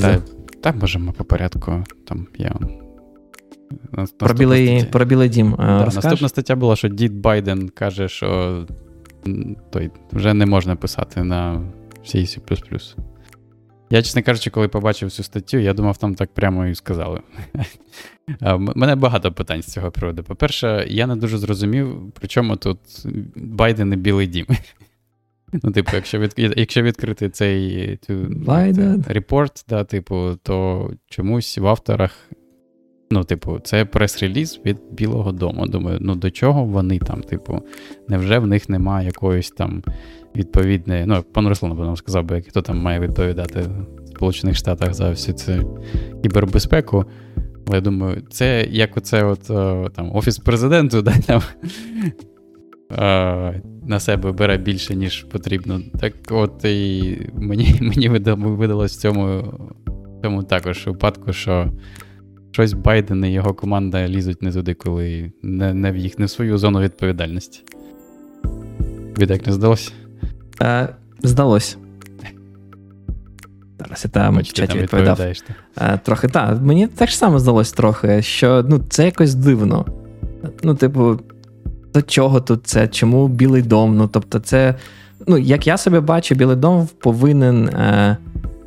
Та, 0.00 0.22
так, 0.60 0.76
можемо 0.76 1.12
по 1.12 1.24
порядку. 1.24 1.84
Там 2.06 2.26
я. 2.38 2.54
Про 4.18 4.34
білий, 4.34 4.84
про 4.84 5.04
білий 5.04 5.28
дім. 5.28 5.54
Да, 5.58 5.90
наступна 5.94 6.28
стаття 6.28 6.56
була, 6.56 6.76
що 6.76 6.88
Дід 6.88 7.20
Байден 7.20 7.68
каже, 7.68 8.08
що 8.08 8.60
той 9.70 9.90
вже 10.12 10.34
не 10.34 10.46
можна 10.46 10.76
писати 10.76 11.22
на 11.22 11.62
C++. 12.04 12.40
Я, 13.90 14.02
чесно 14.02 14.22
кажучи, 14.22 14.50
коли 14.50 14.68
побачив 14.68 15.10
цю 15.10 15.22
статтю, 15.22 15.58
я 15.58 15.74
думав, 15.74 15.96
там 15.96 16.14
так 16.14 16.34
прямо 16.34 16.66
і 16.66 16.74
сказали. 16.74 17.20
Мене 18.58 18.94
багато 18.94 19.32
питань 19.32 19.62
з 19.62 19.66
цього 19.66 19.90
приводу. 19.90 20.22
По-перше, 20.22 20.86
я 20.88 21.06
не 21.06 21.16
дуже 21.16 21.38
зрозумів, 21.38 22.12
при 22.12 22.28
чому 22.28 22.56
тут 22.56 22.78
Байден 23.36 23.92
і 23.92 23.96
Білий 23.96 24.26
Дім. 24.26 24.46
Ну, 25.62 25.70
типу, 25.70 25.90
якщо 25.94 26.18
від, 26.18 26.32
якщо 26.36 26.82
відкрити 26.82 27.28
цей 27.28 27.98
репорт, 29.06 29.64
да, 29.68 29.84
типу, 29.84 30.30
то 30.42 30.90
чомусь 31.08 31.58
в 31.58 31.66
авторах, 31.66 32.30
ну, 33.10 33.24
типу, 33.24 33.58
це 33.58 33.84
прес-реліз 33.84 34.60
від 34.66 34.78
Білого 34.92 35.32
Дому. 35.32 35.66
Думаю, 35.66 35.98
ну 36.00 36.14
до 36.14 36.30
чого 36.30 36.64
вони 36.64 36.98
там, 36.98 37.20
типу, 37.20 37.62
невже 38.08 38.38
в 38.38 38.46
них 38.46 38.68
немає 38.68 39.06
якоїсь 39.06 39.50
там 39.50 39.82
відповідної. 40.36 41.06
Ну, 41.06 41.24
пан 41.32 41.48
Руслан, 41.48 41.72
напевно, 41.72 41.96
сказав 41.96 42.24
би, 42.24 42.42
хто 42.42 42.62
там 42.62 42.78
має 42.78 43.00
відповідати 43.00 43.60
в 43.60 44.08
Сполучених 44.08 44.56
Штатах 44.56 44.94
за 44.94 45.10
всю 45.10 45.36
цю 45.36 45.80
кібербезпеку. 46.22 47.04
Але 47.66 47.76
я 47.76 47.80
думаю, 47.80 48.22
це 48.30 48.66
як 48.70 48.96
оце 48.96 49.24
от 49.24 49.42
там 49.92 50.16
Офіс 50.16 50.38
президенту, 50.38 51.02
да, 51.02 51.14
там 51.26 51.42
на 53.86 54.00
себе 54.00 54.32
бере 54.32 54.56
більше, 54.56 54.94
ніж 54.94 55.22
потрібно. 55.22 55.80
Так 56.00 56.12
от 56.30 56.64
і 56.64 57.18
мені 57.34 57.78
мені 57.80 58.08
видалось 58.34 58.96
в 58.96 59.00
цьому 59.00 59.38
в 59.86 60.22
цьому 60.22 60.42
також 60.42 60.86
випадку, 60.86 61.32
що 61.32 61.72
щось 62.50 62.72
Байден 62.72 63.24
і 63.24 63.32
його 63.32 63.54
команда 63.54 64.08
лізуть 64.08 64.42
не 64.42 64.52
туди, 64.52 64.74
коли 64.74 65.32
не 65.42 65.74
не 65.74 65.92
в 65.92 65.96
їх, 65.96 66.18
не 66.18 66.26
в 66.26 66.30
свою 66.30 66.58
зону 66.58 66.80
відповідальності. 66.80 67.62
Ви 69.16 69.26
так 69.26 69.46
не 69.46 69.52
здалося? 69.52 69.92
А, 70.58 70.88
Здалось. 71.22 71.78
Зараз 73.78 74.04
я 74.04 74.10
там 74.10 74.38
в 74.38 74.42
чаті 74.42 74.78
відповідав. 74.78 75.20
А, 75.74 75.96
трохи 75.96 76.28
так. 76.28 76.62
Мені 76.62 76.86
так 76.86 77.10
само 77.10 77.38
здалось 77.38 77.72
трохи, 77.72 78.22
що 78.22 78.64
ну, 78.68 78.80
це 78.88 79.04
якось 79.04 79.34
дивно. 79.34 79.86
Ну, 80.62 80.74
типу, 80.74 81.20
до 81.94 82.02
чого 82.02 82.40
тут 82.40 82.66
це? 82.66 82.88
Чому 82.88 83.28
Білий 83.28 83.62
дом? 83.62 83.96
Ну, 83.96 84.08
тобто, 84.08 84.38
це, 84.38 84.74
ну, 85.26 85.38
як 85.38 85.66
я 85.66 85.76
себе 85.76 86.00
бачу, 86.00 86.34
Білий 86.34 86.56
дом 86.56 86.88
повинен 86.98 87.68
е, 87.68 88.16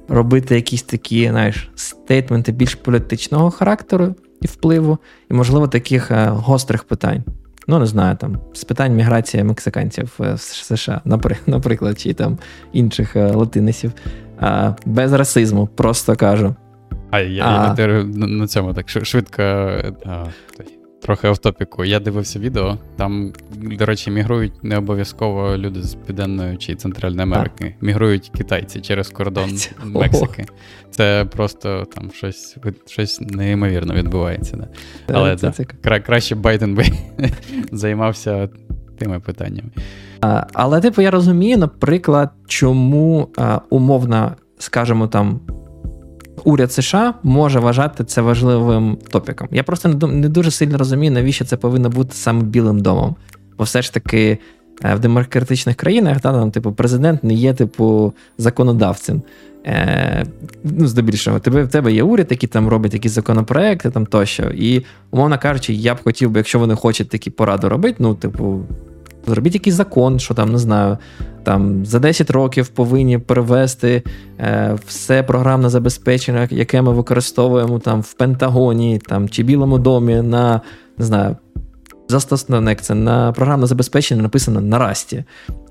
робити 0.07 0.55
якісь 0.55 0.83
такі, 0.83 1.29
знаєш, 1.29 1.69
стейтменти 1.75 2.51
більш 2.51 2.75
політичного 2.75 3.51
характеру 3.51 4.15
і 4.41 4.47
впливу, 4.47 4.97
і, 5.31 5.33
можливо, 5.33 5.67
таких 5.67 6.11
е, 6.11 6.27
гострих 6.29 6.83
питань. 6.83 7.23
Ну, 7.67 7.79
не 7.79 7.85
знаю, 7.85 8.17
там, 8.17 8.37
з 8.53 8.63
питань 8.63 8.95
міграції 8.95 9.43
мексиканців 9.43 10.13
в 10.19 10.37
США, 10.37 11.01
наприклад, 11.45 11.99
чи 11.99 12.13
там 12.13 12.37
інших 12.73 13.15
е, 13.15 13.31
латинисів. 13.31 13.91
Е, 14.41 14.75
без 14.85 15.13
расизму, 15.13 15.67
просто 15.67 16.15
кажу. 16.15 16.55
А 17.11 17.19
я, 17.19 17.45
а, 17.45 17.81
я 17.81 17.87
на, 17.87 18.27
на 18.27 18.47
цьому 18.47 18.73
так 18.73 18.89
швидко. 18.89 19.41
А, 19.41 20.25
Трохи 21.01 21.27
автопіку. 21.27 21.85
Я 21.85 21.99
дивився 21.99 22.39
відео. 22.39 22.77
Там, 22.97 23.33
до 23.55 23.85
речі, 23.85 24.11
мігрують 24.11 24.63
не 24.63 24.77
обов'язково 24.77 25.57
люди 25.57 25.83
з 25.83 25.95
Південної 25.95 26.57
чи 26.57 26.75
Центральної 26.75 27.23
Америки. 27.23 27.75
А. 27.81 27.85
Мігрують 27.85 28.31
китайці 28.37 28.81
через 28.81 29.09
кордон 29.09 29.49
Мексики. 29.83 30.45
Це 30.91 31.25
просто 31.31 31.85
там 31.95 32.11
щось 32.13 32.57
щось 32.85 33.21
неймовірно 33.21 33.93
відбувається. 33.93 34.57
Да. 34.57 34.67
Але 35.13 35.35
це, 35.35 35.53
да, 35.57 35.63
кра- 35.89 36.01
краще 36.05 36.35
Байден 36.35 36.75
би 36.75 36.83
займався 37.71 38.49
тими 38.97 39.19
питаннями. 39.19 39.69
А, 40.21 40.43
Але, 40.53 40.81
типу, 40.81 41.01
я 41.01 41.11
розумію, 41.11 41.57
наприклад, 41.57 42.29
чому 42.47 43.29
а, 43.37 43.59
умовна, 43.69 44.35
скажімо 44.57 45.07
там, 45.07 45.39
уряд 46.43 46.71
США 46.71 47.13
може 47.23 47.59
вважати 47.59 48.03
це 48.03 48.21
важливим 48.21 48.97
топіком. 49.09 49.47
Я 49.51 49.63
просто 49.63 49.89
не 50.07 50.29
дуже 50.29 50.51
сильно 50.51 50.77
розумію, 50.77 51.11
навіщо 51.11 51.45
це 51.45 51.57
повинно 51.57 51.89
бути 51.89 52.13
саме 52.13 52.43
Білим 52.43 52.79
домом. 52.79 53.15
Бо 53.57 53.63
все 53.63 53.81
ж 53.81 53.93
таки 53.93 54.37
е, 54.83 54.95
в 54.95 54.99
демократичних 54.99 55.75
країнах 55.75 56.21
та, 56.21 56.33
там, 56.33 56.51
типу, 56.51 56.71
президент 56.71 57.23
не 57.23 57.33
є 57.33 57.53
типу 57.53 58.13
законодавцем. 58.37 59.21
Е, 59.65 60.25
ну, 60.63 60.87
Здебільшого, 60.87 61.39
тебе, 61.39 61.63
в 61.63 61.69
тебе 61.69 61.93
є 61.93 62.03
уряд, 62.03 62.27
який 62.29 62.49
там 62.49 62.67
робить 62.67 62.93
якісь 62.93 63.11
законопроекти 63.11 63.89
там 63.89 64.05
тощо. 64.05 64.43
І, 64.43 64.85
умовно 65.11 65.39
кажучи, 65.39 65.73
я 65.73 65.95
б 65.95 65.97
хотів 66.03 66.31
би, 66.31 66.39
якщо 66.39 66.59
вони 66.59 66.75
хочуть 66.75 67.09
такі 67.09 67.29
поради 67.29 67.67
робити, 67.67 67.95
ну, 67.99 68.15
типу, 68.15 68.61
зробіть 69.27 69.53
якийсь 69.53 69.75
закон, 69.75 70.19
що 70.19 70.33
там, 70.33 70.51
не 70.51 70.57
знаю, 70.57 70.97
там 71.43 71.85
за 71.85 71.99
10 71.99 72.29
років 72.29 72.67
повинні 72.67 73.17
перевести 73.17 74.03
е, 74.39 74.77
все 74.87 75.23
програмне 75.23 75.69
забезпечення, 75.69 76.47
яке 76.51 76.81
ми 76.81 76.91
використовуємо 76.91 77.79
там 77.79 78.01
в 78.01 78.13
Пентагоні 78.13 78.99
там, 78.99 79.29
чи 79.29 79.43
Білому 79.43 79.77
домі 79.77 80.21
на 80.21 80.61
не 80.97 81.05
знаю, 81.05 81.35
застосунок 82.07 82.81
це 82.81 82.95
на 82.95 83.31
програмне 83.31 83.67
забезпечення 83.67 84.21
написано 84.21 84.61
на 84.61 84.79
Расті 84.79 85.23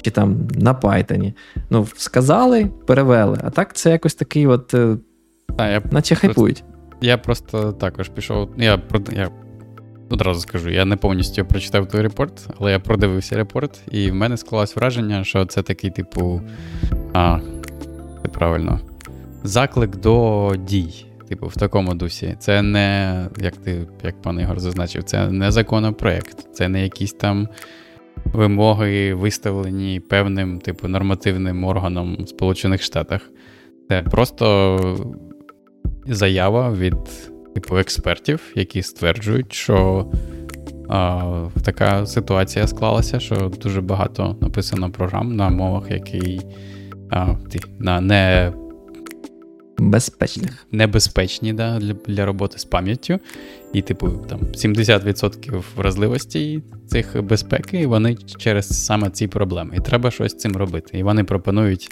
чи 0.02 0.10
там 0.10 0.48
на 0.54 0.74
Python. 0.74 1.32
Ну, 1.70 1.86
сказали, 1.96 2.70
перевели. 2.86 3.38
А 3.44 3.50
так 3.50 3.76
це 3.76 3.90
якось 3.90 4.14
такий, 4.14 4.46
от, 4.46 4.74
е, 4.74 4.96
а, 5.56 5.68
я 5.68 5.82
наче 5.90 6.14
хайпують. 6.14 6.64
Я 7.00 7.18
просто 7.18 7.72
також 7.72 8.08
пішов. 8.08 8.50
Я 8.56 8.82
я 9.12 9.30
одразу 10.10 10.40
скажу, 10.40 10.70
я 10.70 10.84
не 10.84 10.96
повністю 10.96 11.44
прочитав 11.44 11.88
той 11.88 12.02
репорт, 12.02 12.48
але 12.60 12.72
я 12.72 12.78
продивився 12.78 13.36
репорт, 13.36 13.80
і 13.90 14.10
в 14.10 14.14
мене 14.14 14.36
склалось 14.36 14.76
враження, 14.76 15.24
що 15.24 15.46
це 15.46 15.62
такий, 15.62 15.90
типу, 15.90 16.42
а, 17.12 17.38
це 18.22 18.28
правильно, 18.28 18.80
заклик 19.42 19.96
до 19.96 20.52
дій. 20.58 21.06
Типу, 21.28 21.46
в 21.46 21.54
такому 21.54 21.94
дусі. 21.94 22.36
Це 22.38 22.62
не, 22.62 23.28
як 23.38 23.56
ти, 23.56 23.86
як 24.04 24.22
пан 24.22 24.40
Ігор 24.40 24.60
зазначив, 24.60 25.04
це 25.04 25.30
не 25.30 25.50
законопроект, 25.50 26.54
це 26.54 26.68
не 26.68 26.82
якісь 26.82 27.12
там 27.12 27.48
вимоги, 28.24 29.14
виставлені 29.14 30.00
певним, 30.00 30.58
типу, 30.58 30.88
нормативним 30.88 31.64
органом 31.64 32.16
в 32.20 32.28
Сполучених 32.28 32.82
Штатах. 32.82 33.30
Це 33.88 34.02
просто 34.02 34.78
заява 36.06 36.72
від 36.72 36.94
типу, 37.60 37.78
експертів, 37.78 38.40
які 38.54 38.82
стверджують, 38.82 39.52
що 39.52 40.06
а, 40.88 41.48
така 41.62 42.06
ситуація 42.06 42.66
склалася, 42.66 43.20
що 43.20 43.52
дуже 43.62 43.80
багато 43.80 44.36
написано 44.40 44.90
програм 44.90 45.36
на 45.36 45.48
мовах, 45.48 45.90
які 45.90 46.40
а, 47.10 47.34
ті, 47.50 47.60
на 47.78 48.00
не 48.00 48.52
Безпечних. 49.78 50.66
Небезпечні 50.72 51.52
да, 51.52 51.78
для 51.78 51.92
для 51.92 52.26
роботи 52.26 52.58
з 52.58 52.64
пам'яттю. 52.64 53.18
І, 53.72 53.82
типу, 53.82 54.08
там 54.08 54.40
70% 54.40 55.62
вразливості 55.76 56.62
цих 56.86 57.22
безпеки, 57.22 57.86
вони 57.86 58.16
через 58.38 58.84
саме 58.84 59.10
ці 59.10 59.28
проблеми. 59.28 59.74
І 59.76 59.80
треба 59.80 60.10
щось 60.10 60.32
з 60.32 60.36
цим 60.36 60.56
робити. 60.56 60.98
І 60.98 61.02
вони 61.02 61.24
пропонують, 61.24 61.88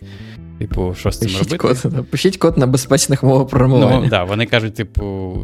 типу, 0.58 0.94
що 0.94 1.10
з 1.10 1.18
цим 1.18 1.28
Пишіть 1.28 1.52
робити. 1.52 1.88
Код, 1.88 2.06
пишіть 2.10 2.36
код 2.36 2.58
на 2.58 2.66
безпечних 2.66 3.22
мовах 3.22 3.48
програмування. 3.48 4.00
Ну, 4.00 4.08
да, 4.08 4.24
Вони 4.24 4.46
кажуть, 4.46 4.74
типу, 4.74 5.36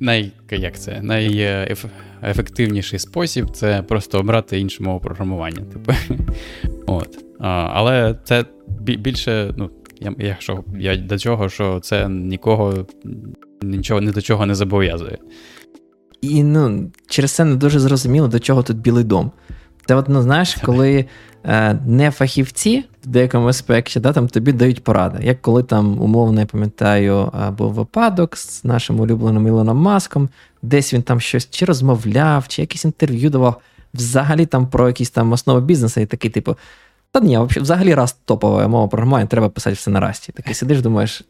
най, 0.00 0.32
як 0.50 0.78
це, 0.78 1.02
найефективніший 1.02 2.98
спосіб 2.98 3.50
це 3.50 3.82
просто 3.82 4.18
обрати 4.18 4.60
іншу 4.60 4.84
мову 4.84 5.00
програмування. 5.00 5.62
Типу. 5.72 5.92
От. 6.86 7.24
А, 7.40 7.48
Але 7.72 8.18
це 8.24 8.44
більше, 8.80 9.54
ну, 9.56 9.70
я 10.00 10.14
я, 10.18 10.36
що, 10.38 10.64
я 10.78 10.96
до 10.96 11.18
чого, 11.18 11.48
що 11.48 11.80
це 11.80 12.08
нікого 12.08 12.86
нічого 13.62 14.00
ні 14.00 14.10
до 14.10 14.22
чого 14.22 14.46
не 14.46 14.54
зобов'язує. 14.54 15.18
І 16.20 16.42
ну, 16.42 16.90
через 17.08 17.32
це 17.32 17.44
не 17.44 17.54
дуже 17.54 17.80
зрозуміло, 17.80 18.28
до 18.28 18.38
чого 18.38 18.62
тут 18.62 18.76
Білий 18.76 19.04
дом. 19.04 19.30
Це 19.86 19.94
от, 19.94 20.08
ну, 20.08 20.22
знаєш, 20.22 20.54
коли 20.54 21.04
е, 21.44 21.74
не 21.86 22.10
фахівці 22.10 22.84
деякому 23.08 23.46
аспекті 23.48 24.00
да, 24.00 24.12
там 24.12 24.28
тобі 24.28 24.52
дають 24.52 24.84
поради. 24.84 25.18
Як 25.22 25.42
коли 25.42 25.62
там, 25.62 26.02
умовно, 26.02 26.40
я 26.40 26.46
пам'ятаю, 26.46 27.32
був 27.58 27.72
випадок 27.72 28.36
з 28.36 28.64
нашим 28.64 29.00
улюбленим 29.00 29.46
Ілоном 29.46 29.76
Маском, 29.76 30.28
десь 30.62 30.94
він 30.94 31.02
там 31.02 31.20
щось 31.20 31.50
чи 31.50 31.64
розмовляв, 31.64 32.48
чи 32.48 32.62
якесь 32.62 32.84
інтерв'ю 32.84 33.30
давав, 33.30 33.60
взагалі 33.94 34.46
там 34.46 34.66
про 34.66 34.86
якісь 34.86 35.10
там 35.10 35.32
основи 35.32 35.60
бізнесу, 35.60 36.00
і 36.00 36.06
такий, 36.06 36.30
типу, 36.30 36.56
та 37.12 37.20
ні, 37.20 37.38
взагалі 37.38 37.94
раз 37.94 38.16
топова 38.24 38.68
мова 38.68 38.88
програмування, 38.88 39.26
треба 39.26 39.48
писати 39.48 39.74
все 39.74 39.90
на 39.90 40.00
расті. 40.00 40.32
Такий 40.32 40.54
сидиш, 40.54 40.82
думаєш. 40.82 41.24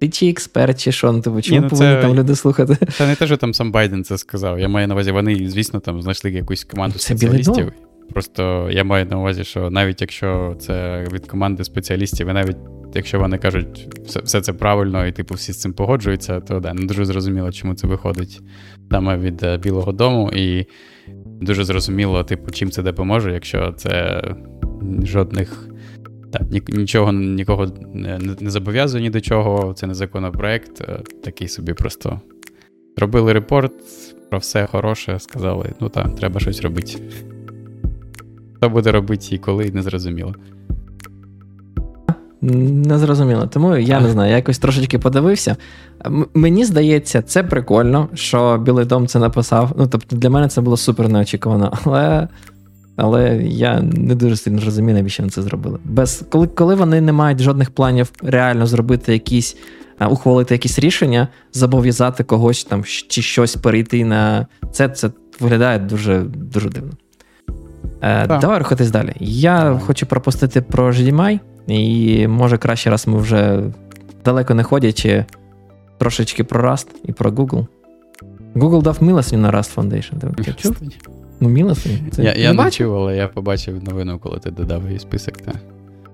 Ти 0.00 0.08
чи 0.08 0.28
експерт, 0.28 0.80
чи 0.80 0.92
що, 0.92 1.12
ну 1.12 1.20
тобі, 1.20 1.42
чому 1.42 1.60
ну, 1.60 1.68
повинні 1.68 1.94
це... 1.94 2.02
там 2.02 2.14
люди 2.14 2.36
слухати? 2.36 2.86
Це 2.92 3.06
не 3.06 3.14
те, 3.14 3.26
що 3.26 3.36
там 3.36 3.54
сам 3.54 3.72
Байден 3.72 4.04
це 4.04 4.18
сказав. 4.18 4.60
Я 4.60 4.68
маю 4.68 4.88
на 4.88 4.94
увазі, 4.94 5.12
вони, 5.12 5.48
звісно, 5.48 5.80
там 5.80 6.02
знайшли 6.02 6.30
якусь 6.30 6.64
команду 6.64 6.98
це 6.98 7.04
спеціалістів. 7.04 7.72
Просто 8.12 8.68
я 8.70 8.84
маю 8.84 9.06
на 9.06 9.18
увазі, 9.18 9.44
що 9.44 9.70
навіть 9.70 10.00
якщо 10.00 10.56
це 10.58 11.04
від 11.12 11.26
команди 11.26 11.64
спеціалістів, 11.64 12.28
і 12.28 12.32
навіть 12.32 12.56
якщо 12.94 13.18
вони 13.18 13.38
кажуть, 13.38 13.88
все 14.04 14.20
все 14.20 14.40
це 14.40 14.52
правильно, 14.52 15.06
і 15.06 15.12
типу 15.12 15.34
всі 15.34 15.52
з 15.52 15.60
цим 15.60 15.72
погоджуються, 15.72 16.40
то 16.40 16.60
да, 16.60 16.74
не 16.74 16.86
дуже 16.86 17.04
зрозуміло, 17.04 17.52
чому 17.52 17.74
це 17.74 17.86
виходить 17.86 18.40
саме 18.90 19.16
від 19.16 19.42
е, 19.42 19.58
Білого 19.58 19.92
Дому, 19.92 20.30
і 20.32 20.66
дуже 21.40 21.64
зрозуміло, 21.64 22.24
типу, 22.24 22.50
чим 22.50 22.70
це 22.70 22.82
допоможе, 22.82 23.32
якщо 23.32 23.72
це 23.76 24.22
жодних. 25.02 25.68
Так, 26.32 26.42
нічого 26.68 27.12
нікого 27.12 27.66
не, 27.94 28.18
не 28.40 28.50
зобов'язує 28.50 29.02
ні 29.02 29.10
до 29.10 29.20
чого. 29.20 29.74
Це 29.74 29.86
не 29.86 29.94
законопроект. 29.94 30.80
Е, 30.80 31.00
такий 31.24 31.48
собі 31.48 31.74
просто 31.74 32.20
робили 32.96 33.32
репорт 33.32 33.72
про 34.30 34.38
все 34.38 34.66
хороше, 34.66 35.18
сказали: 35.18 35.72
ну 35.80 35.88
так, 35.88 36.16
треба 36.16 36.40
щось 36.40 36.60
робити. 36.60 36.98
Хто 38.62 38.70
буде 38.70 38.92
робити 38.92 39.26
і 39.30 39.38
коли, 39.38 39.70
не 39.70 39.82
зрозуміло. 39.82 40.34
Не 42.40 42.98
зрозуміло. 42.98 43.46
Тому 43.46 43.76
я 43.76 44.00
не 44.00 44.10
знаю, 44.10 44.30
я 44.30 44.36
якось 44.36 44.58
трошечки 44.58 44.98
подивився. 44.98 45.56
М- 46.06 46.26
мені 46.34 46.64
здається, 46.64 47.22
це 47.22 47.42
прикольно, 47.42 48.08
що 48.14 48.58
Білий 48.58 48.84
Дом 48.84 49.06
це 49.06 49.18
написав. 49.18 49.72
Ну, 49.76 49.86
тобто, 49.86 50.16
для 50.16 50.30
мене 50.30 50.48
це 50.48 50.60
було 50.60 50.76
супер 50.76 51.08
неочікувано. 51.08 51.72
Але 51.84 52.28
але 52.96 53.36
я 53.42 53.80
не 53.80 54.14
дуже 54.14 54.36
сильно 54.36 54.64
розумію, 54.64 54.96
навіщо 54.96 55.22
вони 55.22 55.30
це 55.30 55.42
зробили. 55.42 55.78
Без 55.84 56.24
коли 56.30 56.46
коли 56.46 56.74
вони 56.74 57.00
не 57.00 57.12
мають 57.12 57.40
жодних 57.40 57.70
планів 57.70 58.12
реально 58.22 58.66
зробити 58.66 59.12
якісь, 59.12 59.56
ухвалити 60.10 60.54
якісь 60.54 60.78
рішення, 60.78 61.28
зобов'язати 61.52 62.24
когось 62.24 62.64
там 62.64 62.84
чи 62.84 63.22
щось 63.22 63.56
перейти 63.56 64.04
на 64.04 64.46
це, 64.72 64.88
це 64.88 65.10
виглядає 65.40 65.78
дуже 65.78 66.20
дуже 66.20 66.68
дивно. 66.68 66.92
Е, 68.02 68.26
Давай 68.26 68.58
рухатись 68.58 68.90
далі. 68.90 69.12
Я 69.20 69.80
хочу 69.86 70.06
пропустити 70.06 70.60
про 70.60 70.90
GDMI, 70.90 71.38
і 71.66 72.26
може 72.28 72.58
краще 72.58 72.90
раз 72.90 73.08
ми 73.08 73.18
вже 73.18 73.62
далеко 74.24 74.54
не 74.54 74.62
ходячи, 74.62 75.24
трошечки 75.98 76.44
про 76.44 76.70
Rust 76.70 76.86
і 77.04 77.12
про 77.12 77.30
Google. 77.30 77.66
Google 78.54 78.82
дав 78.82 79.02
милостиню 79.02 79.42
на 79.42 79.50
Rust 79.50 79.74
Foundation. 79.74 80.42
Ти 80.44 80.52
чув? 80.56 80.76
Ну, 81.40 81.48
мілостиня. 81.48 81.98
Це 82.10 82.22
Я 82.24 82.32
я 82.34 82.52
не 82.52 82.70
чув, 82.70 82.96
але 82.96 83.16
я 83.16 83.28
побачив 83.28 83.84
новину, 83.84 84.18
коли 84.18 84.38
ти 84.38 84.50
додав 84.50 84.86
її 84.86 84.98
список. 84.98 85.36
Та. 85.36 85.52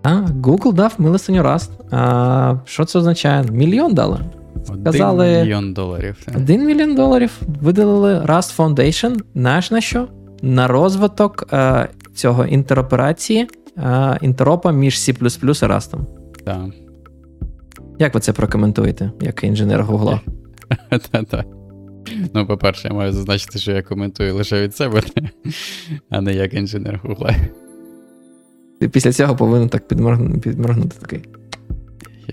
А, 0.02 0.14
Google 0.42 0.72
дав 0.72 0.94
милостиню 0.98 1.42
Rust. 1.42 1.70
А 1.90 2.54
що 2.64 2.84
це 2.84 2.98
означає? 2.98 3.44
Мільйон 3.52 3.94
дали. 3.94 4.18
Сказали, 4.64 5.28
Один 5.28 5.42
мільйон 5.42 5.72
доларів. 5.74 6.16
Один 6.36 6.66
мільйон 6.66 6.94
доларів 6.94 7.40
видалили 7.62 8.14
Rust 8.18 8.56
Foundation. 8.56 9.16
Знаєш 9.34 9.70
на 9.70 9.80
що? 9.80 10.08
На 10.42 10.68
розвиток 10.68 11.46
а, 11.50 11.86
цього 12.14 12.46
інтероперації, 12.46 13.48
а, 13.76 14.16
інтеропа 14.22 14.72
між 14.72 14.94
C 14.94 15.10
і 15.10 15.66
Rust. 15.66 15.98
Так. 16.44 16.70
Як 17.98 18.14
ви 18.14 18.20
це 18.20 18.32
прокоментуєте, 18.32 19.10
як 19.20 19.44
інженер 19.44 19.84
Гугла? 19.84 20.20
Ну, 22.34 22.46
по-перше, 22.46 22.88
я 22.88 22.94
маю 22.94 23.12
зазначити, 23.12 23.58
що 23.58 23.72
я 23.72 23.82
коментую 23.82 24.34
лише 24.34 24.62
від 24.62 24.76
себе, 24.76 25.02
а 26.10 26.20
не 26.20 26.34
як 26.34 26.54
інженер 26.54 27.00
Гугла. 27.02 27.34
Ти 28.80 28.88
після 28.88 29.12
цього 29.12 29.36
повинен 29.36 29.68
так 29.68 29.88
підморгнути, 29.88 30.38
підморгнути 30.38 30.96
такий. 31.00 31.20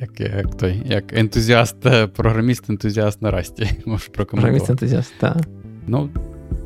Як 0.02 0.20
як 0.20 0.56
той, 0.58 0.84
як 0.86 1.14
ентузіаст, 1.14 1.86
е, 1.86 2.06
програміст-ентузіаст 2.06 3.18
на 3.22 3.32
расті. 3.32 3.70
Можеш 3.86 4.08
прокоментувати. 4.08 4.74
Програміст-ентузіаст, 4.74 5.12
так. 5.20 5.38
Ну, 5.88 6.10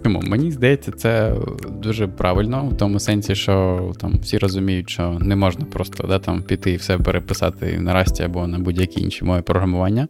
чому? 0.04 0.22
Мені 0.22 0.52
здається, 0.52 0.91
це 0.91 1.36
дуже 1.82 2.08
правильно, 2.08 2.70
в 2.74 2.78
тому 2.78 3.00
сенсі, 3.00 3.36
що 3.36 3.82
там 4.00 4.20
всі 4.22 4.38
розуміють, 4.38 4.89
що 4.89 5.18
не 5.22 5.36
можна 5.36 5.66
просто 5.66 6.08
да, 6.08 6.20
там, 6.20 6.43
піти 6.43 6.72
і 6.72 6.76
все 6.76 6.97
переписати 6.97 7.80
на 7.80 7.93
расті 7.93 8.24
або 8.24 8.47
на 8.47 8.60
будь-які 8.60 9.02
інші 9.02 9.26
мови 9.26 9.41
програмування. 9.41 10.08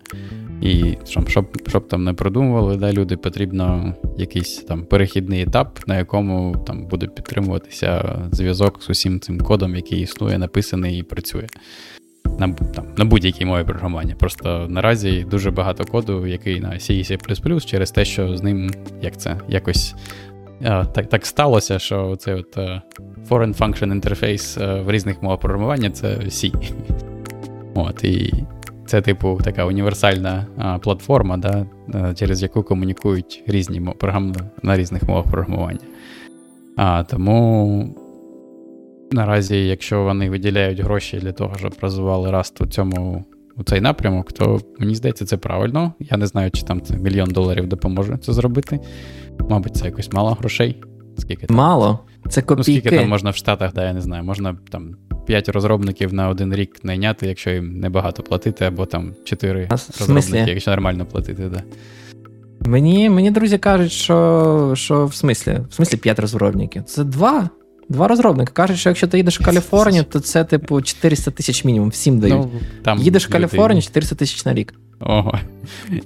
І 0.61 0.97
щоб 1.05 1.29
щоб, 1.29 1.45
щоб 1.67 1.87
там 1.87 2.03
не 2.03 2.13
продумували, 2.13 2.77
да, 2.77 2.93
люди 2.93 3.17
потрібно 3.17 3.93
якийсь 4.17 4.57
там 4.57 4.83
перехідний 4.83 5.41
етап, 5.41 5.79
на 5.87 5.97
якому 5.97 6.63
там 6.67 6.85
буде 6.85 7.07
підтримуватися 7.07 8.19
зв'язок 8.31 8.83
з 8.83 8.89
усім 8.89 9.19
цим 9.19 9.39
кодом, 9.39 9.75
який 9.75 10.01
існує, 10.01 10.37
написаний 10.37 10.99
і 10.99 11.03
працює. 11.03 11.47
На 12.39 12.53
там, 12.53 12.85
на 12.97 13.05
будь-якій 13.05 13.45
мові 13.45 13.63
програмування. 13.63 14.15
Просто 14.15 14.67
наразі 14.69 15.25
дуже 15.31 15.51
багато 15.51 15.85
коду, 15.85 16.27
який 16.27 16.59
на 16.59 16.69
C 16.69 16.91
і 16.93 17.03
C++, 17.03 17.65
через 17.65 17.91
те, 17.91 18.05
що 18.05 18.37
з 18.37 18.43
ним 18.43 18.71
як 19.01 19.17
це 19.17 19.37
якось 19.47 19.95
а, 20.63 20.85
так 20.85 21.09
так 21.09 21.25
сталося, 21.25 21.79
що 21.79 22.15
цей 22.15 22.33
от 22.33 22.57
uh, 22.57 22.81
Foreign 23.29 23.57
Function 23.57 24.01
Interface 24.01 24.59
uh, 24.59 24.83
в 24.83 24.91
різних 24.91 25.23
мовах 25.23 25.39
програмування 25.39 25.89
це 25.89 26.07
C. 26.07 26.53
От, 27.75 28.03
І 28.03 28.33
це, 28.89 29.01
типу, 29.01 29.39
така 29.43 29.65
універсальна 29.65 30.47
а, 30.57 30.77
платформа, 30.77 31.37
да, 31.37 31.65
через 32.15 32.41
яку 32.41 32.63
комунікують 32.63 33.43
різні 33.47 33.81
програми 33.99 34.35
на 34.63 34.77
різних 34.77 35.03
мовах 35.03 35.25
програмування. 35.25 35.79
А, 36.75 37.03
Тому 37.03 37.95
наразі, 39.11 39.67
якщо 39.67 40.03
вони 40.03 40.29
виділяють 40.29 40.79
гроші 40.79 41.17
для 41.17 41.31
того, 41.31 41.55
щоб 41.57 41.73
розвивали 41.81 42.29
Rust 42.29 42.63
у 42.63 42.65
цьому 42.67 43.25
у 43.57 43.63
цей 43.63 43.81
напрямок, 43.81 44.31
то 44.31 44.61
мені 44.79 44.95
здається, 44.95 45.25
це 45.25 45.37
правильно. 45.37 45.93
Я 45.99 46.17
не 46.17 46.27
знаю, 46.27 46.51
чи 46.51 46.63
там 46.63 46.81
це 46.81 46.97
мільйон 46.97 47.29
доларів 47.29 47.67
допоможе 47.67 48.17
це 48.17 48.33
зробити. 48.33 48.79
Мабуть, 49.49 49.75
це 49.75 49.85
якось 49.85 50.11
мало 50.11 50.29
грошей. 50.29 50.83
Скільки 51.17 51.45
там? 51.45 51.57
Мало. 51.57 51.99
Це 52.29 52.41
копійки. 52.41 52.71
Ну, 52.71 52.79
скільки 52.79 52.97
там 52.97 53.09
можна 53.09 53.29
в 53.29 53.35
Штатах, 53.35 53.73
да, 53.73 53.85
я 53.87 53.93
не 53.93 54.01
знаю, 54.01 54.23
можна 54.23 54.57
там 54.69 54.95
5 55.25 55.49
розробників 55.49 56.13
на 56.13 56.29
один 56.29 56.55
рік 56.55 56.83
найняти, 56.83 57.27
якщо 57.27 57.49
їм 57.49 57.79
небагато 57.79 58.23
платити, 58.23 58.65
або 58.65 58.85
там 58.85 59.13
4 59.23 59.67
а, 59.69 59.71
розробники, 59.99 60.51
якщо 60.51 60.71
нормально 60.71 61.05
платити, 61.05 61.43
да. 61.53 61.63
Мені, 62.69 63.09
мені 63.09 63.31
друзі 63.31 63.57
кажуть, 63.57 63.91
що 63.91 64.73
що 64.75 65.05
в 65.05 65.13
смислі? 65.13 65.59
В 65.69 65.73
смислі 65.73 65.97
5 65.97 66.19
розробників. 66.19 66.83
Це 66.83 67.03
два. 67.03 67.49
Два 67.89 68.07
розробники. 68.07 68.51
Кажуть, 68.53 68.77
що 68.77 68.89
якщо 68.89 69.07
ти 69.07 69.17
їдеш 69.17 69.39
в 69.39 69.45
Каліфорнію, 69.45 70.03
то 70.03 70.19
це, 70.19 70.43
типу, 70.43 70.81
400 70.81 71.31
тисяч 71.31 71.65
мінімум, 71.65 71.89
всім 71.89 72.19
дають. 72.19 72.35
Ну, 72.35 72.51
там 72.83 72.99
Їдеш 72.99 73.27
в 73.27 73.31
Каліфорнію, 73.31 73.81
400 73.81 74.15
тисяч 74.15 74.45
на 74.45 74.53
рік. 74.53 74.73
Ого, 74.99 75.39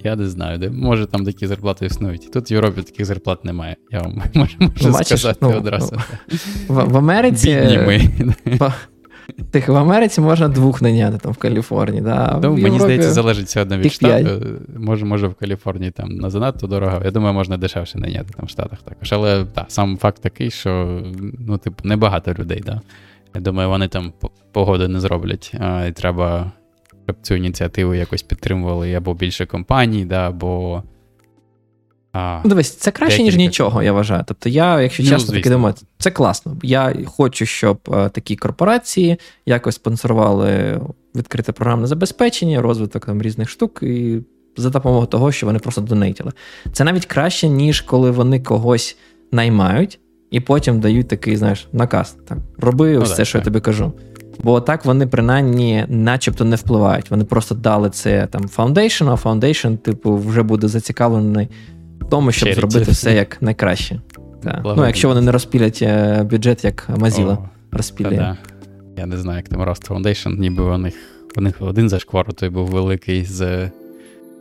я 0.03 0.15
не 0.15 0.29
знаю, 0.29 0.57
де 0.57 0.69
може 0.69 1.05
там 1.05 1.25
такі 1.25 1.47
зарплати 1.47 1.85
існують. 1.85 2.31
Тут 2.31 2.51
в 2.51 2.53
Європі 2.53 2.81
таких 2.81 3.05
зарплат 3.05 3.45
немає. 3.45 3.75
Я 3.91 3.99
вам 3.99 4.23
можу, 4.33 4.55
можу 4.59 4.91
Бачиш, 4.91 5.19
сказати 5.19 5.39
ну, 5.41 5.57
одразу. 5.57 5.99
В, 6.67 6.83
в 6.83 6.97
Америці. 6.97 7.59
Бідні 7.61 7.77
ми. 7.77 8.69
Тих 9.51 9.69
в 9.69 9.75
Америці 9.75 10.21
можна 10.21 10.47
двох 10.47 10.81
наняти 10.81 11.17
там 11.17 11.31
в 11.31 11.37
Каліфорнії. 11.37 12.01
Да? 12.01 12.39
Ну, 12.43 12.57
Мені 12.57 12.79
здається, 12.79 13.11
залежить 13.11 13.45
все 13.45 13.61
одно 13.61 13.77
від 13.77 13.93
штату. 13.93 14.29
Може, 14.77 15.05
може, 15.05 15.27
в 15.27 15.33
Каліфорнії 15.33 15.91
там 15.91 16.09
на 16.09 16.29
занадто 16.29 16.67
дорого. 16.67 17.01
Я 17.05 17.11
думаю, 17.11 17.33
можна 17.33 17.57
дешевше 17.57 17.99
наняти 17.99 18.33
там 18.37 18.45
в 18.45 18.49
Штатах 18.49 18.81
також. 18.81 19.13
Але 19.13 19.45
так, 19.45 19.65
сам 19.67 19.97
факт 19.97 20.21
такий, 20.21 20.51
що 20.51 21.01
ну, 21.39 21.57
типу, 21.57 21.87
небагато 21.87 22.33
людей. 22.33 22.63
Да? 22.65 22.81
Я 23.35 23.41
думаю, 23.41 23.69
вони 23.69 23.87
там 23.87 24.13
погоди 24.51 24.87
не 24.87 24.99
зроблять. 24.99 25.51
А, 25.59 25.85
І 25.85 25.91
треба, 25.91 26.51
щоб 27.03 27.15
цю 27.21 27.35
ініціативу 27.35 27.93
якось 27.93 28.23
підтримували 28.23 28.93
або 28.93 29.13
більше 29.13 29.45
компаній, 29.45 30.05
да, 30.05 30.27
або 30.27 30.83
а, 32.13 32.39
ну, 32.43 32.49
Дивись, 32.49 32.75
це 32.75 32.91
краще, 32.91 33.23
ніж 33.23 33.35
нічого, 33.35 33.83
я 33.83 33.93
вважаю. 33.93 34.23
Тобто, 34.27 34.49
я, 34.49 34.81
якщо 34.81 35.03
ну, 35.03 35.09
чесно 35.09 35.33
таки 35.33 35.49
думаю, 35.49 35.75
це 35.97 36.11
класно. 36.11 36.57
Я 36.63 36.95
хочу, 37.05 37.45
щоб 37.45 37.79
е, 37.93 38.09
такі 38.09 38.35
корпорації 38.35 39.17
якось 39.45 39.75
спонсорували 39.75 40.81
відкрите 41.15 41.51
програмне 41.51 41.87
забезпечення, 41.87 42.61
розвиток 42.61 43.05
там 43.05 43.21
різних 43.21 43.49
штук, 43.49 43.79
і 43.83 44.19
за 44.57 44.69
допомогою 44.69 45.07
того, 45.07 45.31
що 45.31 45.45
вони 45.45 45.59
просто 45.59 45.81
донейтили. 45.81 46.31
Це 46.71 46.83
навіть 46.83 47.05
краще, 47.05 47.49
ніж 47.49 47.81
коли 47.81 48.11
вони 48.11 48.39
когось 48.39 48.97
наймають 49.31 49.99
і 50.31 50.39
потім 50.39 50.79
дають 50.79 51.07
такий, 51.07 51.35
знаєш, 51.35 51.67
наказ. 51.71 52.17
Так, 52.27 52.37
Роби 52.57 52.93
ну, 52.93 53.01
ось 53.01 53.09
так, 53.09 53.17
це, 53.17 53.25
що 53.25 53.39
так. 53.39 53.41
я 53.41 53.45
тобі 53.45 53.59
кажу. 53.59 53.91
Бо 54.43 54.61
так 54.61 54.85
вони 54.85 55.07
принаймні 55.07 55.85
начебто 55.87 56.45
не 56.45 56.55
впливають. 56.55 57.11
Вони 57.11 57.23
просто 57.23 57.55
дали 57.55 57.89
це 57.89 58.27
там 58.27 58.41
Foundation, 58.41 59.09
а 59.09 59.29
Foundation, 59.29 59.77
типу, 59.77 60.17
вже 60.17 60.43
буде 60.43 60.67
зацікавлений 60.67 61.49
тому, 62.13 62.31
щоб 62.31 62.49
Charity. 62.49 62.55
зробити 62.55 62.91
все 62.91 63.13
як 63.13 63.41
найкраще. 63.41 63.99
Ну, 64.63 64.85
якщо 64.85 65.07
вони 65.07 65.21
не 65.21 65.31
розпілять 65.31 65.79
е, 65.81 66.23
бюджет, 66.23 66.63
як 66.63 66.89
Mozilla 66.89 67.37
розпілює. 67.71 68.17
Та-да. 68.17 68.37
Я 68.97 69.05
не 69.05 69.17
знаю, 69.17 69.37
як 69.37 69.49
там 69.49 69.61
Rust 69.61 69.89
Foundation, 69.89 70.39
ніби 70.39 70.63
у 70.63 70.77
них 70.77 70.93
у 71.37 71.41
них 71.41 71.55
один 71.59 71.89
зашквар, 71.89 72.33
той 72.33 72.49
був 72.49 72.67
великий 72.67 73.25
з 73.25 73.69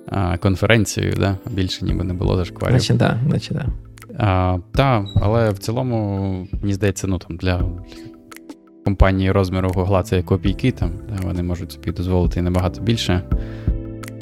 а, 0.09 0.37
конференцією, 0.37 1.15
да? 1.19 1.37
більше 1.51 1.85
ніби 1.85 2.05
не 2.05 2.15
було 2.15 2.37
зашкварів. 2.37 2.79
Значить, 2.79 2.97
да, 2.97 3.19
значить, 3.29 3.57
да. 3.57 3.67
А, 4.19 4.59
Так, 4.73 5.05
але 5.15 5.51
в 5.51 5.59
цілому, 5.59 6.49
мені 6.63 6.75
здається, 6.75 7.07
ну 7.07 7.19
там 7.19 7.37
для 7.37 7.65
компанії 8.85 9.33
розміру 9.33 9.69
Google 9.69 10.03
це 10.03 10.23
копійки, 10.23 10.71
там, 10.71 10.91
да, 11.09 11.27
вони 11.27 11.43
можуть 11.43 11.73
собі 11.73 11.93
дозволити 11.93 12.43
набагато 12.43 12.81
більше. 12.81 13.23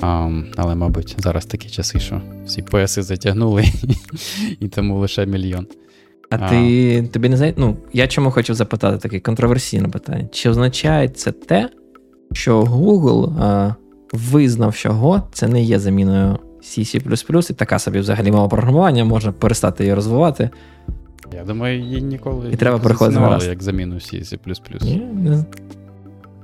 А, 0.00 0.30
Але, 0.56 0.74
мабуть, 0.74 1.16
зараз 1.18 1.46
такі 1.46 1.68
часи, 1.68 2.00
що 2.00 2.20
всі 2.46 2.62
пояси 2.62 3.02
затягнули, 3.02 3.64
і 4.60 4.68
тому 4.68 4.98
лише 4.98 5.26
мільйон. 5.26 5.66
А, 6.30 6.36
а 6.36 6.48
ти 6.48 7.02
тобі 7.12 7.28
не 7.28 7.36
знає? 7.36 7.54
Ну, 7.56 7.76
я 7.92 8.06
чому 8.06 8.30
хочу 8.30 8.54
запитати 8.54 8.98
таке 8.98 9.20
контроверсійне 9.20 9.88
питання. 9.88 10.28
Чи 10.32 10.50
означає 10.50 11.08
це 11.08 11.32
те, 11.32 11.68
що 12.32 12.62
Google 12.62 13.40
а, 13.40 13.74
визнав, 14.12 14.74
що 14.74 14.90
Go 14.90 15.22
це 15.32 15.48
не 15.48 15.62
є 15.62 15.78
заміною 15.78 16.38
C++, 16.62 17.50
і 17.50 17.54
така 17.54 17.78
собі 17.78 17.98
взагалі 17.98 18.30
мова 18.30 18.48
програмування, 18.48 19.04
можна 19.04 19.32
перестати 19.32 19.84
її 19.84 19.94
розвивати. 19.94 20.50
Я 21.34 21.44
думаю, 21.44 21.80
її 21.80 22.02
ніколи 22.02 22.50
і 22.52 22.56
треба 22.56 22.78
переходити 22.78 23.46
як 23.46 23.62
заміну 23.62 23.94
C++. 23.94 24.38
Ні, 24.80 24.96
не... 25.14 25.44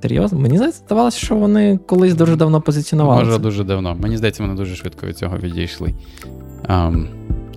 Серйозно? 0.03 0.39
Мені 0.39 0.59
здавалося, 0.59 1.19
що 1.19 1.37
вони 1.37 1.79
колись 1.87 2.15
дуже 2.15 2.37
давно 2.37 2.61
позиціонували. 2.61 3.25
Може, 3.25 3.39
дуже 3.39 3.65
давно. 3.65 3.97
Мені 4.01 4.17
здається, 4.17 4.43
вони 4.43 4.55
дуже 4.55 4.77
швидко 4.77 5.07
від 5.07 5.19
цього 5.19 5.39
відійшли. 5.39 5.95
Um, 6.69 7.07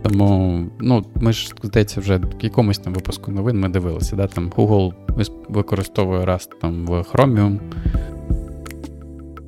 тому, 0.02 0.66
ну, 0.80 1.06
ми 1.16 1.34
ж, 1.34 1.54
здається, 1.64 2.02
вже 2.02 2.18
в 2.18 2.24
якомусь 2.42 2.80
там 2.80 2.94
випуску 2.94 3.32
новин 3.32 3.60
ми 3.60 3.70
дивилися. 3.70 4.16
да, 4.16 4.28
там 4.28 4.50
Google 4.50 4.94
використовує 5.50 6.26
Rust 6.26 6.50
там 6.62 6.86
в 6.86 6.92
Chromium. 6.92 7.60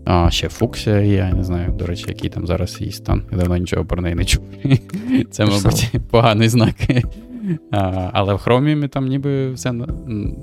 А, 0.05 0.29
ще 0.31 0.49
є, 0.85 1.15
я 1.15 1.33
не 1.33 1.43
знаю, 1.43 1.71
до 1.71 1.85
речі, 1.85 2.05
який 2.07 2.29
там 2.29 2.47
зараз 2.47 2.81
її 2.81 2.91
стан. 2.91 3.23
Я 3.31 3.37
давно 3.37 3.57
нічого 3.57 3.85
про 3.85 4.01
неї 4.01 4.15
не 4.15 4.25
чув. 4.25 4.43
Це, 5.31 5.45
мабуть, 5.45 5.91
поганий 6.09 6.49
знак. 6.49 6.75
А, 7.71 8.09
Але 8.13 8.33
в 8.33 8.37
Chromium 8.37 8.89
там 8.89 9.07
ніби 9.07 9.51
все 9.51 9.73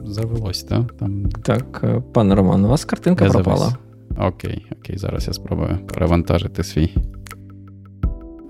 завелось, 0.04 0.62
так? 0.62 0.92
Там... 0.92 1.28
Так, 1.28 1.80
е, 1.84 2.02
пане 2.12 2.34
Роман, 2.34 2.64
у 2.64 2.68
вас 2.68 2.84
картинка 2.84 3.24
я 3.24 3.30
пропала. 3.30 3.56
Завис. 3.56 3.76
Окей, 4.18 4.66
окей, 4.80 4.98
зараз 4.98 5.26
я 5.26 5.32
спробую 5.32 5.78
перевантажити 5.94 6.64
свій. 6.64 6.94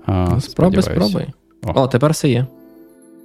А, 0.05 0.39
Спробуй, 0.39 0.81
спробуй. 0.81 1.27
О. 1.63 1.83
О, 1.83 1.87
тепер 1.87 2.11
все 2.11 2.29
є. 2.29 2.45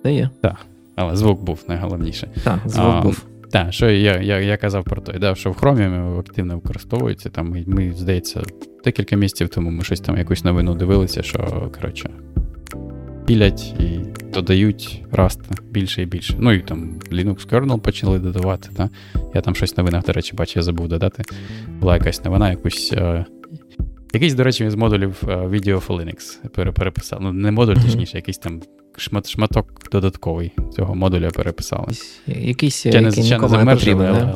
Все 0.01 0.12
є. 0.12 0.30
Так, 0.41 0.57
але 0.97 1.16
звук 1.16 1.43
був 1.43 1.64
найголовніше. 1.68 2.28
Так, 2.45 2.59
звук 2.66 2.87
а, 2.87 3.01
був. 3.01 3.24
Так, 3.51 3.72
що 3.72 3.91
я 3.91 4.20
я, 4.20 4.41
я 4.41 4.57
казав 4.57 4.85
про 4.85 5.03
те, 5.03 5.18
да, 5.18 5.35
що 5.35 5.51
в 5.51 5.57
Chromium 5.57 6.18
активно 6.18 6.55
використовується. 6.55 7.30
Там 7.30 7.57
ми, 7.66 7.93
здається, 7.93 8.43
декілька 8.85 9.16
місяців 9.16 9.49
тому 9.49 9.70
ми 9.70 9.85
щось 9.85 10.01
там 10.01 10.18
якусь 10.18 10.45
новину 10.45 10.74
дивилися, 10.74 11.22
що, 11.22 11.70
коротше, 11.80 12.11
пілять 13.27 13.75
і 13.81 14.01
додають 14.35 15.03
Rust 15.12 15.41
більше 15.70 16.03
і 16.03 16.07
більше. 16.07 16.37
Ну 16.39 16.53
і 16.53 16.61
там 16.61 16.99
Linux 17.12 17.49
kernel 17.49 17.81
почали 17.81 18.18
додавати. 18.18 18.68
Да? 18.77 18.91
Я 19.35 19.41
там 19.41 19.55
щось 19.55 19.77
в 19.77 19.79
новинах, 19.79 20.05
до 20.05 20.12
речі, 20.12 20.37
бачу, 20.37 20.53
я 20.57 20.62
забув 20.62 20.89
додати. 20.89 21.22
Була 21.81 21.95
якась 21.95 22.25
новина, 22.25 22.51
якусь. 22.51 22.93
Е, 22.93 23.25
якийсь, 24.12 24.35
до 24.35 24.45
речі, 24.45 24.70
з 24.70 24.75
модулів 24.75 25.22
е, 25.22 25.27
Video 25.27 25.87
for 25.87 26.05
Linux 26.05 26.72
переписав. 26.72 27.18
Ну, 27.22 27.33
не 27.33 27.51
модуль, 27.51 27.75
точніше, 27.75 28.16
якийсь 28.18 28.39
там 28.39 28.62
шмат, 28.97 29.31
шматок 29.31 29.91
додатковий 29.93 30.53
цього 30.77 30.95
модуля 30.95 31.31
переписали. 31.31 31.89
Якийсь 32.27 32.87
який 32.87 33.01
не, 33.01 33.64
не 33.64 33.75
потрібен, 33.75 34.07
але... 34.07 34.35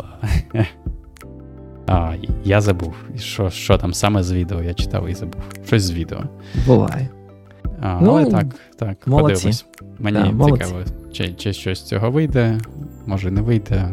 А, 1.91 2.15
Я 2.45 2.61
забув. 2.61 2.95
Що 3.17 3.51
що 3.51 3.79
там 3.79 3.95
саме 3.95 4.23
з 4.23 4.33
відео? 4.33 4.63
Я 4.63 4.75
читав 4.75 5.09
і 5.09 5.15
забув. 5.15 5.43
Щось 5.67 5.83
з 5.83 5.91
відео. 5.91 6.23
Буває. 6.67 7.09
А, 7.81 8.01
ну, 8.03 8.11
Але 8.11 8.31
так, 8.31 8.47
так, 8.77 9.07
молодці. 9.07 9.35
подивимось. 9.35 9.67
Мені 9.99 10.35
да, 10.35 10.45
цікаво, 10.45 10.83
чи 11.13 11.33
чи 11.33 11.53
щось 11.53 11.79
з 11.79 11.83
цього 11.83 12.11
вийде, 12.11 12.59
може 13.07 13.31
не 13.31 13.41
вийде. 13.41 13.89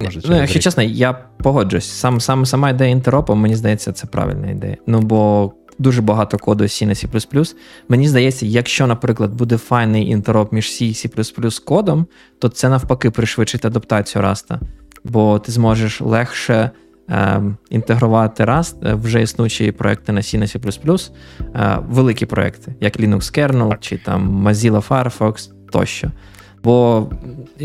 Може, 0.00 0.20
ну, 0.28 0.36
Якщо 0.36 0.60
чесно, 0.60 0.82
я 0.82 1.12
погоджуюсь. 1.12 1.90
Сам, 1.90 2.20
сам, 2.20 2.46
Сама 2.46 2.70
ідея 2.70 2.90
інтеропу, 2.90 3.34
мені 3.34 3.56
здається, 3.56 3.92
це 3.92 4.06
правильна 4.06 4.50
ідея. 4.50 4.76
Ну, 4.86 5.00
бо 5.00 5.52
дуже 5.78 6.02
багато 6.02 6.38
коду 6.38 6.64
C 6.64 6.86
на 6.86 6.92
C. 6.92 7.54
Мені 7.88 8.08
здається, 8.08 8.46
якщо, 8.46 8.86
наприклад, 8.86 9.34
буде 9.34 9.56
файний 9.56 10.08
інтероп 10.08 10.52
між 10.52 10.66
C 10.66 10.82
і 10.82 10.92
C 10.92 11.64
кодом, 11.64 12.06
то 12.38 12.48
це 12.48 12.68
навпаки 12.68 13.10
пришвидшить 13.10 13.64
адаптацію 13.64 14.22
Раста. 14.22 14.60
Бо 15.04 15.38
ти 15.38 15.52
зможеш 15.52 16.00
легше 16.00 16.70
інтегрувати 17.70 18.44
Rust 18.44 19.00
вже 19.00 19.22
існуючі 19.22 19.72
проекти 19.72 20.12
на 20.12 20.20
C, 20.20 20.38
на 20.38 20.46
C++, 20.46 21.10
е, 21.54 21.78
великі 21.88 22.26
проекти, 22.26 22.74
як 22.80 23.00
Linux 23.00 23.38
Kernel 23.38 23.76
чи 23.80 23.98
там 23.98 24.48
Mozilla 24.48 24.88
Firefox 24.88 25.50
тощо. 25.72 26.10
Бо 26.64 27.06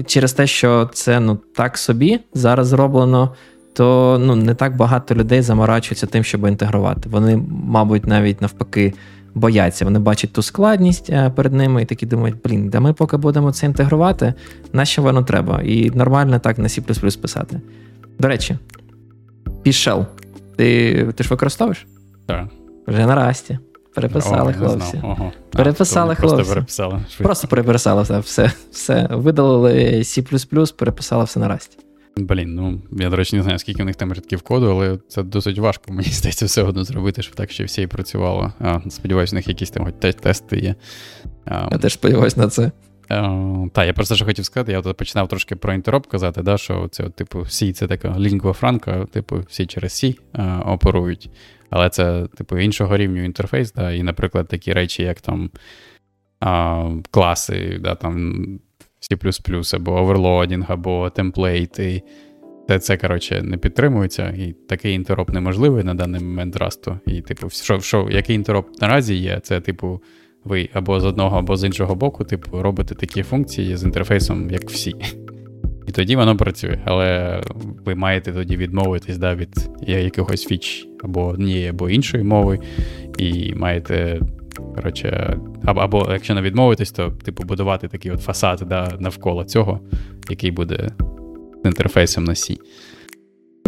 через 0.06 0.34
те, 0.34 0.48
що 0.48 0.90
це 0.94 1.20
ну 1.20 1.40
так 1.56 1.78
собі 1.78 2.20
зараз 2.34 2.68
зроблено, 2.68 3.34
то 3.74 4.18
ну, 4.22 4.36
не 4.36 4.56
так 4.56 4.76
багато 4.76 5.16
людей 5.16 5.42
заморачуються 5.42 6.08
тим, 6.08 6.24
щоб 6.24 6.48
інтегрувати. 6.48 7.10
Вони, 7.10 7.44
мабуть, 7.50 8.08
навіть 8.08 8.42
навпаки 8.42 8.94
бояться. 9.34 9.86
Вони 9.86 10.00
бачать 10.00 10.34
ту 10.34 10.42
складність 10.42 11.10
е, 11.10 11.30
перед 11.36 11.54
ними 11.54 11.82
і 11.82 11.86
такі 11.86 12.06
думають, 12.06 12.36
блін, 12.44 12.70
да 12.70 12.80
ми 12.80 12.94
поки 12.94 13.18
будемо 13.18 13.52
це 13.52 13.66
інтегрувати, 13.66 14.34
нащо 14.74 15.02
воно 15.02 15.24
треба? 15.24 15.62
І 15.62 15.92
нормально 15.92 16.40
так 16.40 16.58
на 16.58 16.68
C 16.68 17.22
писати. 17.22 17.62
До 18.20 18.28
речі, 18.28 18.58
Пішел. 19.64 20.06
Ти 20.58 20.94
ти 21.16 21.24
ж 21.24 21.30
використовуєш? 21.30 21.88
Так. 22.28 22.48
Вже 22.88 23.06
на 23.06 23.16
расті. 23.16 23.60
Переписали 23.96 24.52
О, 24.52 24.66
хлопці. 24.66 25.02
Ого. 25.04 25.32
Переписали 25.52 26.12
а, 26.12 26.16
хлопці. 26.16 26.36
Просто 26.36 26.54
переписали. 26.54 26.94
Швидко. 26.94 27.24
Просто 27.24 27.48
переписали 27.48 28.04
все. 28.04 28.20
все. 28.20 28.52
все. 28.72 29.08
Видалили 29.12 30.04
C, 30.04 30.76
переписали 30.76 31.24
все 31.24 31.40
на 31.40 31.48
расті. 31.48 31.78
Блін, 32.18 32.56
ну 32.56 32.82
я, 32.92 33.10
до 33.10 33.16
речі, 33.16 33.36
не 33.36 33.44
знаю, 33.44 33.60
скільки 33.60 33.84
в 33.84 33.86
них 33.86 33.96
там 33.96 34.14
рядків 34.14 34.42
коду, 34.42 34.72
але 34.72 34.98
це 35.08 35.24
досить 35.24 35.60
важко, 35.60 35.94
мені 35.94 36.10
здається, 36.10 36.46
все 36.46 36.64
одно 36.64 36.84
зробити, 36.84 37.22
щоб 37.22 37.36
так 37.36 37.52
ще 37.52 37.64
всі 37.64 37.82
і 37.82 37.88
працювало. 37.88 38.54
А, 38.60 38.80
Сподіваюся, 38.90 39.36
у 39.36 39.38
них 39.38 39.48
якісь 39.48 39.70
там 39.70 39.86
хоч 39.86 40.16
тести 40.16 40.60
є. 40.60 40.76
А, 41.46 41.68
я 41.72 41.78
теж 41.78 41.94
сподіваюся 41.94 42.40
на 42.40 42.50
це. 42.50 42.72
Uh, 43.10 43.70
та, 43.70 43.86
я 43.86 43.94
просто 43.94 44.16
що 44.16 44.26
хотів 44.26 44.46
сказати, 44.46 44.72
я 44.72 44.82
починав 44.82 45.28
трошки 45.28 45.56
про 45.56 45.74
інтероп 45.74 46.08
казати, 46.08 46.42
да, 46.42 46.58
що 46.58 46.88
це, 46.92 47.10
типу, 47.10 47.40
C 47.40 47.72
це 47.72 47.88
така 47.88 48.20
лінгва 48.20 48.54
франка, 48.54 49.06
типу, 49.06 49.40
всі 49.40 49.66
через 49.66 49.92
C 49.92 50.20
uh, 50.34 50.74
оперують. 50.74 51.30
Але 51.70 51.90
це, 51.90 52.28
типу, 52.38 52.58
іншого 52.58 52.98
рівню 52.98 53.24
інтерфейс, 53.24 53.74
да, 53.74 53.92
і, 53.92 54.04
наприклад, 54.04 54.48
такі 54.48 54.74
речі, 54.74 55.04
як 55.04 55.22
там 55.22 55.50
uh, 56.42 57.06
класи, 57.12 57.80
да, 57.82 57.96
там 57.96 58.46
C, 59.02 59.76
або 59.76 59.92
overloading, 59.92 60.66
або 60.68 61.10
template 61.10 61.85
и. 61.85 62.04
Це, 62.68 62.80
це, 62.80 62.98
коротше, 62.98 63.42
не 63.42 63.58
підтримується, 63.58 64.30
і 64.30 64.56
такий 64.70 64.94
interop 64.94 65.30
неможливий 65.30 65.84
на 65.84 65.94
даний 65.94 66.22
момент 66.22 66.56
Rust 66.56 66.85
у. 66.85 67.00
І, 67.06 67.22
типу, 67.22 67.50
що, 67.50 67.80
що, 67.80 68.08
який 68.12 68.36
interop 68.36 68.82
наразі 68.82 69.16
є, 69.16 69.40
це, 69.44 69.62
типу 69.62 70.02
ви 70.46 70.70
або 70.74 71.00
з 71.00 71.06
одного, 71.06 71.38
або 71.38 71.58
з 71.58 71.64
іншого 71.64 71.96
боку, 71.96 72.24
типу, 72.24 72.62
робите 72.62 72.96
такі 72.96 73.24
функції 73.24 73.78
з 73.78 73.84
інтерфейсом, 73.84 74.50
як 74.52 74.70
всі. 74.70 74.96
І 75.88 75.92
тоді 75.92 76.16
воно 76.16 76.38
працює. 76.38 76.80
Але 76.86 77.42
ви 77.86 77.96
маєте 77.96 78.32
тоді 78.32 78.58
відмовитись 78.58 79.18
да, 79.18 79.36
від 79.36 79.70
якихось 79.88 80.46
фіч 80.46 80.88
або 81.04 81.26
однієї, 81.26 81.68
або 81.68 81.90
іншої 81.90 82.24
мови, 82.24 82.60
і 83.18 83.54
маєте. 83.56 84.20
Коротше, 84.76 85.38
або, 85.66 85.82
або 85.82 86.08
якщо 86.12 86.36
не 86.36 86.42
відмовитись, 86.42 86.92
то 86.92 87.10
типу 87.10 87.44
будувати 87.44 87.88
такий 87.88 88.12
от 88.12 88.22
фасад 88.22 88.64
да, 88.70 88.98
навколо 89.00 89.44
цього, 89.44 89.80
який 90.30 90.52
буде 90.52 90.90
з 91.64 91.68
інтерфейсом 91.68 92.24
на 92.24 92.34
C. 92.34 92.58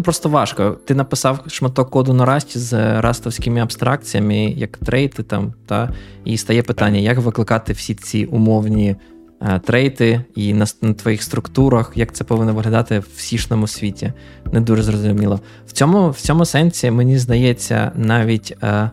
Просто 0.04 0.30
важко. 0.30 0.78
Ти 0.86 0.95
написав 0.95 1.39
шматок 1.47 1.89
коду 1.89 2.14
на 2.14 2.26
расті 2.26 2.60
з 2.60 3.01
растовськими 3.01 3.60
абстракціями, 3.60 4.38
як 4.45 4.78
трейти 4.78 5.24
там, 5.24 5.54
та, 5.66 5.93
і 6.26 6.38
стає 6.38 6.64
питання, 6.64 6.99
як 6.99 7.18
викликати 7.18 7.74
всі 7.74 7.95
ці 7.95 8.26
умовні 8.26 8.95
е, 9.41 9.60
трейти 9.60 10.26
і 10.36 10.54
на, 10.54 10.66
на 10.82 10.93
твоїх 10.93 11.24
структурах, 11.24 11.91
як 11.95 12.14
це 12.14 12.24
повинно 12.24 12.54
виглядати 12.54 12.99
в 12.99 13.20
сішному 13.20 13.68
світі. 13.68 14.14
Не 14.51 14.62
дуже 14.62 14.84
зрозуміло. 14.84 15.39
В 15.68 15.72
цьому 15.72 16.10
в 16.10 16.20
цьому 16.20 16.45
сенсі, 16.45 16.91
мені 16.91 17.18
здається, 17.18 17.91
навіть 17.95 18.58
е, 18.64 18.89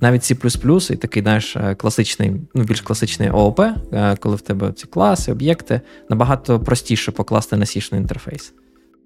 навіть 0.00 0.22
C++, 0.22 0.92
і 0.92 0.96
такий 0.96 1.22
знаєш, 1.22 1.56
е, 1.56 1.74
класичний, 1.74 2.32
ну 2.54 2.62
більш 2.62 2.80
класичний 2.80 3.30
ООП, 3.30 3.60
коли 4.18 4.36
в 4.36 4.40
тебе 4.40 4.72
ці 4.72 4.86
класи, 4.86 5.32
об'єкти, 5.32 5.80
набагато 6.10 6.60
простіше 6.60 7.12
покласти 7.12 7.56
на 7.56 7.66
сішний 7.66 8.00
інтерфейс. 8.00 8.54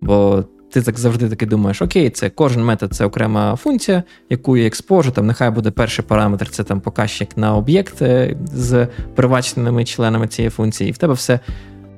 Бо 0.01 0.45
ти 0.71 0.83
так 0.83 0.99
завжди 0.99 1.29
таки 1.29 1.47
думаєш, 1.47 1.83
окей, 1.83 2.11
це 2.11 2.31
кожен 2.31 2.65
метод 2.65 2.95
це 2.95 3.05
окрема 3.05 3.57
функція, 3.57 4.03
яку 4.31 4.57
я 4.57 4.67
експожу, 4.67 5.11
там 5.11 5.27
нехай 5.27 5.51
буде 5.51 5.71
перший 5.71 6.05
параметр, 6.05 6.49
це 6.49 6.65
там 6.65 6.81
показчик 6.81 7.37
на 7.37 7.57
об'єкт 7.57 8.03
е, 8.03 8.37
з 8.45 8.89
приваченими 9.15 9.85
членами 9.85 10.29
цієї 10.29 10.51
функції, 10.51 10.91
і 10.91 10.93
в 10.93 10.99
тебе 10.99 11.15
все 11.15 11.41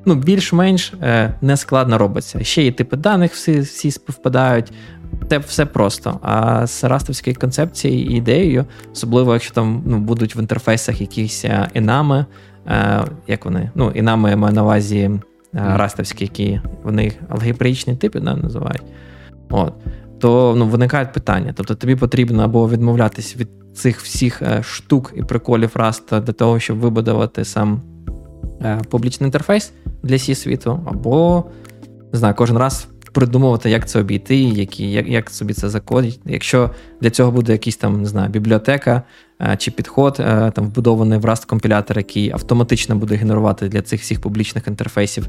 ну, 0.04 0.14
більш-менш 0.14 0.92
е, 1.02 1.34
нескладно 1.40 1.98
робиться. 1.98 2.44
Ще 2.44 2.66
і 2.66 2.72
типи 2.72 2.96
даних 2.96 3.32
всі 3.32 3.60
всі 3.60 3.90
співпадають. 3.90 4.72
Це 5.28 5.38
все 5.38 5.66
просто. 5.66 6.20
А 6.22 6.66
з 6.66 6.84
растовською 6.84 7.36
концепцією 7.40 8.04
і 8.04 8.14
ідеєю, 8.14 8.64
особливо 8.92 9.32
якщо 9.32 9.54
там 9.54 9.82
ну, 9.86 9.98
будуть 9.98 10.36
в 10.36 10.38
інтерфейсах 10.38 11.00
якісь 11.00 11.44
інами, 11.74 12.26
е, 12.66 13.04
як 13.26 13.44
вони? 13.44 13.70
Ну, 13.74 13.90
інами 13.90 14.30
я 14.30 14.36
маю 14.36 14.54
на 14.54 14.62
увазі 14.62 15.10
растовські, 15.57 16.24
які 16.24 16.61
вони 16.82 17.12
алгебрічні 17.28 17.96
типи 17.96 18.20
да, 18.20 18.36
називають. 18.36 18.82
От. 19.50 19.72
То 20.18 20.54
ну, 20.59 20.66
виникають 20.66 21.12
питання. 21.12 21.52
Тобто 21.57 21.74
тобі 21.74 21.96
потрібно 21.96 22.42
або 22.42 22.68
відмовлятись 22.68 23.36
від 23.36 23.48
цих 23.74 24.00
всіх 24.00 24.42
е, 24.42 24.62
штук 24.62 25.12
і 25.16 25.22
приколів 25.22 25.70
раста 25.74 26.20
для 26.20 26.32
того, 26.32 26.59
щоб 26.59 26.78
вибудувати 26.78 27.44
сам 27.44 27.82
е, 28.62 28.80
публічний 28.90 29.28
інтерфейс 29.28 29.72
для 30.02 30.18
сі 30.18 30.34
світу, 30.34 30.80
або 30.86 31.44
не 32.12 32.18
знаю, 32.18 32.34
кожен 32.34 32.59
раз 32.59 32.88
придумувати, 33.16 33.70
як 33.70 33.88
це 33.88 34.00
обійти, 34.00 34.36
які, 34.36 34.90
як 34.90 35.08
як 35.08 35.30
собі 35.30 35.54
це 35.54 35.68
закодить. 35.68 36.20
Якщо 36.26 36.70
для 37.00 37.10
цього 37.10 37.30
буде 37.30 37.52
якийсь 37.52 37.76
там, 37.76 38.02
не 38.02 38.08
знаю, 38.08 38.30
бібліотека 38.30 39.02
е, 39.42 39.56
чи 39.58 39.70
підход, 39.70 40.16
е, 40.20 40.52
там 40.54 40.66
вбудований 40.66 41.18
в 41.18 41.24
Rust 41.24 41.46
компілятор, 41.46 41.98
який 41.98 42.30
автоматично 42.30 42.96
буде 42.96 43.14
генерувати 43.14 43.68
для 43.68 43.82
цих 43.82 44.00
всіх 44.00 44.20
публічних 44.20 44.68
інтерфейсів 44.68 45.28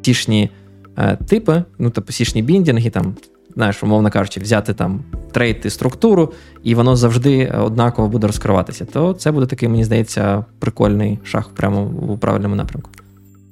тішні 0.00 0.50
е, 0.98 1.16
типи, 1.16 1.62
ну 1.78 1.90
тобто 1.90 2.12
сішні 2.12 2.42
біндінги, 2.42 2.90
там, 2.90 3.14
знаєш, 3.54 3.82
умовно 3.82 4.10
кажучи, 4.10 4.40
взяти 4.40 4.74
там 4.74 5.04
трейти 5.32 5.70
структуру, 5.70 6.32
і 6.62 6.74
воно 6.74 6.96
завжди 6.96 7.46
однаково 7.46 8.08
буде 8.08 8.26
розкриватися, 8.26 8.84
то 8.84 9.12
це 9.12 9.32
буде 9.32 9.46
такий, 9.46 9.68
мені 9.68 9.84
здається, 9.84 10.44
прикольний 10.58 11.18
шаг 11.24 11.50
прямо 11.54 11.82
у 11.84 12.18
правильному 12.18 12.54
напрямку. 12.54 12.90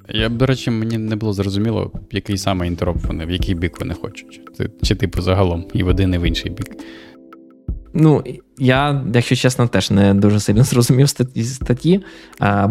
Я, 0.09 0.29
до 0.29 0.47
речі, 0.47 0.71
мені 0.71 0.99
не 0.99 1.17
було 1.17 1.33
зрозуміло, 1.33 1.93
який 2.11 2.39
саме 2.39 2.67
інтероп 2.67 2.97
вони, 3.03 3.27
в 3.27 3.31
який 3.31 3.55
бік 3.55 3.81
вони 3.81 3.95
хочуть. 3.95 4.41
Чи, 4.83 4.95
типу, 4.95 5.23
загалом, 5.23 5.65
і 5.73 5.83
в 5.83 5.89
один, 5.89 6.15
і 6.15 6.19
в 6.19 6.23
інший 6.23 6.51
бік. 6.51 6.67
Ну, 7.95 8.25
я, 8.59 9.05
якщо 9.15 9.37
чесно, 9.37 9.69
теж 9.69 9.91
не 9.91 10.15
дуже 10.15 10.41
сильно 10.41 10.63
зрозумів 10.65 11.09
статті. 11.45 12.01
А, 12.39 12.67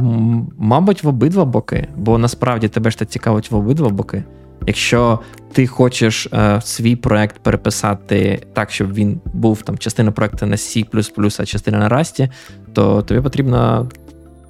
Мабуть, 0.58 1.04
в 1.04 1.08
обидва 1.08 1.46
боки, 1.46 1.88
бо 1.98 2.18
насправді 2.18 2.68
тебе 2.68 2.92
ж 2.92 2.98
це 2.98 3.06
цікавить 3.06 3.52
в 3.52 3.56
обидва 3.56 3.90
боки. 3.90 4.24
Якщо 4.68 5.20
ти 5.52 5.68
хочеш 5.68 6.28
а, 6.32 6.62
свій 6.62 6.96
проект 6.96 7.40
переписати 7.40 8.42
так, 8.54 8.72
щоб 8.72 8.94
він 8.94 9.22
був 9.34 9.62
там 9.62 9.78
частина 9.78 10.12
проекту 10.12 10.46
на 10.46 10.56
C, 10.56 11.42
а 11.42 11.46
частина 11.46 11.78
на 11.78 11.90
Rust, 11.90 12.30
то 12.74 13.02
тобі 13.02 13.22
потрібно 13.22 13.90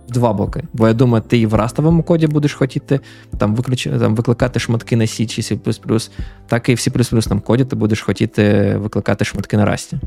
два 0.09 0.33
боки. 0.33 0.63
Бо 0.73 0.87
я 0.87 0.93
думаю, 0.93 1.23
ти 1.27 1.37
і 1.37 1.45
в 1.45 1.53
растовому 1.53 2.03
коді 2.03 2.27
будеш 2.27 2.53
хотіти 2.53 2.99
там, 3.37 3.55
виключ... 3.55 3.83
там 3.83 4.15
викликати 4.15 4.59
шматки 4.59 4.95
на 4.95 5.05
C 5.05 5.25
чи 5.25 5.41
C, 5.41 6.09
так 6.47 6.69
і 6.69 6.73
в 6.73 6.77
C 6.77 7.41
коді 7.41 7.65
ти 7.65 7.75
будеш 7.75 8.01
хотіти 8.01 8.75
викликати 8.77 9.25
шматки 9.25 9.57
на 9.57 9.65
расті. 9.65 9.97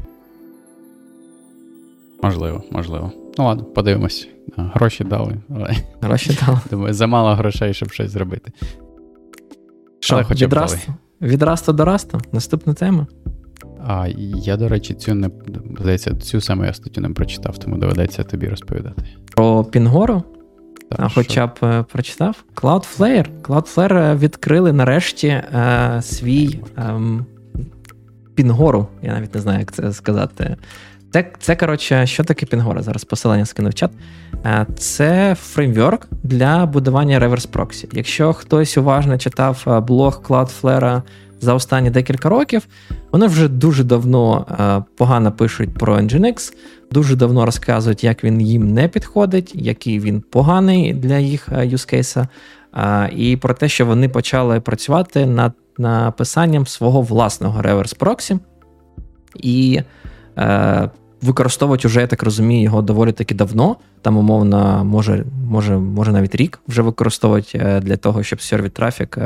Можливо, 2.22 2.62
можливо. 2.70 3.12
Ну 3.38 3.44
ладно, 3.44 3.64
подивимось. 3.64 4.28
Гроші 4.56 5.04
дали. 5.04 5.36
Але... 5.50 5.76
Гроші 6.00 6.38
дали. 6.46 6.58
Думаю, 6.70 6.94
замало 6.94 7.34
грошей, 7.34 7.74
щоб 7.74 7.92
щось 7.92 8.10
зробити. 8.10 8.52
Що, 10.00 10.16
від 10.30 10.52
расту? 10.52 10.94
від 11.22 11.42
расту 11.42 11.72
до 11.72 11.84
расту? 11.84 12.20
Наступна 12.32 12.74
тема. 12.74 13.06
А 13.86 14.08
я, 14.34 14.56
до 14.56 14.68
речі, 14.68 14.94
цю 14.94 15.14
не 15.14 15.30
здається, 15.80 16.14
цю 16.14 16.40
саме 16.40 16.66
я 16.66 16.72
статтю 16.72 17.00
не 17.00 17.08
прочитав, 17.08 17.58
тому 17.58 17.76
доведеться 17.76 18.24
тобі 18.24 18.48
розповідати. 18.48 19.02
Про 19.36 19.64
Пінгору? 19.64 20.22
Так, 20.90 21.10
Хоча 21.14 21.46
б 21.46 21.50
е, 21.62 21.84
прочитав? 21.92 22.44
Cloudflare. 22.54 23.26
Cloudflare 23.42 23.96
е, 23.96 24.16
відкрили 24.16 24.72
нарешті 24.72 25.26
е, 25.26 26.00
свій 26.02 26.60
е, 26.78 27.00
Пінгору. 28.34 28.86
Я 29.02 29.12
навіть 29.12 29.34
не 29.34 29.40
знаю, 29.40 29.58
як 29.58 29.72
це 29.72 29.92
сказати. 29.92 30.56
Це, 31.12 31.32
це 31.40 31.56
коротше, 31.56 32.06
що 32.06 32.24
таке 32.24 32.46
Пінгора? 32.46 32.82
Зараз 32.82 33.04
посилання 33.04 33.46
скину 33.46 33.68
в 33.68 33.74
чат. 33.74 33.90
Е, 34.44 34.66
це 34.78 35.36
фреймворк 35.40 36.08
для 36.22 36.66
будування 36.66 37.18
реверс 37.18 37.46
проксі. 37.46 37.88
Якщо 37.92 38.32
хтось 38.32 38.78
уважно 38.78 39.18
читав 39.18 39.84
блог 39.88 40.22
Cloudflare 40.28 41.02
за 41.40 41.54
останні 41.54 41.90
декілька 41.90 42.28
років, 42.28 42.66
вони 43.12 43.26
вже 43.26 43.48
дуже 43.48 43.84
давно 43.84 44.46
е, 44.50 44.84
погано 44.96 45.32
пишуть 45.32 45.74
про 45.74 45.96
Nginx, 45.96 46.52
дуже 46.90 47.16
давно 47.16 47.46
розказують, 47.46 48.04
як 48.04 48.24
він 48.24 48.40
їм 48.40 48.72
не 48.72 48.88
підходить, 48.88 49.52
який 49.54 50.00
він 50.00 50.20
поганий 50.20 50.94
для 50.94 51.18
їх 51.18 51.48
е, 51.52 51.66
юзкейса, 51.66 52.28
е, 52.74 53.10
і 53.16 53.36
про 53.36 53.54
те, 53.54 53.68
що 53.68 53.86
вони 53.86 54.08
почали 54.08 54.60
працювати 54.60 55.26
над 55.26 55.52
написанням 55.78 56.66
свого 56.66 57.02
власного 57.02 57.62
реверс 57.62 57.94
проксі. 57.94 58.38
І 59.34 59.80
е, 60.38 60.90
використовують 61.22 61.84
уже, 61.84 62.00
я 62.00 62.06
так 62.06 62.22
розумію, 62.22 62.62
його 62.62 62.82
доволі 62.82 63.12
таки 63.12 63.34
давно. 63.34 63.76
Там, 64.02 64.16
умовно, 64.16 64.84
може 64.84 65.24
може, 65.50 65.76
може 65.76 66.12
навіть 66.12 66.34
рік 66.34 66.60
вже 66.68 66.82
використовують 66.82 67.56
для 67.82 67.96
того, 67.96 68.22
щоб 68.22 68.42
сервіт 68.42 68.74
трафік 68.74 69.18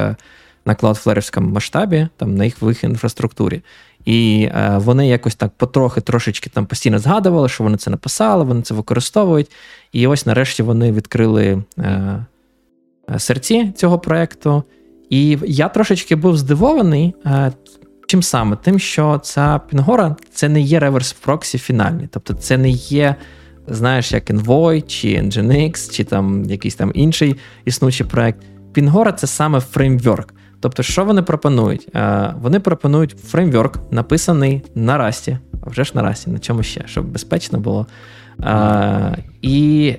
на 0.66 0.74
Cloudflare 0.74 1.40
масштабі, 1.40 2.08
там 2.16 2.34
на 2.34 2.44
їх 2.44 2.56
їх 2.62 2.84
інфраструктурі. 2.84 3.62
І 4.04 4.48
е, 4.54 4.78
вони 4.78 5.08
якось 5.08 5.34
так 5.34 5.50
потрохи 5.56 6.00
трошечки 6.00 6.50
там 6.50 6.66
постійно 6.66 6.98
згадували, 6.98 7.48
що 7.48 7.64
вони 7.64 7.76
це 7.76 7.90
написали, 7.90 8.44
вони 8.44 8.62
це 8.62 8.74
використовують. 8.74 9.50
І 9.92 10.06
ось 10.06 10.26
нарешті 10.26 10.62
вони 10.62 10.92
відкрили 10.92 11.62
е, 11.78 12.26
серці 13.18 13.72
цього 13.76 13.98
проєкту. 13.98 14.62
І 15.10 15.38
я 15.46 15.68
трошечки 15.68 16.16
був 16.16 16.36
здивований. 16.36 17.14
Е, 17.26 17.52
Чим 18.06 18.22
саме? 18.22 18.56
Тим, 18.56 18.78
що 18.78 19.20
ця 19.22 19.60
Пінгора 19.70 20.16
це 20.32 20.48
не 20.48 20.60
є 20.60 20.80
реверс 20.80 21.12
проксі 21.12 21.58
фінальний. 21.58 22.08
Тобто 22.12 22.34
це 22.34 22.58
не 22.58 22.70
є, 22.70 23.14
знаєш, 23.68 24.12
як 24.12 24.30
Envoy, 24.30 24.86
чи 24.86 25.08
Nginx, 25.08 25.92
чи 25.92 26.04
там 26.04 26.44
якийсь 26.44 26.74
там 26.74 26.92
інший 26.94 27.36
існуючий 27.64 28.06
проект. 28.06 28.38
Пінгора 28.72 29.12
це 29.12 29.26
саме 29.26 29.60
фреймворк. 29.60 30.34
Тобто, 30.60 30.82
що 30.82 31.04
вони 31.04 31.22
пропонують? 31.22 31.88
Е, 31.94 32.34
вони 32.42 32.60
пропонують 32.60 33.16
фреймворк, 33.18 33.78
написаний 33.90 34.62
на 34.74 34.98
Расті, 34.98 35.38
а 35.66 35.70
вже 35.70 35.84
ж 35.84 35.92
на 35.94 36.02
Расті, 36.02 36.30
на 36.30 36.38
чому 36.38 36.62
ще, 36.62 36.82
щоб 36.86 37.06
безпечно 37.06 37.58
було. 37.58 37.86
Е, 38.42 39.16
І 39.42 39.94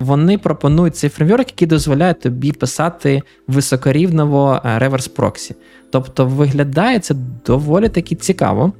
вони 0.00 0.38
пропонують 0.38 0.96
цей 0.96 1.10
фреймворк, 1.10 1.48
який 1.48 1.68
дозволяє 1.68 2.14
тобі 2.14 2.52
писати 2.52 3.22
високорівново 3.48 4.60
реверс 4.64 5.08
проксі. 5.08 5.54
Тобто, 5.90 6.26
виглядає 6.26 6.98
це 6.98 7.14
доволі 7.46 7.88
таки 7.88 8.14
цікаво. 8.14 8.72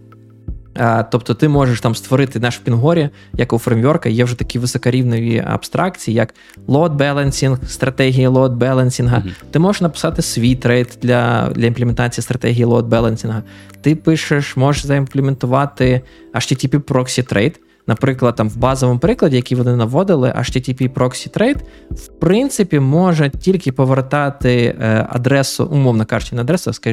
Тобто 1.10 1.34
ти 1.34 1.48
можеш 1.48 1.80
там 1.80 1.94
створити 1.94 2.40
наш 2.40 2.56
в 2.56 2.60
Пінгорі, 2.60 3.08
як 3.32 3.52
у 3.52 3.58
фреймворка, 3.58 4.08
є 4.08 4.24
вже 4.24 4.38
такі 4.38 4.58
високорівневі 4.58 5.44
абстракції, 5.46 6.14
як 6.14 6.34
load 6.68 6.96
balancing, 6.96 7.66
стратегії 7.66 8.28
load 8.28 8.58
balancing. 8.58 9.08
Mm-hmm. 9.08 9.32
Ти 9.50 9.58
можеш 9.58 9.82
написати 9.82 10.22
свій 10.22 10.54
трейд 10.54 10.98
для 11.02 11.50
для 11.54 11.66
імплементації 11.66 12.22
стратегії 12.22 12.66
load 12.66 12.88
balancing. 12.88 13.42
Ти 13.80 13.96
пишеш, 13.96 14.56
можеш 14.56 14.86
заімплементувати 14.86 16.02
HTTP 16.34 16.78
proxy 16.80 17.32
trade. 17.32 17.54
Наприклад, 17.86 18.36
там 18.36 18.48
в 18.48 18.56
базовому 18.56 18.98
прикладі, 18.98 19.36
який 19.36 19.58
вони 19.58 19.76
наводили, 19.76 20.28
HTTP 20.28 20.92
proxy 20.92 21.38
trade, 21.38 21.58
в 21.90 22.06
принципі, 22.06 22.80
може 22.80 23.30
тільки 23.30 23.72
повертати 23.72 24.76
е, 24.80 25.06
адресу, 25.10 25.64
умовно 25.64 26.06
кажучи, 26.06 26.34
не 26.34 26.40
адресу, 26.40 26.70
а 26.70 26.90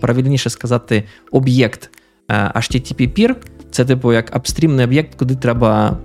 правильніше 0.00 0.50
сказати, 0.50 1.04
об'єкт. 1.30 1.90
Е, 2.28 2.52
HTTP 2.54 3.18
peer 3.18 3.34
це, 3.70 3.84
типу, 3.84 4.12
як 4.12 4.36
апстрімний 4.36 4.84
об'єкт, 4.84 5.14
куди 5.14 5.34
треба 5.34 5.98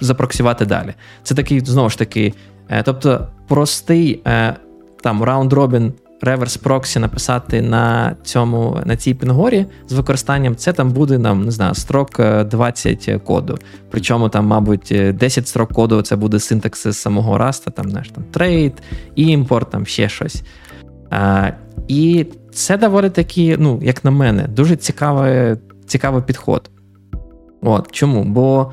запроксувати 0.00 0.66
далі. 0.66 0.94
Це 1.22 1.34
такий, 1.34 1.60
знову 1.60 1.90
ж 1.90 1.98
таки, 1.98 2.32
е, 2.68 2.82
тобто 2.82 3.28
простий 3.48 4.22
е, 4.26 4.56
там 5.02 5.22
раунд-робін 5.22 5.92
реверс 6.20 6.56
проксі 6.56 6.98
написати 6.98 7.62
на 7.62 8.16
цьому, 8.22 8.80
на 8.84 8.96
цій 8.96 9.14
пінгорі 9.14 9.66
з 9.88 9.92
використанням, 9.92 10.56
це 10.56 10.72
там 10.72 10.90
буде 10.90 11.18
нам, 11.18 11.44
не 11.44 11.50
знаю, 11.50 11.74
строк 11.74 12.20
20 12.44 13.10
коду. 13.24 13.58
Причому 13.90 14.28
там, 14.28 14.46
мабуть, 14.46 14.94
10 15.14 15.48
строк 15.48 15.72
коду 15.72 16.02
це 16.02 16.16
буде 16.16 16.38
синтаксис 16.38 16.98
самого 16.98 17.38
раста, 17.38 17.70
там, 17.70 17.90
знаєш, 17.90 18.08
там 18.08 18.24
трейд, 18.30 18.82
імпорт, 19.16 19.70
там 19.70 19.86
ще 19.86 20.08
щось. 20.08 20.42
А, 21.10 21.50
І 21.88 22.26
це 22.54 22.76
доволі 22.76 23.10
таки, 23.10 23.56
ну, 23.58 23.80
як 23.82 24.04
на 24.04 24.10
мене, 24.10 24.46
дуже 24.48 24.76
цікавий, 24.76 25.56
цікавий 25.86 26.22
підход. 26.22 26.70
От 27.62 27.92
чому? 27.92 28.24
Бо 28.24 28.72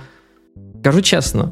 кажу 0.83 1.01
чесно, 1.01 1.51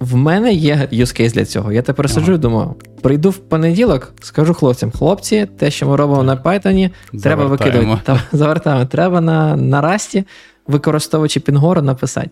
в 0.00 0.16
мене 0.16 0.52
є 0.52 0.88
use 0.92 1.20
case 1.20 1.32
для 1.32 1.44
цього. 1.44 1.72
Я 1.72 1.82
тепер 1.82 2.10
сиджу 2.10 2.32
і 2.32 2.38
думаю, 2.38 2.74
прийду 3.02 3.30
в 3.30 3.36
понеділок, 3.36 4.14
скажу 4.20 4.54
хлопцям: 4.54 4.90
хлопці, 4.90 5.46
те, 5.58 5.70
що 5.70 5.88
ми 5.88 5.96
робимо 5.96 6.22
на 6.22 6.36
Python, 6.36 6.90
треба 7.22 7.44
викидувати. 7.44 8.00
Там, 8.04 8.20
завертаємо, 8.32 8.86
треба 8.86 9.20
на 9.20 9.56
на 9.56 9.80
расті, 9.80 10.24
використовуючи 10.68 11.40
Pingoro, 11.40 11.82
написати. 11.82 12.30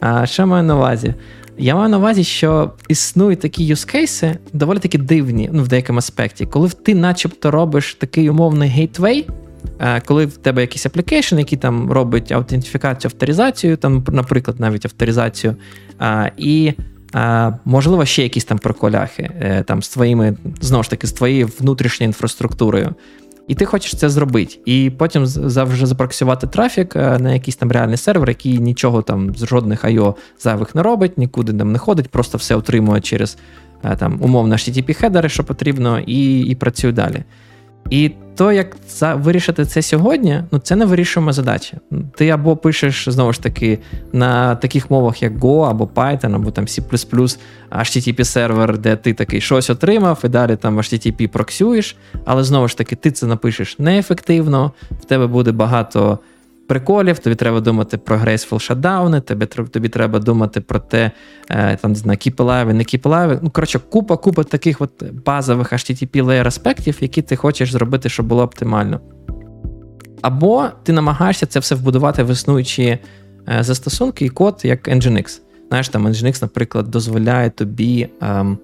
А 0.00 0.26
що 0.26 0.46
маю 0.46 0.64
на 0.64 0.76
увазі? 0.76 1.14
Я 1.58 1.74
маю 1.74 1.88
на 1.88 1.98
увазі, 1.98 2.24
що 2.24 2.72
існують 2.88 3.40
такі 3.40 3.66
use 3.66 3.88
case-и, 3.88 4.38
доволі 4.52 4.78
таки 4.78 4.98
дивні 4.98 5.50
ну, 5.52 5.62
в 5.62 5.68
деякому 5.68 5.98
аспекті, 5.98 6.46
коли 6.46 6.68
ти 6.68 6.94
начебто 6.94 7.50
робиш 7.50 7.94
такий 7.94 8.30
умовний 8.30 8.68
gateway, 8.68 9.28
коли 10.04 10.26
в 10.26 10.36
тебе 10.36 10.60
якийсь 10.60 10.86
application, 10.86 11.38
який 11.38 11.58
там 11.58 11.92
робить 11.92 12.32
аутентифікацію, 12.32 13.10
авторизацію, 13.14 13.76
там, 13.76 14.04
наприклад, 14.08 14.60
навіть 14.60 14.84
авторизацію, 14.84 15.56
і 16.36 16.72
можливо 17.64 18.04
ще 18.04 18.22
якісь 18.22 18.44
там 18.44 18.58
проколи 18.58 19.30
е, 19.40 19.64
там 19.66 19.82
з 19.82 19.88
твоїми, 19.88 20.36
знову 20.60 20.82
ж 20.82 20.90
таки, 20.90 21.06
з 21.06 21.12
твоєю 21.12 21.50
внутрішньою 21.60 22.08
інфраструктурою. 22.08 22.94
І 23.48 23.54
ти 23.54 23.64
хочеш 23.64 23.96
це 23.96 24.08
зробити, 24.08 24.58
і 24.64 24.92
потім 24.98 25.26
завжди 25.26 25.86
запроксувати 25.86 26.46
трафік 26.46 26.96
е, 26.96 27.18
на 27.18 27.32
якийсь 27.32 27.56
там 27.56 27.72
реальний 27.72 27.96
сервер, 27.96 28.28
який 28.28 28.58
нічого 28.58 29.02
там 29.02 29.34
з 29.36 29.46
жодних 29.46 29.84
IO 29.84 30.14
зайвих 30.40 30.74
не 30.74 30.82
робить, 30.82 31.18
нікуди 31.18 31.52
там 31.52 31.72
не 31.72 31.78
ходить, 31.78 32.08
просто 32.08 32.38
все 32.38 32.54
отримує 32.54 33.00
через 33.00 33.38
е, 33.84 33.96
там 33.96 34.18
умовно 34.22 34.54
http 34.54 34.94
хедери, 34.94 35.28
що 35.28 35.44
потрібно, 35.44 35.98
і 35.98 36.40
і 36.40 36.54
працює 36.54 36.92
далі. 36.92 37.24
І 37.90 38.10
то, 38.38 38.52
як 38.52 38.76
це, 38.86 39.14
вирішити 39.14 39.64
це 39.64 39.82
сьогодні, 39.82 40.42
ну 40.50 40.58
це 40.58 40.76
не 40.76 40.84
вирішуємо 40.84 41.32
задача. 41.32 41.76
Ти 42.16 42.28
або 42.28 42.56
пишеш 42.56 43.08
знову 43.08 43.32
ж 43.32 43.42
таки 43.42 43.78
на 44.12 44.56
таких 44.56 44.90
мовах, 44.90 45.22
як 45.22 45.38
Go, 45.38 45.70
або 45.70 45.84
Python, 45.94 46.34
або 46.34 46.50
там 46.50 46.64
C, 46.64 46.80
http 47.70 48.24
сервер, 48.24 48.78
де 48.78 48.96
ти 48.96 49.14
такий 49.14 49.40
щось 49.40 49.70
отримав, 49.70 50.20
і 50.24 50.28
далі 50.28 50.56
там 50.56 50.78
HTTP 50.78 51.26
проксюєш, 51.26 51.96
але 52.24 52.44
знову 52.44 52.68
ж 52.68 52.78
таки, 52.78 52.96
ти 52.96 53.10
це 53.10 53.26
напишеш 53.26 53.78
неефективно, 53.78 54.72
в 54.90 55.04
тебе 55.04 55.26
буде 55.26 55.52
багато 55.52 56.18
приколів, 56.68 57.18
тобі 57.18 57.36
треба 57.36 57.60
думати 57.60 57.98
про 57.98 58.16
graceful 58.16 58.70
shutdown, 58.70 59.20
тобі 59.20 59.46
тобі 59.46 59.88
треба 59.88 60.18
думати 60.18 60.60
про 60.60 60.78
те, 60.78 61.10
е, 61.50 61.76
там, 61.76 61.92
не 61.92 61.98
знаю, 61.98 62.18
keep 62.18 62.36
alive, 62.36 62.72
не 62.72 62.84
keep 62.84 63.02
alive. 63.02 63.38
Ну, 63.42 63.50
коротше, 63.50 63.78
купа 63.78 64.16
купа 64.16 64.44
таких 64.44 64.80
от 64.80 65.04
базових 65.26 65.72
http 65.72 66.24
layer 66.24 66.46
аспектів, 66.46 66.96
які 67.00 67.22
ти 67.22 67.36
хочеш 67.36 67.72
зробити, 67.72 68.08
щоб 68.08 68.26
було 68.26 68.42
оптимально. 68.42 69.00
Або 70.22 70.66
ти 70.82 70.92
намагаєшся 70.92 71.46
це 71.46 71.60
все 71.60 71.74
вбудувати 71.74 72.22
в 72.22 72.30
існуючі 72.30 72.98
е, 73.48 73.62
застосунки 73.62 74.24
і 74.24 74.28
код, 74.28 74.60
як 74.62 74.88
Nginx. 74.88 75.40
Знаєш, 75.68 75.88
там 75.88 76.08
Nginx, 76.08 76.42
наприклад, 76.42 76.90
дозволяє 76.90 77.50
тобі 77.50 78.08
ем, 78.20 78.58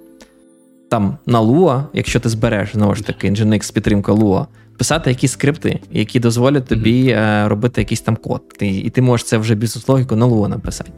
там 0.91 1.19
на 1.27 1.41
Lua, 1.41 1.85
якщо 1.93 2.21
ти 2.21 2.29
збереш 2.29 2.73
знову 2.73 2.95
ж 2.95 3.07
таки 3.07 3.31
Nginx 3.31 3.63
з 3.63 3.71
підтримкою 3.71 4.19
Lua, 4.19 4.47
писати 4.77 5.11
якісь 5.11 5.33
скрипти, 5.33 5.81
які 5.93 6.21
дозволять 6.21 6.67
тобі 6.67 7.05
mm-hmm. 7.05 7.49
робити 7.49 7.81
якийсь 7.81 8.01
там 8.01 8.17
код. 8.17 8.49
Ти, 8.49 8.67
І 8.67 8.91
ти 8.91 9.03
можеш 9.03 9.27
це 9.27 9.39
вже 9.39 9.55
бізнес-логіку 9.55 10.17
на 10.17 10.27
Lua 10.27 10.49
написати. 10.49 10.93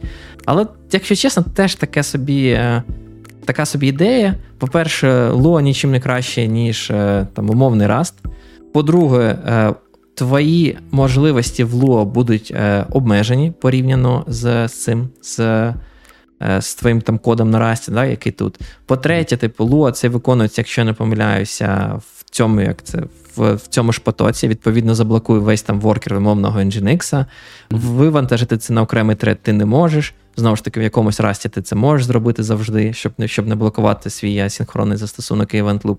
Але, 0.45 0.67
якщо 0.91 1.15
чесно, 1.15 1.43
теж 1.43 1.75
таке 1.75 2.03
собі. 2.03 2.47
Е, 2.47 2.83
така 3.45 3.65
собі 3.65 3.87
ідея. 3.87 4.35
По-перше, 4.57 5.29
Lua 5.29 5.61
нічим 5.61 5.91
не 5.91 5.99
краще, 5.99 6.47
ніж 6.47 6.91
е, 6.91 7.27
там 7.33 7.49
умовний 7.49 7.87
Rust. 7.87 8.13
По-друге, 8.73 9.37
твої 10.15 10.77
можливості 10.91 11.63
в 11.63 11.83
Lua 11.83 12.05
будуть 12.05 12.53
обмежені 12.91 13.53
порівняно 13.61 14.25
з 14.27 14.67
цим, 14.67 15.09
з 15.21 15.73
з 16.59 16.75
твоїм 16.75 17.01
там 17.01 17.17
кодом 17.17 17.49
на 17.49 17.59
Rust, 17.59 17.91
да, 17.91 18.05
який 18.05 18.31
тут. 18.31 18.59
По-третє, 18.85 19.37
типу, 19.37 19.65
Lua 19.65 19.91
це 19.91 20.09
виконується, 20.09 20.61
якщо 20.61 20.81
я 20.81 20.85
не 20.85 20.93
помиляюся, 20.93 21.99
в 22.27 22.29
цьому 22.29 22.61
як 22.61 22.83
це 22.83 23.03
в, 23.35 23.53
в 23.53 23.67
цьому 23.67 23.91
ж 23.91 24.01
потоці, 24.01 24.47
відповідно, 24.47 24.95
заблокує 24.95 25.39
весь 25.39 25.61
там 25.61 25.79
воркер 25.79 26.13
вимовного 26.13 26.59
Nginx. 26.59 27.25
Вивантажити 27.69 28.57
це 28.57 28.73
на 28.73 28.81
окремий 28.81 29.15
тред 29.15 29.39
ти 29.41 29.53
не 29.53 29.65
можеш. 29.65 30.13
Знову 30.35 30.55
ж 30.55 30.63
таки, 30.63 30.79
в 30.79 30.83
якомусь 30.83 31.19
расті 31.19 31.49
ти 31.49 31.61
це 31.61 31.75
можеш 31.75 32.05
зробити 32.05 32.43
завжди, 32.43 32.93
щоб 32.93 33.13
не 33.17 33.27
щоб 33.27 33.47
не 33.47 33.55
блокувати 33.55 34.09
свій 34.09 34.39
асінхронний 34.39 34.97
застосунок 34.97 35.53
і 35.53 35.63
event 35.63 35.81
loop. 35.81 35.97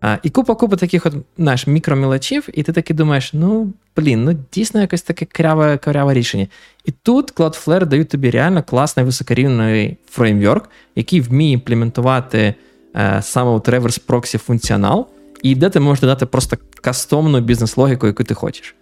А, 0.00 0.18
І 0.22 0.30
купа-купа 0.30 0.76
таких 0.76 1.06
от 1.06 1.14
знаєш, 1.38 1.66
мікромілочів, 1.66 2.48
і 2.54 2.62
ти 2.62 2.72
таки 2.72 2.94
думаєш, 2.94 3.32
ну, 3.32 3.72
блін, 3.96 4.24
ну 4.24 4.36
дійсно 4.52 4.80
якось 4.80 5.02
таке 5.02 5.24
кряве 5.24 5.76
кряве 5.78 6.14
рішення. 6.14 6.46
І 6.84 6.90
тут 6.90 7.34
Cloudflare 7.34 7.86
дають 7.86 8.08
тобі 8.08 8.30
реально 8.30 8.62
класний 8.62 9.06
високорівний 9.06 9.96
фреймворк, 10.10 10.70
який 10.96 11.20
вміє 11.20 11.52
імплементувати 11.52 12.54
е, 12.96 13.20
саме 13.22 13.50
от 13.50 13.68
реверс 13.68 13.98
проксі 13.98 14.38
функціонал, 14.38 15.08
і 15.42 15.54
де 15.54 15.70
ти 15.70 15.80
можеш 15.80 16.00
додати 16.00 16.26
просто 16.26 16.56
кастомну 16.80 17.40
бізнес-логіку, 17.40 18.06
яку 18.06 18.24
ти 18.24 18.34
хочеш. 18.34 18.74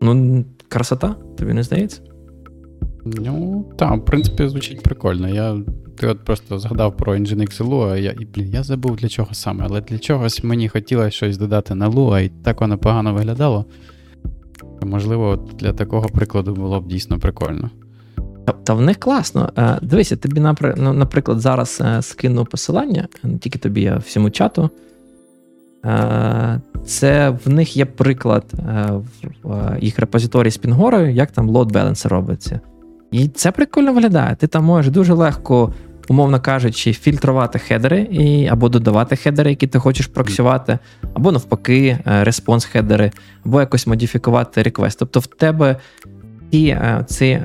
Ну, 0.00 0.44
красота, 0.68 1.16
тобі 1.38 1.52
не 1.52 1.62
здається? 1.62 2.00
Ну, 3.04 3.64
так, 3.78 3.96
в 3.96 4.04
принципі, 4.04 4.48
звучить 4.48 4.82
прикольно. 4.82 5.28
Я 5.28 5.56
Ти 5.98 6.06
от 6.06 6.24
просто 6.24 6.58
згадав 6.58 6.96
про 6.96 7.16
Nginx 7.16 7.62
і 7.62 7.68
Lua, 7.68 7.96
я 7.96 8.14
і, 8.20 8.24
блін, 8.24 8.50
я 8.52 8.62
забув 8.62 8.96
для 8.96 9.08
чого 9.08 9.34
саме, 9.34 9.64
але 9.68 9.80
для 9.80 9.98
чогось 9.98 10.44
мені 10.44 10.68
хотілося 10.68 11.10
щось 11.10 11.38
додати 11.38 11.74
на 11.74 11.90
Lua, 11.90 12.22
і 12.22 12.28
так 12.28 12.60
воно 12.60 12.78
погано 12.78 13.14
виглядало. 13.14 13.64
Можливо, 14.82 15.48
для 15.58 15.72
такого 15.72 16.08
прикладу 16.08 16.54
було 16.54 16.80
б 16.80 16.86
дійсно 16.86 17.18
прикольно. 17.18 17.70
Та, 18.46 18.52
та 18.52 18.74
в 18.74 18.80
них 18.80 18.96
класно. 18.96 19.52
Е, 19.56 19.78
дивися, 19.82 20.16
тобі, 20.16 20.42
ну, 20.76 20.92
наприклад, 20.92 21.40
зараз 21.40 21.82
е, 21.84 22.02
скину 22.02 22.44
посилання, 22.44 23.08
не 23.22 23.38
тільки 23.38 23.58
тобі, 23.58 23.86
а 23.86 23.96
всьому 23.96 24.30
чату. 24.30 24.70
Це 26.86 27.30
в 27.44 27.48
них 27.48 27.76
є 27.76 27.84
приклад 27.84 28.44
в 29.42 29.76
їх 29.80 29.98
репозиторії 29.98 30.50
з 30.50 30.56
Пінгорою, 30.56 31.10
як 31.10 31.30
там 31.30 31.50
load 31.50 31.72
balancer 31.72 32.08
робиться. 32.08 32.60
І 33.12 33.28
це 33.28 33.52
прикольно 33.52 33.92
виглядає. 33.92 34.36
Ти 34.36 34.46
там 34.46 34.64
можеш 34.64 34.92
дуже 34.92 35.14
легко, 35.14 35.72
умовно 36.08 36.40
кажучи, 36.40 36.92
фільтрувати 36.92 37.58
хедери 37.58 38.00
і, 38.00 38.46
або 38.46 38.68
додавати 38.68 39.16
хедери, 39.16 39.50
які 39.50 39.66
ти 39.66 39.78
хочеш 39.78 40.06
проксювати, 40.06 40.78
або 41.14 41.32
навпаки, 41.32 41.98
респонс 42.04 42.64
хедери, 42.64 43.10
або 43.44 43.60
якось 43.60 43.86
модифікувати 43.86 44.62
реквест. 44.62 44.98
Тобто 44.98 45.20
в 45.20 45.26
тебе 45.26 45.76
ті 46.50 46.78
ці 47.06 47.42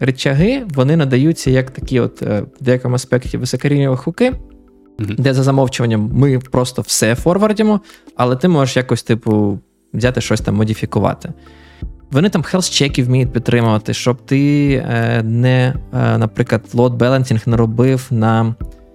речаги 0.00 0.62
вони 0.74 0.96
надаються 0.96 1.50
як 1.50 1.70
такі, 1.70 2.00
от 2.00 2.22
в 2.22 2.46
деякому 2.60 2.94
аспекті 2.94 3.36
високорівневі 3.36 3.96
хуки. 3.96 4.32
Mm-hmm. 4.98 5.20
Де 5.20 5.34
за 5.34 5.42
замовчуванням 5.42 6.10
ми 6.14 6.38
просто 6.38 6.82
все 6.82 7.14
форвардимо, 7.14 7.80
але 8.16 8.36
ти 8.36 8.48
можеш 8.48 8.76
якось, 8.76 9.02
типу, 9.02 9.58
взяти 9.94 10.20
щось 10.20 10.40
там 10.40 10.54
модифікувати. 10.54 11.32
Вони 12.10 12.28
там 12.28 12.42
health-чеки 12.42 13.04
вміють 13.04 13.32
підтримувати, 13.32 13.94
щоб 13.94 14.16
ти 14.26 14.72
е, 14.74 15.22
не, 15.22 15.74
е, 15.94 16.18
наприклад, 16.18 16.62
balancing 16.74 17.48
не 17.48 17.56
робив 17.56 18.06
на 18.10 18.54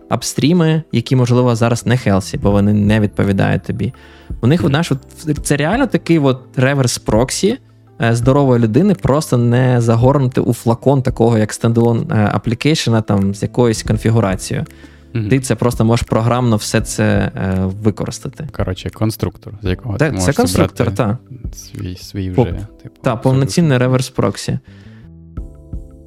апстріми, 0.10 0.84
які, 0.92 1.16
можливо, 1.16 1.56
зараз 1.56 1.86
не 1.86 1.98
хелсі, 1.98 2.38
бо 2.38 2.52
вони 2.52 2.74
не 2.74 3.00
відповідають 3.00 3.64
тобі. 3.64 3.94
У 4.42 4.48
них 4.48 4.68
знаєш, 4.68 4.92
от, 4.92 5.00
це 5.44 5.58
реально 5.58 5.88
такий 5.88 6.20
от 6.20 6.42
реверс 6.56 6.98
проксі 6.98 7.58
е, 8.02 8.16
здорової 8.16 8.64
людини, 8.64 8.94
просто 8.94 9.38
не 9.38 9.82
загорнути 9.82 10.42
у 10.42 10.54
флакон 10.54 11.02
такого, 11.02 11.38
як 11.38 11.54
стендалон 11.54 12.12
аплікейшена 12.12 13.02
там 13.02 13.36
з 13.36 13.44
якоюсь 13.44 13.84
конфігурацією. 13.84 14.66
Mm-hmm. 15.14 15.30
Ти 15.30 15.40
це 15.40 15.56
просто 15.56 15.86
можеш 15.86 16.08
програмно 16.08 16.56
все 16.56 16.82
це 16.82 17.32
е, 17.36 17.56
використати. 17.84 18.48
Коротше, 18.52 18.90
конструктор, 18.90 19.54
з 19.62 19.66
якого 19.66 19.98
Те, 19.98 20.06
ти 20.06 20.12
можеш 20.12 20.26
Це 20.26 20.34
конструктор, 20.42 20.96
так. 20.96 21.18
Свій 21.54 21.96
свій 21.96 22.30
вже. 22.30 22.44
Типу, 22.84 22.96
Так, 23.02 23.22
повноцінний 23.22 23.78
реверс 23.78 24.10
проксі. 24.10 24.60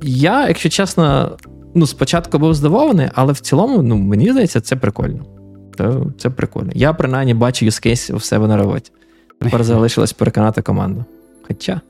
Я, 0.03 0.49
якщо 0.49 0.69
чесно, 0.69 1.37
ну, 1.75 1.87
спочатку 1.87 2.39
був 2.39 2.55
здивований, 2.55 3.09
але 3.15 3.33
в 3.33 3.41
цілому, 3.41 3.83
ну, 3.83 3.97
мені 3.97 4.33
здається, 4.33 4.61
це 4.61 4.77
прикольно. 4.77 5.25
Це, 5.79 5.95
це 6.19 6.31
прикольно. 6.31 6.71
Я 6.75 6.93
принаймні 6.93 7.35
бачу 7.35 7.67
use 7.67 7.87
case 7.87 8.15
у 8.15 8.21
себе 8.21 8.49
на 8.49 8.57
роботі. 8.57 8.93
Тепер 9.41 9.65
залишилось 9.65 10.13
переконати 10.13 10.63
команду. 10.63 11.05
Хоча, 11.49 11.81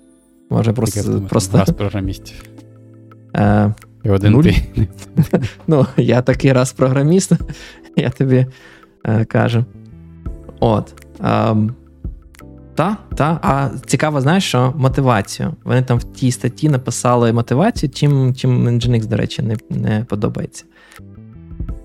може, 0.50 0.72
просто. 0.72 1.22
просто... 1.28 1.64
Програмістів. 1.76 2.42
Е, 3.36 3.74
і 4.04 4.10
один 4.10 4.32
Нуль? 4.32 4.42
ти. 4.42 4.56
Ну, 5.66 5.86
я 5.96 6.22
такий 6.22 6.52
раз 6.52 6.72
програміст, 6.72 7.32
я 7.96 8.10
тобі 8.10 8.46
е, 9.04 9.24
кажу. 9.24 9.64
От. 10.60 11.04
Е, 11.20 11.56
та, 12.74 12.96
та. 13.16 13.40
А 13.42 13.68
цікаво, 13.86 14.20
знаєш, 14.20 14.44
що 14.44 14.74
мотивацію. 14.76 15.54
Вони 15.64 15.82
там 15.82 15.98
в 15.98 16.04
тій 16.04 16.32
статті 16.32 16.68
написали 16.68 17.32
мотивацію, 17.32 17.90
чим 17.90 18.34
чим 18.34 18.68
Nginx, 18.68 19.06
до 19.06 19.16
речі, 19.16 19.42
не 19.42 19.56
не 19.70 20.04
подобається. 20.04 20.64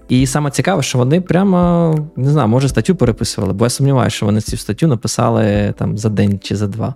І 0.10 0.28
саме 0.28 0.52
цікаве, 0.52 0.84
що 0.84 0.98
вони 0.98 1.22
прямо 1.22 1.96
не 2.16 2.30
знаю, 2.30 2.48
може 2.48 2.70
статтю 2.70 2.96
переписували, 2.96 3.54
бо 3.54 3.66
я 3.66 3.70
сумніваюся, 3.70 4.16
що 4.16 4.26
вони 4.26 4.42
цю 4.42 4.58
статтю 4.58 4.88
написали 4.88 5.74
там 5.78 5.98
за 5.98 6.10
день 6.10 6.40
чи 6.44 6.56
за 6.56 6.68
два. 6.68 6.96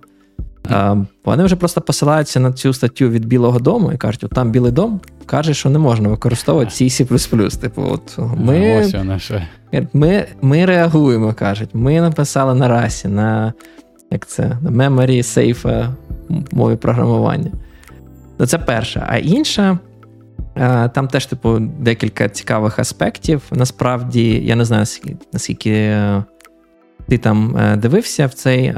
А, 0.70 0.96
Вони 1.24 1.44
вже 1.44 1.56
просто 1.56 1.80
посилаються 1.80 2.40
на 2.40 2.52
цю 2.52 2.72
статтю 2.72 3.08
від 3.08 3.24
Білого 3.24 3.58
Дому 3.58 3.92
і 3.92 3.96
кажуть, 3.96 4.30
там 4.30 4.50
Білий 4.50 4.72
дом 4.72 5.00
каже, 5.26 5.54
що 5.54 5.70
не 5.70 5.78
можна 5.78 6.08
використовувати 6.08 6.70
C. 6.70 7.60
Типу, 7.60 7.82
от 7.82 8.18
ми 8.36 8.80
Ось 8.80 8.94
вона 8.94 9.18
ще. 9.18 9.48
ми, 9.92 10.26
ми 10.42 10.66
реагуємо, 10.66 11.34
кажуть. 11.34 11.70
Ми 11.72 12.00
написали 12.00 12.54
на 12.54 12.68
расі, 12.68 13.08
на 13.08 13.52
як 14.10 14.26
це, 14.26 14.58
на 14.62 14.70
memory 14.70 15.18
safe 15.18 15.68
е, 15.68 15.88
мові 16.52 16.76
програмування. 16.76 17.50
Ну, 18.38 18.46
Це 18.46 18.58
перше. 18.58 19.06
А 19.08 19.18
інша. 19.18 19.78
Е, 20.56 20.88
там 20.88 21.08
теж, 21.08 21.26
типу, 21.26 21.58
декілька 21.58 22.28
цікавих 22.28 22.78
аспектів. 22.78 23.42
Насправді, 23.50 24.44
я 24.44 24.56
не 24.56 24.64
знаю, 24.64 24.84
наскільки 25.32 25.70
е, 25.70 26.24
ти 27.08 27.18
там 27.18 27.58
дивився 27.76 28.26
в 28.26 28.34
цей 28.34 28.74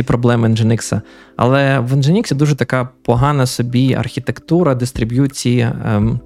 ці 0.00 0.04
проблеми 0.04 0.48
Nginx. 0.48 1.00
Але 1.36 1.78
в 1.78 1.92
Nginx 1.92 2.34
дуже 2.34 2.54
така 2.54 2.88
погана 3.02 3.46
собі 3.46 3.94
архітектура 3.94 4.74
дистриб'юції 4.74 5.68
ем, 5.86 6.20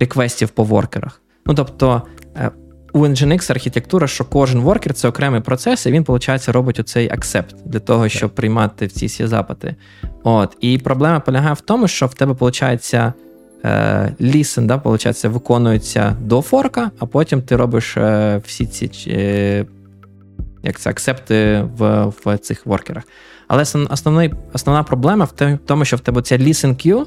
реквестів 0.00 0.48
по 0.48 0.64
воркерах. 0.64 1.22
Ну 1.46 1.54
тобто. 1.54 2.02
Е, 2.36 2.50
у 2.92 2.98
Nginx 3.06 3.52
архітектура, 3.52 4.06
що 4.06 4.24
кожен 4.24 4.60
воркер 4.60 4.94
це 4.94 5.08
окремий 5.08 5.40
процес, 5.40 5.86
і 5.86 5.92
він, 5.92 6.04
виходить, 6.08 6.48
робить 6.48 6.80
оцей 6.80 7.08
акцепт 7.12 7.56
для 7.64 7.80
того, 7.80 8.08
щоб 8.08 8.30
приймати 8.30 8.86
всі 8.86 9.08
ці 9.08 9.26
запити. 9.26 9.74
От. 10.22 10.56
І 10.60 10.78
проблема 10.78 11.20
полягає 11.20 11.54
в 11.54 11.60
тому, 11.60 11.88
що 11.88 12.06
в 12.06 12.14
тебе, 12.14 12.32
виходить, 12.32 12.94
е, 12.94 13.12
listen, 14.20 14.66
да, 14.66 14.76
виходить, 14.76 15.24
виконується 15.24 16.16
до 16.20 16.42
форка, 16.42 16.90
а 16.98 17.06
потім 17.06 17.42
ти 17.42 17.56
робиш 17.56 17.96
е, 17.96 18.40
всі 18.44 18.66
ці 18.66 18.88
як 20.62 20.80
це 20.80 20.90
акцепти 20.90 21.64
в 21.76 22.12
в 22.24 22.38
цих 22.38 22.66
воркерах. 22.66 23.04
Але 23.48 23.62
основний, 23.90 24.34
основна 24.52 24.82
проблема 24.82 25.24
в 25.24 25.58
тому, 25.66 25.84
що 25.84 25.96
в 25.96 26.00
тебе 26.00 26.22
ця 26.22 26.36
listen 26.36 26.86
queue, 26.86 27.06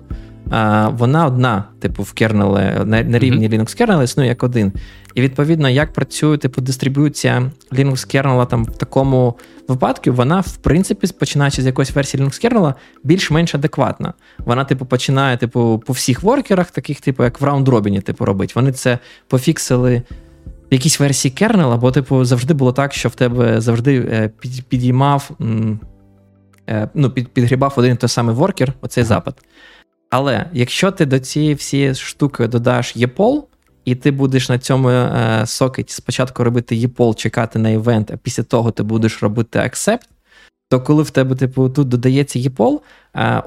вона 0.98 1.26
одна, 1.26 1.64
типу, 1.80 2.04
в 2.04 2.14
кернелі, 2.14 2.86
на, 2.86 3.04
на 3.04 3.20
рівні 3.20 3.50
mm-hmm. 3.50 3.60
Linux 3.60 3.82
kernel 3.82 4.04
існує 4.04 4.30
як 4.30 4.44
один. 4.44 4.74
І 5.16 5.22
відповідно, 5.22 5.70
як 5.70 5.94
працює 5.94 6.38
типу 6.38 6.62
дистриб'юція 6.62 7.52
Linux 7.72 8.16
kernel 8.16 8.48
там 8.48 8.66
в 8.66 8.78
такому 8.78 9.38
випадку, 9.68 10.12
вона, 10.12 10.40
в 10.40 10.58
принципі, 10.58 11.08
починаючи 11.20 11.62
з 11.62 11.66
якоїсь 11.66 11.96
версії 11.96 12.24
Linux 12.24 12.46
kernel, 12.46 12.74
більш-менш 13.04 13.56
адекватна. 13.56 14.14
Вона, 14.38 14.66
типу, 14.66 14.86
починає, 14.86 15.38
типу, 15.38 15.84
по 15.86 15.94
всіх 15.94 16.24
воркерах, 16.24 16.72
таких, 16.72 17.02
типу, 17.02 17.24
як 17.24 17.42
в 17.42 17.46
раунд-робіні, 17.46 18.02
типу, 18.02 18.26
робить. 18.26 18.56
Вони 18.56 18.72
це 18.72 19.00
пофіксили 19.28 20.02
якійсь 20.72 21.00
версії 21.00 21.32
кернела, 21.32 21.78
бо, 21.78 21.92
типу, 21.92 22.26
завжди 22.26 22.54
було 22.54 22.74
так, 22.74 22.94
що 22.94 23.10
в 23.10 23.16
тебе 23.16 23.62
завжди 23.62 23.98
е, 23.98 24.32
підіймав, 24.70 25.32
е, 26.70 26.90
ну, 26.94 27.10
під, 27.10 27.28
підгрібав 27.28 27.74
один 27.76 27.94
і 27.94 27.96
той 27.96 28.10
самий 28.10 28.36
воркер, 28.36 28.74
оцей 28.82 29.04
запит. 29.04 29.36
Але 30.10 30.46
якщо 30.54 30.92
ти 30.92 31.06
до 31.06 31.20
цієї 31.20 31.54
всієї 31.54 31.96
штуки 31.96 32.48
додаш 32.48 32.98
EPOL, 32.98 33.44
і 33.86 33.96
ти 33.96 34.12
будеш 34.12 34.50
на 34.50 34.60
цьому 34.60 34.90
е, 34.90 35.44
сокеті 35.46 35.94
спочатку 35.94 36.44
робити 36.44 36.76
EPOL, 36.76 37.16
чекати 37.16 37.60
на 37.60 37.70
івент, 37.70 38.12
а 38.12 38.18
після 38.18 38.44
того 38.44 38.72
ти 38.72 38.84
будеш 38.84 39.24
робити 39.24 39.60
accept, 39.60 40.08
то 40.72 40.80
коли 40.80 41.04
в 41.04 41.12
тебе, 41.12 41.36
типу, 41.36 41.70
тут 41.70 41.88
додається 41.88 42.40
EPOL, 42.40 42.80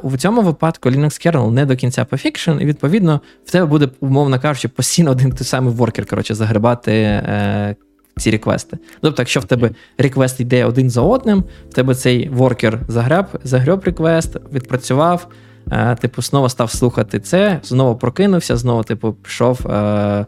у 0.03 0.17
цьому 0.17 0.43
випадку 0.43 0.89
Linux 0.89 1.27
kernel 1.27 1.51
не 1.51 1.67
до 1.67 1.77
кінця 1.77 2.05
пофікшн, 2.05 2.51
і 2.51 2.65
відповідно 2.65 3.21
в 3.45 3.51
тебе 3.51 3.67
буде, 3.67 3.89
умовно 4.01 4.41
кажучи, 4.41 4.69
постійно 4.69 5.11
один 5.11 5.33
той 5.33 5.45
самий 5.45 5.75
воркер, 5.75 6.07
коротше, 6.07 6.35
загребати 6.35 6.93
е, 6.93 7.77
ці 8.17 8.31
реквести. 8.31 8.79
Тобто, 9.01 9.23
якщо 9.23 9.41
в 9.41 9.45
тебе 9.45 9.71
реквест 9.99 10.41
йде 10.41 10.65
один 10.65 10.91
за 10.91 11.01
одним, 11.01 11.45
в 11.71 11.75
тебе 11.75 11.95
цей 11.95 12.29
воркер 12.29 12.81
загреб, 12.89 13.27
загреб 13.45 13.83
реквест, 13.85 14.37
відпрацював, 14.53 15.29
е, 15.73 15.97
типу, 16.01 16.23
знову 16.23 16.49
став 16.49 16.71
слухати 16.71 17.21
це, 17.21 17.61
знову 17.63 17.97
прокинувся, 17.97 18.57
знову, 18.57 18.83
типу, 18.83 19.13
пішов, 19.13 19.67
е, 19.67 20.27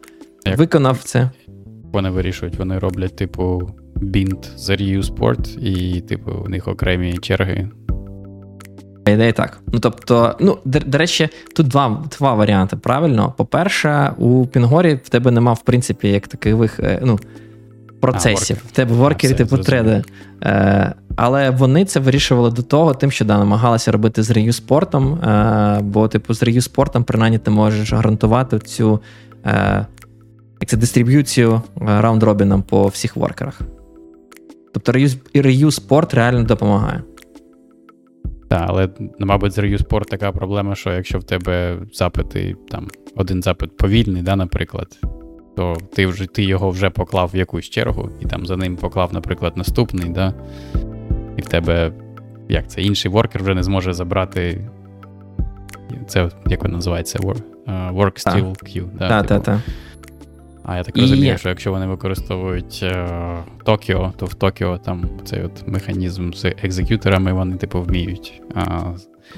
виконав 0.57 0.99
це. 1.05 1.31
Вони 1.93 2.11
вирішують, 2.11 2.57
вони 2.57 2.79
роблять, 2.79 3.17
типу 3.17 3.71
бінт 4.01 4.51
за 4.57 4.73
Sport, 4.75 5.59
і, 5.59 6.01
типу, 6.01 6.33
у 6.45 6.49
них 6.49 6.69
окремі 6.69 7.19
черги. 7.19 7.69
Ідея 9.07 9.33
так. 9.33 9.59
Ну, 9.73 9.79
тобто, 9.79 10.37
ну, 10.41 10.59
до, 10.65 10.79
до 10.79 10.99
речі, 10.99 11.29
тут 11.57 11.69
два 11.69 12.05
два 12.19 12.35
варіанти. 12.35 12.77
Правильно. 12.77 13.35
По-перше, 13.37 14.13
у 14.19 14.47
Пінгорі 14.47 14.95
в 15.05 15.09
тебе 15.09 15.31
нема, 15.31 15.53
в 15.53 15.63
принципі, 15.63 16.09
як 16.09 16.29
таких 16.29 16.81
е, 16.81 17.01
ну, 17.05 17.19
процесів. 18.01 18.63
А, 18.65 18.69
в 18.69 18.71
тебе 18.71 18.95
воркері, 18.95 19.35
типу, 19.35 19.59
треди. 19.59 20.05
Е, 20.43 20.95
Але 21.17 21.51
вони 21.51 21.85
це 21.85 22.01
вирішували 22.01 22.51
до 22.51 22.63
того, 22.63 22.95
тим, 22.95 23.11
що 23.11 23.25
да, 23.25 23.39
намагалися 23.39 23.93
робити 23.93 24.23
з 24.23 24.31
реюспортом, 24.31 25.15
е, 25.15 25.81
бо, 25.83 26.09
типу, 26.09 26.35
з 26.35 26.43
реюспортом, 26.43 27.05
принаймні, 27.05 27.39
ти 27.39 27.51
можеш 27.51 27.93
гарантувати 27.93 28.59
цю 28.59 29.01
е, 29.47 29.87
як 30.61 30.71
це 30.71 30.77
дистриб'юцію 30.77 31.63
е, 31.81 31.85
раунд-робіном 31.85 32.63
по 32.63 32.87
всіх 32.87 33.17
воркерах. 33.17 33.61
Тобто 34.77 34.93
Reuse 34.93 35.89
Port 35.89 36.15
реально 36.15 36.43
допомагає. 36.43 37.03
Так, 38.49 38.65
але, 38.69 38.89
ну, 38.99 39.27
мабуть, 39.27 39.53
з 39.53 39.59
Port 39.59 40.05
така 40.05 40.33
проблема, 40.33 40.75
що 40.75 40.93
якщо 40.93 41.19
в 41.19 41.25
тебе 41.25 41.79
запити, 41.93 42.57
там, 42.69 42.89
один 43.17 43.43
запит 43.43 43.77
повільний, 43.77 44.23
да, 44.23 44.37
наприклад, 44.37 44.99
то 45.57 45.77
ти 45.95 46.07
вже, 46.07 46.27
ти 46.27 46.45
його 46.45 46.71
вже 46.71 46.91
поклав 46.91 47.31
в 47.35 47.37
якусь 47.37 47.65
чергу, 47.65 48.11
і 48.21 48.27
там 48.27 48.47
за 48.47 48.57
ним 48.57 48.77
поклав, 48.77 49.15
наприклад, 49.15 49.57
наступний, 49.57 50.11
да, 50.11 50.35
і 51.37 51.43
в 51.43 51.47
тебе, 51.47 51.93
як 52.49 52.71
це, 52.71 52.83
інший 52.83 53.11
воркер 53.11 53.43
вже 53.43 53.55
не 53.55 53.63
зможе 53.63 53.93
забрати. 53.93 54.71
Це 56.07 56.31
як 56.47 56.63
воно 56.63 56.75
називається? 56.75 57.19
Work, 57.19 57.43
uh, 57.67 57.95
work 57.95 58.27
Still 58.27 58.45
Queue. 58.45 58.99
Так, 58.99 59.27
так, 59.27 59.43
так. 59.43 59.59
А 60.69 60.77
я 60.77 60.83
так 60.83 60.97
розумію, 60.97 61.35
і... 61.35 61.39
що 61.39 61.49
якщо 61.49 61.71
вони 61.71 61.87
використовують 61.87 62.85
Токіо, 63.65 64.13
то 64.17 64.27
в 64.27 64.35
Токіо 64.35 64.79
там 64.79 65.09
цей 65.25 65.43
от 65.43 65.69
механізм 65.69 66.33
з 66.33 66.45
екзекюторами 66.45 67.33
вони, 67.33 67.57
типу, 67.57 67.83
вміють. 67.83 68.43
А, 68.55 68.83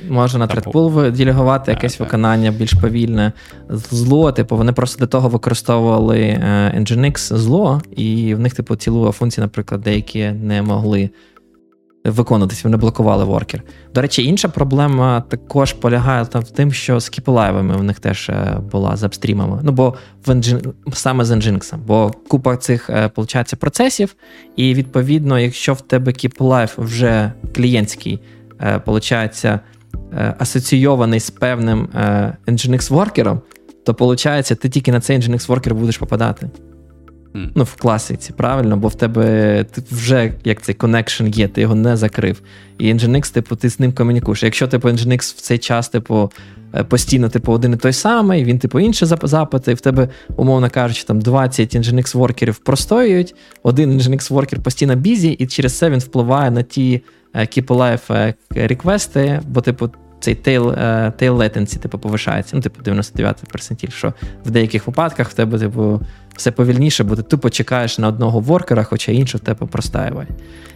Можна 0.09 0.39
на 0.39 0.47
тредпул 0.47 1.11
делегувати 1.11 1.71
якесь 1.71 1.97
так, 1.97 2.07
виконання 2.07 2.51
більш 2.51 2.73
повільне. 2.73 3.33
Зло, 3.69 4.33
типу, 4.33 4.57
вони 4.57 4.73
просто 4.73 5.01
до 5.01 5.07
того 5.07 5.29
використовували 5.29 6.19
е, 6.19 6.73
Nginx 6.77 7.37
зло, 7.37 7.83
і 7.97 8.35
в 8.35 8.41
них, 8.41 8.55
типу, 8.55 8.77
цілу 8.77 9.13
функції, 9.13 9.43
наприклад, 9.43 9.81
деякі 9.81 10.31
не 10.31 10.63
могли 10.63 11.11
виконуватись, 12.11 12.65
вони 12.65 12.77
блокували 12.77 13.25
worker. 13.25 13.63
До 13.95 14.03
речі, 14.03 14.25
інша 14.25 14.49
проблема 14.49 15.21
також 15.21 15.73
полягає 15.73 16.27
там 16.27 16.43
в 16.43 16.51
тим, 16.51 16.73
що 16.73 17.01
з 17.01 17.09
keepalive-ами 17.09 17.77
в 17.77 17.83
них 17.83 18.01
теж 18.01 18.29
е, 18.29 18.61
була 18.73 18.97
з 18.97 19.05
upstream-ами. 19.05 19.61
Ну, 19.63 19.73
бо 19.73 19.95
в 20.27 20.31
Nginx, 20.31 20.73
саме 20.93 21.25
з 21.25 21.31
Nginx, 21.31 21.77
бо 21.87 22.11
купа 22.29 22.57
цих, 22.57 22.89
виходить, 22.89 23.53
е, 23.53 23.57
процесів, 23.57 24.15
і 24.57 24.75
відповідно, 24.75 25.39
якщо 25.39 25.75
в 25.75 25.81
тебе 25.81 26.13
keepalive 26.13 26.75
вже 26.79 27.33
клієнтський, 27.55 28.21
виходить, 28.87 29.47
Е, 30.13 30.35
асоційований 30.39 31.21
з 31.21 31.31
певним 31.31 31.89
Nginx 32.47 32.93
worker-ом, 32.93 33.41
то 33.87 33.93
виходить, 33.93 34.61
ти 34.61 34.69
тільки 34.69 34.93
на 34.93 35.01
цей 35.01 35.19
Nginx 35.19 35.49
worker 35.49 35.75
будеш 35.75 35.99
попадати. 35.99 36.51
Ну, 37.35 37.65
в 37.65 37.77
класиці, 37.77 38.33
правильно, 38.37 38.77
бо 38.77 38.89
в 38.89 38.95
тебе 38.95 39.65
вже 39.91 40.33
як 40.45 40.63
цей 40.63 40.75
connection 40.75 41.37
є, 41.37 41.49
ти 41.49 41.61
його 41.61 41.75
не 41.75 41.97
закрив. 41.97 42.41
І 42.79 42.95
Nginx, 42.95 43.33
типу, 43.33 43.57
ти 43.57 43.71
з 43.71 43.81
ним 43.81 43.93
комунікуєш. 43.93 44.43
Якщо 44.43 44.69
типу, 44.69 44.89
Nginx 44.89 45.19
в 45.19 45.41
цей 45.41 45.59
час, 45.59 45.89
типу, 45.89 46.31
е, 46.75 46.85
постійно 46.85 47.29
типу, 47.29 47.53
один 47.53 47.73
і 47.73 47.77
той 47.77 47.93
самий, 47.93 48.45
він, 48.45 48.59
типу, 48.59 48.81
інші 48.81 49.07
запити, 49.07 49.73
і 49.73 49.75
в 49.75 49.81
тебе, 49.81 50.09
умовно 50.37 50.71
кажучи, 50.71 51.05
там 51.05 51.21
20 51.21 51.77
Nginx 51.77 52.17
воркерів 52.17 52.57
простоюють, 52.57 53.35
один 53.63 53.99
Nginx 53.99 54.33
воркер 54.33 54.63
постійно 54.63 54.95
бізі, 54.95 55.31
і 55.31 55.47
через 55.47 55.79
це 55.79 55.91
він 55.91 55.99
впливає 55.99 56.51
на 56.51 56.63
ті 56.63 57.03
Е, 57.35 57.41
keep 57.41 57.67
alive 57.67 58.13
е, 58.13 58.35
реквести, 58.67 59.41
бо, 59.47 59.61
типу, 59.61 59.91
цей 60.21 60.35
tail, 60.35 60.63
tail 61.23 61.37
latency, 61.37 61.79
типу, 61.79 61.99
повишається. 61.99 62.57
Ну, 62.57 62.63
типу, 62.63 62.83
99 62.83 63.37
персентіль, 63.53 63.89
що 63.89 64.13
в 64.45 64.51
деяких 64.51 64.87
випадках 64.87 65.31
в 65.31 65.33
тебе, 65.33 65.59
типу, 65.59 66.01
все 66.37 66.51
повільніше, 66.51 67.05
бо 67.05 67.17
ти 67.17 67.23
тупо 67.23 67.51
чекаєш 67.51 67.99
на 67.99 68.09
одного 68.09 68.41
воркера, 68.41 68.85
хоча 68.85 69.13
інший 69.13 69.41
в 69.41 69.45
тебе 69.45 69.67
простаює. 69.67 70.27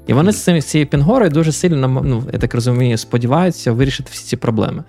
І 0.07 0.13
вони 0.13 0.33
з 0.33 0.45
цим 0.45 0.61
цією 0.61 0.87
пінгорою 0.87 1.31
дуже 1.31 1.53
сильно, 1.53 2.03
ну, 2.05 2.25
я 2.33 2.39
так 2.39 2.55
розумію, 2.55 2.99
сподіваються 2.99 3.73
вирішити 3.73 4.09
всі 4.13 4.25
ці 4.25 4.37
проблеми. 4.37 4.85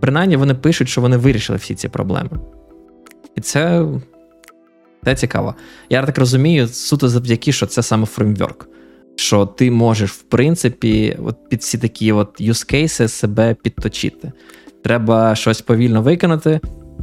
Принаймні, 0.00 0.36
вони 0.36 0.54
пишуть, 0.54 0.88
що 0.88 1.00
вони 1.00 1.16
вирішили 1.16 1.58
всі 1.58 1.74
ці 1.74 1.88
проблеми. 1.88 2.30
І 3.36 3.40
це 3.40 3.86
це 5.04 5.14
цікаво. 5.14 5.54
Я 5.90 6.02
так 6.02 6.18
розумію, 6.18 6.68
суто 6.68 7.08
завдяки, 7.08 7.52
що 7.52 7.66
це 7.66 7.82
саме 7.82 8.06
фреймворк 8.06 8.68
що 9.16 9.46
ти 9.46 9.70
можеш, 9.70 10.10
в 10.10 10.22
принципі, 10.22 11.16
от 11.24 11.48
під 11.48 11.60
всі 11.60 11.78
такі 11.78 12.12
от 12.12 12.40
use 12.40 12.74
cases 12.74 13.08
себе 13.08 13.56
підточити. 13.62 14.32
Треба 14.84 15.34
щось 15.34 15.60
повільно 15.60 16.02
виконати. 16.02 16.60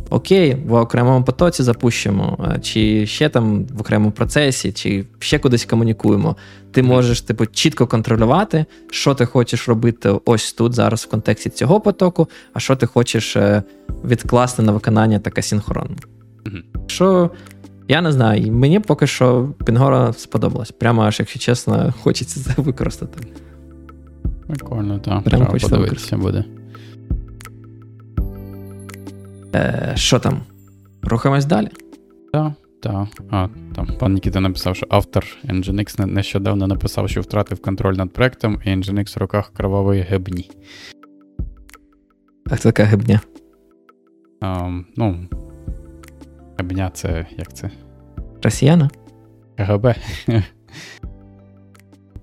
Окей, 0.10 0.58
в 0.66 0.74
окремому 0.74 1.26
потоці 1.26 1.64
запущимо, 1.64 2.52
е, 2.56 2.60
чи 2.60 3.06
ще 3.06 3.30
там 3.30 3.66
в 3.66 3.82
окремому 3.82 4.12
процесі, 4.12 4.72
чи 4.72 5.06
ще 5.20 5.40
кудись 5.40 5.66
комунікуємо. 5.66 6.36
Ти 6.72 6.84
можеш, 6.84 7.22
типу, 7.22 7.46
чітко 7.46 7.88
контролювати, 7.88 8.66
що 8.92 9.16
ти 9.16 9.26
хочеш 9.26 9.70
робити 9.70 10.20
ось 10.26 10.54
тут, 10.54 10.74
зараз 10.74 11.04
в 11.04 11.10
контексті 11.10 11.50
цього 11.50 11.82
потоку, 11.82 12.30
а 12.54 12.60
що 12.60 12.76
ти 12.76 12.86
хочеш 12.86 13.36
е, 13.36 13.64
відкласти 14.06 14.62
на 14.62 14.72
виконання 14.72 15.20
так 15.20 15.38
асінхронно. 15.38 15.98
Що 16.88 17.30
я 17.90 18.02
не 18.02 18.12
знаю, 18.12 18.52
мені 18.52 18.80
поки 18.80 19.08
що 19.08 19.50
Пінгора 19.66 20.14
сподобалось. 20.14 20.72
Прямо 20.72 21.02
аж, 21.02 21.20
якщо 21.20 21.40
чесно, 21.40 21.94
хочеться 22.02 22.40
це 22.40 22.62
використати. 22.62 23.28
Прикольно, 24.48 25.00
так. 25.00 25.24
Прямо 25.24 25.46
Треба 25.46 25.60
подивитися 25.60 26.18
буде. 26.18 26.46
Е, 29.56 29.92
Що 29.96 30.20
там? 30.20 30.42
Рухаємось 31.02 31.46
далі? 31.46 31.70
Так, 32.34 32.52
так. 32.82 33.08
А, 33.30 33.48
там 33.76 33.88
пан 34.00 34.14
Нікіта 34.14 34.40
написав, 34.40 34.76
що 34.76 34.88
автор 34.90 35.26
Nginx 35.46 36.06
нещодавно 36.06 36.68
написав, 36.68 37.10
що 37.10 37.22
втратив 37.22 37.62
контроль 37.62 37.96
над 37.96 38.14
проектом, 38.14 38.62
і 38.66 38.70
Nginx 38.70 39.16
в 39.16 39.22
руках 39.22 39.52
кровавої 39.54 40.02
гебні. 40.02 40.52
А 42.50 42.56
хто 42.56 42.64
така 42.64 42.84
гебня? 42.84 43.22
А, 44.42 44.72
ну, 44.96 45.28
Гебня 46.60 46.90
це 46.94 47.26
як 47.38 47.54
це? 47.54 47.70
Росіяна? 48.44 48.90
КГБ. 49.58 49.96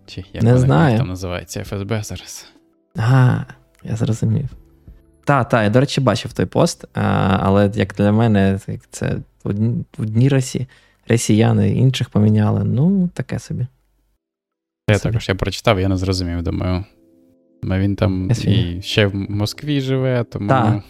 Чи 0.06 0.24
як 0.32 0.42
Не 0.42 0.58
знаю. 0.58 0.98
там 0.98 1.08
називається 1.08 1.64
ФСБ 1.64 2.02
зараз. 2.02 2.46
А, 2.96 3.40
я 3.84 3.96
зрозумів. 3.96 4.48
Та, 5.24 5.44
та, 5.44 5.62
я, 5.62 5.70
до 5.70 5.80
речі, 5.80 6.00
бачив 6.00 6.32
той 6.32 6.46
пост, 6.46 6.84
а, 6.94 7.00
але 7.42 7.70
як 7.74 7.94
для 7.94 8.12
мене, 8.12 8.58
це 8.90 9.16
одні, 9.98 10.28
росі, 10.28 10.66
росіяни 11.08 11.70
інших 11.70 12.10
поміняли. 12.10 12.64
Ну, 12.64 13.08
таке 13.14 13.38
собі. 13.38 13.66
Я 14.90 14.98
собі. 14.98 15.12
також 15.12 15.28
я 15.28 15.34
прочитав, 15.34 15.80
я 15.80 15.88
не 15.88 15.96
зрозумів, 15.96 16.42
думаю. 16.42 16.84
Він 17.62 17.96
там 17.96 18.30
і 18.30 18.82
ще 18.82 19.06
в 19.06 19.14
Москві 19.14 19.80
живе, 19.80 20.24
тому. 20.24 20.48
Так. 20.48 20.82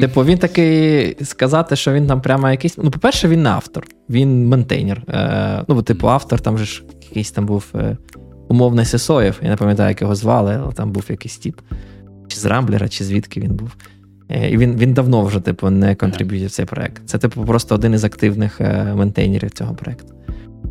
Типу, 0.00 0.24
він 0.24 0.38
такий 0.38 1.16
сказати, 1.24 1.76
що 1.76 1.92
він 1.92 2.06
там 2.06 2.20
прямо 2.22 2.50
якийсь. 2.50 2.78
Ну, 2.78 2.90
по-перше, 2.90 3.28
він 3.28 3.42
не 3.42 3.48
автор, 3.50 3.86
він 4.10 4.48
ментейнер. 4.48 5.02
Е, 5.08 5.64
Ну, 5.68 5.82
типу, 5.82 6.08
автор 6.08 6.40
там 6.40 6.58
же 6.58 6.64
ж 6.64 6.84
якийсь 7.02 7.30
там 7.30 7.46
був 7.46 7.64
е, 7.74 7.96
умовний 8.48 8.84
Сесоєв. 8.84 9.40
Я 9.42 9.48
не 9.48 9.56
пам'ятаю, 9.56 9.88
як 9.88 10.00
його 10.02 10.14
звали, 10.14 10.58
але 10.62 10.72
там 10.72 10.92
був 10.92 11.04
якийсь 11.08 11.38
тип. 11.38 11.60
Чи 12.28 12.38
з 12.38 12.44
Рамблера, 12.44 12.88
чи 12.88 13.04
звідки 13.04 13.40
він 13.40 13.54
був. 13.54 13.76
Е, 14.28 14.50
І 14.50 14.56
він 14.56 14.76
він 14.76 14.94
давно 14.94 15.22
вже, 15.24 15.40
типу, 15.40 15.70
не 15.70 15.94
контриб'ютив 15.94 16.50
цей 16.50 16.66
проект. 16.66 17.02
Це, 17.06 17.18
типу, 17.18 17.44
просто 17.44 17.74
один 17.74 17.94
із 17.94 18.04
активних 18.04 18.60
е, 18.60 18.94
ментейнерів 18.96 19.50
цього 19.50 19.74
проекту. 19.74 20.14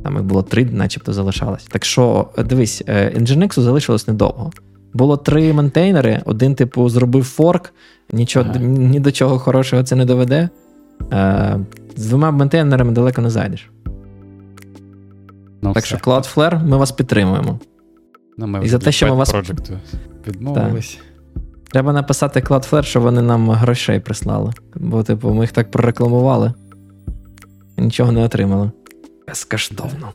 Там 0.04 0.14
їх 0.14 0.24
було 0.24 0.44
три, 0.44 0.66
начебто 0.66 1.14
залишалось. 1.14 1.64
Так 1.64 1.86
що, 1.86 2.30
дивись, 2.46 2.84
е, 2.88 3.14
Nginx 3.18 3.60
залишилось 3.60 4.08
недовго. 4.08 4.52
Було 4.94 5.18
три 5.18 5.54
ментейнери, 5.54 6.22
один, 6.26 6.56
типу, 6.56 6.90
зробив 6.90 7.24
форк, 7.24 7.74
нічого, 8.12 8.46
ага. 8.50 8.60
ні 8.60 9.00
до 9.00 9.12
чого 9.12 9.40
хорошого 9.40 9.84
це 9.84 9.96
не 9.96 10.06
доведе. 10.06 10.50
Е, 11.14 11.60
З 11.96 12.06
двома 12.06 12.32
ментейнерами 12.32 12.92
далеко 12.92 13.22
не 13.22 13.30
зайдеш. 13.30 13.70
Ну, 15.62 15.74
так 15.74 15.84
все. 15.84 15.98
що 15.98 16.12
Cloudflare, 16.12 16.66
ми 16.66 16.78
вас 16.78 16.92
підтримуємо. 16.92 17.60
Ну, 18.38 18.48
ми 18.48 18.66
І 18.66 18.68
за 18.68 18.80
те, 18.80 18.92
що 18.92 19.08
ми 19.08 19.16
вас 19.16 19.36
відмовились. 20.28 21.00
Треба 21.72 21.94
написати 21.94 22.40
Cloudflare, 22.40 22.84
що 22.84 23.02
вони 23.02 23.22
нам 23.22 23.50
грошей 23.50 24.00
прислали. 24.00 24.54
Бо, 24.76 25.04
типу, 25.04 25.30
ми 25.30 25.44
їх 25.44 25.52
так 25.52 25.72
прорекламували 25.72 26.54
нічого 27.78 28.12
не 28.12 28.24
отримали. 28.24 28.72
Безкоштовно. 29.28 30.14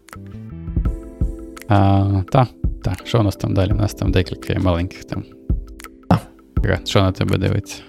Так. 2.31 2.49
Так, 2.83 3.03
що 3.05 3.21
у 3.21 3.23
нас 3.23 3.37
там 3.37 3.55
далі? 3.55 3.73
У 3.73 3.75
нас 3.75 3.95
там 3.95 4.13
декілька 4.13 4.59
маленьких 4.61 5.05
там. 5.05 5.25
А. 6.09 6.17
Що 6.85 7.03
на 7.03 7.13
тебе 7.13 7.39
дивиться? 7.39 7.83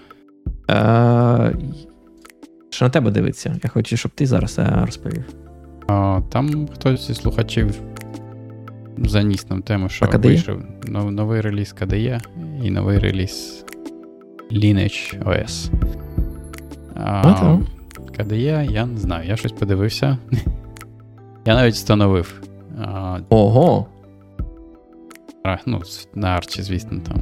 Е, 0.72 1.56
Що 2.70 2.86
на 2.86 2.90
тебе 2.90 3.12
дивиться? 3.12 3.56
Я 3.64 3.70
хочу, 3.70 3.98
щоб 3.98 4.12
ти 4.12 4.26
зараз 4.26 4.60
е, 4.60 4.84
розповів. 4.86 5.24
А, 5.88 6.22
Там 6.30 6.68
хтось 6.68 7.08
зі 7.08 7.14
слухачів 7.14 7.82
заніс 8.98 9.50
нам 9.50 9.62
тему, 9.62 9.90
що 9.90 10.06
вийшов 10.30 10.62
нов, 10.88 11.12
новий 11.12 11.42
реліз 11.42 11.76
KDE 11.82 12.22
і 12.64 12.72
новий 12.72 13.00
реліз 13.00 13.66
Lineage 14.52 15.24
OS. 15.24 15.72
А, 16.96 17.58
KDE, 18.18 18.72
я 18.72 18.86
не 18.86 18.98
знаю, 18.98 19.28
я 19.30 19.36
щось 19.36 19.52
подивився. 19.52 20.18
Я 21.46 21.56
навіть 21.56 21.74
встановив. 21.74 22.42
Ого! 23.30 23.88
А, 25.44 25.58
ну, 25.66 25.82
на 26.16 26.28
арчі, 26.28 26.62
звісно, 26.62 27.00
там. 27.08 27.18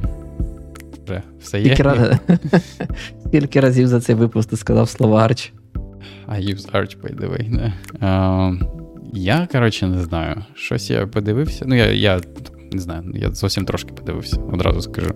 Вже 1.06 1.22
все 1.40 1.60
є. 1.60 1.64
Скільки, 1.64 1.82
раз... 1.82 2.18
Скільки 3.26 3.60
разів 3.60 3.86
за 3.86 4.00
цей 4.00 4.14
випуск 4.14 4.50
ти 4.50 4.56
сказав 4.56 4.88
слово 4.88 5.16
арч? 5.16 5.52
I 6.28 6.54
use 6.54 6.72
Arch, 6.72 7.00
by 7.00 7.20
the 7.20 7.30
way. 7.30 7.48
Не. 7.48 7.72
Uh, 8.00 8.66
я, 9.12 9.48
коротше, 9.52 9.86
не 9.86 10.02
знаю. 10.02 10.44
Щось 10.54 10.90
я 10.90 11.06
подивився. 11.06 11.64
Ну, 11.68 11.74
я 11.74 11.90
я 11.90 12.20
не 12.72 12.80
знаю, 12.80 13.12
я 13.14 13.30
зовсім 13.30 13.64
трошки 13.64 13.92
подивився, 13.92 14.40
одразу 14.52 14.80
скажу. 14.80 15.14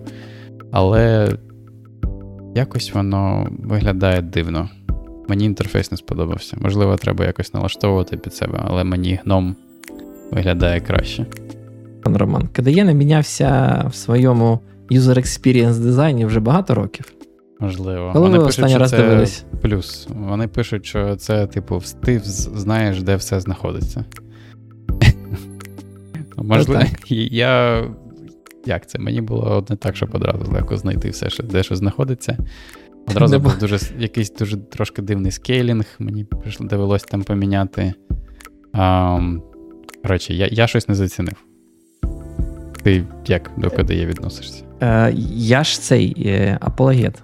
Але 0.71 1.33
якось 2.55 2.93
воно 2.93 3.47
виглядає 3.59 4.21
дивно. 4.21 4.69
Мені 5.29 5.45
інтерфейс 5.45 5.91
не 5.91 5.97
сподобався. 5.97 6.57
Можливо, 6.59 6.95
треба 6.95 7.25
якось 7.25 7.53
налаштовувати 7.53 8.17
під 8.17 8.33
себе, 8.33 8.63
але 8.65 8.83
мені 8.83 9.19
гном 9.23 9.55
виглядає 10.31 10.81
краще 10.81 11.25
пан 12.07 12.17
Роман. 12.17 12.49
Не 12.65 12.93
мінявся 12.93 13.83
в 13.89 13.95
своєму 13.95 14.59
user 14.91 15.17
experience 15.17 15.79
дизайні 15.79 16.25
вже 16.25 16.39
багато 16.39 16.75
років. 16.75 17.13
Можливо. 17.59 18.09
Коли 18.13 18.25
Вони 18.25 18.39
ви 18.39 18.45
пишуть, 18.45 18.69
що 18.69 18.79
раз 18.79 18.89
це 18.89 18.97
дивились? 18.97 19.45
плюс. 19.61 20.07
Вони 20.09 20.47
пишуть, 20.47 20.85
що 20.85 21.15
це, 21.15 21.47
типу, 21.47 21.81
ти 22.03 22.19
знаєш, 22.23 23.01
де 23.01 23.15
все 23.15 23.39
знаходиться. 23.39 24.05
Можливо, 26.37 26.81
я. 27.09 27.83
Як 28.65 28.89
це? 28.89 28.99
Мені 28.99 29.21
було 29.21 29.65
не 29.69 29.75
так, 29.75 29.95
щоб 29.95 30.09
одразу 30.13 30.51
легко 30.51 30.77
знайти 30.77 31.09
все, 31.09 31.29
що 31.29 31.43
де 31.43 31.63
що 31.63 31.75
знаходиться. 31.75 32.37
Одразу 33.07 33.39
був 33.39 33.57
дуже 33.57 33.79
якийсь 33.99 34.33
дуже 34.33 34.57
трошки 34.57 35.01
дивний 35.01 35.31
скейлінг, 35.31 35.85
мені 35.99 36.25
довелося 36.59 37.05
там 37.05 37.23
поміняти. 37.23 37.93
Коротше, 40.03 40.33
я 40.33 40.49
я 40.51 40.67
щось 40.67 40.87
не 40.87 40.95
зацінив. 40.95 41.46
Ти 42.83 43.03
як 43.27 43.51
до 43.57 43.69
КДЄ 43.69 44.05
відносишся? 44.05 44.63
Е, 44.81 45.13
Я 45.35 45.63
ж 45.63 45.81
цей 45.81 46.23
е, 46.25 46.57
апологет. 46.61 47.23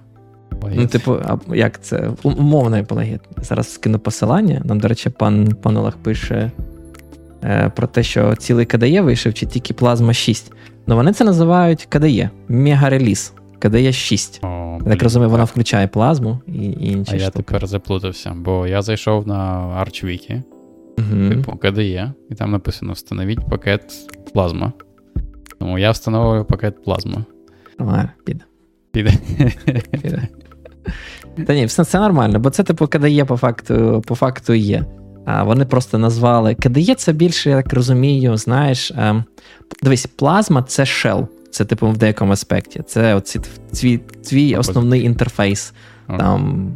Ну, 0.74 0.86
типу, 0.86 1.16
а, 1.24 1.38
як 1.54 1.82
це? 1.82 2.10
Умовний 2.22 2.80
апологет. 2.80 3.20
Зараз 3.36 3.72
скину 3.72 3.98
посилання. 3.98 4.62
Нам, 4.64 4.80
до 4.80 4.88
речі, 4.88 5.10
пан 5.10 5.54
пан 5.62 5.76
Олег 5.76 5.96
пише 5.96 6.50
е, 7.44 7.72
про 7.76 7.86
те, 7.86 8.02
що 8.02 8.36
цілий 8.36 8.66
КДЄ 8.66 9.00
вийшов, 9.00 9.34
чи 9.34 9.46
тільки 9.46 9.74
плазма 9.74 10.12
6. 10.12 10.52
Ну 10.86 10.96
вони 10.96 11.12
це 11.12 11.24
називають 11.24 11.86
КДЄ, 11.88 12.30
мегареліз. 12.48 13.32
КДЄ 13.58 13.92
6. 13.92 14.40
О, 14.42 14.78
Я 14.84 14.90
так 14.90 15.02
розумію, 15.02 15.30
вона 15.30 15.44
включає 15.44 15.88
плазму 15.88 16.38
і, 16.46 16.52
і 16.52 16.92
інші. 16.92 17.00
А 17.00 17.04
штуки. 17.04 17.22
я 17.22 17.30
тепер 17.30 17.66
заплутався, 17.66 18.36
бо 18.36 18.66
я 18.66 18.82
зайшов 18.82 19.28
на 19.28 19.66
ArchWiki, 19.84 20.42
угу. 20.98 21.28
типу 21.28 21.56
КДЄ, 21.56 22.12
і 22.30 22.34
там 22.34 22.50
написано: 22.50 22.92
встановіть 22.92 23.48
пакет 23.50 23.82
плазма. 24.32 24.72
Тому 25.64 25.78
я 25.78 25.90
встановлюю 25.90 26.44
пакет 26.44 26.84
плазма. 26.84 27.24
А, 27.78 28.04
піде. 28.24 28.44
Піде. 28.92 29.12
Піде. 30.02 30.28
Та 31.46 31.54
ні, 31.54 31.66
все 31.66 31.84
це 31.84 32.00
нормально, 32.00 32.38
бо 32.38 32.50
це, 32.50 32.62
типу, 32.62 32.86
КДЄ 32.86 33.24
по 33.24 33.36
факту 33.36 34.02
по 34.06 34.14
факту 34.14 34.54
є. 34.54 34.84
А 35.24 35.42
Вони 35.42 35.64
просто 35.64 35.98
назвали 35.98 36.54
КДЄ 36.54 36.94
це 36.94 37.12
більше, 37.12 37.50
я 37.50 37.56
так 37.56 37.72
розумію, 37.72 38.36
знаєш. 38.36 38.92
Ем, 38.96 39.24
дивись, 39.82 40.06
плазма 40.06 40.62
це 40.62 40.82
shell. 40.82 41.26
Це, 41.50 41.64
типу, 41.64 41.88
в 41.88 41.96
деякому 41.96 42.32
аспекті. 42.32 42.82
Це 42.86 43.14
оці, 43.14 43.40
твій, 43.72 43.98
твій 43.98 44.56
основний 44.56 45.02
інтерфейс. 45.02 45.74
Okay. 46.08 46.18
Там, 46.18 46.72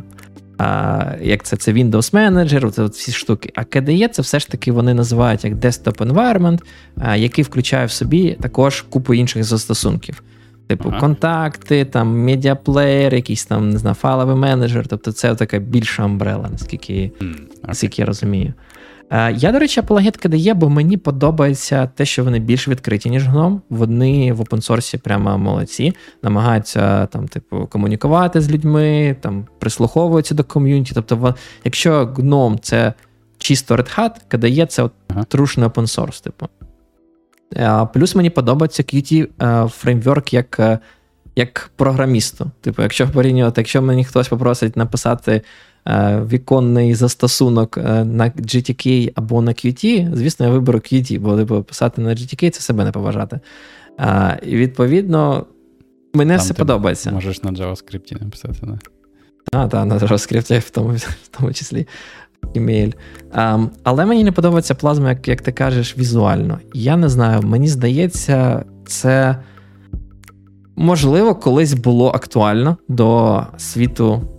а, 0.59 1.05
Як 1.23 1.43
це 1.43 1.57
це 1.57 1.73
Windows 1.73 2.13
Manager, 2.13 2.71
це 2.71 2.85
всі 2.85 3.13
штуки. 3.13 3.53
А 3.55 3.61
KDE 3.61 4.09
це 4.09 4.23
все 4.23 4.41
ж 4.41 4.49
таки 4.49 4.73
вони 4.73 4.95
називають 4.95 5.45
як 5.45 5.55
Desktop 5.55 6.13
Environment, 6.13 6.59
а, 6.97 7.17
який 7.17 7.45
включає 7.45 7.87
в 7.87 7.91
собі 7.91 8.37
також 8.41 8.83
купу 8.83 9.15
інших 9.15 9.45
застосунків. 9.45 10.23
Типу, 10.67 10.89
ага. 10.89 11.01
контакти, 11.01 11.85
там, 11.85 12.25
медіаплеєр, 12.25 13.15
якийсь 13.15 13.45
там, 13.45 13.71
не 13.71 13.79
знаю, 13.79 13.95
файловий 13.95 14.37
менеджер. 14.37 14.87
Тобто 14.87 15.13
це 15.13 15.35
така 15.35 15.59
більша 15.59 16.05
амбрела, 16.05 16.49
наскільки, 16.53 16.93
mm, 16.93 17.23
okay. 17.23 17.37
наскільки 17.69 18.03
я 18.03 18.07
розумію. 18.07 18.53
Е, 19.11 19.33
я, 19.33 19.53
до 19.53 19.59
речі, 19.59 19.81
апологетка 19.81 20.29
дає, 20.29 20.55
бо 20.55 20.69
мені 20.69 20.97
подобається 20.97 21.91
те, 21.95 22.05
що 22.05 22.25
вони 22.25 22.39
більш 22.39 22.69
відкриті, 22.69 23.11
ніж 23.11 23.29
гном. 23.29 23.63
Вони 23.71 24.33
в 24.33 24.41
опенсорсі 24.41 24.99
прямо 24.99 25.39
молодці, 25.39 25.93
намагаються 26.23 27.07
там, 27.07 27.29
типу, 27.29 27.67
комунікувати 27.67 28.41
з 28.41 28.51
людьми, 28.51 29.17
там 29.21 29.47
прислуховуються 29.59 30.35
до 30.35 30.45
ком'юніті. 30.45 30.95
Тобто, 30.95 31.35
якщо 31.65 32.07
гном 32.07 32.59
це 32.63 32.93
чисто 33.39 33.77
Red 33.77 33.99
Hat, 33.99 34.11
KDE 34.31 34.67
це 34.67 34.83
от 34.83 34.93
ага. 35.09 35.25
трушний 35.25 35.69
open 35.69 35.83
source, 35.83 36.25
типу. 36.25 36.47
Е, 37.57 37.89
плюс 37.95 38.15
мені 38.15 38.31
подобається 38.31 38.83
Qt 38.83 39.29
е, 39.43 39.69
фреймворк 39.69 40.33
як 40.33 40.81
як 41.37 41.71
програмісту. 41.77 42.51
Типу, 42.61 42.83
якщо 42.83 43.09
порівнювати, 43.09 43.61
якщо 43.61 43.83
мені 43.83 44.05
хтось 44.05 44.29
попросить 44.29 44.77
написати 44.77 45.33
Е, 45.33 45.43
віконний 46.33 46.95
застосунок 46.95 47.79
е, 47.79 48.05
на 48.05 48.25
GTK 48.25 49.13
або 49.15 49.43
на 49.43 49.53
Qt, 49.53 50.15
звісно, 50.15 50.47
я 50.47 50.53
виберу 50.53 50.79
Qt, 50.79 51.21
бо 51.21 51.37
типу, 51.37 51.63
писати 51.63 52.01
на 52.01 52.11
GTK 52.11 52.51
це 52.51 52.61
себе 52.61 52.85
не 52.85 52.93
поважати. 52.93 53.41
І 54.43 54.57
відповідно, 54.57 55.47
мені 56.15 56.31
Там 56.31 56.39
все 56.39 56.55
подобається. 56.55 57.11
Можеш 57.11 57.43
на 57.43 57.51
JavaScript 57.51 58.23
написати, 58.23 58.67
не? 58.67 58.79
А, 59.53 59.69
так, 59.69 59.87
на 59.87 59.99
JavaScript 59.99 60.59
в 60.59 60.71
тому 60.71 60.89
в 61.23 61.29
тому 61.39 61.53
числі. 61.53 61.87
Email. 62.55 62.95
Um, 63.33 63.69
але 63.83 64.07
мені 64.07 64.25
не 64.25 64.33
подобається 64.33 64.75
плазма, 64.75 65.09
як 65.09 65.29
як 65.29 65.43
ти 65.43 65.53
кажеш, 65.53 65.99
візуально. 65.99 66.59
Я 66.75 66.97
не 66.97 67.09
знаю, 67.09 67.43
мені 67.43 67.69
здається, 67.69 68.65
це 68.87 69.37
можливо 70.77 71.35
колись 71.35 71.75
було 71.75 72.09
актуально 72.09 72.77
до 72.89 73.43
світу 73.57 74.38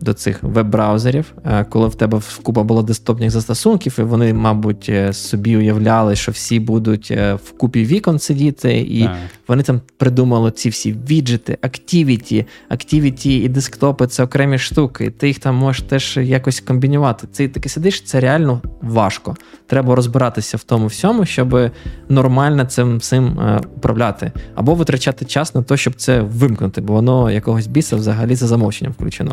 до 0.00 0.14
цих 0.14 0.42
веб-браузерів, 0.42 1.34
е, 1.44 1.64
коли 1.64 1.88
в 1.88 1.94
тебе 1.94 2.18
в 2.18 2.38
купа 2.42 2.62
було 2.62 2.82
десктопних 2.82 3.30
застосунків, 3.30 3.96
і 3.98 4.02
вони, 4.02 4.34
мабуть, 4.34 4.86
е, 4.88 5.12
собі 5.12 5.56
уявляли, 5.56 6.16
що 6.16 6.32
всі 6.32 6.60
будуть 6.60 7.08
е, 7.10 7.34
в 7.34 7.52
купі 7.52 7.84
вікон 7.84 8.18
сидіти, 8.18 8.78
і 8.78 9.04
а. 9.04 9.16
Вони 9.48 9.62
там 9.62 9.80
придумали 9.96 10.50
ці 10.50 10.68
всі 10.68 10.92
віджити, 10.92 11.58
активіті, 11.62 12.46
активіті 12.68 13.38
і 13.38 13.48
десктопи 13.48 14.06
це 14.06 14.24
окремі 14.24 14.58
штуки. 14.58 15.10
Ти 15.10 15.28
їх 15.28 15.38
там 15.38 15.54
можеш 15.54 15.82
теж 15.82 16.16
якось 16.16 16.60
комбінювати. 16.60 17.26
Ти 17.26 17.48
таки 17.48 17.68
сидиш, 17.68 18.02
це 18.02 18.20
реально 18.20 18.60
важко. 18.82 19.36
Треба 19.66 19.94
розбиратися 19.94 20.56
в 20.56 20.62
тому 20.62 20.86
всьому, 20.86 21.24
щоб 21.24 21.70
нормально 22.08 22.64
цим 22.64 23.00
цим 23.00 23.38
управляти, 23.76 24.32
або 24.54 24.74
витрачати 24.74 25.24
час 25.24 25.54
на 25.54 25.62
те, 25.62 25.76
щоб 25.76 25.94
це 25.94 26.20
вимкнути, 26.20 26.80
бо 26.80 26.92
воно 26.92 27.30
якогось 27.30 27.66
біса 27.66 27.96
взагалі 27.96 28.34
за 28.34 28.46
замовченням 28.46 28.92
включено. 28.92 29.32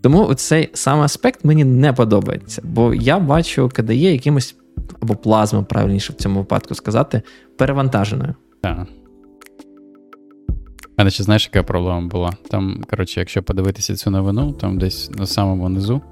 Тому 0.00 0.34
цей 0.34 0.70
саме 0.74 1.04
аспект 1.04 1.44
мені 1.44 1.64
не 1.64 1.92
подобається, 1.92 2.62
бо 2.64 2.94
я 2.94 3.18
бачу 3.18 3.64
KDE 3.66 3.92
якимось 3.92 4.56
або 5.00 5.14
плазма, 5.14 5.62
правильніше 5.62 6.12
в 6.12 6.16
цьому 6.16 6.38
випадку 6.38 6.74
сказати, 6.74 7.22
перевантаженою. 7.56 8.34
Так. 8.60 8.86
А 10.96 11.10
ще 11.10 11.22
знаєш, 11.22 11.50
яка 11.52 11.62
проблема 11.62 12.08
була? 12.08 12.32
Там, 12.50 12.84
коротше, 12.90 13.20
якщо 13.20 13.42
подивитися 13.42 13.96
цю 13.96 14.10
новину, 14.10 14.52
там 14.52 14.78
десь 14.78 15.10
на 15.10 15.26
самому 15.26 15.68
низу 15.68 16.02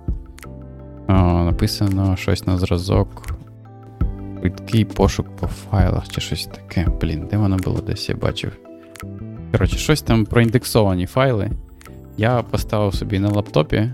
о, 1.09 1.45
написано 1.45 2.17
щось 2.17 2.47
на 2.47 2.59
зразок. 2.59 3.27
Швидкий 4.41 4.85
пошук 4.85 5.37
по 5.37 5.47
файлах 5.47 6.09
чи 6.09 6.21
щось 6.21 6.47
таке. 6.47 6.87
Блін, 7.01 7.27
де 7.31 7.37
воно 7.37 7.57
було 7.57 7.81
десь 7.81 8.09
я 8.09 8.17
бачив. 8.17 8.53
Коротше, 9.53 9.77
щось 9.77 10.03
там 10.03 10.25
проіндексовані 10.25 11.07
файли. 11.07 11.51
Я 12.17 12.43
поставив 12.43 12.95
собі 12.95 13.19
на 13.19 13.29
лаптопі, 13.29 13.91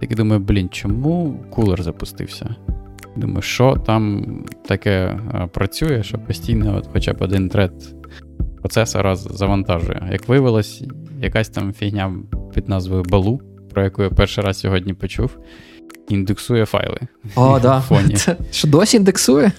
і 0.00 0.06
думаю, 0.06 0.40
блін, 0.40 0.68
чому 0.68 1.40
кулер 1.50 1.82
запустився? 1.82 2.54
Думаю, 3.16 3.42
що 3.42 3.76
там 3.76 4.26
таке 4.68 5.18
працює, 5.52 6.02
що 6.02 6.18
постійно 6.18 6.76
от 6.76 6.88
хоча 6.92 7.12
б 7.12 7.16
один 7.20 7.48
тред 7.48 7.72
процесора 8.66 9.16
завантажує. 9.16 10.08
Як 10.12 10.28
виявилось, 10.28 10.82
якась 11.22 11.48
там 11.48 11.72
фігня 11.72 12.14
під 12.54 12.68
назвою 12.68 13.02
Балу, 13.02 13.40
про 13.70 13.84
яку 13.84 14.02
я 14.02 14.10
перший 14.10 14.44
раз 14.44 14.58
сьогодні 14.58 14.94
почув, 14.94 15.30
індексує 16.08 16.66
файли. 16.66 16.98
О, 17.36 17.60
да. 17.62 17.82
Це 18.16 18.36
Що 18.50 18.68
досі 18.68 18.96
індексує? 18.96 19.52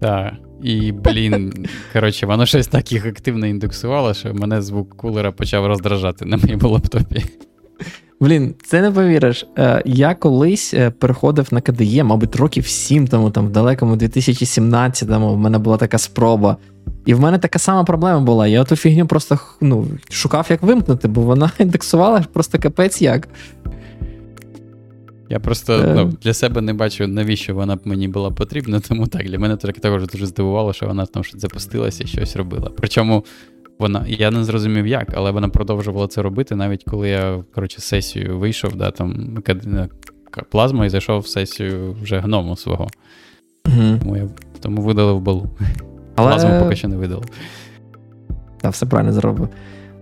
Так. 0.00 0.32
І, 0.62 0.92
блін, 0.92 1.66
коротше, 1.92 2.26
воно 2.26 2.46
щось 2.46 2.66
так 2.66 2.92
їх 2.92 3.06
активно 3.06 3.46
індексувало, 3.46 4.14
що 4.14 4.34
мене 4.34 4.62
звук 4.62 4.96
кулера 4.96 5.32
почав 5.32 5.66
роздражати 5.66 6.24
на 6.24 6.36
моєму 6.36 6.68
лаптопі. 6.68 7.24
Блін, 8.20 8.54
це 8.64 8.82
не 8.82 8.90
повіриш. 8.90 9.46
Е, 9.58 9.82
я 9.86 10.14
колись 10.14 10.74
е, 10.74 10.90
переходив 10.90 11.48
на 11.50 11.60
КДЄ, 11.60 12.04
мабуть, 12.04 12.36
років 12.36 12.66
7 12.66 13.06
тому, 13.06 13.30
там 13.30 13.46
в 13.46 13.50
далекому 13.50 13.96
2017-му 13.96 15.34
в 15.34 15.38
мене 15.38 15.58
була 15.58 15.76
така 15.76 15.98
спроба. 15.98 16.56
І 17.06 17.14
в 17.14 17.20
мене 17.20 17.38
така 17.38 17.58
сама 17.58 17.84
проблема 17.84 18.20
була. 18.20 18.46
Я 18.46 18.64
ту 18.64 18.76
фігню 18.76 19.06
просто 19.06 19.38
ну, 19.60 19.86
шукав, 20.10 20.46
як 20.50 20.62
вимкнути, 20.62 21.08
бо 21.08 21.20
вона 21.20 21.50
індексувала 21.58 22.24
просто 22.32 22.58
капець 22.58 23.02
як. 23.02 23.28
Я 25.28 25.40
просто 25.40 25.72
е... 25.72 25.94
ну, 25.94 26.12
для 26.22 26.34
себе 26.34 26.60
не 26.60 26.72
бачу, 26.72 27.06
навіщо 27.06 27.54
вона 27.54 27.76
б 27.76 27.80
мені 27.84 28.08
була 28.08 28.30
потрібна, 28.30 28.80
тому 28.80 29.06
так, 29.06 29.26
для 29.26 29.38
мене 29.38 29.56
також 29.56 30.06
дуже 30.06 30.26
здивувало, 30.26 30.72
що 30.72 30.86
вона 30.86 31.06
там 31.06 31.24
щось 31.24 31.40
запустилася 31.40 32.04
і 32.04 32.06
щось 32.06 32.36
робила. 32.36 32.70
Причому 32.76 33.24
вона, 33.78 34.04
я 34.08 34.30
не 34.30 34.44
зрозумів 34.44 34.86
як, 34.86 35.08
але 35.14 35.30
вона 35.30 35.48
продовжувала 35.48 36.08
це 36.08 36.22
робити, 36.22 36.56
навіть 36.56 36.84
коли 36.84 37.08
я 37.08 37.44
коротше, 37.54 37.80
сесію 37.80 38.38
вийшов, 38.38 38.76
да, 38.76 38.90
там 38.90 39.38
плазма 40.50 40.86
і 40.86 40.88
зайшов 40.88 41.20
в 41.20 41.26
сесію 41.26 41.96
вже 42.02 42.18
гному 42.18 42.56
свого. 42.56 42.88
Тому 44.00 44.16
я 44.16 44.28
тому 44.60 44.82
видалив 44.82 45.20
балу. 45.20 45.46
Але... 46.16 46.30
Плазму 46.30 46.60
поки 46.62 46.76
що 46.76 46.88
не 46.88 46.96
видалив. 46.96 47.24
Так, 48.60 48.72
все 48.72 48.86
правильно 48.86 49.12
зробив. 49.12 49.48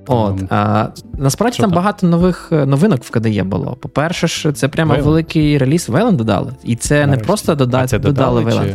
От, 0.06 0.42
а, 0.50 0.88
Насправді 1.18 1.56
там, 1.56 1.70
там 1.70 1.76
багато 1.76 2.06
нових 2.06 2.48
е, 2.52 2.66
новинок 2.66 3.04
в 3.04 3.10
КДЄ 3.10 3.42
було. 3.42 3.76
По-перше, 3.80 4.26
ж, 4.26 4.52
це 4.52 4.68
прямо 4.68 4.90
Вейланд. 4.90 5.06
великий 5.06 5.58
реліз 5.58 5.88
Вейланд 5.88 6.16
додали. 6.16 6.52
І 6.64 6.76
це 6.76 6.94
Нарешті. 6.94 7.20
не 7.20 7.26
просто 7.26 7.54
дода... 7.54 7.86
це 7.86 7.98
додали 7.98 8.40
Вейланд. 8.40 8.70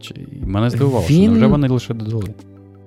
Чи... 0.00 0.14
Чи... 0.14 0.26
Мене 0.42 0.70
здивувало, 0.70 1.06
Він... 1.10 1.30
що 1.30 1.32
вже 1.32 1.46
вони 1.46 1.68
лише 1.68 1.94
додали. 1.94 2.34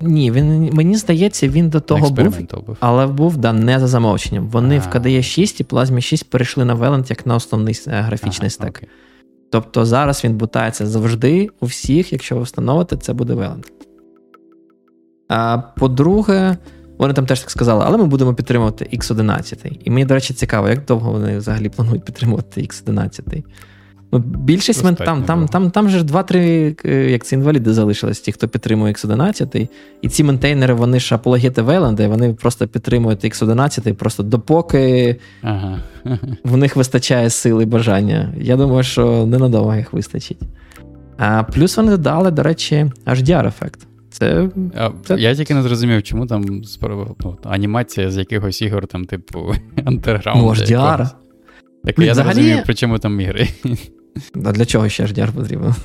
Ні, 0.01 0.31
він 0.31 0.69
мені 0.73 0.95
здається, 0.95 1.47
він 1.47 1.69
до 1.69 1.79
того 1.79 2.09
був, 2.09 2.37
був, 2.51 2.77
але 2.79 3.07
був 3.07 3.37
да, 3.37 3.53
не 3.53 3.79
за 3.79 3.87
замовченням. 3.87 4.47
Вони 4.47 4.77
а. 4.77 4.79
в 4.79 4.95
KDE 4.95 5.21
6 5.21 5.61
і 5.61 5.63
Plasma 5.63 6.01
6 6.01 6.29
перейшли 6.29 6.65
на 6.65 6.75
Wayland 6.75 7.09
як 7.09 7.25
на 7.25 7.35
основний 7.35 7.79
е, 7.87 8.01
графічний 8.01 8.45
ага, 8.45 8.49
стек. 8.49 8.69
Окей. 8.69 8.89
Тобто 9.51 9.85
зараз 9.85 10.23
він 10.23 10.37
бутається 10.37 10.85
завжди 10.85 11.49
у 11.59 11.65
всіх, 11.65 12.13
якщо 12.13 12.35
ви 12.35 12.41
встановите, 12.41 12.97
це 12.97 13.13
буде 13.13 13.33
Wayland. 13.33 13.65
А 15.27 15.57
по-друге, 15.57 16.57
вони 16.97 17.13
там 17.13 17.25
теж 17.25 17.39
так 17.39 17.51
сказали, 17.51 17.83
але 17.87 17.97
ми 17.97 18.05
будемо 18.05 18.33
підтримувати 18.33 18.89
X11. 18.93 19.79
І 19.83 19.91
мені, 19.91 20.05
до 20.05 20.13
речі, 20.13 20.33
цікаво, 20.33 20.69
як 20.69 20.85
довго 20.85 21.11
вони 21.11 21.37
взагалі 21.37 21.69
планують 21.69 22.03
підтримувати 22.03 22.61
X11. 22.61 23.43
Ну, 24.11 24.19
Більшість 24.19 24.83
мен, 24.83 24.95
там 24.95 25.23
там, 25.23 25.47
там, 25.47 25.71
там 25.71 25.89
же 25.89 25.99
2-3 25.99 26.89
е, 26.89 27.11
як 27.11 27.25
це 27.25 27.35
інваліди 27.35 27.73
залишились, 27.73 28.19
ті, 28.19 28.31
хто 28.31 28.47
підтримує 28.47 28.93
X11. 28.93 29.69
І 30.01 30.09
ці 30.09 30.23
ментейнери, 30.23 30.73
вони 30.73 30.99
ж 30.99 31.15
апологети 31.15 31.61
Вейленда, 31.61 32.03
і 32.03 32.07
вони 32.07 32.33
просто 32.33 32.67
підтримують 32.67 33.25
X11 33.25 33.93
просто 33.93 34.23
допоки 34.23 35.15
ага. 35.41 35.79
в 36.43 36.57
них 36.57 36.75
вистачає 36.75 37.29
сили 37.29 37.63
і 37.63 37.65
бажання. 37.65 38.33
Я 38.37 38.55
думаю, 38.55 38.83
що 38.83 39.25
ненадовго 39.25 39.75
їх 39.75 39.93
вистачить. 39.93 40.39
А 41.17 41.43
плюс 41.43 41.77
вони 41.77 41.91
додали, 41.91 42.31
до 42.31 42.43
речі, 42.43 42.91
HDR-ефект. 43.05 43.79
Це, 44.11 44.49
а, 44.75 44.89
це... 45.05 45.15
Я 45.15 45.35
тільки 45.35 45.53
не 45.53 45.61
зрозумів, 45.61 46.03
чому 46.03 46.25
там 46.25 46.63
ну, 47.23 47.37
анімація 47.43 48.11
з 48.11 48.17
якихось 48.17 48.61
ігор, 48.61 48.87
там, 48.87 49.05
типу. 49.05 49.39
Ну, 49.85 50.49
HDR. 50.49 51.09
Так 51.83 51.99
я 51.99 52.11
взагалі... 52.11 52.35
не 52.35 52.41
розумію, 52.41 52.63
при 52.65 52.75
чому 52.75 52.99
там 52.99 53.21
ігри. 53.21 53.47
А 54.45 54.51
для 54.51 54.65
чого 54.65 54.89
ще 54.89 55.05
HDR 55.05 55.31
потрібен? 55.31 55.75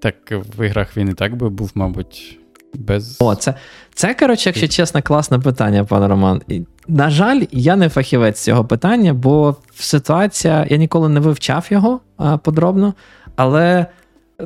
Так 0.00 0.16
в 0.30 0.66
іграх 0.66 0.96
він 0.96 1.08
і 1.08 1.14
так 1.14 1.36
би 1.36 1.48
був, 1.48 1.70
мабуть, 1.74 2.38
без. 2.74 3.16
О, 3.20 3.34
це, 3.34 3.54
це 3.94 4.14
коротше, 4.14 4.48
якщо 4.48 4.68
чесно, 4.68 5.02
класне 5.02 5.38
питання, 5.38 5.84
пане 5.84 6.08
Роман. 6.08 6.42
І, 6.48 6.62
На 6.88 7.10
жаль, 7.10 7.42
я 7.50 7.76
не 7.76 7.88
фахівець 7.88 8.40
цього 8.40 8.64
питання, 8.64 9.14
бо 9.14 9.56
ситуація, 9.74 10.66
я 10.70 10.76
ніколи 10.76 11.08
не 11.08 11.20
вивчав 11.20 11.66
його 11.70 12.00
а, 12.16 12.36
подробно, 12.36 12.94
але. 13.36 13.86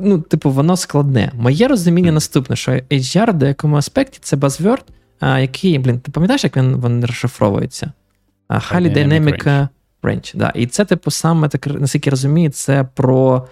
Ну, 0.01 0.19
типу, 0.19 0.51
воно 0.51 0.77
складне. 0.77 1.31
Моє 1.33 1.67
розуміння 1.67 2.09
mm. 2.09 2.13
наступне, 2.13 2.55
що 2.55 2.71
HDR 2.71 3.31
в 3.31 3.33
деякому 3.33 3.75
аспекті 3.75 4.19
це 4.21 4.37
а, 5.19 5.39
який, 5.39 5.79
блін, 5.79 5.99
ти 5.99 6.11
пам'ятаєш, 6.11 6.43
як 6.43 6.57
він, 6.57 6.81
він 6.85 7.05
розшифровується? 7.05 7.91
Highly 8.49 8.97
Dynamic 8.97 9.67
range. 10.05 10.37
Да. 10.37 10.51
І 10.55 10.67
це, 10.67 10.85
типу, 10.85 11.11
саме 11.11 11.49
так, 11.49 11.67
наскільки 11.67 12.09
я 12.09 12.11
розумію, 12.11 12.49
це 12.49 12.87
про 12.93 13.47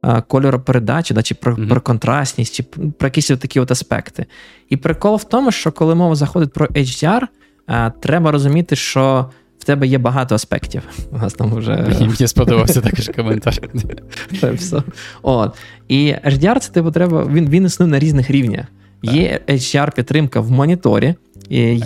а, 0.00 0.20
кольоропередачу, 0.20 1.14
да, 1.14 1.22
чи 1.22 1.34
про 1.34 1.54
mm-hmm. 1.54 1.68
про 1.68 1.80
контрастність, 1.80 2.54
чи 2.54 2.62
про 2.98 3.06
якісь 3.06 3.26
такі 3.26 3.60
от 3.60 3.70
аспекти. 3.70 4.26
І 4.68 4.76
прикол 4.76 5.16
в 5.16 5.24
тому, 5.24 5.52
що 5.52 5.72
коли 5.72 5.94
мова 5.94 6.14
заходить 6.14 6.52
про 6.52 6.66
HDR, 6.66 7.22
а, 7.66 7.90
треба 7.90 8.30
розуміти, 8.30 8.76
що. 8.76 9.30
В 9.58 9.66
тебе 9.66 9.86
є 9.86 9.98
багато 9.98 10.34
аспектів. 10.34 10.82
У 11.12 11.18
нас 11.18 11.34
там 11.34 11.54
вже... 11.54 11.96
Мені 12.00 12.26
сподобався 12.26 12.80
також 12.80 13.10
коментар. 13.16 13.54
Це 14.40 14.50
все. 14.50 14.82
От. 15.22 15.56
І 15.88 16.14
HDR 16.24 16.58
це 16.58 16.72
типу 16.72 16.90
треба, 16.90 17.24
він 17.24 17.48
він 17.48 17.64
існує 17.64 17.92
на 17.92 17.98
різних 17.98 18.30
рівнях. 18.30 18.66
Є 19.12 19.40
HDR-підтримка 19.48 20.40
в 20.40 20.50
моніторі, 20.50 21.14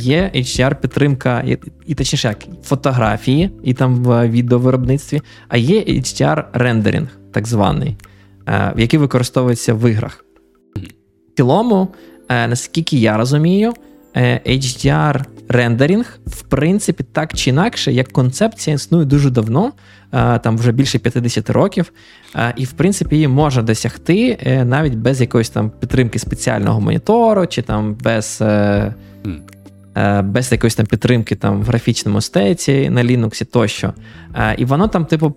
Є 0.00 0.30
HDR-підтримка, 0.34 1.56
і, 1.86 1.94
точніше, 1.94 2.28
як 2.28 2.46
фотографії, 2.64 3.50
і 3.64 3.74
там 3.74 3.94
в 3.94 4.28
відеовиробництві, 4.28 5.20
а 5.48 5.56
є 5.56 5.80
HDR-рендеринг, 5.80 7.08
так 7.32 7.46
званий, 7.46 7.96
е, 8.46 8.72
який 8.76 9.00
використовується 9.00 9.74
в 9.74 9.90
іграх. 9.90 10.24
В 10.76 11.36
цілому, 11.36 11.88
е, 12.28 12.48
наскільки 12.48 12.96
я 12.96 13.16
розумію, 13.16 13.72
е, 14.16 14.40
HDR-рендеринг, 15.48 16.18
в 16.26 16.42
принципі, 16.42 17.04
так 17.12 17.34
чи 17.34 17.50
інакше, 17.50 17.92
як 17.92 18.08
концепція 18.08 18.76
існує 18.76 19.04
дуже 19.04 19.30
давно, 19.30 19.72
там 20.10 20.58
вже 20.58 20.72
більше 20.72 20.98
50 20.98 21.50
років, 21.50 21.92
і, 22.56 22.64
в 22.64 22.72
принципі, 22.72 23.14
її 23.14 23.28
можна 23.28 23.62
досягти 23.62 24.38
навіть 24.66 24.94
без 24.94 25.20
якоїсь 25.20 25.50
там 25.50 25.70
підтримки 25.70 26.18
спеціального 26.18 26.80
монітору, 26.80 27.46
чи 27.46 27.62
там 27.62 27.94
без. 27.94 28.42
Е, 29.98 30.22
без 30.22 30.52
якоїсь 30.52 30.74
там 30.74 30.86
підтримки 30.86 31.34
там 31.34 31.62
в 31.62 31.64
графічному 31.64 32.20
стеці 32.20 32.90
на 32.90 33.02
Linux 33.04 33.44
тощо. 33.44 33.92
Е, 34.34 34.54
і 34.58 34.64
воно 34.64 34.88
там, 34.88 35.06
типу, 35.06 35.36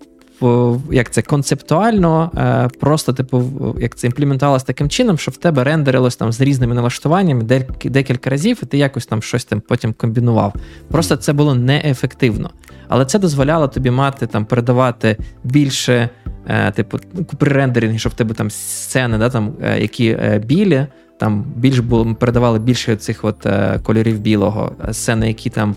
як 0.90 1.10
це 1.10 1.22
концептуально, 1.22 2.30
е, 2.36 2.68
просто, 2.80 3.12
типу, 3.12 3.44
як 3.80 3.94
це 3.94 4.06
імплементувалося 4.06 4.64
таким 4.64 4.88
чином, 4.88 5.18
що 5.18 5.30
в 5.30 5.36
тебе 5.36 5.64
рендерилось 5.64 6.16
там 6.16 6.32
з 6.32 6.40
різними 6.40 6.74
налаштуваннями 6.74 7.64
декілька 7.84 8.30
разів, 8.30 8.58
і 8.62 8.66
ти 8.66 8.78
якось 8.78 9.06
там 9.06 9.22
щось 9.22 9.44
там 9.44 9.60
потім 9.60 9.92
комбінував. 9.92 10.54
Просто 10.90 11.16
це 11.16 11.32
було 11.32 11.54
неефективно. 11.54 12.50
Але 12.88 13.04
це 13.04 13.18
дозволяло 13.18 13.68
тобі 13.68 13.90
мати 13.90 14.26
там 14.26 14.44
передавати 14.44 15.16
більше, 15.44 16.08
типу, 16.74 16.98
при 17.38 17.52
рендерингі, 17.52 17.98
що 17.98 18.08
в 18.08 18.14
тебе 18.14 18.34
там 18.34 18.50
сцени, 18.50 19.18
да, 19.18 19.30
там, 19.30 19.52
які 19.78 20.18
білі 20.44 20.86
там 21.22 21.44
більш 21.56 21.78
було 21.78 22.14
передавали 22.14 22.58
більше 22.58 22.96
цих 22.96 23.24
от 23.24 23.46
е, 23.46 23.80
кольорів 23.82 24.20
білого, 24.20 24.72
сцени, 24.92 25.28
які 25.28 25.50
там 25.50 25.76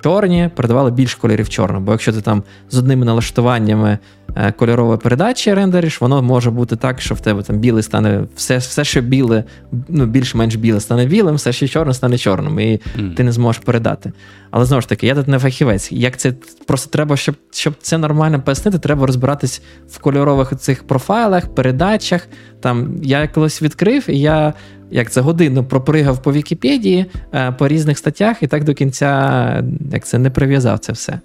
чорні, 0.00 0.50
продавали 0.54 0.90
більше 0.90 1.18
кольорів 1.18 1.48
чорного. 1.48 1.80
Бо 1.80 1.92
якщо 1.92 2.12
ти 2.12 2.20
там 2.20 2.42
з 2.70 2.78
одними 2.78 3.06
налаштуваннями 3.06 3.98
е, 4.36 4.52
кольорової 4.52 4.98
передачі 4.98 5.54
рендериш, 5.54 6.00
воно 6.00 6.22
може 6.22 6.50
бути 6.50 6.76
так, 6.76 7.00
що 7.00 7.14
в 7.14 7.20
тебе 7.20 7.42
там 7.42 7.58
білий 7.58 7.82
стане 7.82 8.24
все, 8.36 8.56
все 8.56 8.84
що 8.84 9.00
біле, 9.00 9.44
ну 9.88 10.06
більш-менш 10.06 10.54
біле 10.54 10.80
стане 10.80 11.06
білим, 11.06 11.34
все, 11.34 11.52
що 11.52 11.68
чорне, 11.68 11.94
стане 11.94 12.18
чорним, 12.18 12.60
і 12.60 12.80
mm. 12.98 13.14
ти 13.14 13.24
не 13.24 13.32
зможеш 13.32 13.62
передати. 13.62 14.12
Але 14.50 14.64
знову 14.64 14.80
ж 14.80 14.88
таки, 14.88 15.06
я 15.06 15.14
тут 15.14 15.28
не 15.28 15.38
фахівець. 15.38 15.92
Як 15.92 16.16
це 16.16 16.32
просто 16.66 16.90
треба, 16.90 17.16
щоб 17.16 17.34
щоб 17.50 17.74
це 17.80 17.98
нормально 17.98 18.42
пояснити, 18.42 18.78
треба 18.78 19.06
розбиратись 19.06 19.62
в 19.88 19.98
кольорових 19.98 20.56
цих 20.56 20.86
профайлах, 20.86 21.54
передачах. 21.54 22.28
Там 22.60 22.96
я 23.02 23.28
колись 23.28 23.62
відкрив, 23.62 24.10
і 24.10 24.20
я 24.20 24.52
як 24.90 25.10
це 25.10 25.20
годину 25.20 25.64
пропригав 25.64 26.22
по 26.22 26.32
Вікіпедії 26.32 27.06
е, 27.34 27.52
по 27.52 27.68
різних 27.68 27.98
статтях, 27.98 28.42
і 28.42 28.46
так 28.46 28.64
до 28.64 28.74
кінця 28.74 29.64
як 29.92 30.06
це 30.06 30.18
не 30.18 30.30
прив'язав 30.30 30.78
це 30.78 30.92
все. 30.92 31.20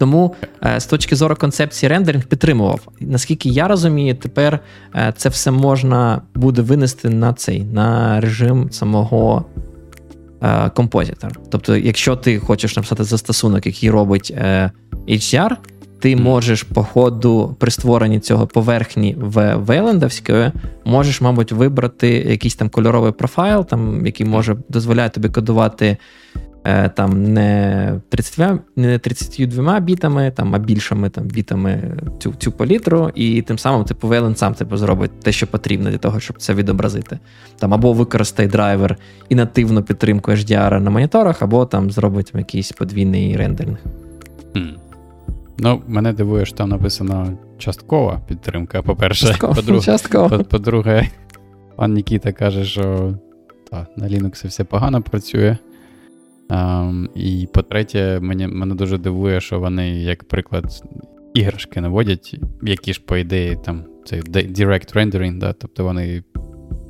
Тому 0.00 0.34
е, 0.64 0.80
з 0.80 0.86
точки 0.86 1.16
зору 1.16 1.36
концепції 1.36 1.90
рендеринг 1.90 2.24
підтримував. 2.24 2.80
Наскільки 3.00 3.48
я 3.48 3.68
розумію, 3.68 4.14
тепер 4.14 4.60
е, 4.94 5.14
це 5.16 5.28
все 5.28 5.50
можна 5.50 6.22
буде 6.34 6.62
винести 6.62 7.08
на 7.08 7.32
цей 7.32 7.64
на 7.64 8.20
режим 8.20 8.70
самого 8.70 9.44
композитора. 10.74 11.32
Тобто, 11.50 11.76
якщо 11.76 12.16
ти 12.16 12.38
хочеш 12.38 12.76
написати 12.76 13.04
застосунок, 13.04 13.66
який 13.66 13.90
робить 13.90 14.34
HDR, 15.08 15.56
ти 16.04 16.16
можеш 16.16 16.62
по 16.62 16.82
ходу 16.82 17.56
при 17.58 17.70
створенні 17.70 18.20
цього 18.20 18.46
поверхні 18.46 19.16
в 19.18 19.54
вейлендовської, 19.54 20.50
можеш, 20.84 21.20
мабуть, 21.20 21.52
вибрати 21.52 22.08
якийсь 22.08 22.54
там 22.54 22.68
кольоровий 22.68 23.12
профайл, 23.12 23.66
там, 23.66 24.06
який 24.06 24.26
може 24.26 24.56
дозволяє 24.68 25.10
тобі 25.10 25.28
кодувати 25.28 25.86
е, 25.86 25.98
там 26.94 27.32
не 27.32 28.00
32 28.08 28.58
не 28.76 28.98
32 28.98 29.80
бітами, 29.80 30.30
там, 30.30 30.54
а 30.54 30.58
більшими 30.58 31.10
там, 31.10 31.24
бітами 31.24 31.96
цю 32.18 32.32
цю 32.38 32.52
палітру, 32.52 33.10
і 33.14 33.42
тим 33.42 33.58
самим 33.58 33.84
типу, 33.84 34.08
Wayland 34.08 34.36
сам 34.36 34.54
типу, 34.54 34.76
зробить 34.76 35.20
те, 35.20 35.32
що 35.32 35.46
потрібно 35.46 35.90
для 35.90 35.98
того, 35.98 36.20
щоб 36.20 36.38
це 36.38 36.54
відобразити. 36.54 37.18
Там 37.58 37.74
Або 37.74 37.92
використає 37.92 38.48
драйвер 38.48 38.96
і 39.28 39.34
нативну 39.34 39.82
підтримку 39.82 40.30
HDR 40.30 40.80
на 40.80 40.90
моніторах, 40.90 41.42
або 41.42 41.66
там 41.66 41.90
зробить 41.90 42.32
якийсь 42.34 42.72
подвійний 42.72 43.36
рендеринг. 43.36 43.78
Mm. 44.54 44.74
Ну, 45.58 45.82
мене 45.86 46.12
дивує, 46.12 46.46
що 46.46 46.56
там 46.56 46.68
написано 46.68 47.38
часткова 47.58 48.20
підтримка, 48.28 48.82
по-перше. 48.82 49.26
Частково, 49.26 49.54
по-друге, 49.54 49.80
частково. 49.84 50.44
по-друге, 50.44 51.08
пан 51.76 51.92
Нікіта 51.92 52.32
каже, 52.32 52.64
що 52.64 53.14
та, 53.70 53.86
на 53.96 54.08
Linux 54.08 54.48
все 54.48 54.64
погано 54.64 55.02
працює. 55.02 55.56
Um, 56.48 57.08
і 57.14 57.48
по-третє, 57.54 58.18
мене, 58.22 58.48
мене 58.48 58.74
дуже 58.74 58.98
дивує, 58.98 59.40
що 59.40 59.60
вони, 59.60 59.90
як 59.90 60.24
приклад, 60.24 60.64
іграшки 61.34 61.80
наводять, 61.80 62.36
які 62.62 62.92
ж, 62.92 63.00
по 63.06 63.16
ідеї, 63.16 63.58
там, 63.64 63.84
це 64.04 64.16
direct 64.16 64.96
rendering, 64.96 65.38
да, 65.38 65.52
тобто 65.52 65.84
вони 65.84 66.22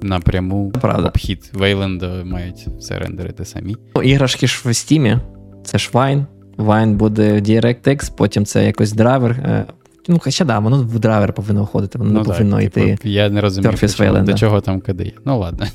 напряму 0.02 0.70
Правда. 0.70 1.08
обхід 1.08 1.50
Вейленда 1.52 2.24
мають 2.24 2.66
все 2.78 2.98
рендерити 2.98 3.44
самі. 3.44 3.76
Ну, 3.96 4.02
Іграшки 4.02 4.46
ж 4.46 4.62
в 4.64 4.68
Steam, 4.68 5.20
це 5.64 5.78
ж 5.78 5.90
Wine. 5.92 6.24
Wine 6.56 6.94
буде 6.94 7.40
DirectX, 7.40 8.16
потім 8.16 8.44
це 8.44 8.66
якось 8.66 8.92
драйвер. 8.92 9.66
Ну, 10.08 10.18
хоча 10.18 10.44
да, 10.44 10.58
воно 10.58 10.76
в 10.82 10.98
драйвер 10.98 11.32
повинно 11.32 11.64
входити, 11.64 11.98
воно 11.98 12.10
ну, 12.10 12.18
не 12.18 12.24
повинно 12.24 12.56
так, 12.56 12.64
йти. 12.64 12.80
Типу, 12.80 13.08
я 13.08 13.28
не 13.28 13.40
розумію, 13.40 13.74
до, 13.98 14.20
до 14.20 14.34
чого 14.34 14.60
там 14.60 14.80
куди. 14.80 15.12
Ну, 15.24 15.38
ладно. 15.38 15.66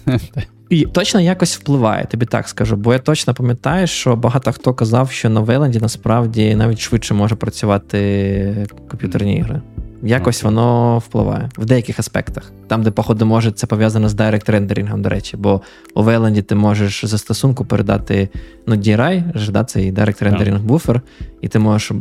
І 0.70 0.86
точно 0.86 1.20
якось 1.20 1.58
впливає, 1.58 2.06
тобі 2.06 2.26
так 2.26 2.48
скажу. 2.48 2.76
Бо 2.76 2.94
я 2.94 3.00
точно 3.00 3.34
пам'ятаю, 3.34 3.88
що 3.88 4.16
багато 4.16 4.52
хто 4.52 4.74
казав, 4.74 5.12
що 5.12 5.30
на 5.30 5.40
Вейленді 5.40 5.80
насправді 5.80 6.56
навіть 6.56 6.80
швидше 6.80 7.14
може 7.14 7.36
працювати 7.36 8.68
комп'ютерні 8.90 9.38
ігри. 9.38 9.62
Якось 10.04 10.44
воно 10.44 10.98
впливає 10.98 11.50
в 11.58 11.66
деяких 11.66 12.00
аспектах. 12.00 12.52
Там, 12.68 12.84
де, 12.84 12.92
походу, 12.92 13.26
може 13.26 13.52
це 13.52 13.68
пов'язано 13.68 14.10
з 14.10 14.14
директ 14.14 14.50
рендерінгом, 14.50 15.02
до 15.02 15.10
речі, 15.10 15.38
бо 15.38 15.62
у 15.96 16.04
Wayland 16.04 16.44
ти 16.44 16.56
можеш 16.56 17.06
застосунку 17.06 17.66
передати 17.66 18.30
ну, 18.68 18.76
DRI, 18.76 19.52
да, 19.52 19.64
цей 19.64 19.94
Direct 19.94 20.24
Rendering 20.24 20.60
буфер, 20.60 21.02
і 21.42 21.48
ти 21.48 21.60
можеш, 21.60 21.92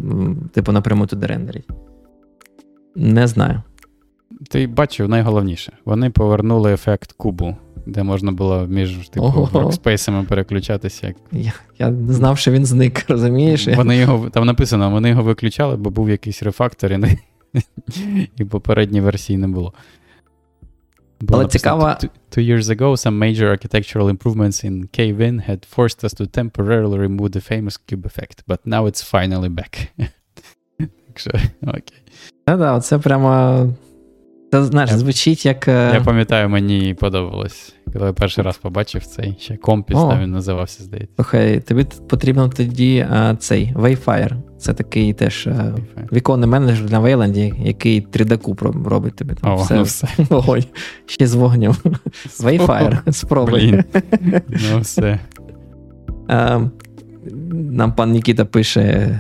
типу, 0.53 0.73
напряму 0.73 1.07
туди 1.07 1.27
рендерити. 1.27 1.75
Не 2.95 3.27
знаю. 3.27 3.63
Ти 4.51 4.67
бачив 4.67 5.09
найголовніше. 5.09 5.73
Вони 5.85 6.11
повернули 6.11 6.73
ефект 6.73 7.13
кубу 7.13 7.57
де 7.89 8.03
можна 8.03 8.33
було 8.33 8.67
між 8.67 9.09
типу, 9.09 9.49
воркспейсами 9.53 10.25
переключатися. 10.25 11.07
Як... 11.07 11.17
Я 11.33 11.53
я 11.79 11.91
не 11.91 12.13
знав, 12.13 12.39
що 12.39 12.51
він 12.53 12.67
зник, 12.67 13.05
розумієш? 13.09 13.69
Вони 13.69 13.97
його, 13.97 14.31
Там 14.31 14.47
написано, 14.47 14.91
вони 14.91 15.09
його 15.09 15.23
виключали, 15.23 15.77
бо 15.77 15.91
був 15.91 16.11
якийсь 16.11 16.43
рефактор, 16.43 16.93
і, 16.93 17.19
і 18.37 18.45
попередній 18.45 19.01
версії 19.01 19.39
не 19.39 19.49
було. 19.49 19.73
було 21.21 21.41
Але 21.41 21.49
цікаво. 21.49 21.85
Two, 21.85 22.09
two 22.31 22.53
years 22.53 22.63
ago, 22.63 22.91
some 22.91 23.19
major 23.19 23.49
architectural 23.51 24.17
improvements 24.17 24.65
in 24.65 24.89
K-Win 24.97 25.51
had 25.51 25.67
forced 25.77 26.05
us 26.05 26.15
to 26.15 26.27
temporarily 26.27 26.99
remove 26.99 27.31
the 27.31 27.53
famous 27.53 27.77
cube 27.89 28.07
effect, 28.07 28.37
but 28.47 28.59
now 28.67 28.87
it's 28.87 29.03
finally 29.15 29.49
back. 29.49 29.89
Так 30.79 31.19
що, 31.19 31.31
окей. 31.63 32.03
Так, 32.45 32.85
це 32.85 32.99
прямо 32.99 33.67
це 34.51 34.65
знаєш, 34.65 34.91
я, 34.91 34.99
звучить 34.99 35.47
як. 35.47 35.69
Е, 35.69 35.91
я 35.95 36.01
пам'ятаю, 36.01 36.49
мені 36.49 36.95
подобалось. 36.95 37.75
Коли 37.93 38.07
я 38.07 38.13
перший 38.13 38.45
раз 38.45 38.57
побачив 38.57 39.05
цей 39.05 39.37
ще 39.41 39.57
компіс, 39.57 39.97
там 39.97 40.21
він 40.21 40.31
називався, 40.31 40.83
здається. 40.83 41.15
Слухай, 41.17 41.61
тобі 41.61 41.87
потрібно 42.09 42.49
тоді 42.49 43.07
а, 43.11 43.37
цей 43.37 43.73
Wayfire. 43.75 44.37
Це 44.59 44.75
такий 44.75 45.13
теж 45.13 45.47
а, 45.47 45.75
віконний 46.13 46.49
менеджер 46.49 46.91
на 46.91 46.99
Вейланді, 46.99 47.55
який 47.59 48.07
3D-куб 48.07 48.89
робить 48.89 49.17
тобі. 49.17 49.35
Там 49.35 49.53
О, 49.53 49.57
все. 49.57 49.75
Ну 49.75 49.83
все. 49.83 50.09
Вогонь. 50.19 50.65
Ще 51.07 51.27
з 51.27 51.35
вогнем. 51.35 51.73
Wayfire, 52.41 53.13
спробуй. 53.13 53.85
Ну 54.73 54.81
все. 54.81 55.19
А, 56.29 56.61
нам 57.53 57.93
пан 57.93 58.11
Нікіта 58.11 58.45
пише, 58.45 59.11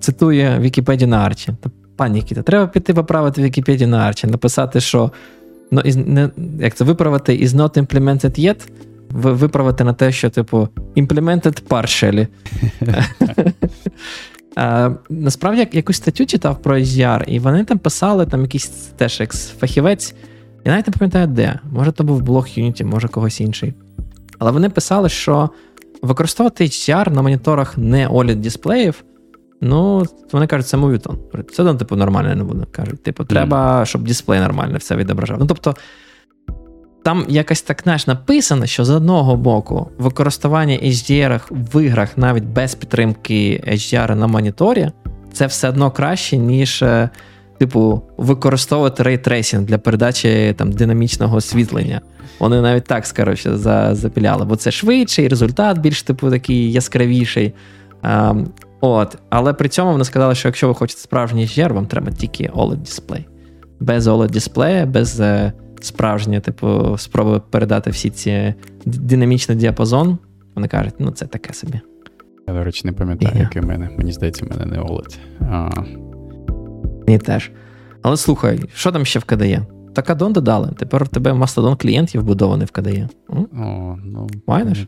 цитує 0.00 0.58
Вікіпедію 0.58 1.08
на 1.08 1.18
Арчі. 1.18 1.52
Пан 1.98 2.12
Нікіта, 2.12 2.42
треба 2.42 2.66
піти 2.66 2.94
поправити 2.94 3.42
Вікіпедію 3.42 3.88
на 3.88 3.98
Арчі, 3.98 4.26
написати, 4.26 4.80
що 4.80 5.10
ну, 5.70 5.80
із, 5.80 5.96
не, 5.96 6.30
як 6.60 6.74
це 6.74 6.84
виправити 6.84 7.32
is 7.32 7.48
not 7.48 7.78
implemented 7.78 8.40
yet, 8.40 8.68
виправити 9.10 9.84
на 9.84 9.92
те, 9.92 10.12
що, 10.12 10.30
типу, 10.30 10.68
implemented 10.96 11.62
partially. 11.68 12.26
а, 14.56 14.90
Насправді, 15.10 15.68
якусь 15.72 15.96
статтю 15.96 16.26
читав 16.26 16.62
про 16.62 16.78
HDR, 16.78 17.24
і 17.24 17.38
вони 17.38 17.64
там 17.64 17.78
писали 17.78 18.26
там 18.26 18.42
якийсь 18.42 18.68
теж 18.68 19.22
фахівець. 19.58 20.14
Я 20.64 20.72
навіть 20.72 20.86
не 20.86 20.92
пам'ятаю, 20.92 21.26
де. 21.26 21.58
Може, 21.72 21.92
то 21.92 22.04
був 22.04 22.22
блог 22.22 22.44
Unity, 22.44 22.84
може 22.84 23.08
когось 23.08 23.40
інший. 23.40 23.74
Але 24.38 24.50
вони 24.50 24.70
писали, 24.70 25.08
що 25.08 25.50
використовувати 26.02 26.64
HDR 26.64 27.12
на 27.12 27.22
моніторах 27.22 27.78
не 27.78 28.08
oled 28.08 28.34
дисплеїв 28.34 29.04
Ну, 29.60 30.06
вони 30.32 30.46
кажуть, 30.46 30.66
це 30.66 30.76
мовітон. 30.76 31.18
Це 31.52 31.62
одно, 31.62 31.74
типу, 31.74 31.96
нормально 31.96 32.34
не 32.34 32.44
буде. 32.44 32.64
Кажуть, 32.72 33.02
типу, 33.02 33.24
треба, 33.24 33.84
щоб 33.84 34.02
дисплей 34.02 34.40
нормально 34.40 34.78
все 34.78 34.96
відображав. 34.96 35.38
Ну, 35.40 35.46
тобто, 35.46 35.74
там 37.02 37.24
якось 37.28 37.62
так 37.62 37.80
знаєш, 37.82 38.06
написано, 38.06 38.66
що 38.66 38.84
з 38.84 38.90
одного 38.90 39.36
боку 39.36 39.90
використання 39.98 40.74
HDR 40.74 41.40
в 41.50 41.84
іграх 41.84 42.18
навіть 42.18 42.44
без 42.44 42.74
підтримки 42.74 43.64
HDR 43.68 44.14
на 44.14 44.26
моніторі, 44.26 44.90
це 45.32 45.46
все 45.46 45.68
одно 45.68 45.90
краще, 45.90 46.36
ніж, 46.36 46.82
е, 46.82 47.10
типу, 47.58 48.02
використовувати 48.16 49.02
ray 49.02 49.21
tracing 49.21 49.64
для 49.64 49.78
передачі 49.78 50.54
там, 50.58 50.72
динамічного 50.72 51.36
освітлення. 51.36 52.00
Вони 52.38 52.60
навіть 52.60 52.84
так, 52.84 53.06
скоріше, 53.06 53.56
запіляли, 53.92 54.44
бо 54.44 54.56
це 54.56 54.70
швидший, 54.70 55.28
результат 55.28 55.78
більш 55.78 56.02
типу 56.02 56.30
такий 56.30 56.72
яскравіший. 56.72 57.54
От, 58.80 59.18
Але 59.30 59.52
при 59.52 59.68
цьому 59.68 59.92
вони 59.92 60.04
сказали, 60.04 60.34
що 60.34 60.48
якщо 60.48 60.68
ви 60.68 60.74
хочете 60.74 61.00
справжній 61.00 61.46
HDR, 61.46 61.72
вам 61.72 61.86
треба 61.86 62.12
тільки 62.12 62.44
OLED 62.44 62.76
дисплей. 62.76 63.28
Без 63.80 64.06
oled 64.06 64.30
дисплея, 64.30 64.86
без 64.86 65.20
е, 65.20 65.52
справжнього, 65.80 66.40
типу, 66.40 66.98
спроби 66.98 67.40
передати 67.50 67.90
всі 67.90 68.10
ці 68.10 68.54
динамічний 68.84 69.58
діапазон. 69.58 70.18
Вони 70.54 70.68
кажуть, 70.68 70.94
ну 70.98 71.10
це 71.10 71.26
таке 71.26 71.52
собі. 71.52 71.80
Я, 72.48 72.54
до 72.54 72.64
речі, 72.64 72.82
не 72.84 72.92
пам'ятаю, 72.92 73.34
yeah. 73.34 73.40
який 73.40 73.62
в 73.62 73.66
мене. 73.66 73.90
Мені 73.98 74.12
здається, 74.12 74.44
в 74.44 74.50
мене 74.50 74.64
не 74.66 74.82
OLED. 74.82 75.16
А... 75.40 75.70
Мені 77.06 77.18
теж. 77.18 77.50
Але 78.02 78.16
слухай, 78.16 78.60
що 78.74 78.92
там 78.92 79.04
ще 79.04 79.18
в 79.18 79.22
KDE? 79.22 79.66
Так 79.94 80.10
аддон 80.10 80.32
додали. 80.32 80.72
Тепер 80.78 81.02
у 81.02 81.06
тебе 81.06 81.32
мастодон 81.34 81.76
клієнтів 81.76 82.20
вбудований 82.20 82.66
в 82.66 82.70
KDE. 82.70 83.08
О, 83.28 83.96
ну, 84.04 84.26
Майнеш? 84.46 84.86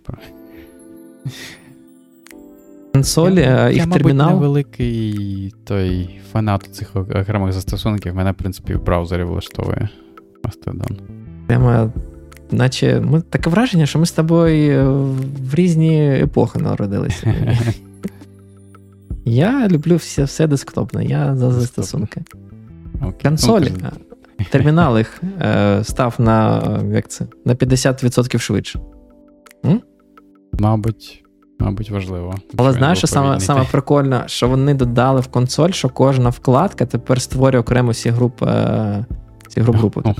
Консоль, 2.92 3.32
я, 3.32 3.70
їх 3.70 3.86
я, 3.86 3.86
термінал. 3.86 4.26
Я, 4.28 4.34
мабуть, 4.34 4.40
невеликий 4.40 5.54
той 5.64 6.20
фанат 6.32 6.68
цих 6.74 6.96
окремих 6.96 7.52
застосунків. 7.52 8.14
Мене, 8.14 8.30
в 8.30 8.34
принципі, 8.34 8.74
в 8.74 8.84
браузері 8.84 9.24
влаштовує 9.24 9.88
Mastodon. 10.44 11.00
Прямо, 11.46 11.92
наче, 12.50 13.00
ми 13.00 13.20
таке 13.20 13.50
враження, 13.50 13.86
що 13.86 13.98
ми 13.98 14.06
з 14.06 14.12
тобою 14.12 14.72
е, 14.72 14.84
в 15.50 15.54
різні 15.54 16.20
епохи 16.22 16.58
народилися. 16.58 17.34
Я 19.24 19.68
люблю 19.68 19.96
все 19.96 20.24
все 20.24 20.46
десктопне, 20.46 21.04
я 21.04 21.36
за 21.36 21.50
застосунки. 21.50 22.22
Okay. 23.00 23.22
Консоль, 23.22 23.66
ну, 23.82 23.90
термінал 24.50 24.98
їх 24.98 25.22
е, 25.40 25.84
став 25.84 26.14
на 26.18 26.62
як 26.92 27.08
це, 27.08 27.26
на 27.44 27.54
50% 27.54 28.38
швидше. 28.38 28.80
М? 29.64 29.80
Мабуть, 30.52 31.24
Мабуть, 31.60 31.90
важливо. 31.90 32.34
Але 32.56 32.72
знаєш, 32.72 32.98
що 32.98 33.06
саме 33.06 33.40
саме 33.40 33.64
прикольно, 33.70 34.22
що 34.26 34.48
вони 34.48 34.74
додали 34.74 35.20
в 35.20 35.26
консоль, 35.26 35.70
що 35.70 35.88
кожна 35.88 36.28
вкладка 36.30 36.86
тепер 36.86 37.20
створює 37.20 37.60
окрему 37.60 37.94
сі 37.94 38.10
групу 38.10 38.46
ці 39.48 39.60
груп 39.60 39.76
групу. 39.76 40.02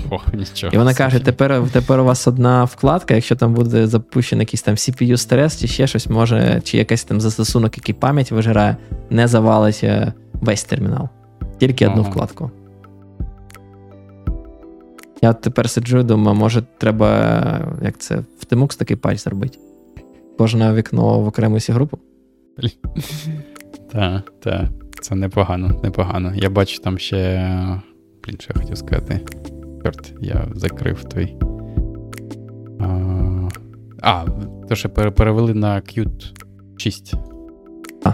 І 0.71 0.77
вона 0.77 0.93
каже: 0.93 1.19
тепер 1.19 1.63
тепер 1.71 1.99
у 1.99 2.05
вас 2.05 2.27
одна 2.27 2.63
вкладка, 2.63 3.13
якщо 3.13 3.35
там 3.35 3.53
буде 3.53 3.87
запущений 3.87 4.43
якийсь 4.43 4.61
там 4.61 4.75
CPU 4.75 5.17
стрес, 5.17 5.59
чи 5.59 5.67
ще 5.67 5.87
щось 5.87 6.07
може, 6.07 6.61
чи 6.63 6.77
якийсь 6.77 7.03
там 7.03 7.21
застосунок, 7.21 7.77
який 7.77 7.95
пам'ять 7.95 8.31
вижирає, 8.31 8.77
не 9.09 9.27
завалить 9.27 9.79
е, 9.83 10.13
весь 10.33 10.63
термінал. 10.63 11.09
Тільки 11.59 11.87
одну 11.87 12.03
вкладку. 12.03 12.51
Я 15.21 15.33
тепер 15.33 15.69
сиджу 15.69 15.99
і 15.99 16.03
думаю, 16.03 16.37
може, 16.37 16.63
треба 16.77 17.77
як 17.81 17.97
це, 17.97 18.15
в 18.15 18.45
Tmux 18.51 18.77
такий 18.77 18.97
патч 18.97 19.19
зробити 19.19 19.57
кожне 20.41 20.73
вікно 20.73 21.19
в 21.19 21.27
окрему 21.27 21.59
сі 21.59 21.71
групу. 21.71 21.99
Так, 23.91 24.33
так. 24.39 24.69
Це 25.01 25.15
непогано, 25.15 25.81
непогано. 25.83 26.33
Я 26.35 26.49
бачу 26.49 26.81
там 26.81 26.97
ще. 26.97 27.49
Блін, 28.23 28.37
що 28.39 28.53
я 28.55 28.61
хотів 28.61 28.77
сказати. 28.77 29.19
Чорт, 29.83 30.13
я 30.21 30.47
закрив 30.55 31.03
той. 31.03 31.35
А, 32.79 33.49
а 34.01 34.25
то 34.69 34.75
що 34.75 34.89
перевели 34.89 35.53
на 35.53 35.75
Qt 35.75 36.33
6. 36.77 37.13
А. 38.03 38.11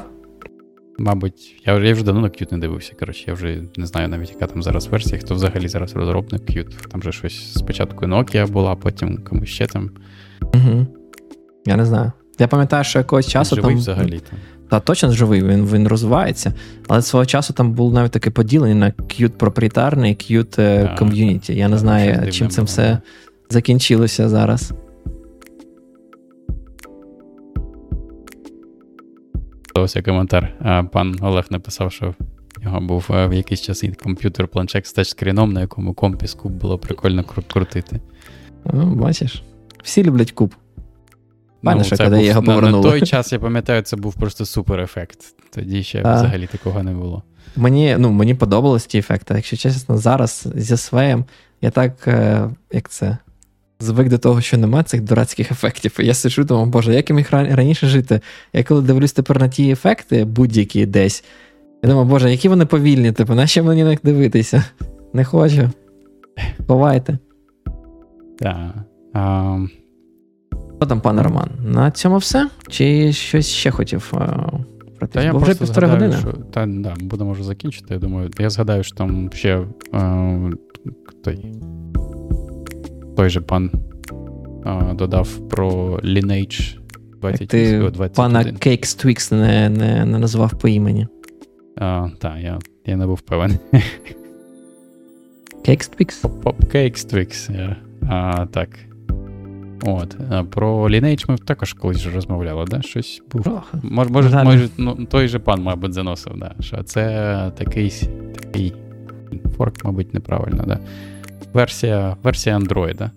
Мабуть, 0.97 1.61
я 1.65 1.75
вже 1.75 1.87
я 1.87 1.93
вже 1.93 2.03
давно 2.03 2.21
на 2.21 2.27
Qt 2.27 2.51
не 2.51 2.57
дивився. 2.57 2.93
Коротше, 2.99 3.23
я 3.27 3.33
вже 3.33 3.63
не 3.77 3.85
знаю 3.85 4.07
навіть, 4.07 4.29
яка 4.29 4.47
там 4.47 4.63
зараз 4.63 4.87
версія, 4.87 5.19
хто 5.19 5.35
взагалі 5.35 5.67
зараз 5.67 5.95
розробник 5.95 6.41
Qt. 6.41 6.87
Там 6.87 7.03
же 7.03 7.11
щось 7.11 7.53
спочатку 7.53 8.05
Nokia 8.05 8.51
була, 8.51 8.75
потім 8.75 9.17
комусь 9.17 9.49
ще 9.49 9.67
там. 9.67 9.89
Угу. 10.41 10.87
Я 11.67 11.75
не 11.75 11.85
знаю. 11.85 12.11
Я 12.39 12.47
пам'ятаю, 12.47 12.83
що 12.83 12.99
якогось 12.99 13.27
часу 13.27 13.55
живий 13.55 13.71
там. 13.71 13.79
взагалі 13.79 14.19
там. 14.19 14.39
Та 14.69 14.79
точно 14.79 15.11
живий, 15.11 15.43
він 15.43 15.65
він 15.65 15.87
розвивається. 15.87 16.53
Але 16.87 17.01
свого 17.01 17.25
часу 17.25 17.53
там 17.53 17.73
було 17.73 17.93
навіть 17.93 18.11
таке 18.11 18.29
поділення 18.29 18.75
на 18.75 18.91
Qt 18.91 19.29
проприєтарний 19.29 20.11
і 20.11 20.15
Qt 20.15 20.97
ком'юніті. 20.97 21.55
Я 21.55 21.67
не 21.67 21.77
знаю, 21.77 22.31
чим 22.31 22.49
це 22.49 22.61
все 22.61 22.97
закінчилося 23.49 24.29
зараз. 24.29 24.73
Ось 29.73 29.97
коментар. 30.05 30.53
Пан 30.91 31.15
Олег 31.21 31.45
написав, 31.49 31.91
що 31.91 32.15
в 32.57 32.63
нього 32.65 32.81
був 32.81 33.07
е, 33.09 33.27
в 33.27 33.33
якийсь 33.33 33.61
часи 33.61 33.93
комп'ютер 34.03 34.47
планшет 34.47 34.85
з 34.85 34.93
тачскріном, 34.93 35.53
на 35.53 35.61
якому 35.61 35.93
компіс 35.93 36.33
куб 36.33 36.51
було 36.51 36.77
прикольно 36.77 37.23
крутити. 37.23 38.01
О, 38.65 38.71
Бачиш, 38.85 39.43
всі 39.83 40.03
люблять 40.03 40.31
куб. 40.31 40.55
Пане, 41.63 41.77
ну, 41.77 41.83
що 41.83 41.97
коли 41.97 42.23
його 42.23 42.43
повернули. 42.43 42.83
На, 42.83 42.91
той 42.91 43.01
час, 43.01 43.31
я 43.31 43.39
пам'ятаю, 43.39 43.81
це 43.81 43.95
був 43.95 44.13
просто 44.13 44.45
супер 44.45 44.79
ефект. 44.79 45.19
Тоді 45.55 45.83
ще 45.83 46.01
а, 46.05 46.15
взагалі 46.15 46.47
такого 46.47 46.83
не 46.83 46.91
було. 46.91 47.23
Мені 47.55 47.95
ну, 47.99 48.11
мені 48.11 48.33
подобались 48.35 48.85
ті 48.85 48.97
ефекти. 48.97 49.33
Якщо 49.33 49.57
чесно, 49.57 49.97
зараз 49.97 50.47
зі 50.55 50.77
своєм 50.77 51.25
я 51.61 51.69
так, 51.69 52.07
е, 52.07 52.49
як 52.71 52.89
це, 52.89 53.17
звик 53.79 54.09
до 54.09 54.17
того, 54.17 54.41
що 54.41 54.57
нема 54.57 54.83
цих 54.83 55.01
дурацьких 55.01 55.51
ефектів. 55.51 55.97
І 55.99 56.05
я 56.05 56.13
сиджу, 56.13 56.43
думаю, 56.43 56.67
боже, 56.67 56.93
як 56.93 57.09
я 57.09 57.15
міг 57.15 57.27
раніше 57.31 57.87
жити? 57.87 58.21
Я 58.53 58.63
коли 58.63 58.81
дивлюсь 58.81 59.13
тепер 59.13 59.39
на 59.39 59.47
ті 59.47 59.71
ефекти, 59.71 60.25
будь-які 60.25 60.85
десь, 60.85 61.23
я 61.83 61.89
думаю, 61.89 62.07
боже, 62.07 62.31
які 62.31 62.49
вони 62.49 62.65
повільні, 62.65 63.11
типу, 63.11 63.33
нащо 63.33 63.63
мені 63.63 63.83
на 63.83 63.89
них 63.89 63.99
дивитися? 64.03 64.63
не 65.13 65.23
хочу. 65.23 65.69
Ховайте. 66.67 67.17
Так. 68.39 68.75
Um... 69.13 69.69
Що 70.77 70.85
там, 70.85 71.01
пане 71.01 71.23
Роман? 71.23 71.49
На 71.63 71.91
цьому 71.91 72.17
все? 72.17 72.49
Чи 72.69 73.13
щось 73.13 73.47
ще 73.47 73.71
хотів 73.71 74.13
про 74.99 75.07
те? 75.07 75.31
Бо 75.31 75.37
вже 75.37 75.55
півтори 75.55 75.87
години. 75.87 76.15
Що, 76.19 76.31
та, 76.31 76.65
да, 76.65 76.93
будемо 77.01 77.31
вже 77.31 77.43
закінчити. 77.43 77.93
Я 77.93 77.99
думаю, 77.99 78.29
я 78.39 78.49
згадаю, 78.49 78.83
що 78.83 78.95
там 78.95 79.29
ще 79.33 79.65
uh, 79.93 80.53
той 81.23 81.53
той 83.15 83.29
же 83.29 83.41
пан 83.41 83.71
uh, 84.65 84.95
додав 84.95 85.49
про 85.49 85.99
Lineage 86.03 86.77
20, 87.21 87.47
Ти 87.47 87.79
21. 87.79 88.09
пана 88.09 88.39
Cakes 88.39 89.05
Twix 89.05 89.33
не, 89.33 89.69
не, 89.69 90.05
не 90.05 90.19
назвав 90.19 90.59
по 90.59 90.67
імені. 90.67 91.07
Так, 92.19 92.33
я 92.41 92.59
я 92.85 92.95
не 92.95 93.07
був 93.07 93.21
певен. 93.21 93.59
Cakes 95.67 95.97
Twix? 95.97 96.21
Cakes 96.73 97.13
Twix, 97.13 97.51
yeah. 97.51 97.75
а, 98.09 98.45
так. 98.45 98.69
От, 99.85 100.17
Про 100.49 100.89
Lineage 100.89 101.31
ми 101.31 101.37
також 101.37 101.73
колись 101.73 101.97
вже 101.97 102.11
розмовляли, 102.11 102.65
да? 102.65 102.81
Щось 102.81 103.21
був. 103.31 103.61
Може, 103.83 104.09
може, 104.09 104.43
може 104.43 104.69
ну, 104.77 105.05
той 105.11 105.27
же 105.27 105.39
пан, 105.39 105.63
мабуть, 105.63 105.93
заносив, 105.93 106.33
да? 106.37 106.55
що 106.59 106.83
це 106.83 107.51
такий 107.57 107.93
такий 108.35 108.73
форк, 109.57 109.85
мабуть, 109.85 110.13
неправильно, 110.13 110.63
да? 110.67 110.79
версія 111.53 112.17
версія 112.23 112.57
Android, 112.57 113.09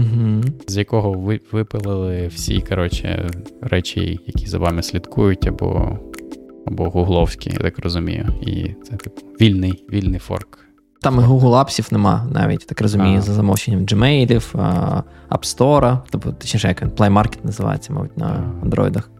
угу. 0.00 0.42
з 0.66 0.76
якого 0.76 1.12
ви 1.12 1.40
випилили 1.52 2.26
всі 2.26 2.60
коротше, 2.60 3.30
речі, 3.62 4.20
які 4.26 4.46
за 4.46 4.58
вами 4.58 4.82
слідкують, 4.82 5.46
або 5.46 5.98
або 6.66 6.90
гугловські, 6.90 7.50
я 7.50 7.58
так 7.58 7.78
розумію. 7.78 8.26
І 8.42 8.66
це 8.84 8.96
типу 8.96 9.20
вільний 9.40 9.84
вільний 9.92 10.20
форк. 10.20 10.58
Там 11.02 11.14
і 11.14 11.18
Google 11.18 11.50
Apps 11.50 11.92
нема 11.92 12.26
навіть, 12.32 12.66
так 12.66 12.80
розумію, 12.80 13.18
а. 13.18 13.20
за 13.20 13.32
замовченням 13.32 13.80
Gmail, 13.80 14.54
App 15.30 15.56
Store, 15.56 15.98
тобто, 16.10 16.32
точніше, 16.32 16.68
як 16.68 16.82
Play 16.82 17.12
Market 17.12 17.38
називається, 17.44 17.92
мабуть, 17.92 18.18
на 18.18 18.52
андроїдах. 18.62 19.10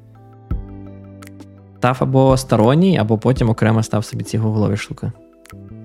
Став 1.78 1.96
або 2.00 2.36
сторонній, 2.36 2.98
або 2.98 3.18
потім 3.18 3.50
окремо 3.50 3.82
став 3.82 4.04
собі 4.04 4.24
ці 4.24 4.38
гуглові 4.38 4.76
штуки. 4.76 5.12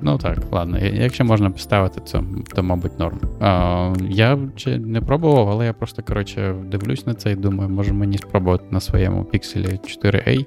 Ну 0.02 0.18
так, 0.18 0.38
ладно. 0.52 0.78
Якщо 0.80 1.26
можна 1.26 1.50
поставити 1.50 2.02
це, 2.06 2.24
то, 2.56 2.64
мабуть, 2.64 3.00
норм. 3.00 3.20
А, 3.40 3.94
Я 4.10 4.38
ще 4.56 4.78
не 4.78 5.02
пробував, 5.02 5.50
але 5.50 5.66
я 5.66 5.74
просто, 5.74 6.04
коротше, 6.04 6.56
дивлюсь 6.72 7.08
на 7.08 7.14
це 7.14 7.32
і 7.32 7.36
думаю, 7.36 7.70
може 7.70 7.94
мені 7.94 8.18
спробувати 8.18 8.64
на 8.72 8.80
своєму 8.80 9.24
Pixel 9.24 9.80
4a, 10.04 10.46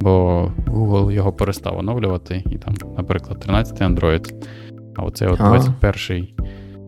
бо 0.00 0.52
Google 0.66 1.10
його 1.10 1.32
перестав 1.32 1.78
оновлювати, 1.78 2.42
і 2.50 2.58
там, 2.58 2.74
наприклад, 2.96 3.40
13 3.40 3.80
Android. 3.80 4.34
А 4.96 5.02
оцей 5.02 5.28
от 5.28 5.40
21-й 5.40 6.34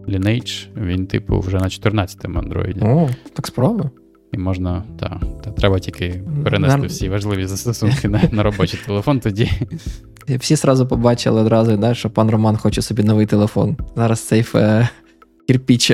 Lineage, 0.08 0.66
він, 0.76 1.06
типу, 1.06 1.40
вже 1.40 1.56
на 1.56 1.64
14-му 1.64 2.40
Android. 2.40 2.86
О, 2.86 3.08
так 3.32 3.46
спробуй. 3.46 3.86
І 4.32 4.38
можна, 4.38 4.82
так, 5.00 5.20
та, 5.44 5.50
треба 5.50 5.78
тільки 5.78 6.22
перенести 6.44 6.78
Нар... 6.78 6.88
всі 6.88 7.08
важливі 7.08 7.46
застосунки 7.46 8.08
на 8.08 8.22
на 8.32 8.42
робочий 8.42 8.80
телефон 8.86 9.20
тоді. 9.20 9.50
Всі 10.28 10.56
сразу 10.56 10.86
побачили 10.86 11.40
одразу, 11.40 11.76
да, 11.76 11.94
що 11.94 12.10
пан 12.10 12.30
Роман 12.30 12.56
хоче 12.56 12.82
собі 12.82 13.02
новий 13.02 13.26
телефон. 13.26 13.76
Зараз 13.96 14.20
цей 14.20 14.44
е, 14.54 14.88
кирпіч 15.46 15.92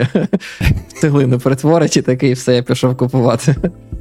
цеглину 1.01 1.39
перетворить 1.39 1.97
і 1.97 2.03
такий 2.03 2.33
все, 2.33 2.55
я 2.55 2.63
пішов 2.63 2.97
купувати. 2.97 3.57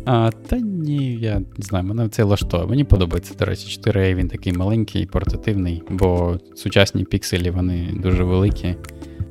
А, 0.06 0.30
Та 0.48 0.58
ні, 0.58 1.16
я 1.16 1.40
не 1.40 1.46
знаю, 1.66 1.86
мене 1.86 2.10
це 2.10 2.24
влаштовує. 2.24 2.70
Мені 2.70 2.84
подобається, 2.84 3.34
до 3.40 3.46
речі, 3.46 3.82
4A 3.82 4.16
він 4.16 4.28
такий 4.28 4.54
маленький, 4.54 5.06
портативний, 5.06 5.84
бо 5.90 6.40
сучасні 6.56 7.04
пікселі 7.04 7.50
вони 7.50 7.94
дуже 8.04 8.24
великі. 8.24 8.76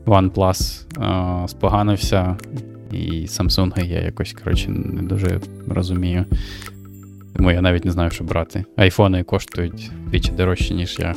OnePlus 0.06 0.86
а, 0.96 1.48
споганився, 1.48 2.36
і 2.92 3.26
Samsung 3.26 3.84
я 3.84 4.00
якось 4.00 4.32
коротше, 4.32 4.70
не 4.70 5.02
дуже 5.02 5.40
розумію. 5.68 6.24
Тому 7.36 7.50
я 7.50 7.60
навіть 7.60 7.84
не 7.84 7.90
знаю, 7.90 8.10
що 8.10 8.24
брати. 8.24 8.64
Айфони 8.76 9.22
коштують 9.22 9.90
вдвічі 10.06 10.32
дорожче, 10.32 10.74
ніж 10.74 10.96
я 10.98 11.14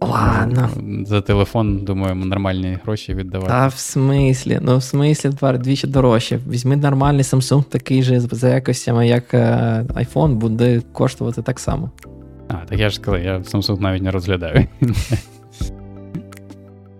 Ладно. 0.00 0.68
За 1.06 1.20
телефон, 1.20 1.84
думаю, 1.84 2.14
нормальні 2.14 2.78
гроші 2.84 3.14
віддавати. 3.14 3.50
Та 3.50 3.66
в 3.66 3.74
смислі, 3.74 4.58
ну 4.62 4.78
в 4.78 4.82
смислі 4.82 5.30
двічі 5.58 5.86
дорожче. 5.86 6.38
Візьми 6.50 6.76
нормальний 6.76 7.22
Samsung, 7.22 7.64
такий 7.64 8.02
же 8.02 8.20
за 8.20 8.48
якостями, 8.48 9.08
як 9.08 9.34
е, 9.34 9.84
iPhone, 9.88 10.34
буде 10.34 10.82
коштувати 10.92 11.42
так 11.42 11.60
само. 11.60 11.90
А, 12.48 12.54
так 12.54 12.78
я 12.78 12.90
ж 12.90 12.96
сказав, 12.96 13.22
я 13.22 13.38
Samsung 13.38 13.80
навіть 13.80 14.02
не 14.02 14.10
розглядаю. 14.10 14.66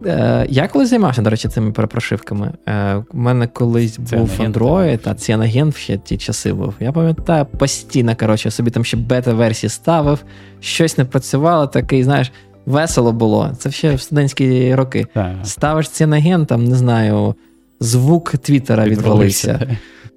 Е, 0.06 0.46
я 0.48 0.68
коли 0.68 0.86
займався, 0.86 1.22
до 1.22 1.30
речі, 1.30 1.48
цими 1.48 1.72
перепрошивками. 1.72 2.52
Е, 2.68 2.94
у 2.94 3.04
мене 3.18 3.46
колись 3.46 3.98
це 4.06 4.16
був 4.16 4.30
Android, 4.40 5.00
а 5.04 5.08
Cyanogen 5.08 5.76
ще 5.76 5.98
ті 5.98 6.16
часи 6.16 6.52
був. 6.52 6.74
Я 6.80 6.92
пам'ятаю, 6.92 7.46
постійно, 7.46 8.16
коротше, 8.16 8.50
собі 8.50 8.70
там 8.70 8.84
ще 8.84 8.96
бета-версії 8.96 9.70
ставив, 9.70 10.24
щось 10.60 10.98
не 10.98 11.04
працювало, 11.04 11.66
такий, 11.66 12.04
знаєш 12.04 12.32
весело 12.66 13.12
було. 13.12 13.50
Це 13.58 13.70
ще 13.70 13.94
в 13.94 14.00
студентські 14.00 14.74
роки. 14.74 15.06
Так. 15.14 15.34
Ставиш 15.42 15.88
ціноген, 15.88 16.46
там, 16.46 16.64
не 16.64 16.76
знаю, 16.76 17.34
звук 17.80 18.30
Твіттера 18.30 18.88
відвалився. 18.88 19.76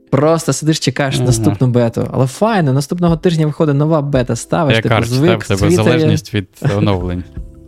Просто 0.10 0.54
сидиш, 0.54 0.80
чекаєш 0.80 1.16
ага. 1.16 1.26
наступну 1.26 1.68
бету. 1.68 2.08
Але 2.12 2.28
файно, 2.28 2.74
наступного 2.74 3.18
тижня 3.18 3.46
виходить 3.46 3.76
нова 3.76 4.02
бета. 4.02 4.36
Ставиш 4.36 4.76
типу, 4.76 4.90
кажу, 4.90 5.16
звик. 5.16 5.44
в 5.44 5.48
тебе 5.48 5.72
залежність 5.72 6.34
від 6.34 6.48
оновлень. 6.78 7.24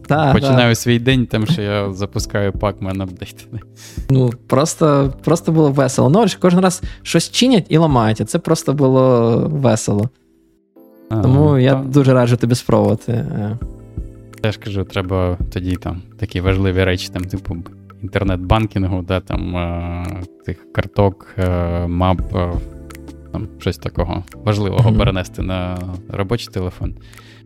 Та, 0.07 0.33
Починаю 0.33 0.71
та. 0.71 0.75
свій 0.75 0.99
день, 0.99 1.25
тим, 1.25 1.47
що 1.47 1.61
я 1.61 1.93
запускаю 1.93 2.51
Pacman 2.51 3.03
апдейт. 3.03 3.47
Ну, 4.09 4.29
просто 4.47 5.13
просто 5.23 5.51
було 5.51 5.71
весело. 5.71 6.09
Ну, 6.09 6.25
кожен 6.39 6.59
раз 6.59 6.81
щось 7.01 7.29
чинять 7.31 7.65
і 7.69 7.77
ламають, 7.77 8.21
а 8.21 8.25
це 8.25 8.39
просто 8.39 8.73
було 8.73 9.37
весело. 9.51 10.09
А, 11.09 11.21
Тому 11.21 11.57
я 11.57 11.75
дуже 11.75 12.13
раджу 12.13 12.35
тобі 12.35 12.55
спробувати. 12.55 13.25
Е. 14.45 14.51
Теж 14.51 14.57
кажу, 14.57 14.83
треба 14.83 15.37
тоді 15.53 15.75
там 15.75 16.01
такі 16.17 16.41
важливі 16.41 16.83
речі, 16.83 17.09
там, 17.13 17.23
типу, 17.23 17.57
інтернет-банкінгу, 18.01 19.01
да, 19.01 19.19
там 19.19 19.55
е, 19.55 20.05
тих 20.45 20.71
карток, 20.73 21.35
е, 21.37 21.87
мап, 21.87 22.21
е, 22.35 22.51
там 23.31 23.47
щось 23.59 23.77
такого 23.77 24.23
важливого 24.33 24.89
mm-hmm. 24.89 24.97
перенести 24.97 25.41
на 25.41 25.77
робочий 26.09 26.53
телефон. 26.53 26.95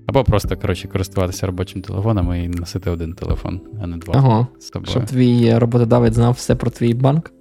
Або 0.07 0.23
просто, 0.23 0.57
коротше, 0.57 0.87
користуватися 0.87 1.47
робочим 1.47 1.81
телефоном 1.81 2.35
і 2.35 2.47
носити 2.47 2.89
один 2.89 3.13
телефон, 3.13 3.61
а 3.83 3.87
не 3.87 3.97
два. 3.97 4.13
Ага. 4.17 4.47
з 4.59 4.69
тобою. 4.69 4.91
Щоб 4.91 5.05
твій 5.05 5.57
роботодавець 5.57 6.13
знав 6.13 6.33
все 6.33 6.55
про 6.55 6.71
твій 6.71 6.93
банк. 6.93 7.31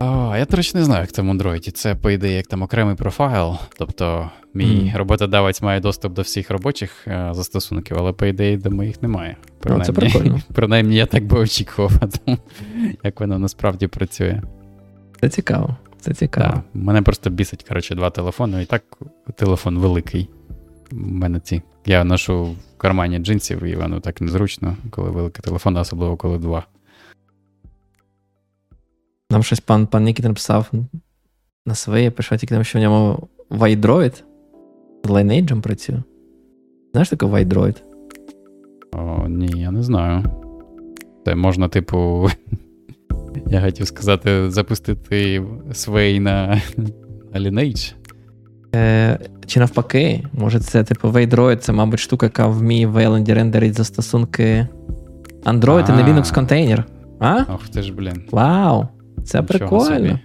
А, 0.00 0.34
Я, 0.38 0.44
до 0.44 0.56
речі, 0.56 0.72
не 0.74 0.84
знаю, 0.84 1.00
як 1.00 1.12
це 1.12 1.22
в 1.22 1.24
Android. 1.24 1.70
Це, 1.70 1.94
по 1.94 2.10
ідеї, 2.10 2.36
як 2.36 2.46
там 2.46 2.62
окремий 2.62 2.94
профайл. 2.94 3.54
Тобто, 3.78 4.30
мій 4.54 4.64
mm. 4.64 4.96
роботодавець 4.96 5.62
має 5.62 5.80
доступ 5.80 6.12
до 6.12 6.22
всіх 6.22 6.50
робочих 6.50 7.08
е, 7.08 7.30
застосунків, 7.32 7.96
але, 8.00 8.12
по 8.12 8.26
ідеї, 8.26 8.56
до 8.56 8.70
моїх 8.70 9.02
немає. 9.02 9.36
Принаймні, 9.60 9.86
це 9.86 9.92
прикольно. 9.92 10.40
Принаймні, 10.52 10.96
я 10.96 11.06
так 11.06 11.24
би 11.24 11.38
очікував, 11.38 11.92
як 13.04 13.20
воно 13.20 13.38
насправді 13.38 13.86
працює. 13.86 14.42
Це 15.20 15.28
цікаво. 15.28 15.76
Це 16.00 16.14
цікаво. 16.14 16.52
Так, 16.52 16.64
Мене 16.74 17.02
просто 17.02 17.30
бісить, 17.30 17.64
коротше, 17.68 17.94
два 17.94 18.10
телефони, 18.10 18.62
і 18.62 18.66
так 18.66 18.82
телефон 19.36 19.78
великий. 19.78 20.28
У 20.92 20.96
мене 20.96 21.40
ці. 21.40 21.62
Я 21.86 22.04
ношу 22.04 22.44
в 22.44 22.56
кармані 22.76 23.18
джинсів, 23.18 23.62
і 23.62 23.76
воно 23.76 24.00
так 24.00 24.20
незручно, 24.20 24.76
коли 24.90 25.10
великий 25.10 25.42
телефон, 25.42 25.76
особливо 25.76 26.16
коли 26.16 26.38
два. 26.38 26.66
Нам 29.30 29.42
щось 29.42 29.60
пан 29.60 29.86
пан 29.86 30.04
Нікіт 30.04 30.24
написав 30.24 30.70
на 31.66 31.74
своє, 31.74 32.10
пише 32.10 32.38
тільки, 32.38 32.64
що 32.64 32.78
в 32.78 32.82
ньому 32.82 33.28
Вайдроїд 33.50 34.24
з 35.04 35.08
Lineage 35.08 35.60
працює. 35.60 36.02
Знаєш 36.92 37.08
таке 37.08 37.26
Вайдроїд? 37.26 37.82
О, 38.92 39.28
Ні, 39.28 39.60
я 39.60 39.70
не 39.70 39.82
знаю. 39.82 40.24
Це 41.24 41.34
можна, 41.34 41.68
типу, 41.68 42.28
я 43.46 43.60
хотів 43.60 43.86
сказати, 43.86 44.50
запустити 44.50 45.40
Sway 45.70 46.20
на, 46.20 46.60
Lineage. 47.34 47.94
Е, 48.74 49.18
Чи 49.46 49.60
навпаки, 49.60 50.24
може, 50.32 50.60
це 50.60 50.84
типу 50.84 51.08
Waydroid, 51.08 51.56
це, 51.56 51.72
мабуть, 51.72 52.00
штука, 52.00 52.26
яка 52.26 52.46
вміє 52.46 52.86
в 52.86 52.96
Wayland 52.96 53.34
рендерить 53.34 53.74
застосунки 53.74 54.66
Android 55.44 55.88
і 55.88 55.92
на 55.92 56.08
Linux 56.08 56.34
контейнер. 56.34 56.84
А? 57.20 57.44
Ох 57.54 57.68
ти 57.68 57.82
ж, 57.82 57.92
блін. 57.92 58.22
Вау! 58.30 58.86
Це 59.24 59.40
Нічого 59.40 59.58
прикольно. 59.58 59.96
Собі. 59.96 60.18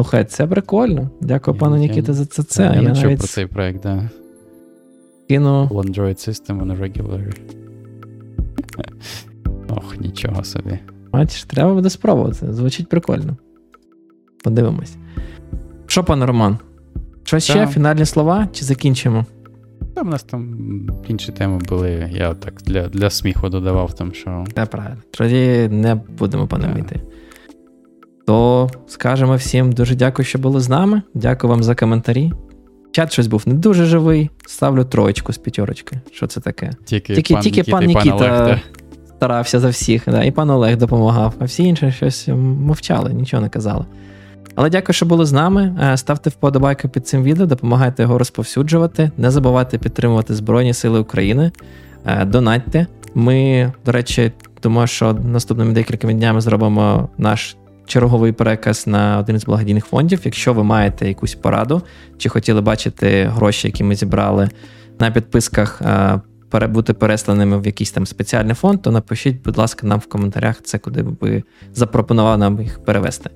Слухай, 0.00 0.24
це 0.24 0.46
прикольно. 0.46 1.10
Дякую 1.20 1.56
пану 1.56 1.76
Нікіта 1.76 2.12
за 2.12 2.26
це. 2.26 2.42
це. 2.42 2.62
Я, 2.62 2.74
я 2.74 2.82
навіть 2.82 3.18
про 3.18 3.26
цей 3.26 3.46
проект, 3.46 3.82
да. 3.82 4.10
Кину. 5.28 5.68
Android 5.72 6.28
System 6.28 6.62
on 6.62 6.66
a 6.66 6.80
regular. 6.80 7.36
Ох, 9.68 10.00
нічого 10.00 10.44
собі. 10.44 10.78
Бачиш, 11.12 11.44
треба 11.44 11.74
буде 11.74 11.90
спробувати. 11.90 12.52
Звучить 12.52 12.88
прикольно. 12.88 13.36
Подивимось. 14.44 14.96
Що, 15.86 16.04
пане 16.04 16.26
Роман? 16.26 16.58
Що 17.24 17.38
ще? 17.38 17.66
Фінальні 17.66 18.04
слова? 18.04 18.48
Чи 18.52 18.64
закінчимо? 18.64 19.26
Там 19.94 20.08
у 20.08 20.10
нас 20.10 20.22
там 20.22 20.58
інші 21.08 21.32
теми 21.32 21.58
були, 21.68 22.10
я 22.12 22.34
так 22.34 22.54
для 22.66 22.88
для 22.88 23.10
сміху 23.10 23.48
додавав 23.48 23.92
там, 23.92 24.14
що. 24.14 24.44
Це 24.54 24.66
правильно. 24.66 25.02
Тоді 25.10 25.68
не 25.70 25.94
будемо 25.94 26.46
панамити. 26.46 27.00
То 28.30 28.70
скажемо 28.86 29.36
всім 29.36 29.72
дуже 29.72 29.94
дякую, 29.94 30.26
що 30.26 30.38
були 30.38 30.60
з 30.60 30.68
нами. 30.68 31.02
Дякую 31.14 31.50
вам 31.50 31.62
за 31.62 31.74
коментарі. 31.74 32.32
Чат 32.92 33.12
щось 33.12 33.26
був 33.26 33.42
не 33.46 33.54
дуже 33.54 33.84
живий. 33.84 34.30
Ставлю 34.46 34.84
троєчку 34.84 35.32
з 35.32 35.38
п'ятерочки. 35.38 36.00
Що 36.12 36.26
це 36.26 36.40
таке? 36.40 36.70
Тільки 36.84 37.14
тільки 37.14 37.34
пан, 37.34 37.42
тільки 37.42 37.64
пан 37.64 37.86
Нікіта 37.86 38.16
пан 38.18 38.60
старався 39.06 39.60
за 39.60 39.68
всіх, 39.68 40.02
да, 40.06 40.24
і 40.24 40.30
пан 40.30 40.50
Олег 40.50 40.76
допомагав, 40.76 41.34
а 41.38 41.44
всі 41.44 41.64
інші 41.64 41.92
щось 41.92 42.28
мовчали, 42.28 43.12
нічого 43.12 43.42
не 43.42 43.48
казали. 43.48 43.84
Але 44.54 44.70
дякую, 44.70 44.94
що 44.94 45.06
були 45.06 45.26
з 45.26 45.32
нами. 45.32 45.76
Е, 45.82 45.96
ставте 45.96 46.30
вподобайки 46.30 46.88
під 46.88 47.08
цим 47.08 47.22
відео, 47.22 47.46
допомагайте 47.46 48.02
його 48.02 48.18
розповсюджувати. 48.18 49.10
Не 49.16 49.30
забувайте 49.30 49.78
підтримувати 49.78 50.34
Збройні 50.34 50.74
Сили 50.74 51.00
України. 51.00 51.52
Е, 52.06 52.24
донатьте. 52.24 52.86
Ми, 53.14 53.72
до 53.86 53.92
речі, 53.92 54.32
думаю, 54.62 54.86
що 54.86 55.12
наступними 55.12 55.72
декількома 55.72 56.12
днями 56.12 56.40
зробимо 56.40 57.08
наш 57.18 57.56
черговий 57.90 58.32
переказ 58.32 58.86
на 58.86 59.18
один 59.18 59.38
з 59.38 59.44
благодійних 59.44 59.86
фондів. 59.86 60.20
Якщо 60.24 60.52
ви 60.52 60.64
маєте 60.64 61.08
якусь 61.08 61.34
пораду, 61.34 61.82
чи 62.18 62.28
хотіли 62.28 62.60
бачити 62.60 63.24
гроші, 63.24 63.68
які 63.68 63.84
ми 63.84 63.94
зібрали 63.94 64.48
на 64.98 65.10
підписках, 65.10 65.82
е, 65.82 66.20
бути 66.68 66.92
пересланими 66.92 67.60
в 67.60 67.66
якийсь 67.66 67.90
там 67.90 68.06
спеціальний 68.06 68.54
фонд, 68.54 68.82
то 68.82 68.90
напишіть, 68.90 69.42
будь 69.44 69.58
ласка, 69.58 69.86
нам 69.86 69.98
в 69.98 70.06
коментарях 70.06 70.62
це, 70.62 70.78
куди 70.78 71.04
ви 71.20 71.42
запропонували 71.74 72.36
нам 72.36 72.62
їх 72.62 72.84
перевести. 72.84 73.30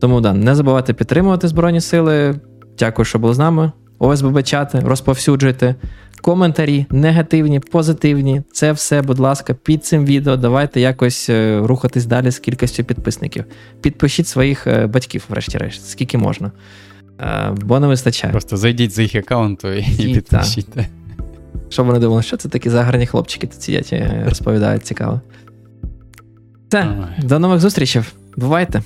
Тому 0.00 0.20
да, 0.20 0.32
не 0.32 0.54
забувайте 0.54 0.92
підтримувати 0.92 1.48
Збройні 1.48 1.80
Сили. 1.80 2.40
Дякую, 2.78 3.06
що 3.06 3.18
були 3.18 3.34
з 3.34 3.38
нами. 3.38 3.72
ОСББ 3.98 4.42
чати, 4.42 4.80
розповсюджуйте. 4.80 5.74
Коментарі, 6.22 6.86
негативні, 6.90 7.60
позитивні. 7.60 8.42
Це 8.52 8.72
все, 8.72 9.02
будь 9.02 9.18
ласка, 9.18 9.54
під 9.54 9.84
цим 9.84 10.04
відео. 10.04 10.36
Давайте 10.36 10.80
якось 10.80 11.28
е, 11.30 11.60
рухатись 11.64 12.06
далі 12.06 12.30
з 12.30 12.38
кількістю 12.38 12.84
підписників. 12.84 13.44
Підпишіть 13.80 14.28
своїх 14.28 14.66
е, 14.66 14.86
батьків, 14.86 15.24
врешті-решт, 15.28 15.88
скільки 15.88 16.18
можна. 16.18 16.52
Е, 17.20 17.54
бо 17.62 17.80
не 17.80 17.86
вистачає. 17.86 18.30
Просто 18.32 18.56
зайдіть 18.56 18.92
з 18.92 18.98
їх 18.98 19.14
аккаунту 19.14 19.72
і, 19.72 19.86
і 19.98 20.14
підпишіть. 20.14 20.68
Щоб 21.68 21.86
вони 21.86 21.98
думали, 21.98 22.22
що 22.22 22.36
це 22.36 22.48
такі 22.48 22.70
загарні 22.70 23.06
хлопчики 23.06 23.46
тут 23.46 23.62
сидять 23.62 23.92
і 23.92 24.10
розповідають 24.24 24.86
цікаво. 24.86 25.20
Все, 26.68 27.08
до 27.22 27.38
нових 27.38 27.60
зустрічей. 27.60 28.02
Бувайте! 28.36 28.82